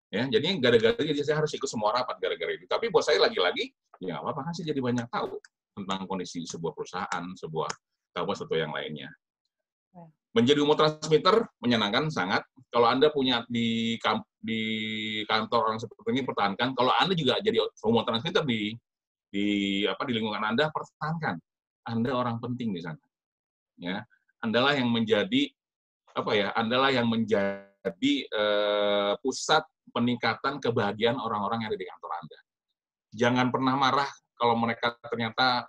Ya, 0.07 0.23
jadi 0.29 0.55
gara-gara 0.61 0.93
jadi 0.95 1.19
saya 1.25 1.43
harus 1.43 1.51
ikut 1.51 1.67
semua 1.67 1.91
rapat 1.91 2.15
gara-gara 2.21 2.53
itu. 2.53 2.63
Tapi 2.69 2.87
buat 2.93 3.03
saya 3.03 3.19
lagi-lagi, 3.19 3.73
ya 3.99 4.23
apa-apa 4.23 4.47
kan 4.47 4.53
sih 4.55 4.63
jadi 4.63 4.79
banyak 4.79 5.09
tahu 5.09 5.35
tentang 5.73 6.05
kondisi 6.05 6.45
sebuah 6.45 6.71
perusahaan, 6.71 7.23
sebuah 7.33 7.69
kampus 8.13 8.45
atau 8.45 8.55
yang 8.55 8.71
lainnya. 8.71 9.09
Ya. 9.91 10.05
Menjadi 10.37 10.61
humor 10.61 10.77
transmitter 10.77 11.49
menyenangkan 11.59 12.13
sangat. 12.13 12.45
Kalau 12.69 12.87
Anda 12.89 13.09
punya 13.09 13.41
di 13.49 13.97
di 14.37 14.61
kantor 15.25 15.59
orang 15.69 15.79
seperti 15.81 16.09
ini 16.13 16.21
pertahankan. 16.25 16.77
Kalau 16.77 16.93
Anda 16.93 17.13
juga 17.17 17.41
jadi 17.41 17.61
humor 17.83 18.05
transmitter 18.05 18.45
di 18.45 18.73
di 19.33 19.45
apa 19.89 20.05
di 20.05 20.13
lingkungan 20.13 20.41
Anda 20.41 20.69
pertahankan. 20.69 21.41
Anda 21.83 22.11
orang 22.15 22.39
penting 22.39 22.71
di 22.71 22.81
sana. 22.81 22.99
Ya. 23.79 24.03
Andalah 24.43 24.75
yang 24.75 24.91
menjadi 24.91 25.51
apa 26.15 26.31
ya? 26.35 26.47
Andalah 26.55 26.91
yang 26.91 27.07
menjadi 27.07 28.13
uh, 28.31 29.13
pusat 29.19 29.63
peningkatan 29.91 30.63
kebahagiaan 30.63 31.19
orang-orang 31.19 31.63
yang 31.63 31.69
ada 31.71 31.79
di 31.79 31.87
kantor 31.87 32.11
Anda. 32.23 32.39
Jangan 33.13 33.47
pernah 33.53 33.73
marah 33.77 34.09
kalau 34.39 34.55
mereka 34.57 34.95
ternyata 35.05 35.67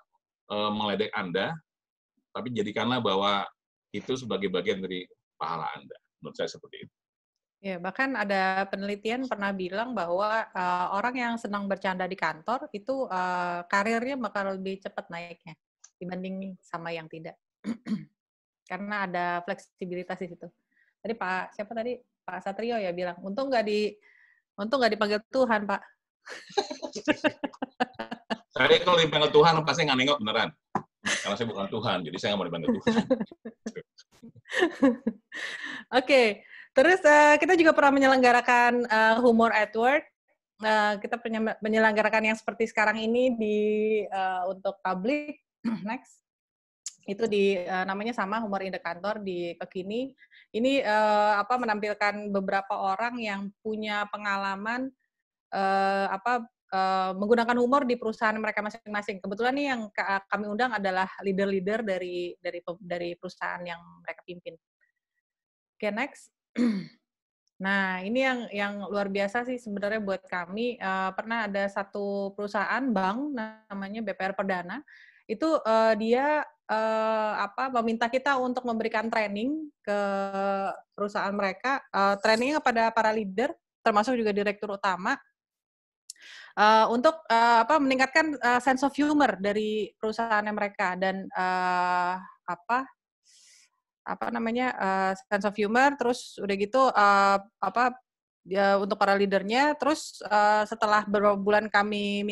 uh, 0.51 0.71
meledek 0.73 1.13
Anda, 1.13 1.55
tapi 2.33 2.55
jadikanlah 2.55 3.03
bahwa 3.03 3.45
itu 3.95 4.19
sebagai 4.19 4.51
bagian 4.51 4.83
dari 4.83 5.07
pahala 5.39 5.71
Anda. 5.77 5.95
Menurut 6.23 6.35
saya 6.39 6.51
seperti 6.51 6.89
itu. 6.89 6.95
Ya, 7.65 7.81
bahkan 7.81 8.13
ada 8.13 8.69
penelitian 8.69 9.25
pernah 9.25 9.49
bilang 9.49 9.97
bahwa 9.97 10.45
uh, 10.53 10.87
orang 11.01 11.17
yang 11.17 11.35
senang 11.41 11.65
bercanda 11.65 12.05
di 12.05 12.13
kantor 12.13 12.69
itu 12.77 13.09
uh, 13.09 13.65
karirnya 13.73 14.21
bakal 14.21 14.53
lebih 14.53 14.85
cepat 14.85 15.09
naiknya 15.09 15.57
dibanding 16.05 16.53
sama 16.61 16.93
yang 16.93 17.09
tidak. 17.09 17.41
Karena 18.71 19.09
ada 19.09 19.41
fleksibilitas 19.45 20.21
di 20.21 20.29
situ. 20.29 20.49
Tadi 21.01 21.15
Pak 21.17 21.57
siapa 21.57 21.73
tadi 21.73 21.97
Pak 22.01 22.39
Satrio 22.45 22.77
ya 22.81 22.93
bilang, 22.93 23.17
untung 23.21 23.49
nggak 23.49 23.65
di 23.65 23.93
untung 24.57 24.81
nggak 24.81 24.93
dipanggil 24.97 25.21
Tuhan 25.29 25.69
Pak. 25.69 25.83
saya 28.55 28.79
kalau 28.81 28.97
dipanggil 28.97 29.31
Tuhan 29.33 29.61
pasti 29.65 29.85
nggak 29.85 29.99
nengok 30.01 30.19
beneran. 30.25 30.51
Karena 31.05 31.37
saya 31.37 31.49
bukan 31.53 31.69
Tuhan, 31.69 31.99
jadi 32.09 32.17
saya 32.17 32.29
nggak 32.33 32.41
mau 32.41 32.49
dipanggil 32.49 32.71
Tuhan. 32.81 32.85
Oke, 35.93 36.01
okay. 36.01 36.41
terus 36.73 36.97
uh, 37.05 37.37
kita 37.37 37.61
juga 37.61 37.77
pernah 37.77 37.93
menyelenggarakan 37.93 38.89
uh, 38.89 39.21
humor 39.21 39.53
at 39.53 39.77
work. 39.77 40.09
Uh, 40.65 40.97
kita 41.03 41.21
menyelenggarakan 41.61 42.33
yang 42.33 42.39
seperti 42.39 42.73
sekarang 42.73 42.97
ini 42.97 43.37
di 43.37 43.59
uh, 44.09 44.49
untuk 44.49 44.81
publik. 44.81 45.45
Next, 45.89 46.21
itu 47.05 47.25
di 47.29 47.61
uh, 47.61 47.85
namanya 47.85 48.17
sama 48.17 48.41
humor 48.41 48.65
in 48.65 48.73
the 48.73 48.81
kantor 48.81 49.21
di 49.21 49.53
Kekini. 49.61 50.13
Ini 50.55 50.85
uh, 50.85 51.41
apa 51.41 51.61
menampilkan 51.61 52.33
beberapa 52.33 52.75
orang 52.77 53.21
yang 53.21 53.53
punya 53.61 54.09
pengalaman 54.09 54.89
uh, 55.53 56.07
apa 56.09 56.45
uh, 56.73 57.13
menggunakan 57.17 57.57
humor 57.61 57.85
di 57.85 58.01
perusahaan 58.01 58.37
mereka 58.37 58.65
masing-masing. 58.65 59.21
Kebetulan 59.21 59.55
nih 59.57 59.67
yang 59.73 59.81
kami 60.29 60.47
undang 60.49 60.73
adalah 60.73 61.09
leader-leader 61.21 61.85
dari 61.85 62.33
dari 62.41 62.61
dari 62.81 63.11
perusahaan 63.17 63.63
yang 63.65 63.81
mereka 64.01 64.21
pimpin. 64.25 64.55
Oke, 65.77 65.89
okay, 65.89 65.93
next. 65.93 66.33
Nah, 67.55 68.03
ini 68.03 68.19
yang 68.19 68.41
yang 68.51 68.75
luar 68.91 69.07
biasa 69.07 69.47
sih 69.47 69.63
sebenarnya 69.63 70.03
buat 70.03 70.27
kami. 70.27 70.75
Uh, 70.75 71.15
pernah 71.15 71.47
ada 71.47 71.71
satu 71.71 72.35
perusahaan 72.35 72.83
bank 72.91 73.31
namanya 73.71 74.03
BPR 74.03 74.35
Perdana. 74.35 74.83
Itu 75.25 75.61
uh, 75.61 75.95
dia 75.97 76.45
uh, 76.69 77.33
apa 77.41 77.69
meminta 77.81 78.09
kita 78.09 78.37
untuk 78.41 78.65
memberikan 78.65 79.09
training 79.09 79.69
ke 79.85 80.01
perusahaan 80.97 81.33
mereka, 81.33 81.81
uh, 81.93 82.17
trainingnya 82.21 82.61
kepada 82.61 82.93
para 82.93 83.11
leader 83.13 83.53
termasuk 83.85 84.17
juga 84.17 84.33
direktur 84.33 84.81
utama. 84.81 85.17
Uh, 86.55 86.87
untuk 86.95 87.19
uh, 87.27 87.67
apa 87.67 87.83
meningkatkan 87.83 88.39
uh, 88.39 88.63
sense 88.63 88.87
of 88.87 88.95
humor 88.95 89.35
dari 89.43 89.91
perusahaan 89.99 90.47
mereka 90.55 90.95
dan 90.95 91.27
uh, 91.35 92.15
apa 92.47 92.87
apa 94.07 94.27
namanya 94.31 94.71
uh, 94.79 95.13
sense 95.19 95.45
of 95.45 95.57
humor. 95.59 95.93
Terus 95.99 96.39
udah 96.39 96.55
gitu 96.55 96.83
uh, 96.95 97.39
apa 97.59 97.99
ya, 98.47 98.79
untuk 98.79 98.97
para 98.97 99.19
leadernya. 99.19 99.75
Terus 99.77 100.23
uh, 100.31 100.63
setelah 100.65 101.03
beberapa 101.05 101.35
bulan 101.35 101.67
kami 101.67 102.23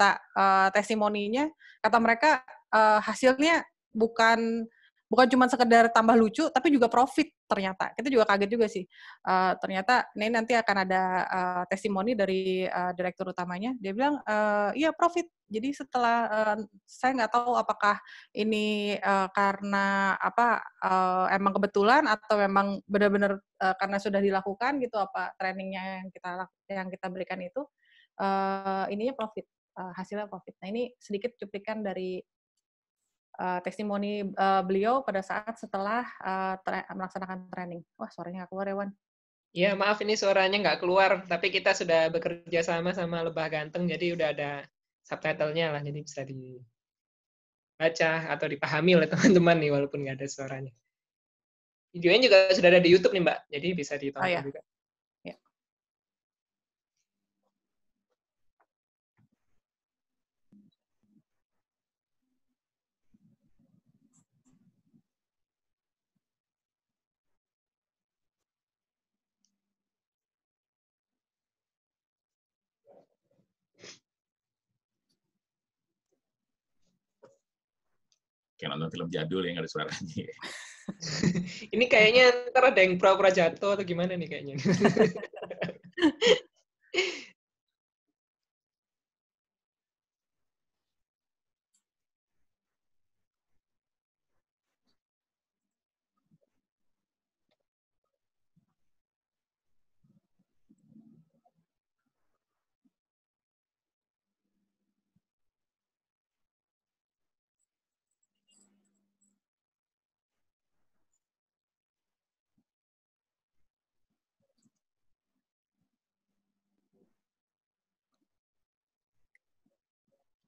minta 0.00 0.16
uh, 0.32 0.72
testimoninya 0.72 1.44
kata 1.84 2.00
mereka 2.00 2.40
uh, 2.72 3.04
hasilnya 3.04 3.60
bukan 3.92 4.64
bukan 5.10 5.26
cuma 5.26 5.44
sekedar 5.50 5.92
tambah 5.92 6.16
lucu 6.16 6.48
tapi 6.48 6.72
juga 6.72 6.88
profit 6.88 7.28
ternyata. 7.44 7.92
Kita 7.98 8.08
juga 8.08 8.24
kaget 8.30 8.48
juga 8.48 8.64
sih. 8.70 8.86
Uh, 9.26 9.58
ternyata 9.60 10.08
ini 10.16 10.32
nanti 10.32 10.54
akan 10.56 10.76
ada 10.86 11.02
uh, 11.26 11.62
testimoni 11.68 12.14
dari 12.16 12.64
uh, 12.64 12.94
direktur 12.96 13.28
utamanya. 13.28 13.76
Dia 13.76 13.92
bilang 13.92 14.22
uh, 14.24 14.72
iya 14.72 14.94
profit. 14.96 15.28
Jadi 15.50 15.74
setelah 15.74 16.16
uh, 16.30 16.56
saya 16.86 17.10
nggak 17.18 17.32
tahu 17.34 17.58
apakah 17.58 17.98
ini 18.32 18.94
uh, 19.02 19.26
karena 19.34 20.14
apa 20.16 20.62
uh, 20.78 21.26
emang 21.34 21.58
kebetulan 21.58 22.06
atau 22.06 22.38
memang 22.38 22.78
benar-benar 22.86 23.36
uh, 23.58 23.74
karena 23.76 23.98
sudah 23.98 24.22
dilakukan 24.22 24.78
gitu 24.78 24.94
apa 24.94 25.34
trainingnya 25.34 26.06
yang 26.06 26.08
kita 26.14 26.30
yang 26.70 26.86
kita 26.86 27.06
berikan 27.10 27.42
itu 27.42 27.66
uh, 28.22 28.86
ininya 28.94 29.18
profit 29.18 29.42
uh, 29.80 29.92
hasilnya 29.96 30.28
profit 30.28 30.52
nah 30.60 30.68
ini 30.68 30.92
sedikit 31.00 31.32
cuplikan 31.40 31.80
dari 31.80 32.20
uh, 33.40 33.60
testimoni 33.64 34.20
uh, 34.36 34.60
beliau 34.60 35.00
pada 35.00 35.24
saat 35.24 35.56
setelah 35.56 36.04
uh, 36.20 36.60
tra 36.60 36.84
melaksanakan 36.92 37.48
training. 37.48 37.80
Wah, 37.96 38.12
suaranya 38.12 38.44
nggak 38.44 38.50
keluar 38.52 38.68
ya, 38.68 38.76
Wan. 38.76 38.92
Ya, 39.50 39.74
maaf 39.74 39.98
ini 40.04 40.14
suaranya 40.14 40.62
nggak 40.62 40.78
keluar, 40.78 41.26
tapi 41.26 41.50
kita 41.50 41.74
sudah 41.74 42.06
bekerja 42.12 42.62
sama 42.62 42.94
sama 42.94 43.26
Lebah 43.26 43.50
Ganteng, 43.50 43.82
jadi 43.90 44.14
udah 44.14 44.30
ada 44.30 44.62
subtitlenya 45.02 45.74
lah, 45.74 45.82
jadi 45.82 46.06
bisa 46.06 46.22
dibaca 46.22 46.62
atau 48.30 48.46
dipahami 48.46 48.94
oleh 48.94 49.10
teman-teman 49.12 49.58
nih, 49.58 49.74
walaupun 49.74 50.06
nggak 50.06 50.22
ada 50.22 50.28
suaranya. 50.30 50.70
Videonya 51.90 52.30
juga 52.30 52.54
sudah 52.54 52.70
ada 52.70 52.78
di 52.78 52.94
YouTube 52.94 53.10
nih, 53.10 53.26
Mbak, 53.26 53.38
jadi 53.50 53.68
bisa 53.74 53.98
ditonton 53.98 54.22
oh, 54.22 54.30
ya. 54.30 54.46
juga. 54.46 54.62
Kayak 78.60 78.76
nonton 78.76 78.92
film 78.92 79.08
jadul 79.08 79.40
yang 79.40 79.56
ada 79.56 79.68
suaranya. 79.72 80.28
Ini 81.74 81.84
kayaknya 81.88 82.52
ntar 82.52 82.76
ada 82.76 82.80
yang 82.84 83.00
pura-pura 83.00 83.32
jatuh 83.32 83.80
atau 83.80 83.84
gimana 83.88 84.12
nih 84.20 84.28
kayaknya. 84.28 84.60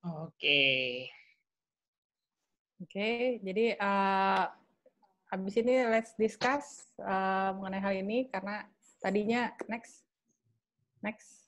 Oke. 0.02 1.06
Oke, 2.82 3.38
jadi 3.38 3.78
uh, 3.78 4.50
habis 5.30 5.54
ini 5.54 5.86
let's 5.86 6.18
discuss 6.18 6.90
uh, 6.98 7.54
mengenai 7.54 7.78
hal 7.78 7.94
ini 8.02 8.26
karena 8.26 8.66
tadinya 8.98 9.54
next 9.70 10.02
next 10.98 11.46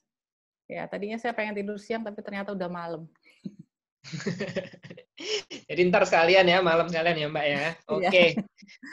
ya 0.70 0.86
tadinya 0.86 1.18
saya 1.18 1.34
pengen 1.34 1.58
tidur 1.58 1.74
siang 1.74 2.06
tapi 2.06 2.22
ternyata 2.22 2.54
udah 2.54 2.70
malam. 2.70 3.10
Jadi 5.68 5.80
ntar 5.90 6.06
sekalian 6.06 6.46
ya, 6.46 6.58
malam 6.62 6.86
sekalian 6.86 7.18
ya 7.18 7.28
Mbak 7.30 7.46
ya. 7.46 7.54
Iya. 7.54 7.70
Oke. 7.90 8.06
Okay. 8.06 8.28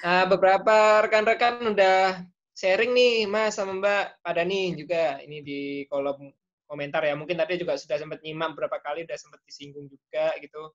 Uh, 0.01 0.25
beberapa 0.25 1.05
rekan-rekan 1.05 1.61
udah 1.77 2.25
sharing 2.57 2.91
nih 2.97 3.29
Mas 3.29 3.53
sama 3.57 3.77
Mbak 3.77 4.05
pada 4.25 4.41
nih 4.41 4.73
juga 4.73 5.21
ini 5.21 5.45
di 5.45 5.61
kolom 5.85 6.31
komentar 6.71 7.03
ya. 7.03 7.19
Mungkin 7.19 7.35
tadi 7.35 7.59
juga 7.59 7.75
sudah 7.75 7.99
sempat 7.99 8.23
nyimak 8.23 8.55
berapa 8.55 8.79
kali, 8.79 9.03
udah 9.03 9.19
sempat 9.19 9.43
disinggung 9.43 9.91
juga 9.91 10.31
gitu. 10.39 10.71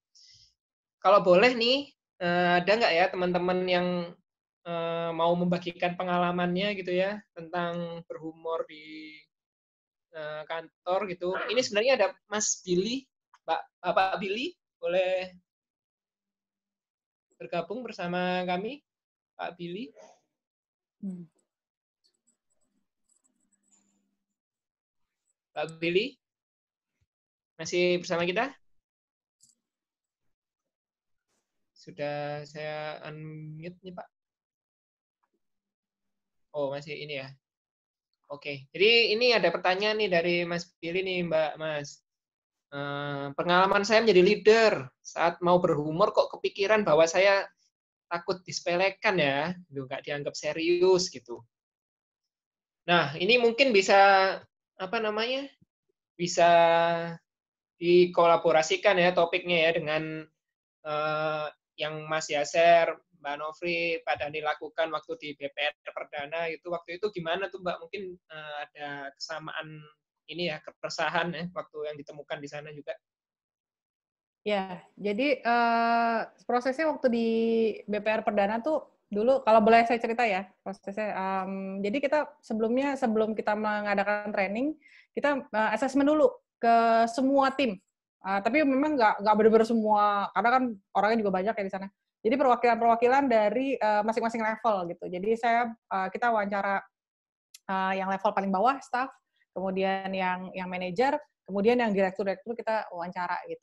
Kalau 1.00 1.24
boleh 1.24 1.56
nih, 1.56 1.88
eh, 2.20 2.52
ada 2.60 2.70
nggak 2.76 2.92
ya 2.92 3.04
teman-teman 3.08 3.58
yang 3.64 3.88
eh, 4.68 5.10
mau 5.16 5.32
membagikan 5.32 5.96
pengalamannya 5.96 6.76
gitu 6.76 6.92
ya 6.92 7.16
tentang 7.32 8.04
berhumor 8.04 8.68
di 8.68 9.16
eh, 10.12 10.42
kantor 10.44 11.08
gitu. 11.08 11.32
Ini 11.48 11.60
sebenarnya 11.64 11.92
ada 11.96 12.06
Mas 12.28 12.60
Billy, 12.60 13.08
Pak 13.48 13.80
Bapak 13.80 14.20
Billy, 14.20 14.52
boleh 14.76 15.32
bergabung 17.40 17.84
bersama 17.84 18.44
kami? 18.44 18.84
Pak 19.36 19.56
Billy. 19.56 19.92
Hmm. 21.04 21.28
Pak 25.56 25.80
Billy, 25.80 26.12
masih 27.56 27.96
bersama 28.04 28.28
kita? 28.28 28.52
Sudah 31.72 32.44
saya 32.44 33.00
unmute 33.08 33.80
nih 33.80 33.96
Pak. 33.96 34.04
Oh 36.52 36.68
masih 36.68 36.92
ini 36.92 37.24
ya. 37.24 37.32
Oke, 38.28 38.68
jadi 38.68 39.16
ini 39.16 39.32
ada 39.32 39.48
pertanyaan 39.48 39.96
nih 39.96 40.10
dari 40.12 40.36
Mas 40.44 40.68
Billy 40.76 41.00
nih 41.00 41.24
Mbak 41.24 41.52
Mas. 41.56 42.04
Eh, 42.68 43.26
pengalaman 43.32 43.80
saya 43.88 44.04
menjadi 44.04 44.22
leader 44.28 44.72
saat 45.00 45.40
mau 45.40 45.56
berhumor 45.56 46.12
kok 46.12 46.36
kepikiran 46.36 46.84
bahwa 46.84 47.08
saya 47.08 47.48
takut 48.12 48.44
disepelekan 48.44 49.16
ya, 49.16 49.56
nggak 49.72 50.04
dianggap 50.04 50.36
serius 50.36 51.08
gitu. 51.08 51.40
Nah, 52.84 53.16
ini 53.16 53.40
mungkin 53.40 53.72
bisa 53.72 53.96
apa 54.76 54.96
namanya? 55.00 55.48
Bisa 56.16 56.50
dikolaborasikan 57.76 58.96
ya 58.96 59.12
topiknya 59.12 59.68
ya 59.68 59.70
dengan 59.76 60.24
uh, 60.84 61.46
yang 61.76 62.08
Mas 62.08 62.32
Yaser, 62.32 62.96
Mbak 63.20 63.36
Novri, 63.36 64.00
Pak 64.00 64.16
Dani 64.20 64.40
lakukan 64.40 64.88
waktu 64.92 65.12
di 65.20 65.28
BPR 65.36 65.76
Perdana 65.92 66.48
itu 66.48 66.72
waktu 66.72 66.96
itu 66.96 67.12
gimana 67.12 67.52
tuh 67.52 67.60
Mbak? 67.60 67.76
Mungkin 67.84 68.16
uh, 68.32 68.54
ada 68.64 69.12
kesamaan 69.16 69.84
ini 70.26 70.48
ya 70.50 70.58
keresahan 70.64 71.32
ya 71.36 71.44
waktu 71.52 71.78
yang 71.92 71.96
ditemukan 72.00 72.38
di 72.40 72.48
sana 72.48 72.72
juga. 72.72 72.96
Ya, 74.46 74.78
jadi 74.94 75.42
uh, 75.42 76.30
prosesnya 76.46 76.86
waktu 76.86 77.06
di 77.10 77.28
BPR 77.90 78.22
Perdana 78.22 78.62
tuh 78.62 78.95
dulu 79.06 79.46
kalau 79.46 79.62
boleh 79.62 79.86
saya 79.86 80.02
cerita 80.02 80.26
ya 80.26 80.50
prosesnya. 80.66 81.14
Um, 81.14 81.78
jadi 81.78 81.98
kita 82.02 82.18
sebelumnya 82.42 82.98
sebelum 82.98 83.38
kita 83.38 83.54
mengadakan 83.54 84.34
training 84.34 84.74
kita 85.14 85.46
uh, 85.46 85.70
assessment 85.72 86.10
dulu 86.10 86.28
ke 86.58 87.06
semua 87.10 87.54
tim. 87.54 87.78
Uh, 88.26 88.42
tapi 88.42 88.66
memang 88.66 88.98
nggak 88.98 89.22
nggak 89.22 89.34
benar-benar 89.38 89.68
semua 89.68 90.26
karena 90.34 90.50
kan 90.50 90.62
orangnya 90.98 91.18
juga 91.22 91.32
banyak 91.38 91.54
ya 91.54 91.64
di 91.64 91.72
sana. 91.72 91.88
Jadi 92.26 92.34
perwakilan-perwakilan 92.42 93.24
dari 93.30 93.78
masing-masing 93.78 94.42
uh, 94.42 94.46
level 94.50 94.76
gitu. 94.90 95.04
Jadi 95.06 95.30
saya 95.38 95.70
uh, 95.70 96.10
kita 96.10 96.34
wawancara 96.34 96.82
uh, 97.70 97.92
yang 97.94 98.10
level 98.10 98.34
paling 98.34 98.50
bawah 98.50 98.74
staff, 98.82 99.14
kemudian 99.54 100.10
yang 100.10 100.50
yang 100.50 100.66
manajer, 100.66 101.14
kemudian 101.46 101.78
yang 101.78 101.94
direktur-direktur 101.94 102.58
kita 102.58 102.90
wawancara 102.90 103.38
gitu. 103.46 103.62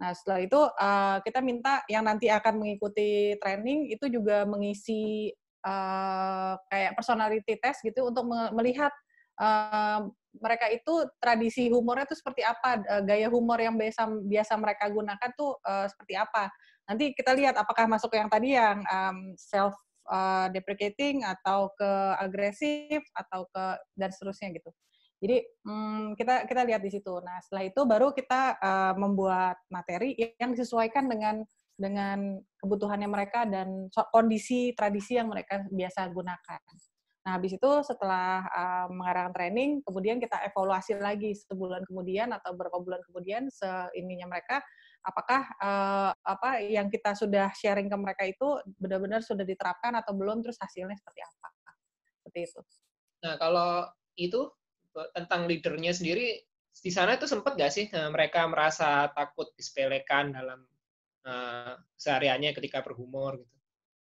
Nah, 0.00 0.16
setelah 0.16 0.40
itu 0.40 0.56
uh, 0.56 1.20
kita 1.20 1.44
minta 1.44 1.84
yang 1.92 2.08
nanti 2.08 2.32
akan 2.32 2.56
mengikuti 2.56 3.36
training 3.36 3.92
itu 3.92 4.08
juga 4.08 4.48
mengisi 4.48 5.28
uh, 5.60 6.56
kayak 6.72 6.96
personality 6.96 7.60
test 7.60 7.84
gitu 7.84 8.08
untuk 8.08 8.24
melihat 8.56 8.88
uh, 9.36 10.08
mereka 10.40 10.72
itu 10.72 11.04
tradisi 11.20 11.68
humornya 11.68 12.08
itu 12.08 12.16
seperti 12.16 12.40
apa, 12.40 12.80
uh, 12.80 13.02
gaya 13.04 13.28
humor 13.28 13.60
yang 13.60 13.76
biasa 13.76 14.08
biasa 14.24 14.56
mereka 14.56 14.88
gunakan 14.88 15.30
tuh 15.36 15.60
uh, 15.68 15.84
seperti 15.84 16.16
apa. 16.16 16.48
Nanti 16.88 17.12
kita 17.12 17.36
lihat 17.36 17.60
apakah 17.60 17.84
masuk 17.84 18.10
ke 18.14 18.16
yang 18.18 18.32
tadi 18.32 18.56
yang 18.56 18.80
um, 18.88 19.36
self 19.36 19.76
uh, 20.08 20.48
deprecating 20.48 21.22
atau 21.28 21.68
ke 21.76 21.90
agresif 22.18 23.04
atau 23.12 23.44
ke 23.52 23.64
dan 24.00 24.10
seterusnya 24.10 24.48
gitu. 24.56 24.72
Jadi 25.20 25.36
hmm, 25.68 26.16
kita 26.16 26.48
kita 26.48 26.64
lihat 26.64 26.80
di 26.80 26.90
situ. 26.90 27.12
Nah 27.20 27.36
setelah 27.44 27.64
itu 27.68 27.80
baru 27.84 28.16
kita 28.16 28.56
uh, 28.56 28.94
membuat 28.96 29.60
materi 29.68 30.16
yang 30.16 30.56
disesuaikan 30.56 31.12
dengan 31.12 31.44
dengan 31.76 32.40
kebutuhannya 32.60 33.08
mereka 33.08 33.44
dan 33.48 33.88
kondisi 34.12 34.72
tradisi 34.72 35.16
yang 35.20 35.28
mereka 35.28 35.64
biasa 35.68 36.08
gunakan. 36.12 36.60
Nah 37.20 37.36
habis 37.36 37.52
itu 37.52 37.70
setelah 37.84 38.48
uh, 38.48 38.86
mengadakan 38.88 39.32
training, 39.36 39.70
kemudian 39.84 40.16
kita 40.16 40.40
evaluasi 40.40 40.96
lagi 40.96 41.36
sebulan 41.36 41.84
kemudian 41.84 42.32
atau 42.32 42.56
beberapa 42.56 42.80
bulan 42.80 43.00
kemudian 43.04 43.52
seininya 43.52 44.24
mereka 44.24 44.64
apakah 45.04 45.48
uh, 45.60 46.12
apa 46.24 46.60
yang 46.64 46.88
kita 46.92 47.16
sudah 47.16 47.52
sharing 47.56 47.88
ke 47.88 47.96
mereka 47.96 48.24
itu 48.24 48.60
benar-benar 48.76 49.24
sudah 49.24 49.44
diterapkan 49.44 49.96
atau 49.96 50.12
belum 50.12 50.44
terus 50.44 50.60
hasilnya 50.60 50.96
seperti 50.96 51.20
apa 51.24 51.48
seperti 52.20 52.40
itu. 52.46 52.60
Nah 53.24 53.34
kalau 53.40 53.88
itu 54.16 54.40
tentang 55.14 55.46
leadernya 55.46 55.94
sendiri 55.94 56.40
di 56.70 56.90
sana 56.90 57.18
itu 57.18 57.26
sempat 57.26 57.58
nggak 57.58 57.72
sih 57.72 57.86
uh, 57.92 58.08
mereka 58.08 58.46
merasa 58.46 59.10
takut 59.10 59.50
disepelekan 59.58 60.32
dalam 60.32 60.60
uh, 61.26 61.74
sehariannya 61.98 62.54
ketika 62.56 62.80
berhumor 62.80 63.42
gitu? 63.42 63.54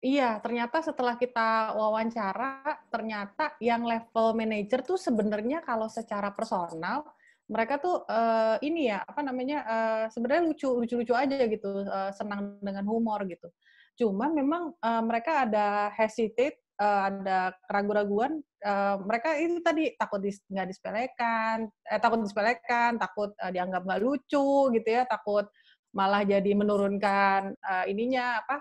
Iya, 0.04 0.38
ternyata 0.44 0.84
setelah 0.84 1.16
kita 1.16 1.72
wawancara, 1.72 2.84
ternyata 2.92 3.56
yang 3.64 3.82
level 3.88 4.36
manager 4.36 4.84
tuh 4.84 5.00
sebenarnya 5.00 5.64
kalau 5.64 5.88
secara 5.88 6.30
personal 6.36 7.02
mereka 7.48 7.78
tuh 7.78 8.04
uh, 8.04 8.58
ini 8.60 8.90
ya 8.90 9.06
apa 9.06 9.22
namanya 9.22 9.58
uh, 9.64 10.04
sebenarnya 10.10 10.50
lucu 10.50 10.68
lucu-lucu 10.68 11.14
aja 11.16 11.48
gitu, 11.48 11.86
uh, 11.86 12.12
senang 12.12 12.60
dengan 12.60 12.84
humor 12.84 13.24
gitu. 13.24 13.48
Cuma 13.96 14.28
memang 14.28 14.76
uh, 14.76 15.02
mereka 15.02 15.48
ada 15.48 15.88
hesitate 15.96 16.60
uh, 16.80 17.00
ada 17.08 17.52
keraguan-raguan, 17.68 18.40
uh, 18.64 18.96
mereka 19.04 19.36
itu 19.40 19.60
tadi 19.64 19.92
takut 19.96 20.20
dis, 20.20 20.40
nggak 20.48 20.66
disepelekan, 20.72 21.68
eh, 21.88 22.00
takut 22.00 22.20
disepelekan, 22.22 23.00
takut 23.00 23.32
uh, 23.40 23.50
dianggap 23.52 23.82
nggak 23.84 24.00
lucu 24.00 24.72
gitu 24.72 24.88
ya, 24.88 25.08
takut 25.08 25.48
malah 25.96 26.22
jadi 26.28 26.52
menurunkan 26.52 27.56
uh, 27.56 27.84
ininya 27.88 28.44
apa 28.44 28.56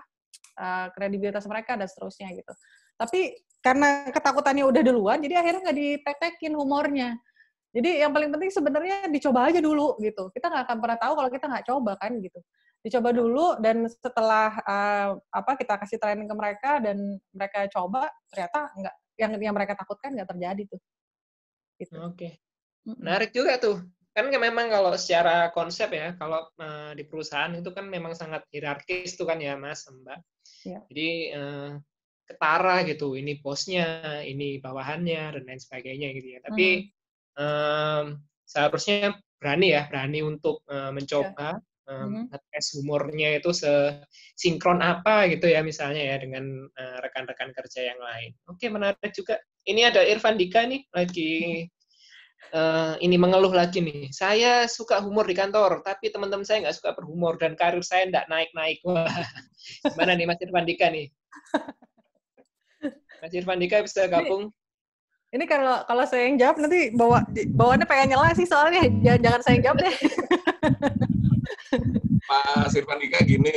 uh, 0.56 0.86
kredibilitas 0.96 1.44
mereka 1.44 1.76
dan 1.76 1.88
seterusnya 1.88 2.32
gitu. 2.32 2.52
Tapi 2.96 3.36
karena 3.60 4.08
ketakutannya 4.08 4.64
udah 4.64 4.82
duluan, 4.84 5.18
jadi 5.20 5.44
akhirnya 5.44 5.60
nggak 5.68 5.78
dipraktekin 5.78 6.52
humornya. 6.56 7.12
Jadi 7.76 8.00
yang 8.00 8.08
paling 8.08 8.32
penting 8.32 8.48
sebenarnya 8.48 9.04
dicoba 9.12 9.52
aja 9.52 9.60
dulu 9.60 10.00
gitu. 10.00 10.32
Kita 10.32 10.48
nggak 10.48 10.64
akan 10.64 10.76
pernah 10.80 10.96
tahu 10.96 11.12
kalau 11.12 11.28
kita 11.28 11.44
nggak 11.44 11.66
coba 11.68 11.92
kan 12.00 12.16
gitu 12.24 12.40
dicoba 12.86 13.10
dulu 13.10 13.58
dan 13.58 13.82
setelah 13.90 14.62
uh, 14.62 15.18
apa 15.34 15.58
kita 15.58 15.74
kasih 15.74 15.98
training 15.98 16.30
ke 16.30 16.36
mereka 16.38 16.78
dan 16.78 17.18
mereka 17.34 17.66
coba 17.74 18.06
ternyata 18.30 18.70
enggak 18.78 18.94
yang 19.18 19.32
yang 19.42 19.54
mereka 19.58 19.74
takutkan 19.74 20.14
nggak 20.14 20.30
terjadi 20.30 20.62
tuh. 20.70 20.80
Gitu. 21.82 21.98
Oke. 21.98 22.14
Okay. 22.14 22.32
Menarik 22.86 23.34
juga 23.34 23.58
tuh. 23.58 23.82
Kan 24.14 24.32
memang 24.32 24.72
kalau 24.72 24.94
secara 24.96 25.50
konsep 25.52 25.92
ya, 25.92 26.14
kalau 26.16 26.46
uh, 26.62 26.94
di 26.96 27.04
perusahaan 27.04 27.52
itu 27.52 27.68
kan 27.74 27.84
memang 27.90 28.16
sangat 28.16 28.46
hierarkis 28.48 29.18
tuh 29.18 29.28
kan 29.28 29.42
ya 29.42 29.58
Mas, 29.58 29.84
Mbak. 29.84 30.20
Ya. 30.64 30.80
Jadi 30.88 31.10
uh, 31.36 31.76
ketara 32.24 32.86
gitu, 32.88 33.12
ini 33.12 33.36
bosnya, 33.42 34.22
ini 34.24 34.56
bawahannya 34.56 35.36
dan 35.36 35.42
lain 35.44 35.60
sebagainya 35.60 36.16
gitu 36.16 36.28
ya. 36.32 36.40
Tapi 36.48 36.88
hmm. 37.36 37.42
um, 37.44 38.04
seharusnya 38.48 39.20
berani 39.36 39.76
ya, 39.76 39.84
berani 39.90 40.24
untuk 40.24 40.64
uh, 40.70 40.94
mencoba. 40.94 41.60
Ya 41.60 41.75
um, 41.86 42.26
tes 42.30 42.66
humornya 42.78 43.38
itu 43.38 43.50
sesinkron 43.54 44.82
apa 44.82 45.30
gitu 45.30 45.46
ya 45.50 45.62
misalnya 45.62 46.14
ya 46.14 46.16
dengan 46.18 46.66
uh, 46.66 46.98
rekan-rekan 47.02 47.50
kerja 47.54 47.94
yang 47.94 48.00
lain. 48.00 48.34
Oke 48.50 48.70
menarik 48.70 49.10
juga. 49.14 49.38
Ini 49.66 49.90
ada 49.90 50.02
Irfan 50.06 50.38
Dika 50.38 50.62
nih 50.62 50.86
lagi 50.94 51.66
uh, 52.54 52.94
ini 53.02 53.16
mengeluh 53.18 53.50
lagi 53.50 53.82
nih. 53.82 54.12
Saya 54.12 54.68
suka 54.70 55.00
humor 55.02 55.26
di 55.26 55.34
kantor, 55.34 55.82
tapi 55.82 56.12
teman-teman 56.12 56.46
saya 56.46 56.66
nggak 56.66 56.76
suka 56.76 56.94
berhumor 56.94 57.34
dan 57.40 57.58
karir 57.58 57.82
saya 57.82 58.06
nggak 58.10 58.28
naik-naik. 58.30 58.78
Wah, 58.86 59.08
gimana 59.82 60.14
nih 60.14 60.26
Mas 60.28 60.42
Irfan 60.42 60.66
Dika 60.68 60.86
nih? 60.92 61.06
Mas 63.22 63.32
Irfan 63.34 63.58
Dika 63.58 63.82
bisa 63.82 64.06
gabung? 64.06 64.52
Ini, 65.32 65.42
ini 65.42 65.44
kalau 65.48 65.82
kalau 65.88 66.04
saya 66.06 66.30
yang 66.30 66.38
jawab 66.38 66.56
nanti 66.62 66.94
bawa 66.94 67.26
bawaannya 67.34 67.86
pengen 67.88 68.14
nyela 68.14 68.30
sih 68.36 68.46
soalnya 68.46 68.86
jangan 69.02 69.20
jangan 69.22 69.40
saya 69.42 69.52
yang 69.58 69.64
jawab 69.64 69.78
deh. 69.82 69.96
Pak 72.28 72.70
Sirvan 72.70 72.98
Dika 72.98 73.22
gini, 73.22 73.54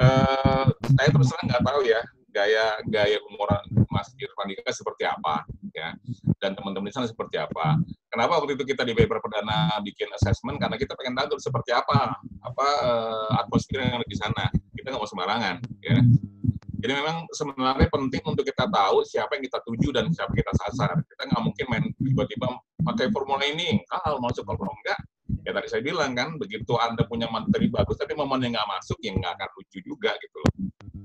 uh, 0.00 0.66
saya 0.68 1.08
terus 1.08 1.28
terang 1.32 1.46
nggak 1.48 1.64
tahu 1.64 1.80
ya 1.84 2.00
gaya 2.32 2.80
gaya 2.88 3.20
umur 3.28 3.52
Mas 3.92 4.08
Irfan 4.16 4.48
Dika 4.48 4.72
seperti 4.72 5.04
apa 5.04 5.44
ya 5.76 5.92
dan 6.40 6.56
teman-teman 6.56 6.88
di 6.88 6.94
sana 6.96 7.04
seperti 7.04 7.36
apa. 7.36 7.76
Kenapa 8.08 8.40
waktu 8.40 8.56
itu 8.56 8.64
kita 8.72 8.84
di 8.88 8.96
paper 8.96 9.20
perdana 9.20 9.76
bikin 9.84 10.08
assessment 10.16 10.56
karena 10.56 10.76
kita 10.80 10.96
pengen 10.96 11.16
tahu 11.16 11.36
seperti 11.36 11.76
apa 11.76 12.16
apa 12.40 12.68
uh, 12.82 13.40
atmosfer 13.40 13.84
yang 13.84 14.00
ada 14.00 14.08
di 14.08 14.16
sana. 14.16 14.48
Kita 14.72 14.92
nggak 14.92 15.02
mau 15.04 15.08
sembarangan 15.08 15.56
ya. 15.84 16.00
Jadi 16.82 16.92
memang 16.98 17.30
sebenarnya 17.30 17.86
penting 17.86 18.22
untuk 18.26 18.42
kita 18.42 18.66
tahu 18.66 19.06
siapa 19.06 19.38
yang 19.38 19.46
kita 19.46 19.62
tuju 19.62 19.88
dan 19.94 20.10
siapa 20.10 20.34
kita 20.34 20.50
sasar. 20.66 20.98
Kita 21.06 21.30
nggak 21.30 21.42
mungkin 21.46 21.64
main 21.70 21.84
tiba-tiba 21.94 22.58
pakai 22.82 23.06
formula 23.14 23.46
ini, 23.46 23.78
kalau 23.86 24.18
masuk 24.18 24.42
kalau 24.42 24.66
enggak, 24.66 24.98
ya 25.42 25.50
tadi 25.50 25.66
saya 25.66 25.82
bilang 25.82 26.14
kan 26.14 26.38
begitu 26.38 26.78
anda 26.78 27.02
punya 27.02 27.26
materi 27.26 27.66
bagus 27.66 27.98
tapi 27.98 28.14
momennya 28.14 28.54
nggak 28.54 28.68
masuk 28.78 28.98
ya 29.02 29.10
nggak 29.10 29.32
akan 29.38 29.48
lucu 29.58 29.78
juga 29.82 30.14
gitu 30.22 30.36
loh. 30.38 30.52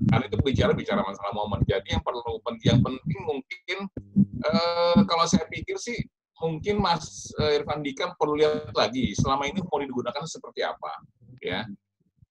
Karena 0.08 0.24
itu 0.24 0.36
bicara 0.40 0.72
bicara 0.72 1.00
masalah 1.04 1.32
momen. 1.36 1.60
Jadi 1.68 1.92
yang 1.92 2.02
perlu 2.06 2.22
yang 2.64 2.80
penting 2.80 3.18
mungkin 3.26 3.78
eh, 4.46 4.98
kalau 5.04 5.24
saya 5.26 5.44
pikir 5.50 5.76
sih 5.76 5.98
mungkin 6.38 6.78
Mas 6.78 7.34
eh, 7.42 7.58
Irfan 7.60 7.82
Dika 7.82 8.14
perlu 8.14 8.38
lihat 8.38 8.72
lagi 8.72 9.12
selama 9.18 9.50
ini 9.50 9.60
mau 9.66 9.82
digunakan 9.82 10.24
seperti 10.24 10.62
apa 10.62 11.02
ya. 11.42 11.66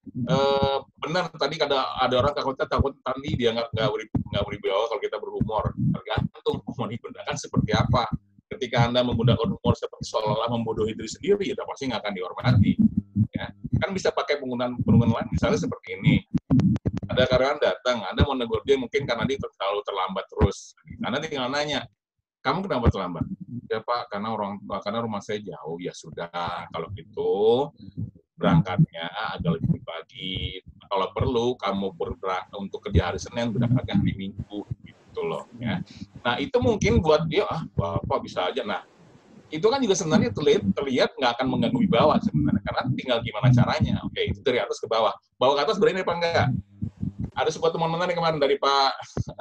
Eh, 0.07 0.77
benar 1.03 1.27
tadi 1.35 1.59
ada 1.59 1.99
ada 1.99 2.15
orang 2.15 2.31
takutnya 2.31 2.65
takut 2.65 2.95
tadi 3.03 3.35
dia 3.35 3.51
nggak 3.51 3.75
nggak 3.75 3.89
beri 3.91 4.05
nggak 4.07 4.43
berwibawa 4.47 4.83
kalau 4.89 5.01
kita 5.03 5.17
berhumor. 5.19 5.65
Tergantung 5.75 6.63
humor 6.63 6.87
digunakan 6.87 7.35
seperti 7.35 7.75
apa 7.75 8.07
ketika 8.47 8.87
anda 8.87 9.03
menggunakan 9.03 9.43
humor 9.43 9.75
seperti 9.75 10.07
seolah-olah 10.07 10.49
membodohi 10.51 10.95
diri 10.95 11.09
sendiri 11.09 11.43
ya 11.51 11.63
pasti 11.67 11.91
nggak 11.91 12.01
akan 12.01 12.13
dihormati 12.15 12.73
ya. 13.35 13.45
Kan 13.77 13.89
bisa 13.93 14.09
pakai 14.09 14.39
penggunaan 14.41 14.79
penggunaan 14.81 15.13
lain 15.13 15.29
misalnya 15.35 15.59
seperti 15.59 15.99
ini. 15.99 16.15
Ada 17.07 17.27
karyawan 17.27 17.59
datang 17.59 18.03
anda 18.07 18.23
mau 18.23 18.35
negur 18.35 18.63
dia 18.63 18.79
mungkin 18.79 19.03
karena 19.03 19.23
dia 19.27 19.37
terlalu 19.39 19.81
terlambat 19.83 20.25
terus. 20.31 20.73
Anda 21.03 21.19
tinggal 21.19 21.51
nanya 21.51 21.85
kamu 22.41 22.63
kenapa 22.63 22.87
terlambat? 22.87 23.25
Ya 23.67 23.83
pak 23.83 24.07
karena 24.07 24.31
orang 24.31 24.63
karena 24.79 24.99
rumah 25.03 25.19
saya 25.19 25.43
jauh. 25.43 25.77
Ya 25.83 25.91
sudah 25.91 26.31
kalau 26.71 26.87
gitu 26.95 27.71
berangkatnya 28.39 29.11
agak 29.35 29.59
lebih 29.59 29.83
pagi. 29.83 30.63
Kalau 30.87 31.11
perlu 31.11 31.47
kamu 31.59 31.87
bergerak 31.99 32.47
untuk 32.55 32.87
kerja 32.87 33.11
hari 33.11 33.19
Senin 33.19 33.51
berangkatnya 33.51 33.99
hari 33.99 34.15
Minggu 34.15 34.63
gitu 35.17 35.25
loh 35.25 35.49
ya. 35.57 35.81
Nah 36.21 36.37
itu 36.37 36.53
mungkin 36.61 37.01
buat 37.01 37.25
dia 37.25 37.49
ah 37.49 37.65
bapak 37.73 38.21
bisa 38.21 38.45
aja. 38.53 38.61
Nah 38.61 38.85
itu 39.49 39.65
kan 39.65 39.81
juga 39.81 39.97
sebenarnya 39.97 40.29
terlihat 40.29 40.63
terlihat 40.77 41.09
nggak 41.17 41.31
akan 41.41 41.47
mengganggu 41.49 41.81
bawah 41.89 42.21
sebenarnya 42.21 42.61
karena 42.61 42.81
tinggal 42.93 43.17
gimana 43.25 43.47
caranya. 43.49 43.95
Oke 44.05 44.29
itu 44.29 44.39
dari 44.45 44.61
atas 44.61 44.77
ke 44.77 44.85
bawah. 44.85 45.17
Bawah 45.41 45.57
ke 45.57 45.61
atas 45.65 45.81
berani 45.81 46.05
apa 46.05 46.13
enggak? 46.13 46.47
Ada 47.37 47.49
sebuah 47.53 47.73
teman 47.73 47.89
menarik 47.89 48.17
kemarin 48.17 48.37
dari 48.37 48.61
Pak 48.61 48.91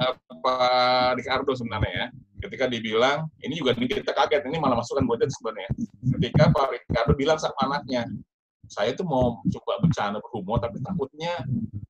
uh, 0.01 0.13
Pak 0.41 1.21
Ricardo 1.21 1.53
sebenarnya 1.53 1.93
ya. 1.93 2.07
Ketika 2.37 2.65
dibilang 2.69 3.29
ini 3.41 3.57
juga 3.57 3.77
kita 3.77 4.13
kaget 4.13 4.45
ini 4.49 4.57
malah 4.57 4.81
masukan 4.81 5.05
buat 5.05 5.21
dia 5.21 5.29
sebenarnya. 5.29 5.69
Ketika 6.17 6.49
Pak 6.53 6.65
Ricardo 6.73 7.13
bilang 7.17 7.37
sama 7.41 7.57
anaknya, 7.65 8.05
saya 8.67 8.91
tuh 8.93 9.07
mau 9.07 9.39
coba 9.47 9.79
bercanda 9.79 10.19
berhumor 10.19 10.59
tapi 10.59 10.79
takutnya 10.83 11.43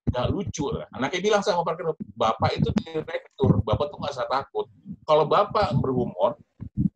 nggak 0.08 0.28
lucu 0.32 0.66
lah. 0.72 0.88
Anaknya 0.95 1.20
bilang 1.22 1.41
sama 1.44 1.62
parkir, 1.62 1.86
bapak 2.16 2.58
itu 2.58 2.72
direktur, 2.80 3.62
bapak 3.62 3.91
tuh 3.91 3.98
nggak 3.99 4.14
usah 4.16 4.28
takut. 4.32 4.66
Kalau 5.04 5.28
bapak 5.28 5.76
berhumor, 5.78 6.40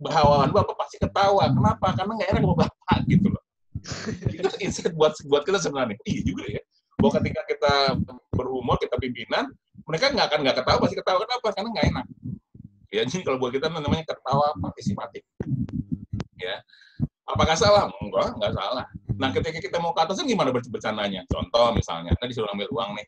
bawahan 0.02 0.50
bapak 0.50 0.76
pasti 0.80 0.98
ketawa. 0.98 1.52
Kenapa? 1.52 1.94
Karena 1.94 2.12
nggak 2.18 2.30
enak 2.34 2.42
sama 2.42 2.56
bapak 2.66 2.98
gitu 3.12 3.28
loh. 3.30 3.44
itu 4.30 4.50
insight 4.62 4.94
buat 4.94 5.14
buat 5.26 5.44
kita 5.46 5.58
sebenarnya. 5.58 5.98
Iya 6.06 6.22
juga 6.26 6.44
ya. 6.48 6.62
Bahwa 7.02 7.12
ketika 7.18 7.42
kita 7.50 7.74
berhumor, 8.34 8.78
kita 8.78 8.96
pimpinan, 9.02 9.50
mereka 9.90 10.14
nggak 10.14 10.28
akan 10.30 10.40
nggak 10.46 10.58
ketawa, 10.62 10.78
pasti 10.82 10.96
ketawa. 10.98 11.18
Kenapa? 11.26 11.48
Karena 11.54 11.70
nggak 11.74 11.88
enak. 11.94 12.06
Ya, 12.92 13.02
jadi 13.08 13.24
kalau 13.24 13.40
buat 13.40 13.56
kita 13.56 13.72
namanya 13.72 14.04
ketawa 14.04 14.52
partisipatif. 14.60 15.24
Ya, 16.36 16.60
apakah 17.24 17.56
salah? 17.56 17.88
Enggak, 18.04 18.36
enggak 18.36 18.54
salah. 18.54 18.86
Nah, 19.22 19.30
ketika 19.30 19.62
kita 19.62 19.78
mau 19.78 19.94
ke 19.94 20.02
atas, 20.02 20.18
gimana 20.26 20.50
bercandanya? 20.50 21.22
Contoh 21.30 21.78
misalnya, 21.78 22.18
Anda 22.18 22.26
disuruh 22.26 22.50
ambil 22.50 22.74
uang 22.74 22.98
nih, 22.98 23.08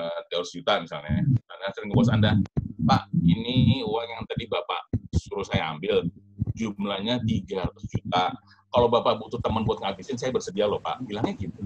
uh, 0.00 0.40
juta 0.48 0.80
misalnya. 0.80 1.20
Anda 1.20 1.66
sering 1.76 1.92
ke 1.92 1.96
bos 2.00 2.08
Anda, 2.08 2.40
Pak, 2.88 3.12
ini 3.20 3.84
uang 3.84 4.06
yang 4.08 4.24
tadi 4.24 4.48
Bapak 4.48 4.88
suruh 5.12 5.44
saya 5.44 5.76
ambil, 5.76 6.08
jumlahnya 6.56 7.20
300 7.28 7.68
juta. 7.92 8.32
Kalau 8.72 8.88
Bapak 8.88 9.20
butuh 9.20 9.36
teman 9.44 9.68
buat 9.68 9.84
ngabisin, 9.84 10.16
saya 10.16 10.32
bersedia 10.32 10.64
loh 10.64 10.80
Pak. 10.80 11.04
Bilangnya 11.04 11.36
gitu. 11.36 11.60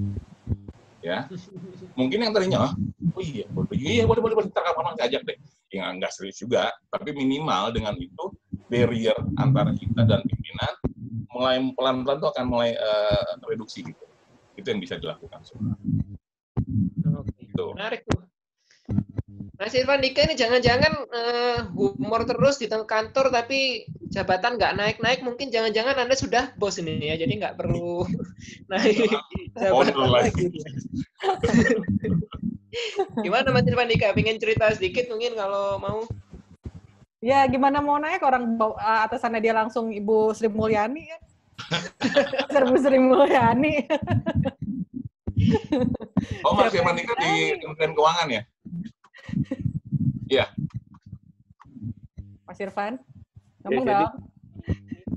Ya, 1.05 1.28
mungkin 2.01 2.16
yang 2.16 2.32
tadinya, 2.32 2.73
oh 3.12 3.20
iya, 3.20 3.45
boleh, 3.53 3.77
iya 3.77 4.09
boleh, 4.09 4.24
boleh, 4.24 4.35
boleh, 4.41 4.49
ntar 4.49 4.65
kapan 4.65 4.97
ajak 4.97 5.20
deh. 5.28 5.36
Ya 5.69 5.93
nggak 5.93 6.09
serius 6.16 6.41
juga, 6.41 6.73
tapi 6.89 7.12
minimal 7.12 7.77
dengan 7.77 7.93
itu 8.01 8.32
barrier 8.73 9.12
antara 9.36 9.77
kita 9.77 10.01
dan 10.09 10.24
pimpinan 10.24 10.73
mulai 11.32 11.57
pelan-pelan 11.74 12.19
tuh 12.20 12.31
akan 12.35 12.45
mulai 12.47 12.77
uh, 12.77 13.39
reduksi 13.47 13.82
gitu. 13.86 14.05
Itu 14.55 14.70
yang 14.70 14.81
bisa 14.82 14.99
dilakukan. 14.99 15.41
Oke. 15.43 17.32
Gitu. 17.39 17.66
Menarik 17.74 18.03
tuh. 18.07 18.23
Mas 19.55 19.70
Irfan 19.70 20.03
Dika 20.03 20.27
ini 20.27 20.35
jangan-jangan 20.35 20.93
uh, 21.15 21.59
humor 21.78 22.27
terus 22.27 22.59
di 22.59 22.66
kantor 22.66 23.31
tapi 23.31 23.86
jabatan 24.11 24.59
nggak 24.59 24.74
naik-naik 24.74 25.23
mungkin 25.23 25.55
jangan-jangan 25.55 25.95
Anda 25.95 26.19
sudah 26.19 26.59
bos 26.59 26.74
ini 26.82 26.99
ya 26.99 27.15
jadi 27.15 27.39
nggak 27.39 27.55
perlu 27.55 28.03
naik 28.70 29.15
jabatan 29.55 30.11
lagi. 30.11 30.51
Gimana 33.23 33.55
Mas 33.55 33.70
Irfan 33.70 33.86
Dika? 33.86 34.11
Pengen 34.11 34.43
cerita 34.43 34.74
sedikit 34.74 35.07
mungkin 35.07 35.39
kalau 35.39 35.78
mau? 35.78 36.03
Ya 37.25 37.49
gimana 37.49 37.81
mau 37.81 37.97
naik 37.97 38.21
orang 38.21 38.53
eh, 38.61 39.01
atasannya 39.09 39.41
dia 39.41 39.57
langsung 39.57 39.89
Ibu 39.89 40.37
Sri 40.37 40.53
Mulyani 40.53 41.09
kan? 41.09 41.21
Serbu 42.53 42.77
Sri 42.77 43.01
Mulyani. 43.01 43.89
oh 46.45 46.53
Mas 46.53 46.77
Irfan 46.77 47.01
Dika 47.01 47.17
di 47.17 47.57
Kementerian 47.65 47.97
Keuangan 47.97 48.29
ya? 48.29 48.43
Iya. 50.29 50.45
Mas 52.45 52.61
Irfan, 52.61 53.01
ngomong 53.65 53.85
ya, 53.89 54.05
dong. 54.05 54.15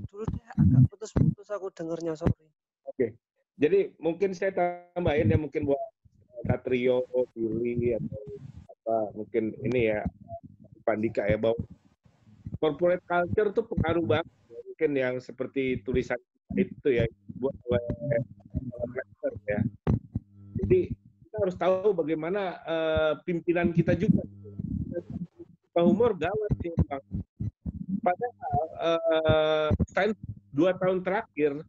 Dulu 0.08 0.24
deh 0.32 0.48
agak 0.56 0.82
putus-putus 0.88 1.52
aku 1.52 1.68
dengernya, 1.76 2.16
sorry. 2.16 2.48
Oke. 2.88 3.20
Jadi 3.60 3.92
mungkin 4.00 4.32
saya 4.32 4.56
tambahin 4.56 5.28
ya 5.28 5.36
mungkin 5.36 5.68
buat 5.68 5.82
Satrio, 6.48 7.04
Billy 7.36 8.00
atau 8.00 8.22
apa 8.72 8.98
mungkin 9.12 9.52
ini 9.68 9.92
ya 9.92 10.08
Pandika 10.88 11.28
ya 11.28 11.36
bahwa 11.36 11.60
corporate 12.58 13.04
culture 13.06 13.50
tuh 13.54 13.66
pengaruh 13.70 14.06
banget 14.06 14.28
mungkin 14.68 14.92
yang 14.94 15.16
seperti 15.18 15.82
tulisan 15.82 16.18
itu 16.54 16.90
ya 16.90 17.06
buat 17.38 17.54
ya. 19.48 19.62
Jadi 20.64 20.92
kita 20.94 21.36
harus 21.40 21.56
tahu 21.56 21.96
bagaimana 21.96 22.62
uh, 22.66 23.14
pimpinan 23.24 23.72
kita 23.72 23.96
juga. 23.96 24.26
Pak 25.74 25.84
Humor 25.86 26.18
gawat 26.18 26.52
sih 26.62 26.74
bang. 26.90 27.06
Padahal 28.02 28.66
uh, 28.82 29.70
dua 30.58 30.74
tahun 30.78 31.06
terakhir 31.06 31.62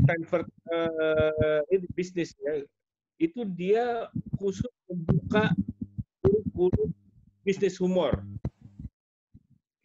Stanford 0.00 0.48
uh, 0.72 1.60
ini 1.68 1.86
bisnis 1.92 2.32
ya 2.40 2.64
itu 3.16 3.44
dia 3.48 4.08
khusus 4.36 4.68
membuka 4.88 5.52
kurikulum 6.20 6.92
bisnis 7.44 7.80
humor 7.80 8.20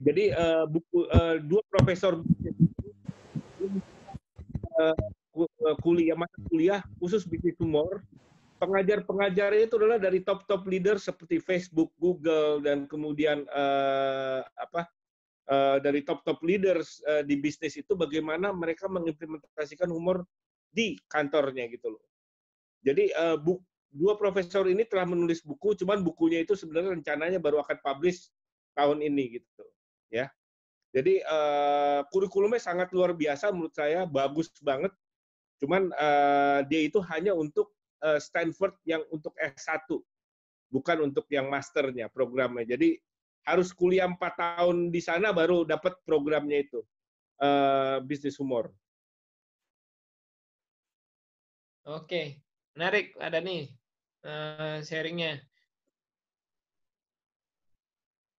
jadi 0.01 0.33
uh, 0.33 0.65
buku 0.65 1.05
uh, 1.13 1.37
dua 1.45 1.61
profesor 1.69 2.17
uh, 4.81 5.75
kuliah 5.85 6.17
mata 6.17 6.33
kuliah 6.49 6.81
khusus 6.97 7.21
bisnis 7.29 7.53
humor. 7.61 8.01
Pengajar-pengajarnya 8.61 9.65
itu 9.65 9.73
adalah 9.81 9.97
dari 9.97 10.21
top-top 10.21 10.69
leader 10.69 11.01
seperti 11.01 11.41
Facebook, 11.41 11.89
Google, 11.97 12.61
dan 12.61 12.85
kemudian 12.85 13.41
uh, 13.49 14.45
apa 14.53 14.85
uh, 15.49 15.81
dari 15.81 16.05
top-top 16.05 16.45
leaders 16.45 17.01
uh, 17.09 17.25
di 17.25 17.41
bisnis 17.41 17.73
itu 17.73 17.97
bagaimana 17.97 18.53
mereka 18.53 18.85
mengimplementasikan 18.85 19.89
humor 19.89 20.29
di 20.69 20.93
kantornya 21.09 21.73
gitu 21.73 21.97
loh. 21.97 22.05
Jadi 22.85 23.09
uh, 23.17 23.33
bu, 23.33 23.57
dua 23.89 24.13
profesor 24.13 24.69
ini 24.69 24.85
telah 24.85 25.09
menulis 25.09 25.41
buku, 25.41 25.73
cuman 25.81 26.05
bukunya 26.05 26.45
itu 26.45 26.53
sebenarnya 26.53 27.01
rencananya 27.01 27.41
baru 27.41 27.65
akan 27.65 27.81
publish 27.81 28.29
tahun 28.77 29.01
ini 29.01 29.41
gitu 29.41 29.65
ya. 30.11 30.27
Jadi 30.91 31.23
uh, 31.23 32.03
kurikulumnya 32.11 32.59
sangat 32.59 32.91
luar 32.91 33.15
biasa 33.15 33.49
menurut 33.55 33.71
saya, 33.71 34.03
bagus 34.03 34.51
banget. 34.59 34.91
Cuman 35.63 35.87
uh, 35.95 36.67
dia 36.67 36.83
itu 36.83 36.99
hanya 37.07 37.31
untuk 37.31 37.71
uh, 38.03 38.19
Stanford 38.19 38.75
yang 38.83 39.01
untuk 39.07 39.31
S1, 39.39 39.87
bukan 40.67 40.97
untuk 41.07 41.23
yang 41.31 41.47
masternya 41.47 42.11
programnya. 42.11 42.67
Jadi 42.67 42.99
harus 43.47 43.71
kuliah 43.71 44.05
empat 44.05 44.35
tahun 44.37 44.91
di 44.91 45.01
sana 45.01 45.31
baru 45.31 45.63
dapat 45.63 45.95
programnya 46.03 46.61
itu 46.61 46.83
uh, 47.39 48.03
bisnis 48.03 48.35
humor. 48.35 48.69
Oke, 51.87 52.37
menarik 52.77 53.17
ada 53.17 53.41
nih 53.41 53.73
uh, 54.27 54.83
sharingnya 54.85 55.41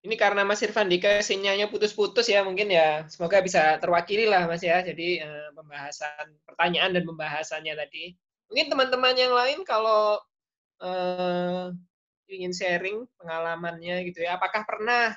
ini 0.03 0.19
karena 0.19 0.43
Mas 0.43 0.59
Irfan 0.67 0.91
Dika 0.91 1.23
sinyalnya 1.23 1.71
putus-putus 1.71 2.27
ya 2.27 2.43
mungkin 2.43 2.75
ya. 2.75 3.07
Semoga 3.07 3.39
bisa 3.39 3.79
terwakili 3.79 4.27
lah 4.27 4.51
Mas 4.51 4.63
ya. 4.67 4.83
Jadi 4.83 5.23
eh, 5.23 5.49
pembahasan 5.55 6.43
pertanyaan 6.43 6.91
dan 6.99 7.07
pembahasannya 7.07 7.75
tadi. 7.79 8.11
Mungkin 8.51 8.67
teman-teman 8.75 9.15
yang 9.15 9.31
lain 9.31 9.63
kalau 9.63 10.19
eh, 10.83 11.71
ingin 12.35 12.51
sharing 12.51 13.07
pengalamannya 13.15 14.03
gitu 14.11 14.27
ya. 14.27 14.35
Apakah 14.43 14.67
pernah 14.67 15.15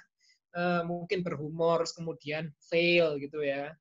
eh, 0.53 0.82
mungkin 0.86 1.26
berhumor 1.26 1.82
kemudian 1.90 2.53
fail 2.62 3.18
gitu 3.18 3.41
ya? 3.41 3.74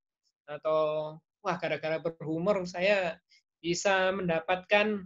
Atau 0.49 1.21
wah 1.45 1.57
gara-gara 1.61 2.01
berhumor 2.01 2.65
saya 2.65 3.21
bisa 3.61 4.09
mendapatkan 4.09 5.05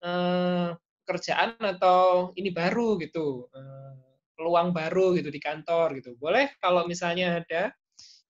eh, 0.00 0.68
pekerjaan 1.04 1.60
atau 1.60 2.32
ini 2.32 2.48
baru 2.48 2.96
gitu. 2.96 3.52
Eh, 3.52 4.03
peluang 4.34 4.74
baru 4.74 5.14
gitu 5.16 5.30
di 5.30 5.40
kantor 5.40 5.98
gitu. 5.98 6.18
Boleh 6.18 6.52
kalau 6.58 6.84
misalnya 6.84 7.40
ada, 7.42 7.70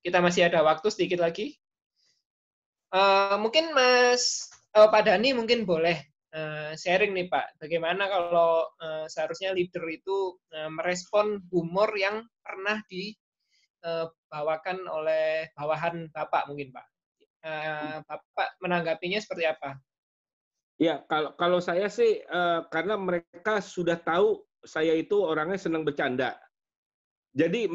kita 0.05 0.21
masih 0.21 0.49
ada 0.49 0.61
waktu 0.65 0.89
sedikit 0.93 1.25
lagi. 1.25 1.57
Uh, 2.95 3.35
mungkin 3.43 3.75
Mas 3.75 4.47
uh, 4.79 4.87
Pak 4.87 5.11
Dani 5.11 5.35
mungkin 5.35 5.67
boleh 5.67 6.15
eh, 6.35 6.73
sharing 6.75 7.15
nih 7.15 7.31
Pak, 7.31 7.63
bagaimana 7.63 8.11
kalau 8.11 8.67
eh, 8.83 9.07
seharusnya 9.07 9.55
leader 9.55 9.87
itu 9.87 10.35
eh, 10.51 10.67
merespon 10.69 11.39
humor 11.55 11.95
yang 11.95 12.27
pernah 12.43 12.83
dibawakan 12.91 14.79
oleh 14.91 15.49
bawahan 15.55 16.11
Bapak 16.11 16.51
mungkin 16.51 16.75
Pak. 16.75 16.87
Eh, 17.47 17.97
Bapak 18.03 18.59
menanggapinya 18.59 19.23
seperti 19.23 19.47
apa? 19.47 19.79
Ya, 20.83 21.07
kalau 21.07 21.39
kalau 21.39 21.63
saya 21.63 21.87
sih 21.87 22.19
eh, 22.19 22.61
karena 22.69 22.99
mereka 22.99 23.63
sudah 23.63 23.95
tahu 23.95 24.43
saya 24.65 24.97
itu 24.97 25.17
orangnya 25.21 25.61
senang 25.61 25.85
bercanda. 25.85 26.37
Jadi 27.35 27.69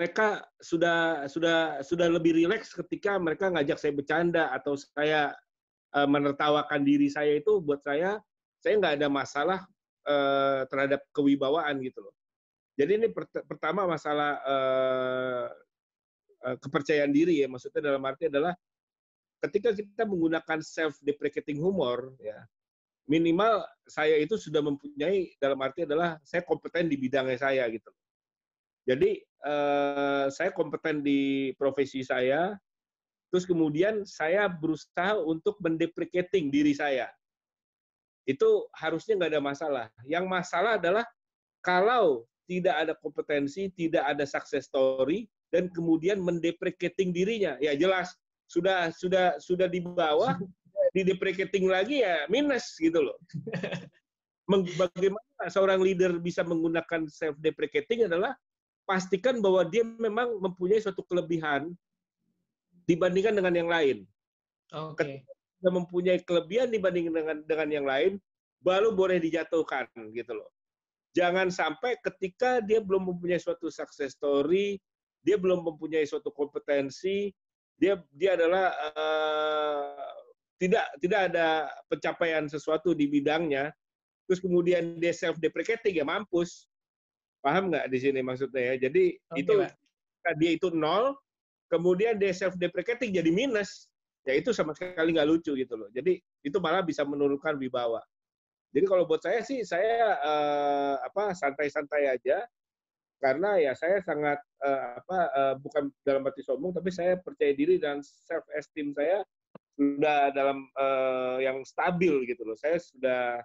mereka 0.00 0.44
sudah 0.60 1.28
sudah 1.28 1.84
sudah 1.84 2.08
lebih 2.08 2.32
rileks 2.32 2.72
ketika 2.72 3.20
mereka 3.20 3.52
ngajak 3.52 3.76
saya 3.76 3.92
bercanda 3.92 4.48
atau 4.54 4.76
saya 4.78 5.34
eh, 5.92 6.08
menertawakan 6.08 6.80
diri 6.86 7.12
saya 7.12 7.36
itu 7.36 7.60
buat 7.60 7.84
saya 7.84 8.16
saya 8.60 8.76
nggak 8.80 8.94
ada 9.00 9.08
masalah 9.08 9.60
eh, 10.08 10.62
terhadap 10.68 11.00
kewibawaan 11.12 11.80
gitu 11.84 12.00
loh. 12.04 12.14
Jadi 12.80 12.96
ini 12.96 13.08
pert- 13.12 13.44
pertama 13.44 13.84
masalah 13.84 14.40
eh, 14.40 15.46
eh, 16.48 16.56
kepercayaan 16.60 17.12
diri 17.12 17.44
ya 17.44 17.48
maksudnya 17.48 17.92
dalam 17.92 18.02
arti 18.08 18.32
adalah 18.32 18.56
ketika 19.40 19.72
kita 19.72 20.04
menggunakan 20.04 20.60
self 20.60 21.00
deprecating 21.00 21.56
humor 21.56 22.12
ya 22.20 22.40
minimal 23.10 23.66
saya 23.90 24.22
itu 24.22 24.38
sudah 24.38 24.62
mempunyai 24.62 25.34
dalam 25.42 25.58
arti 25.58 25.82
adalah 25.82 26.14
saya 26.22 26.46
kompeten 26.46 26.86
di 26.86 26.94
bidangnya 26.94 27.42
saya 27.42 27.66
gitu. 27.66 27.90
Jadi 28.86 29.18
eh, 29.26 30.24
saya 30.30 30.50
kompeten 30.54 31.02
di 31.02 31.50
profesi 31.58 32.06
saya, 32.06 32.54
terus 33.34 33.42
kemudian 33.42 34.06
saya 34.06 34.46
berusaha 34.46 35.18
untuk 35.26 35.58
mendeprecating 35.58 36.54
diri 36.54 36.70
saya. 36.70 37.10
Itu 38.30 38.70
harusnya 38.78 39.18
nggak 39.18 39.32
ada 39.34 39.42
masalah. 39.42 39.86
Yang 40.06 40.24
masalah 40.30 40.78
adalah 40.78 41.04
kalau 41.66 42.30
tidak 42.46 42.78
ada 42.78 42.94
kompetensi, 42.94 43.74
tidak 43.74 44.06
ada 44.06 44.22
success 44.22 44.70
story, 44.70 45.26
dan 45.50 45.66
kemudian 45.74 46.22
mendeprecating 46.22 47.10
dirinya, 47.10 47.58
ya 47.58 47.74
jelas 47.74 48.14
sudah 48.50 48.90
sudah 48.90 49.38
sudah 49.38 49.70
di 49.70 49.78
bawah 49.78 50.34
di 50.90 51.06
deprecating 51.06 51.70
lagi 51.70 52.02
ya 52.02 52.26
minus 52.26 52.74
gitu 52.78 52.98
loh. 53.02 53.18
Bagaimana 54.50 55.46
seorang 55.46 55.78
leader 55.78 56.18
bisa 56.18 56.42
menggunakan 56.42 57.06
self 57.06 57.38
deprecating 57.38 58.10
adalah 58.10 58.34
pastikan 58.82 59.38
bahwa 59.38 59.62
dia 59.62 59.86
memang 59.86 60.42
mempunyai 60.42 60.82
suatu 60.82 61.06
kelebihan 61.06 61.70
dibandingkan 62.90 63.38
dengan 63.38 63.54
yang 63.54 63.70
lain. 63.70 63.98
Oke. 64.74 65.22
Dia 65.62 65.70
mempunyai 65.70 66.18
kelebihan 66.26 66.74
dibandingkan 66.74 67.14
dengan 67.14 67.36
dengan 67.46 67.68
yang 67.70 67.86
lain, 67.86 68.12
baru 68.58 68.90
boleh 68.90 69.22
dijatuhkan 69.22 69.86
gitu 70.10 70.34
loh. 70.34 70.50
Jangan 71.14 71.50
sampai 71.54 71.98
ketika 72.02 72.58
dia 72.58 72.82
belum 72.82 73.14
mempunyai 73.14 73.38
suatu 73.38 73.70
success 73.70 74.18
story, 74.18 74.82
dia 75.22 75.38
belum 75.38 75.62
mempunyai 75.62 76.06
suatu 76.06 76.34
kompetensi, 76.34 77.30
dia 77.78 77.98
dia 78.14 78.34
adalah 78.34 78.74
eh, 78.74 80.19
tidak 80.60 80.84
tidak 81.00 81.20
ada 81.32 81.72
pencapaian 81.88 82.44
sesuatu 82.44 82.92
di 82.92 83.08
bidangnya, 83.08 83.72
terus 84.28 84.44
kemudian 84.44 85.00
dia 85.00 85.16
self 85.16 85.40
deprecating 85.40 85.96
ya 85.96 86.04
mampus. 86.04 86.68
Paham 87.40 87.72
nggak 87.72 87.88
di 87.88 87.98
sini 87.98 88.20
maksudnya 88.20 88.76
ya? 88.76 88.88
Jadi 88.88 89.16
Oke, 89.16 89.40
itu 89.40 89.52
Pak. 89.56 90.36
dia 90.36 90.50
itu 90.52 90.68
nol, 90.76 91.16
kemudian 91.72 92.20
dia 92.20 92.36
self 92.36 92.60
deprecating 92.60 93.16
jadi 93.16 93.32
minus, 93.32 93.88
ya 94.28 94.36
itu 94.36 94.52
sama 94.52 94.76
sekali 94.76 95.16
nggak 95.16 95.24
lucu 95.24 95.56
gitu 95.56 95.80
loh. 95.80 95.88
Jadi 95.96 96.20
itu 96.44 96.58
malah 96.60 96.84
bisa 96.84 97.08
menurunkan 97.08 97.56
wibawa. 97.56 98.04
Jadi 98.70 98.84
kalau 98.84 99.08
buat 99.08 99.24
saya 99.24 99.40
sih 99.40 99.64
saya 99.64 100.20
eh, 100.20 100.94
apa 101.08 101.32
santai-santai 101.32 102.20
aja 102.20 102.44
karena 103.18 103.56
ya 103.58 103.72
saya 103.72 104.04
sangat 104.04 104.36
eh, 104.62 104.80
apa 105.00 105.18
eh, 105.32 105.54
bukan 105.58 105.88
dalam 106.04 106.22
arti 106.28 106.44
sombong 106.44 106.76
tapi 106.76 106.92
saya 106.92 107.16
percaya 107.18 107.50
diri 107.56 107.80
dan 107.80 108.04
self 108.04 108.44
esteem 108.54 108.94
saya 108.94 109.24
sudah 109.76 110.34
dalam 110.34 110.66
eh, 110.66 111.36
yang 111.46 111.62
stabil 111.62 112.26
gitu 112.28 112.42
loh. 112.46 112.56
Saya 112.58 112.78
sudah 112.80 113.40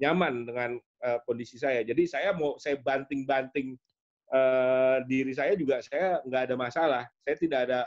nyaman 0.00 0.48
dengan 0.48 0.70
eh, 0.78 1.18
kondisi 1.24 1.56
saya. 1.60 1.86
Jadi 1.86 2.08
saya 2.08 2.34
mau 2.34 2.56
saya 2.58 2.78
banting-banting 2.80 3.76
eh, 4.32 4.96
diri 5.06 5.32
saya 5.32 5.54
juga 5.54 5.82
saya 5.84 6.20
nggak 6.24 6.42
ada 6.50 6.56
masalah. 6.56 7.04
Saya 7.22 7.36
tidak 7.38 7.60
ada 7.70 7.80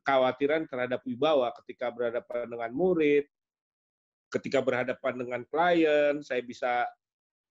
kekhawatiran 0.00 0.68
terhadap 0.70 1.00
wibawa 1.02 1.50
ketika 1.62 1.90
berhadapan 1.90 2.46
dengan 2.46 2.70
murid, 2.70 3.24
ketika 4.30 4.62
berhadapan 4.62 5.14
dengan 5.18 5.40
klien, 5.48 6.20
saya 6.22 6.42
bisa 6.44 6.86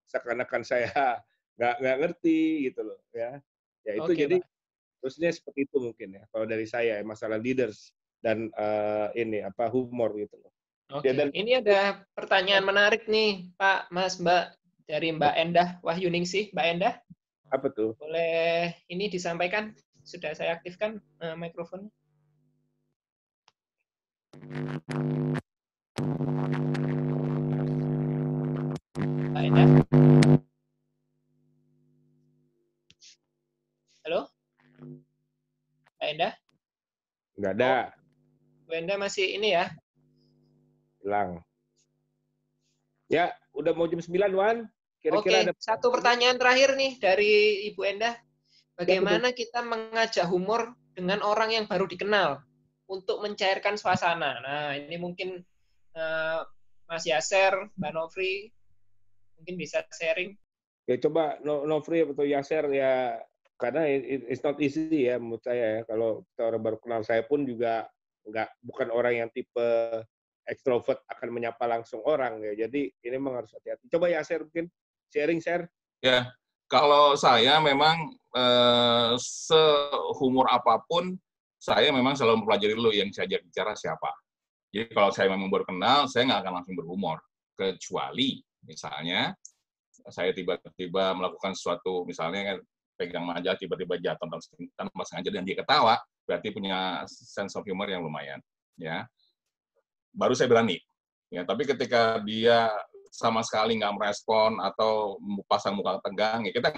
seakan-akan 0.06 0.62
saya 0.62 0.92
nggak 1.58 1.76
nggak 1.82 1.98
ngerti 2.06 2.72
gitu 2.72 2.82
loh 2.86 3.00
ya. 3.12 3.40
Ya 3.86 4.02
itu 4.02 4.12
Oke, 4.12 4.18
jadi 4.18 4.38
Pak. 4.42 4.50
terusnya 5.02 5.30
seperti 5.30 5.60
itu 5.70 5.78
mungkin 5.78 6.10
ya 6.18 6.24
kalau 6.34 6.46
dari 6.50 6.66
saya 6.66 6.98
ya, 7.00 7.06
masalah 7.06 7.38
leaders 7.38 7.94
dan 8.26 8.50
eh, 8.58 9.08
ini 9.22 9.46
apa 9.46 9.70
humor 9.70 10.18
gitu 10.18 10.34
loh. 10.42 10.50
Oke, 10.90 11.06
Ya, 11.06 11.14
dan- 11.14 11.34
ini 11.38 11.62
ada 11.62 12.02
pertanyaan 12.18 12.66
menarik 12.66 13.06
nih, 13.06 13.54
Pak, 13.54 13.94
Mas, 13.94 14.18
Mbak, 14.18 14.58
dari 14.90 15.14
Mbak 15.14 15.34
Endah 15.38 15.70
Wahyuningsih. 15.86 16.50
Mbak 16.58 16.66
Endah, 16.74 16.94
Apa 17.54 17.70
tuh? 17.70 17.94
boleh 18.02 18.74
ini 18.90 19.06
disampaikan? 19.14 19.78
Sudah 20.02 20.34
saya 20.34 20.58
aktifkan 20.58 20.98
eh, 21.22 21.38
mikrofonnya. 21.38 21.94
Mbak 29.30 29.44
Endah? 29.46 29.68
Halo? 34.06 34.22
Mbak 35.98 36.08
Endah? 36.14 36.34
Nggak 37.36 37.54
ada, 37.60 37.74
Mbak 37.92 38.05
Endah 38.76 38.98
masih 39.00 39.40
ini 39.40 39.56
ya? 39.56 39.72
hilang. 41.06 41.38
Ya, 43.06 43.30
udah 43.54 43.78
mau 43.78 43.86
jam 43.86 44.02
9, 44.02 44.34
Wan. 44.34 44.58
Oke, 44.66 45.30
Kira-kira 45.30 45.38
ada 45.46 45.54
satu 45.62 45.94
pertanyaan 45.94 46.42
terakhir 46.42 46.74
nih 46.74 46.98
dari 46.98 47.62
Ibu 47.70 47.82
Endah. 47.86 48.18
Bagaimana 48.74 49.30
kita 49.32 49.62
mengajak 49.62 50.26
humor 50.26 50.74
dengan 50.98 51.22
orang 51.22 51.54
yang 51.54 51.70
baru 51.70 51.86
dikenal 51.86 52.42
untuk 52.90 53.22
mencairkan 53.22 53.78
suasana? 53.78 54.42
Nah, 54.42 54.74
ini 54.74 54.98
mungkin 54.98 55.46
eh, 55.94 56.40
Mas 56.90 57.06
Yaser, 57.06 57.54
Mbak 57.78 57.92
Novri, 57.94 58.50
mungkin 59.38 59.56
bisa 59.62 59.86
sharing. 59.94 60.34
ya 60.86 61.02
coba 61.02 61.42
no, 61.42 61.66
Nofri 61.66 62.06
atau 62.06 62.22
Yaser 62.22 62.70
ya 62.70 63.18
karena 63.58 63.90
it- 63.90 64.06
it- 64.06 64.28
it's 64.38 64.44
not 64.46 64.54
easy 64.62 65.10
ya 65.10 65.18
menurut 65.18 65.42
saya 65.42 65.82
ya 65.82 65.82
kalau 65.90 66.22
kita 66.30 66.42
orang 66.46 66.62
baru 66.62 66.78
kenal 66.78 67.02
saya 67.02 67.26
pun 67.26 67.42
juga 67.42 67.90
nggak 68.26 68.50
bukan 68.62 68.90
orang 68.90 69.14
yang 69.26 69.30
tipe 69.30 69.70
ekstrovert 70.46 71.02
akan 71.10 71.30
menyapa 71.34 71.66
langsung 71.66 72.02
orang 72.06 72.42
ya 72.42 72.66
jadi 72.66 72.90
ini 72.90 73.16
memang 73.18 73.46
harus 73.46 73.54
hati-hati 73.54 73.90
coba 73.90 74.10
Yaser 74.10 74.46
mungkin 74.46 74.70
sharing 75.10 75.42
share 75.42 75.70
Ya, 76.06 76.30
kalau 76.70 77.18
saya 77.18 77.58
memang 77.58 78.14
eh, 78.38 79.12
sehumor 79.18 80.46
apa 80.54 80.86
pun, 80.86 81.18
saya 81.58 81.90
memang 81.90 82.14
selalu 82.14 82.46
mempelajari 82.46 82.74
dulu 82.78 82.92
yang 82.94 83.10
saya 83.10 83.26
ajak 83.26 83.42
bicara 83.48 83.74
siapa. 83.74 84.14
Jadi 84.70 84.94
kalau 84.94 85.10
saya 85.10 85.34
memang 85.34 85.50
baru 85.50 85.66
kenal, 85.66 86.06
saya 86.06 86.30
nggak 86.30 86.42
akan 86.46 86.54
langsung 86.62 86.76
berhumor. 86.78 87.18
Kecuali 87.58 88.44
misalnya 88.68 89.34
saya 90.14 90.30
tiba-tiba 90.36 91.18
melakukan 91.18 91.58
sesuatu, 91.58 92.06
misalnya 92.06 92.54
kan 92.54 92.58
pegang 92.96 93.28
majalah 93.28 93.60
tiba-tiba 93.60 94.00
jatuh 94.00 94.28
tanpa 94.76 95.04
sengaja 95.08 95.30
dan 95.32 95.44
dia 95.44 95.60
ketawa, 95.60 96.00
berarti 96.24 96.50
punya 96.52 97.04
sense 97.08 97.54
of 97.56 97.64
humor 97.68 97.88
yang 97.88 98.04
lumayan. 98.04 98.40
Ya, 98.76 99.08
baru 100.16 100.36
saya 100.36 100.48
berani. 100.52 100.80
Ya, 101.32 101.44
tapi 101.44 101.68
ketika 101.68 102.24
dia 102.24 102.72
sama 103.16 103.40
sekali 103.44 103.80
nggak 103.80 103.96
merespon 103.96 104.60
atau 104.60 105.20
pasang 105.48 105.76
muka 105.80 106.00
tegang, 106.04 106.48
ya 106.48 106.52
kita 106.52 106.76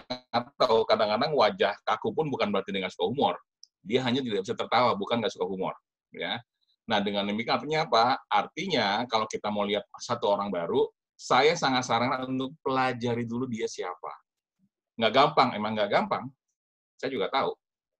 tahu. 0.57 0.85
Kadang-kadang 0.85 1.33
wajah 1.33 1.73
kaku 1.85 2.13
pun 2.13 2.29
bukan 2.29 2.53
berarti 2.53 2.69
dengan 2.73 2.89
suka 2.93 3.09
humor. 3.09 3.35
Dia 3.81 4.05
hanya 4.05 4.21
tidak 4.21 4.45
bisa 4.45 4.53
tertawa, 4.53 4.93
bukan 4.93 5.21
nggak 5.21 5.33
suka 5.33 5.45
humor. 5.49 5.73
Ya. 6.13 6.41
Nah, 6.87 7.03
dengan 7.03 7.27
demikian 7.27 7.59
artinya 7.59 7.79
apa? 7.83 8.03
Artinya 8.31 9.03
kalau 9.11 9.27
kita 9.27 9.51
mau 9.51 9.67
lihat 9.67 9.83
satu 9.99 10.31
orang 10.31 10.47
baru, 10.47 10.87
saya 11.17 11.57
sangat 11.57 11.83
sarankan 11.83 12.29
untuk 12.29 12.55
pelajari 12.61 13.25
dulu 13.25 13.49
dia 13.49 13.65
siapa. 13.65 14.13
Nggak 14.97 15.13
gampang, 15.13 15.49
emang 15.53 15.71
nggak 15.77 15.89
gampang. 15.89 16.23
Saya 16.97 17.13
juga 17.13 17.29
tahu. 17.29 17.53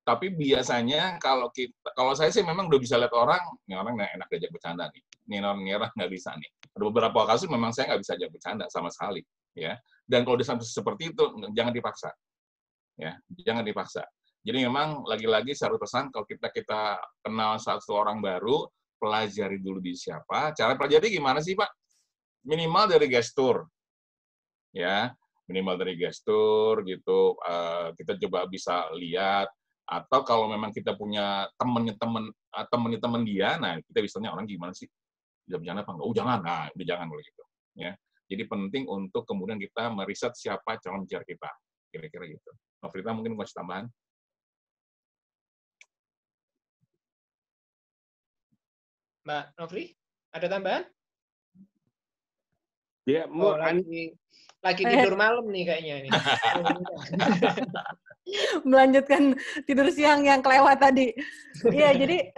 Tapi 0.08 0.32
biasanya 0.32 1.20
kalau 1.20 1.52
kita, 1.52 1.92
kalau 1.94 2.16
saya 2.16 2.32
sih 2.32 2.42
memang 2.42 2.72
udah 2.72 2.80
bisa 2.80 2.96
lihat 2.96 3.12
orang, 3.12 3.44
ini 3.68 3.76
orang 3.76 3.94
nggak 4.00 4.12
enak 4.18 4.28
diajak 4.32 4.52
bercanda 4.56 4.86
nih. 4.90 5.04
Ini 5.28 5.36
orang, 5.44 5.60
ini 5.62 5.72
nggak 5.76 6.12
bisa 6.12 6.32
nih. 6.34 6.50
Ada 6.74 6.84
beberapa 6.88 7.20
kasus 7.28 7.48
memang 7.52 7.76
saya 7.76 7.92
nggak 7.94 8.02
bisa 8.02 8.12
ajak 8.16 8.30
bercanda 8.32 8.66
sama 8.72 8.88
sekali, 8.88 9.22
ya. 9.52 9.76
Dan 10.08 10.24
kalau 10.24 10.40
disampai 10.40 10.64
seperti 10.64 11.12
itu, 11.12 11.24
jangan 11.52 11.76
dipaksa, 11.76 12.10
ya, 12.96 13.20
jangan 13.44 13.68
dipaksa. 13.68 14.08
Jadi 14.48 14.64
memang 14.64 15.04
lagi-lagi 15.04 15.52
satu 15.52 15.76
pesan 15.76 16.08
kalau 16.08 16.24
kita 16.24 16.48
kita 16.56 16.96
kenal 17.20 17.60
satu 17.60 18.00
orang 18.00 18.24
baru, 18.24 18.64
pelajari 18.96 19.60
dulu 19.60 19.84
di 19.84 19.92
siapa. 19.92 20.56
Cara 20.56 20.80
pelajari 20.80 21.12
gimana 21.12 21.44
sih 21.44 21.52
Pak? 21.52 21.68
minimal 22.48 22.88
dari 22.88 23.12
gestur 23.12 23.68
ya 24.72 25.12
minimal 25.48 25.76
dari 25.80 25.96
gestur 25.96 26.84
gitu 26.84 27.40
uh, 27.42 27.96
kita 27.96 28.20
coba 28.28 28.46
bisa 28.48 28.92
lihat. 28.96 29.48
Atau 29.88 30.28
kalau 30.28 30.52
memang 30.52 30.76
kita 30.76 31.00
punya 31.00 31.48
temennya 31.56 31.96
temen 31.96 32.28
uh, 32.32 32.66
temennya 32.68 33.00
temen 33.00 33.24
dia 33.24 33.56
nah 33.56 33.80
kita 33.80 34.00
bisanya 34.04 34.36
orang 34.36 34.44
gimana 34.44 34.76
sih? 34.76 34.88
Bisa 35.48 35.56
bicara 35.58 35.82
apa 35.82 35.92
enggak? 35.96 36.06
Oh 36.06 36.14
jangan. 36.14 36.40
Nah 36.44 36.68
udah 36.76 36.86
jangan 36.86 37.08
gitu 37.08 37.44
ya. 37.80 37.92
Jadi 38.28 38.44
penting 38.44 38.84
untuk 38.92 39.24
kemudian 39.24 39.56
kita 39.56 39.88
meriset 39.88 40.36
siapa 40.36 40.76
calon 40.84 41.08
bicara 41.08 41.24
kita 41.24 41.48
kira-kira 41.88 42.28
gitu. 42.28 42.52
Novrita 42.84 43.16
mungkin 43.16 43.40
kasih 43.40 43.56
tambahan? 43.64 43.86
Mbak 49.24 49.46
Novri, 49.60 49.92
ada 50.32 50.48
tambahan? 50.48 50.84
Ya, 53.08 53.24
oh, 53.32 53.56
lagi, 53.56 54.12
lagi 54.60 54.84
tidur 54.84 55.16
malam 55.16 55.48
nih 55.48 55.64
kayaknya 55.64 55.96
ini. 56.04 56.10
Melanjutkan 58.68 59.40
tidur 59.64 59.88
siang 59.96 60.28
yang 60.28 60.44
kelewat 60.44 60.76
tadi. 60.76 61.16
Iya, 61.72 61.96
jadi 62.04 62.36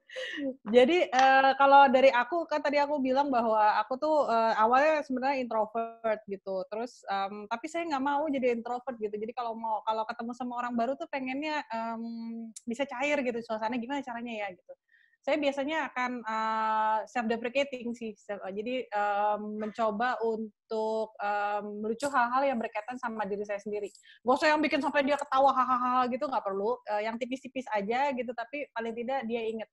jadi 0.76 1.08
uh, 1.08 1.56
kalau 1.56 1.88
dari 1.88 2.12
aku 2.12 2.44
kan 2.44 2.60
tadi 2.60 2.76
aku 2.76 3.00
bilang 3.00 3.32
bahwa 3.32 3.80
aku 3.80 3.96
tuh 3.96 4.28
uh, 4.28 4.52
awalnya 4.60 5.00
sebenarnya 5.00 5.48
introvert 5.48 6.20
gitu. 6.28 6.60
Terus 6.68 7.00
um, 7.08 7.48
tapi 7.48 7.72
saya 7.72 7.88
nggak 7.88 8.04
mau 8.04 8.28
jadi 8.28 8.52
introvert 8.52 9.00
gitu. 9.00 9.16
Jadi 9.16 9.32
kalau 9.32 9.56
mau 9.56 9.80
kalau 9.88 10.04
ketemu 10.04 10.36
sama 10.36 10.60
orang 10.60 10.76
baru 10.76 10.92
tuh 10.92 11.08
pengennya 11.08 11.64
um, 11.72 12.52
bisa 12.68 12.84
cair 12.84 13.16
gitu 13.24 13.40
suasana 13.40 13.80
gimana 13.80 14.04
caranya 14.04 14.44
ya 14.44 14.52
gitu 14.52 14.76
saya 15.22 15.38
biasanya 15.38 15.86
akan 15.94 16.10
uh, 16.26 16.98
eh, 16.98 16.98
self 17.06 17.30
deprecating 17.30 17.94
sih. 17.94 18.10
Jadi 18.26 18.90
um, 18.90 19.54
mencoba 19.62 20.18
untuk 20.18 21.14
um, 21.14 21.64
melucu 21.78 22.10
hal-hal 22.10 22.42
yang 22.42 22.58
berkaitan 22.58 22.98
sama 22.98 23.22
diri 23.30 23.46
saya 23.46 23.62
sendiri. 23.62 23.86
Gak 24.26 24.34
usah 24.34 24.50
yang 24.50 24.58
bikin 24.58 24.82
sampai 24.82 25.06
dia 25.06 25.14
ketawa 25.14 25.54
hahaha 25.54 26.10
gitu 26.10 26.26
nggak 26.26 26.42
perlu. 26.42 26.74
Uh, 26.90 27.02
yang 27.06 27.14
tipis-tipis 27.22 27.70
aja 27.70 28.10
gitu 28.10 28.34
tapi 28.34 28.66
paling 28.74 28.94
tidak 28.98 29.22
dia 29.30 29.46
inget. 29.46 29.70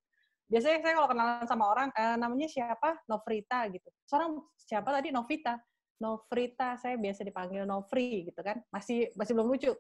Biasanya 0.49 0.85
saya 0.85 0.93
kalau 1.01 1.09
kenalan 1.09 1.45
sama 1.49 1.65
orang 1.65 1.89
uh, 1.97 2.17
namanya 2.21 2.45
siapa? 2.45 3.01
Novrita 3.09 3.65
gitu. 3.73 3.89
Seorang 4.05 4.38
siapa 4.53 4.93
tadi 4.93 5.09
Novita? 5.09 5.57
Novrita, 5.97 6.77
saya 6.77 6.93
biasa 6.95 7.26
dipanggil 7.26 7.65
Novri 7.65 8.30
gitu 8.30 8.41
kan. 8.45 8.61
Masih 8.69 9.09
masih 9.17 9.34
belum 9.34 9.49
lucu. 9.49 9.73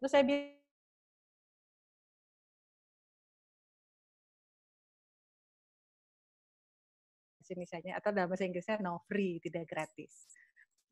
Terus 0.00 0.10
saya 0.10 0.24
misalnya 7.56 7.98
atau 7.98 8.10
dalam 8.14 8.28
bahasa 8.30 8.46
Inggrisnya 8.46 8.82
no 8.82 9.02
free, 9.06 9.42
tidak 9.42 9.66
gratis. 9.70 10.28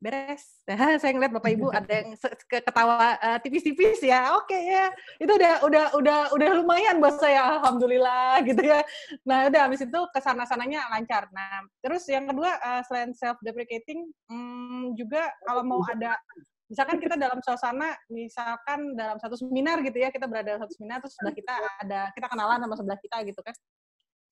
Beres. 0.02 0.42
Nah, 0.66 0.74
saya 1.00 1.14
ngeliat 1.14 1.30
Bapak 1.30 1.50
Ibu 1.54 1.70
ada 1.70 1.92
yang 2.02 2.18
ketawa 2.50 3.14
uh, 3.22 3.38
tipis-tipis 3.38 4.02
ya. 4.02 4.34
Oke 4.34 4.50
okay, 4.50 4.62
ya. 4.74 4.86
Itu 5.22 5.30
udah 5.38 5.62
udah 5.62 5.84
udah 5.94 6.18
udah 6.34 6.48
lumayan 6.58 6.98
buat 6.98 7.22
saya 7.22 7.62
alhamdulillah 7.62 8.42
gitu 8.42 8.66
ya. 8.66 8.82
Nah, 9.22 9.46
udah 9.46 9.70
habis 9.70 9.86
itu 9.86 10.00
ke 10.10 10.18
sana 10.18 10.42
sananya 10.42 10.90
lancar. 10.90 11.30
Nah, 11.30 11.62
terus 11.78 12.02
yang 12.10 12.26
kedua 12.26 12.50
uh, 12.58 12.82
selain 12.90 13.14
self 13.14 13.38
deprecating 13.46 14.10
hmm, 14.26 14.98
juga 14.98 15.30
kalau 15.46 15.62
mau 15.62 15.86
ada 15.86 16.18
misalkan 16.66 16.96
kita 16.96 17.20
dalam 17.20 17.36
suasana 17.44 17.92
misalkan 18.08 18.96
dalam 18.96 19.20
satu 19.20 19.36
seminar 19.36 19.84
gitu 19.84 20.00
ya 20.00 20.08
kita 20.08 20.24
berada 20.24 20.56
dalam 20.56 20.64
satu 20.64 20.72
seminar 20.80 21.04
terus 21.04 21.12
sebelah 21.20 21.36
kita 21.36 21.54
ada 21.84 22.00
kita 22.16 22.26
kenalan 22.32 22.64
sama 22.64 22.74
sebelah 22.80 22.96
kita 22.96 23.16
gitu 23.28 23.40
kan 23.44 23.52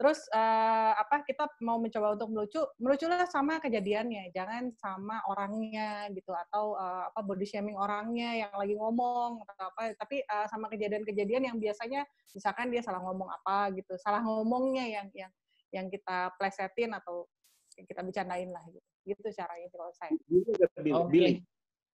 Terus 0.01 0.17
uh, 0.33 0.97
apa 0.97 1.21
kita 1.29 1.45
mau 1.61 1.77
mencoba 1.77 2.17
untuk 2.17 2.33
melucu, 2.33 2.65
meluculah 2.81 3.29
sama 3.29 3.61
kejadiannya, 3.61 4.33
jangan 4.33 4.73
sama 4.81 5.21
orangnya 5.29 6.09
gitu 6.17 6.33
atau 6.33 6.73
uh, 6.73 7.13
apa 7.13 7.21
body 7.21 7.45
shaming 7.45 7.77
orangnya 7.77 8.33
yang 8.33 8.53
lagi 8.57 8.81
ngomong 8.81 9.45
atau 9.45 9.69
apa, 9.69 9.93
tapi 10.01 10.25
uh, 10.25 10.49
sama 10.49 10.73
kejadian-kejadian 10.73 11.53
yang 11.53 11.61
biasanya 11.61 12.09
misalkan 12.33 12.73
dia 12.73 12.81
salah 12.81 13.05
ngomong 13.05 13.29
apa 13.29 13.77
gitu, 13.77 13.93
salah 14.01 14.25
ngomongnya 14.25 14.89
yang 14.89 15.07
yang 15.13 15.33
yang 15.69 15.87
kita 15.93 16.33
plesetin 16.41 16.97
atau 16.97 17.29
yang 17.77 17.85
kita 17.85 18.01
bercandain 18.01 18.49
lah 18.49 18.65
gitu. 18.73 18.89
Gitu 19.05 19.21
caranya 19.37 19.69
kalau 19.69 19.93
saya. 20.01 20.17
Billy, 20.25 20.49
Billy, 20.57 20.93
okay. 20.97 21.09
Billy, 21.13 21.33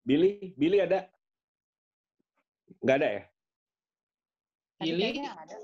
Billy, 0.06 0.32
Billy 0.54 0.78
ada? 0.78 1.10
Nggak 2.86 2.96
ada 3.02 3.08
ya? 3.10 3.22
Billy? 4.78 5.26
Ada. 5.26 5.56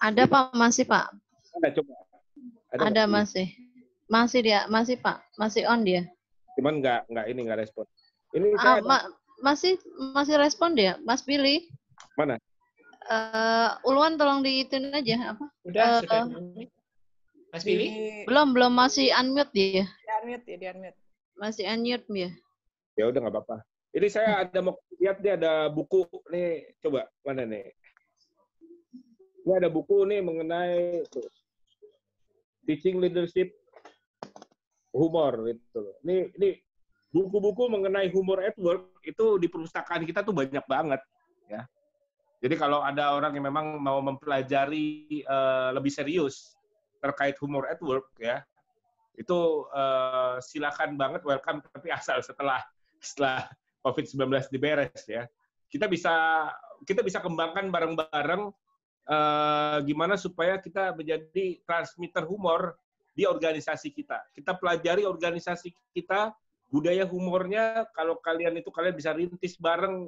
ada 0.00 0.22
Pak, 0.24 0.56
masih 0.56 0.88
Pak. 0.88 1.25
Ada 1.60 1.68
coba. 1.80 1.92
Ada, 2.72 2.80
ada 2.92 3.02
masih. 3.08 3.48
Masih 4.06 4.40
dia, 4.46 4.60
masih 4.70 4.96
Pak, 5.02 5.18
masih 5.34 5.66
on 5.66 5.82
dia. 5.82 6.06
Cuman 6.54 6.78
nggak 6.78 7.10
nggak 7.10 7.26
ini 7.26 7.40
nggak 7.42 7.60
respon. 7.66 7.84
Ini 8.36 8.54
ah, 8.60 8.78
ma 8.84 9.02
masih 9.42 9.76
masih 10.14 10.38
respon 10.38 10.78
dia, 10.78 10.94
Mas 11.02 11.26
Billy. 11.26 11.66
Mana? 12.14 12.38
Uh, 13.06 13.74
Ulwan 13.86 14.18
tolong 14.18 14.42
diitin 14.42 14.90
aja 14.90 15.34
apa? 15.34 15.46
Udah, 15.66 15.82
uh, 15.82 15.98
sudah. 16.02 16.22
Mas 17.50 17.62
Billy? 17.66 17.88
Belum, 18.30 18.54
belum 18.54 18.72
masih 18.74 19.10
unmute 19.14 19.52
dia. 19.54 19.84
Di 19.86 20.10
unmute 20.22 20.46
ya, 20.46 20.56
di 20.58 20.66
unmute. 20.70 20.98
Masih 21.38 21.64
unmute 21.66 22.06
ya. 22.14 22.30
Ya 22.96 23.04
udah 23.10 23.18
nggak 23.26 23.34
apa-apa. 23.34 23.56
Ini 23.96 24.08
saya 24.12 24.44
ada 24.44 24.58
mau 24.60 24.76
lihat 25.00 25.24
dia 25.24 25.40
ada 25.40 25.72
buku 25.72 26.04
nih, 26.28 26.76
coba 26.84 27.08
mana 27.24 27.48
nih? 27.48 27.72
Ini 29.46 29.52
ada 29.56 29.68
buku 29.72 30.04
nih 30.04 30.20
mengenai 30.20 31.06
tuh, 31.08 31.24
teaching 32.66 32.98
leadership 32.98 33.54
humor 34.90 35.32
gitu. 35.46 35.94
Ini 36.02 36.34
ini 36.36 36.48
buku-buku 37.14 37.70
mengenai 37.70 38.10
humor 38.10 38.42
at 38.42 38.56
work 38.58 39.00
itu 39.06 39.40
di 39.40 39.46
perpustakaan 39.46 40.04
kita 40.04 40.26
tuh 40.26 40.34
banyak 40.34 40.64
banget 40.66 41.00
ya. 41.48 41.62
Jadi 42.42 42.54
kalau 42.58 42.84
ada 42.84 43.16
orang 43.16 43.32
yang 43.32 43.48
memang 43.48 43.80
mau 43.80 44.02
mempelajari 44.04 45.22
uh, 45.24 45.72
lebih 45.72 45.88
serius 45.88 46.58
terkait 47.00 47.38
humor 47.40 47.64
at 47.70 47.80
work 47.80 48.12
ya, 48.20 48.44
itu 49.16 49.64
uh, 49.72 50.36
silakan 50.42 51.00
banget 51.00 51.24
welcome 51.24 51.64
tapi 51.72 51.88
asal 51.88 52.20
setelah 52.20 52.60
setelah 53.00 53.48
COVID-19 53.80 54.52
diberes 54.52 55.00
ya. 55.08 55.24
Kita 55.70 55.88
bisa 55.88 56.46
kita 56.84 57.00
bisa 57.00 57.24
kembangkan 57.24 57.72
bareng-bareng 57.72 58.52
uh, 59.06 59.78
gimana 59.86 60.14
supaya 60.18 60.58
kita 60.58 60.92
menjadi 60.94 61.62
transmitter 61.64 62.26
humor 62.26 62.76
di 63.16 63.24
organisasi 63.24 63.94
kita. 63.96 64.20
Kita 64.36 64.58
pelajari 64.60 65.08
organisasi 65.08 65.72
kita, 65.96 66.36
budaya 66.68 67.08
humornya, 67.08 67.88
kalau 67.96 68.20
kalian 68.20 68.60
itu 68.60 68.68
kalian 68.68 68.92
bisa 68.92 69.16
rintis 69.16 69.56
bareng 69.56 70.04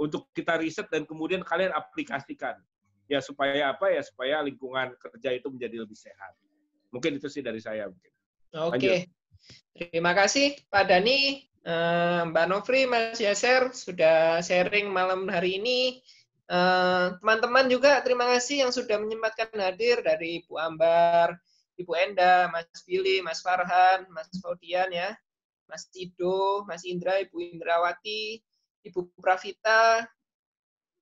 untuk 0.00 0.32
kita 0.32 0.56
riset 0.56 0.88
dan 0.88 1.04
kemudian 1.04 1.44
kalian 1.44 1.74
aplikasikan. 1.76 2.56
Ya 3.06 3.22
supaya 3.22 3.70
apa 3.70 3.92
ya 3.92 4.02
supaya 4.02 4.42
lingkungan 4.42 4.96
kerja 4.98 5.30
itu 5.36 5.46
menjadi 5.52 5.84
lebih 5.84 5.94
sehat. 5.94 6.34
Mungkin 6.90 7.20
itu 7.20 7.28
sih 7.30 7.44
dari 7.44 7.60
saya 7.62 7.86
mungkin. 7.86 8.12
Oke. 8.56 8.78
Okay. 8.80 8.98
Terima 9.76 10.16
kasih 10.16 10.58
Pak 10.72 10.90
Dani, 10.90 11.44
eh, 11.44 12.20
Mbak 12.26 12.46
Novri, 12.50 12.88
Mas 12.88 13.20
Yaser 13.20 13.70
sudah 13.70 14.40
sharing 14.42 14.90
malam 14.90 15.28
hari 15.30 15.60
ini. 15.60 16.02
Eh, 16.46 17.06
teman-teman 17.18 17.66
juga 17.66 17.98
terima 18.06 18.22
kasih 18.30 18.62
yang 18.62 18.70
sudah 18.70 19.02
menyempatkan 19.02 19.50
hadir 19.58 19.98
dari 19.98 20.46
Ibu 20.46 20.54
Ambar, 20.62 21.34
Ibu 21.74 21.90
Enda, 21.98 22.46
Mas 22.54 22.70
Billy, 22.86 23.18
Mas 23.18 23.42
Farhan, 23.42 24.06
Mas 24.14 24.30
Faudian 24.38 24.86
ya, 24.94 25.10
Mas 25.66 25.90
Tido, 25.90 26.62
Mas 26.70 26.86
Indra, 26.86 27.18
Ibu 27.18 27.34
Indrawati, 27.42 28.38
Ibu 28.86 29.10
Pravita, 29.18 30.06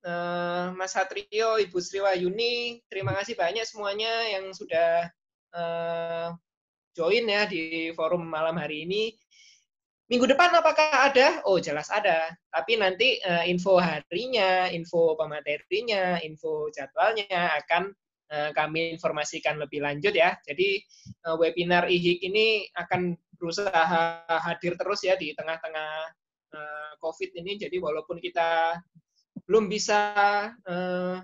uh, 0.08 0.72
Mas 0.72 0.96
Satrio, 0.96 1.60
Ibu 1.60 1.76
Sriwayuni. 1.76 2.80
Terima 2.88 3.12
kasih 3.12 3.36
banyak 3.36 3.68
semuanya 3.68 4.24
yang 4.32 4.48
sudah 4.56 5.12
uh, 5.52 6.32
join 6.96 7.28
ya 7.28 7.44
di 7.44 7.92
forum 7.92 8.24
malam 8.24 8.56
hari 8.56 8.88
ini. 8.88 9.12
Minggu 10.04 10.28
depan 10.28 10.52
apakah 10.52 11.08
ada? 11.08 11.40
Oh, 11.48 11.56
jelas 11.56 11.88
ada. 11.88 12.28
Tapi 12.52 12.76
nanti 12.76 13.16
uh, 13.24 13.40
info 13.48 13.80
harinya, 13.80 14.68
info 14.68 15.16
pematerinya, 15.16 16.20
info 16.20 16.68
jadwalnya 16.68 17.56
akan 17.64 17.88
uh, 18.28 18.50
kami 18.52 18.92
informasikan 18.92 19.56
lebih 19.56 19.80
lanjut 19.80 20.12
ya. 20.12 20.36
Jadi 20.44 20.84
uh, 21.24 21.40
webinar 21.40 21.88
IHIK 21.88 22.20
ini 22.20 22.68
akan 22.76 23.16
berusaha 23.40 24.28
hadir 24.44 24.76
terus 24.76 25.00
ya 25.08 25.16
di 25.16 25.32
tengah-tengah 25.32 25.92
uh, 26.52 26.92
COVID 27.00 27.40
ini. 27.40 27.56
Jadi 27.56 27.80
walaupun 27.80 28.20
kita 28.20 28.76
belum 29.48 29.72
bisa 29.72 30.12
uh, 30.52 31.16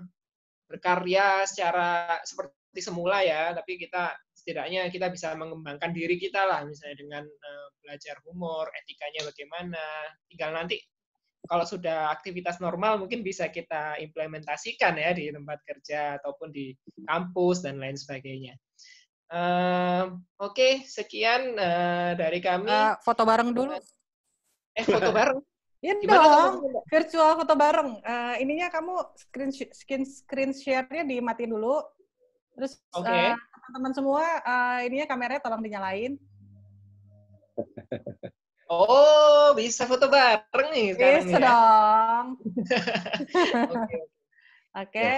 berkarya 0.65 1.45
secara 1.45 2.17
seperti 2.25 2.81
semula 2.81 3.21
ya, 3.21 3.53
tapi 3.53 3.77
kita 3.77 4.17
setidaknya 4.41 4.89
kita 4.89 5.13
bisa 5.13 5.37
mengembangkan 5.37 5.93
diri 5.93 6.17
kita 6.17 6.41
lah 6.49 6.65
misalnya 6.65 6.97
dengan 6.97 7.23
uh, 7.29 7.67
belajar 7.85 8.17
humor, 8.25 8.65
etikanya 8.73 9.21
bagaimana. 9.29 9.85
Tinggal 10.25 10.49
nanti 10.57 10.81
kalau 11.45 11.65
sudah 11.65 12.09
aktivitas 12.09 12.57
normal 12.57 12.97
mungkin 12.97 13.21
bisa 13.21 13.53
kita 13.53 14.01
implementasikan 14.01 14.97
ya 14.97 15.13
di 15.13 15.29
tempat 15.29 15.61
kerja 15.61 16.17
ataupun 16.17 16.49
di 16.49 16.73
kampus 17.05 17.61
dan 17.61 17.77
lain 17.77 17.97
sebagainya. 17.97 18.57
Um, 19.31 20.25
Oke, 20.41 20.83
sekian 20.89 21.55
uh, 21.55 22.17
dari 22.17 22.41
kami. 22.41 22.67
Uh, 22.67 22.97
foto 23.05 23.23
bareng 23.23 23.53
dulu. 23.53 23.77
Eh, 24.73 24.85
foto 24.85 25.13
bareng. 25.17 25.39
Iya 25.81 25.97
dong, 25.97 26.61
virtual 26.93 27.41
foto 27.41 27.53
bareng. 27.57 28.05
Uh, 28.05 28.35
ininya 28.37 28.69
kamu 28.69 29.01
screen 29.17 29.49
screen 29.49 30.03
screen 30.05 30.51
share-nya 30.53 31.01
dimatiin 31.05 31.57
dulu. 31.57 31.81
Terus 32.57 32.77
okay. 32.91 33.31
uh, 33.31 33.37
teman-teman 33.37 33.93
semua 33.95 34.23
uh, 34.43 34.79
ininya 34.83 35.07
kameranya 35.07 35.41
tolong 35.43 35.63
dinyalain. 35.63 36.19
Oh, 38.71 39.51
bisa 39.51 39.83
foto 39.83 40.07
bareng 40.07 40.69
nih 40.71 40.95
sekarang 40.95 41.23
Bisa 41.27 41.35
ya? 41.35 41.43
dong. 41.43 42.25
Oke. 43.75 43.97
Oke. 44.79 45.11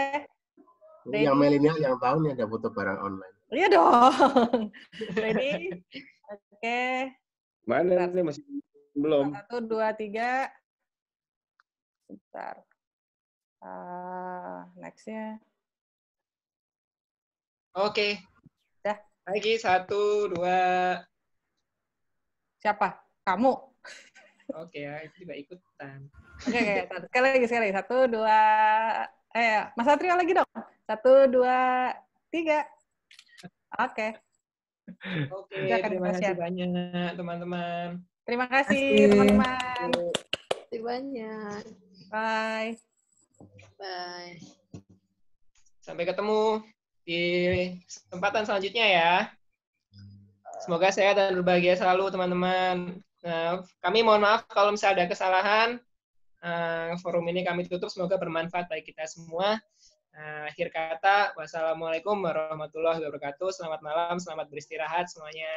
Yang 1.14 1.38
milenial 1.38 1.78
yang 1.78 1.98
tahu 2.02 2.26
nih 2.26 2.34
ada 2.34 2.46
foto 2.50 2.74
bareng 2.74 2.98
online. 2.98 3.38
Iya 3.54 3.68
dong. 3.70 4.74
Ready? 5.22 5.70
Oke. 6.34 6.42
Okay. 6.58 7.14
Mana 7.70 8.10
nih 8.10 8.26
masih 8.26 8.42
belum. 8.98 9.38
Satu, 9.38 9.62
dua, 9.62 9.94
tiga. 9.94 10.50
Bentar. 12.10 12.66
Uh, 13.62 14.66
Next-nya. 14.82 15.38
Oke. 17.74 17.90
Okay. 17.90 18.86
Ya. 18.86 19.02
Lagi 19.26 19.54
satu, 19.58 20.30
dua. 20.30 20.62
Siapa? 22.62 23.02
Kamu. 23.26 23.50
Oke, 23.50 24.78
okay, 24.78 24.82
ya, 24.86 25.02
itu 25.02 25.26
juga 25.26 25.34
ikutan. 25.34 26.06
Oke, 26.46 26.54
okay, 26.54 26.86
okay. 26.86 27.00
sekali 27.10 27.28
lagi, 27.34 27.46
sekali 27.50 27.62
lagi. 27.66 27.76
Satu, 27.82 27.98
dua. 28.14 28.42
Eh, 29.34 29.66
Mas 29.74 29.86
Satrio 29.90 30.14
lagi 30.14 30.38
dong. 30.38 30.54
Satu, 30.86 31.26
dua, 31.26 31.90
tiga. 32.30 32.62
Oke. 33.82 34.22
Okay. 34.94 35.30
Oke, 35.34 35.58
okay, 35.58 35.82
terima 35.82 36.14
kasih 36.14 36.38
banyak 36.38 36.70
teman-teman. 37.18 38.06
Terima 38.22 38.46
kasih 38.46 38.86
teman-teman. 39.18 39.90
Terima 39.90 40.54
kasih 40.62 40.80
banyak. 40.86 41.62
Bye. 42.14 42.78
Bye. 43.82 44.38
Sampai 45.82 46.06
ketemu 46.06 46.62
di 47.04 47.22
kesempatan 47.86 48.48
selanjutnya 48.48 48.86
ya. 48.88 49.14
Semoga 50.64 50.96
sehat 50.96 51.20
dan 51.20 51.36
berbahagia 51.36 51.76
selalu 51.76 52.08
teman-teman. 52.08 53.04
Nah, 53.24 53.64
kami 53.84 54.00
mohon 54.04 54.24
maaf 54.24 54.48
kalau 54.48 54.72
misalnya 54.72 55.04
ada 55.04 55.12
kesalahan. 55.12 55.70
Uh, 56.44 56.96
forum 57.00 57.24
ini 57.32 57.44
kami 57.44 57.68
tutup. 57.68 57.92
Semoga 57.92 58.16
bermanfaat 58.20 58.72
bagi 58.72 58.92
kita 58.92 59.04
semua. 59.08 59.60
Uh, 60.14 60.48
akhir 60.48 60.72
kata, 60.72 61.36
wassalamualaikum 61.36 62.16
warahmatullahi 62.20 63.04
wabarakatuh. 63.04 63.50
Selamat 63.52 63.84
malam, 63.84 64.20
selamat 64.20 64.48
beristirahat 64.52 65.12
semuanya. 65.12 65.52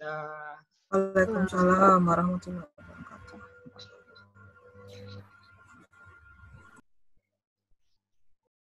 Uh, 0.00 0.54
Waalaikumsalam 0.88 2.00
warahmatullahi 2.08 2.68
wabarakatuh. 2.72 3.17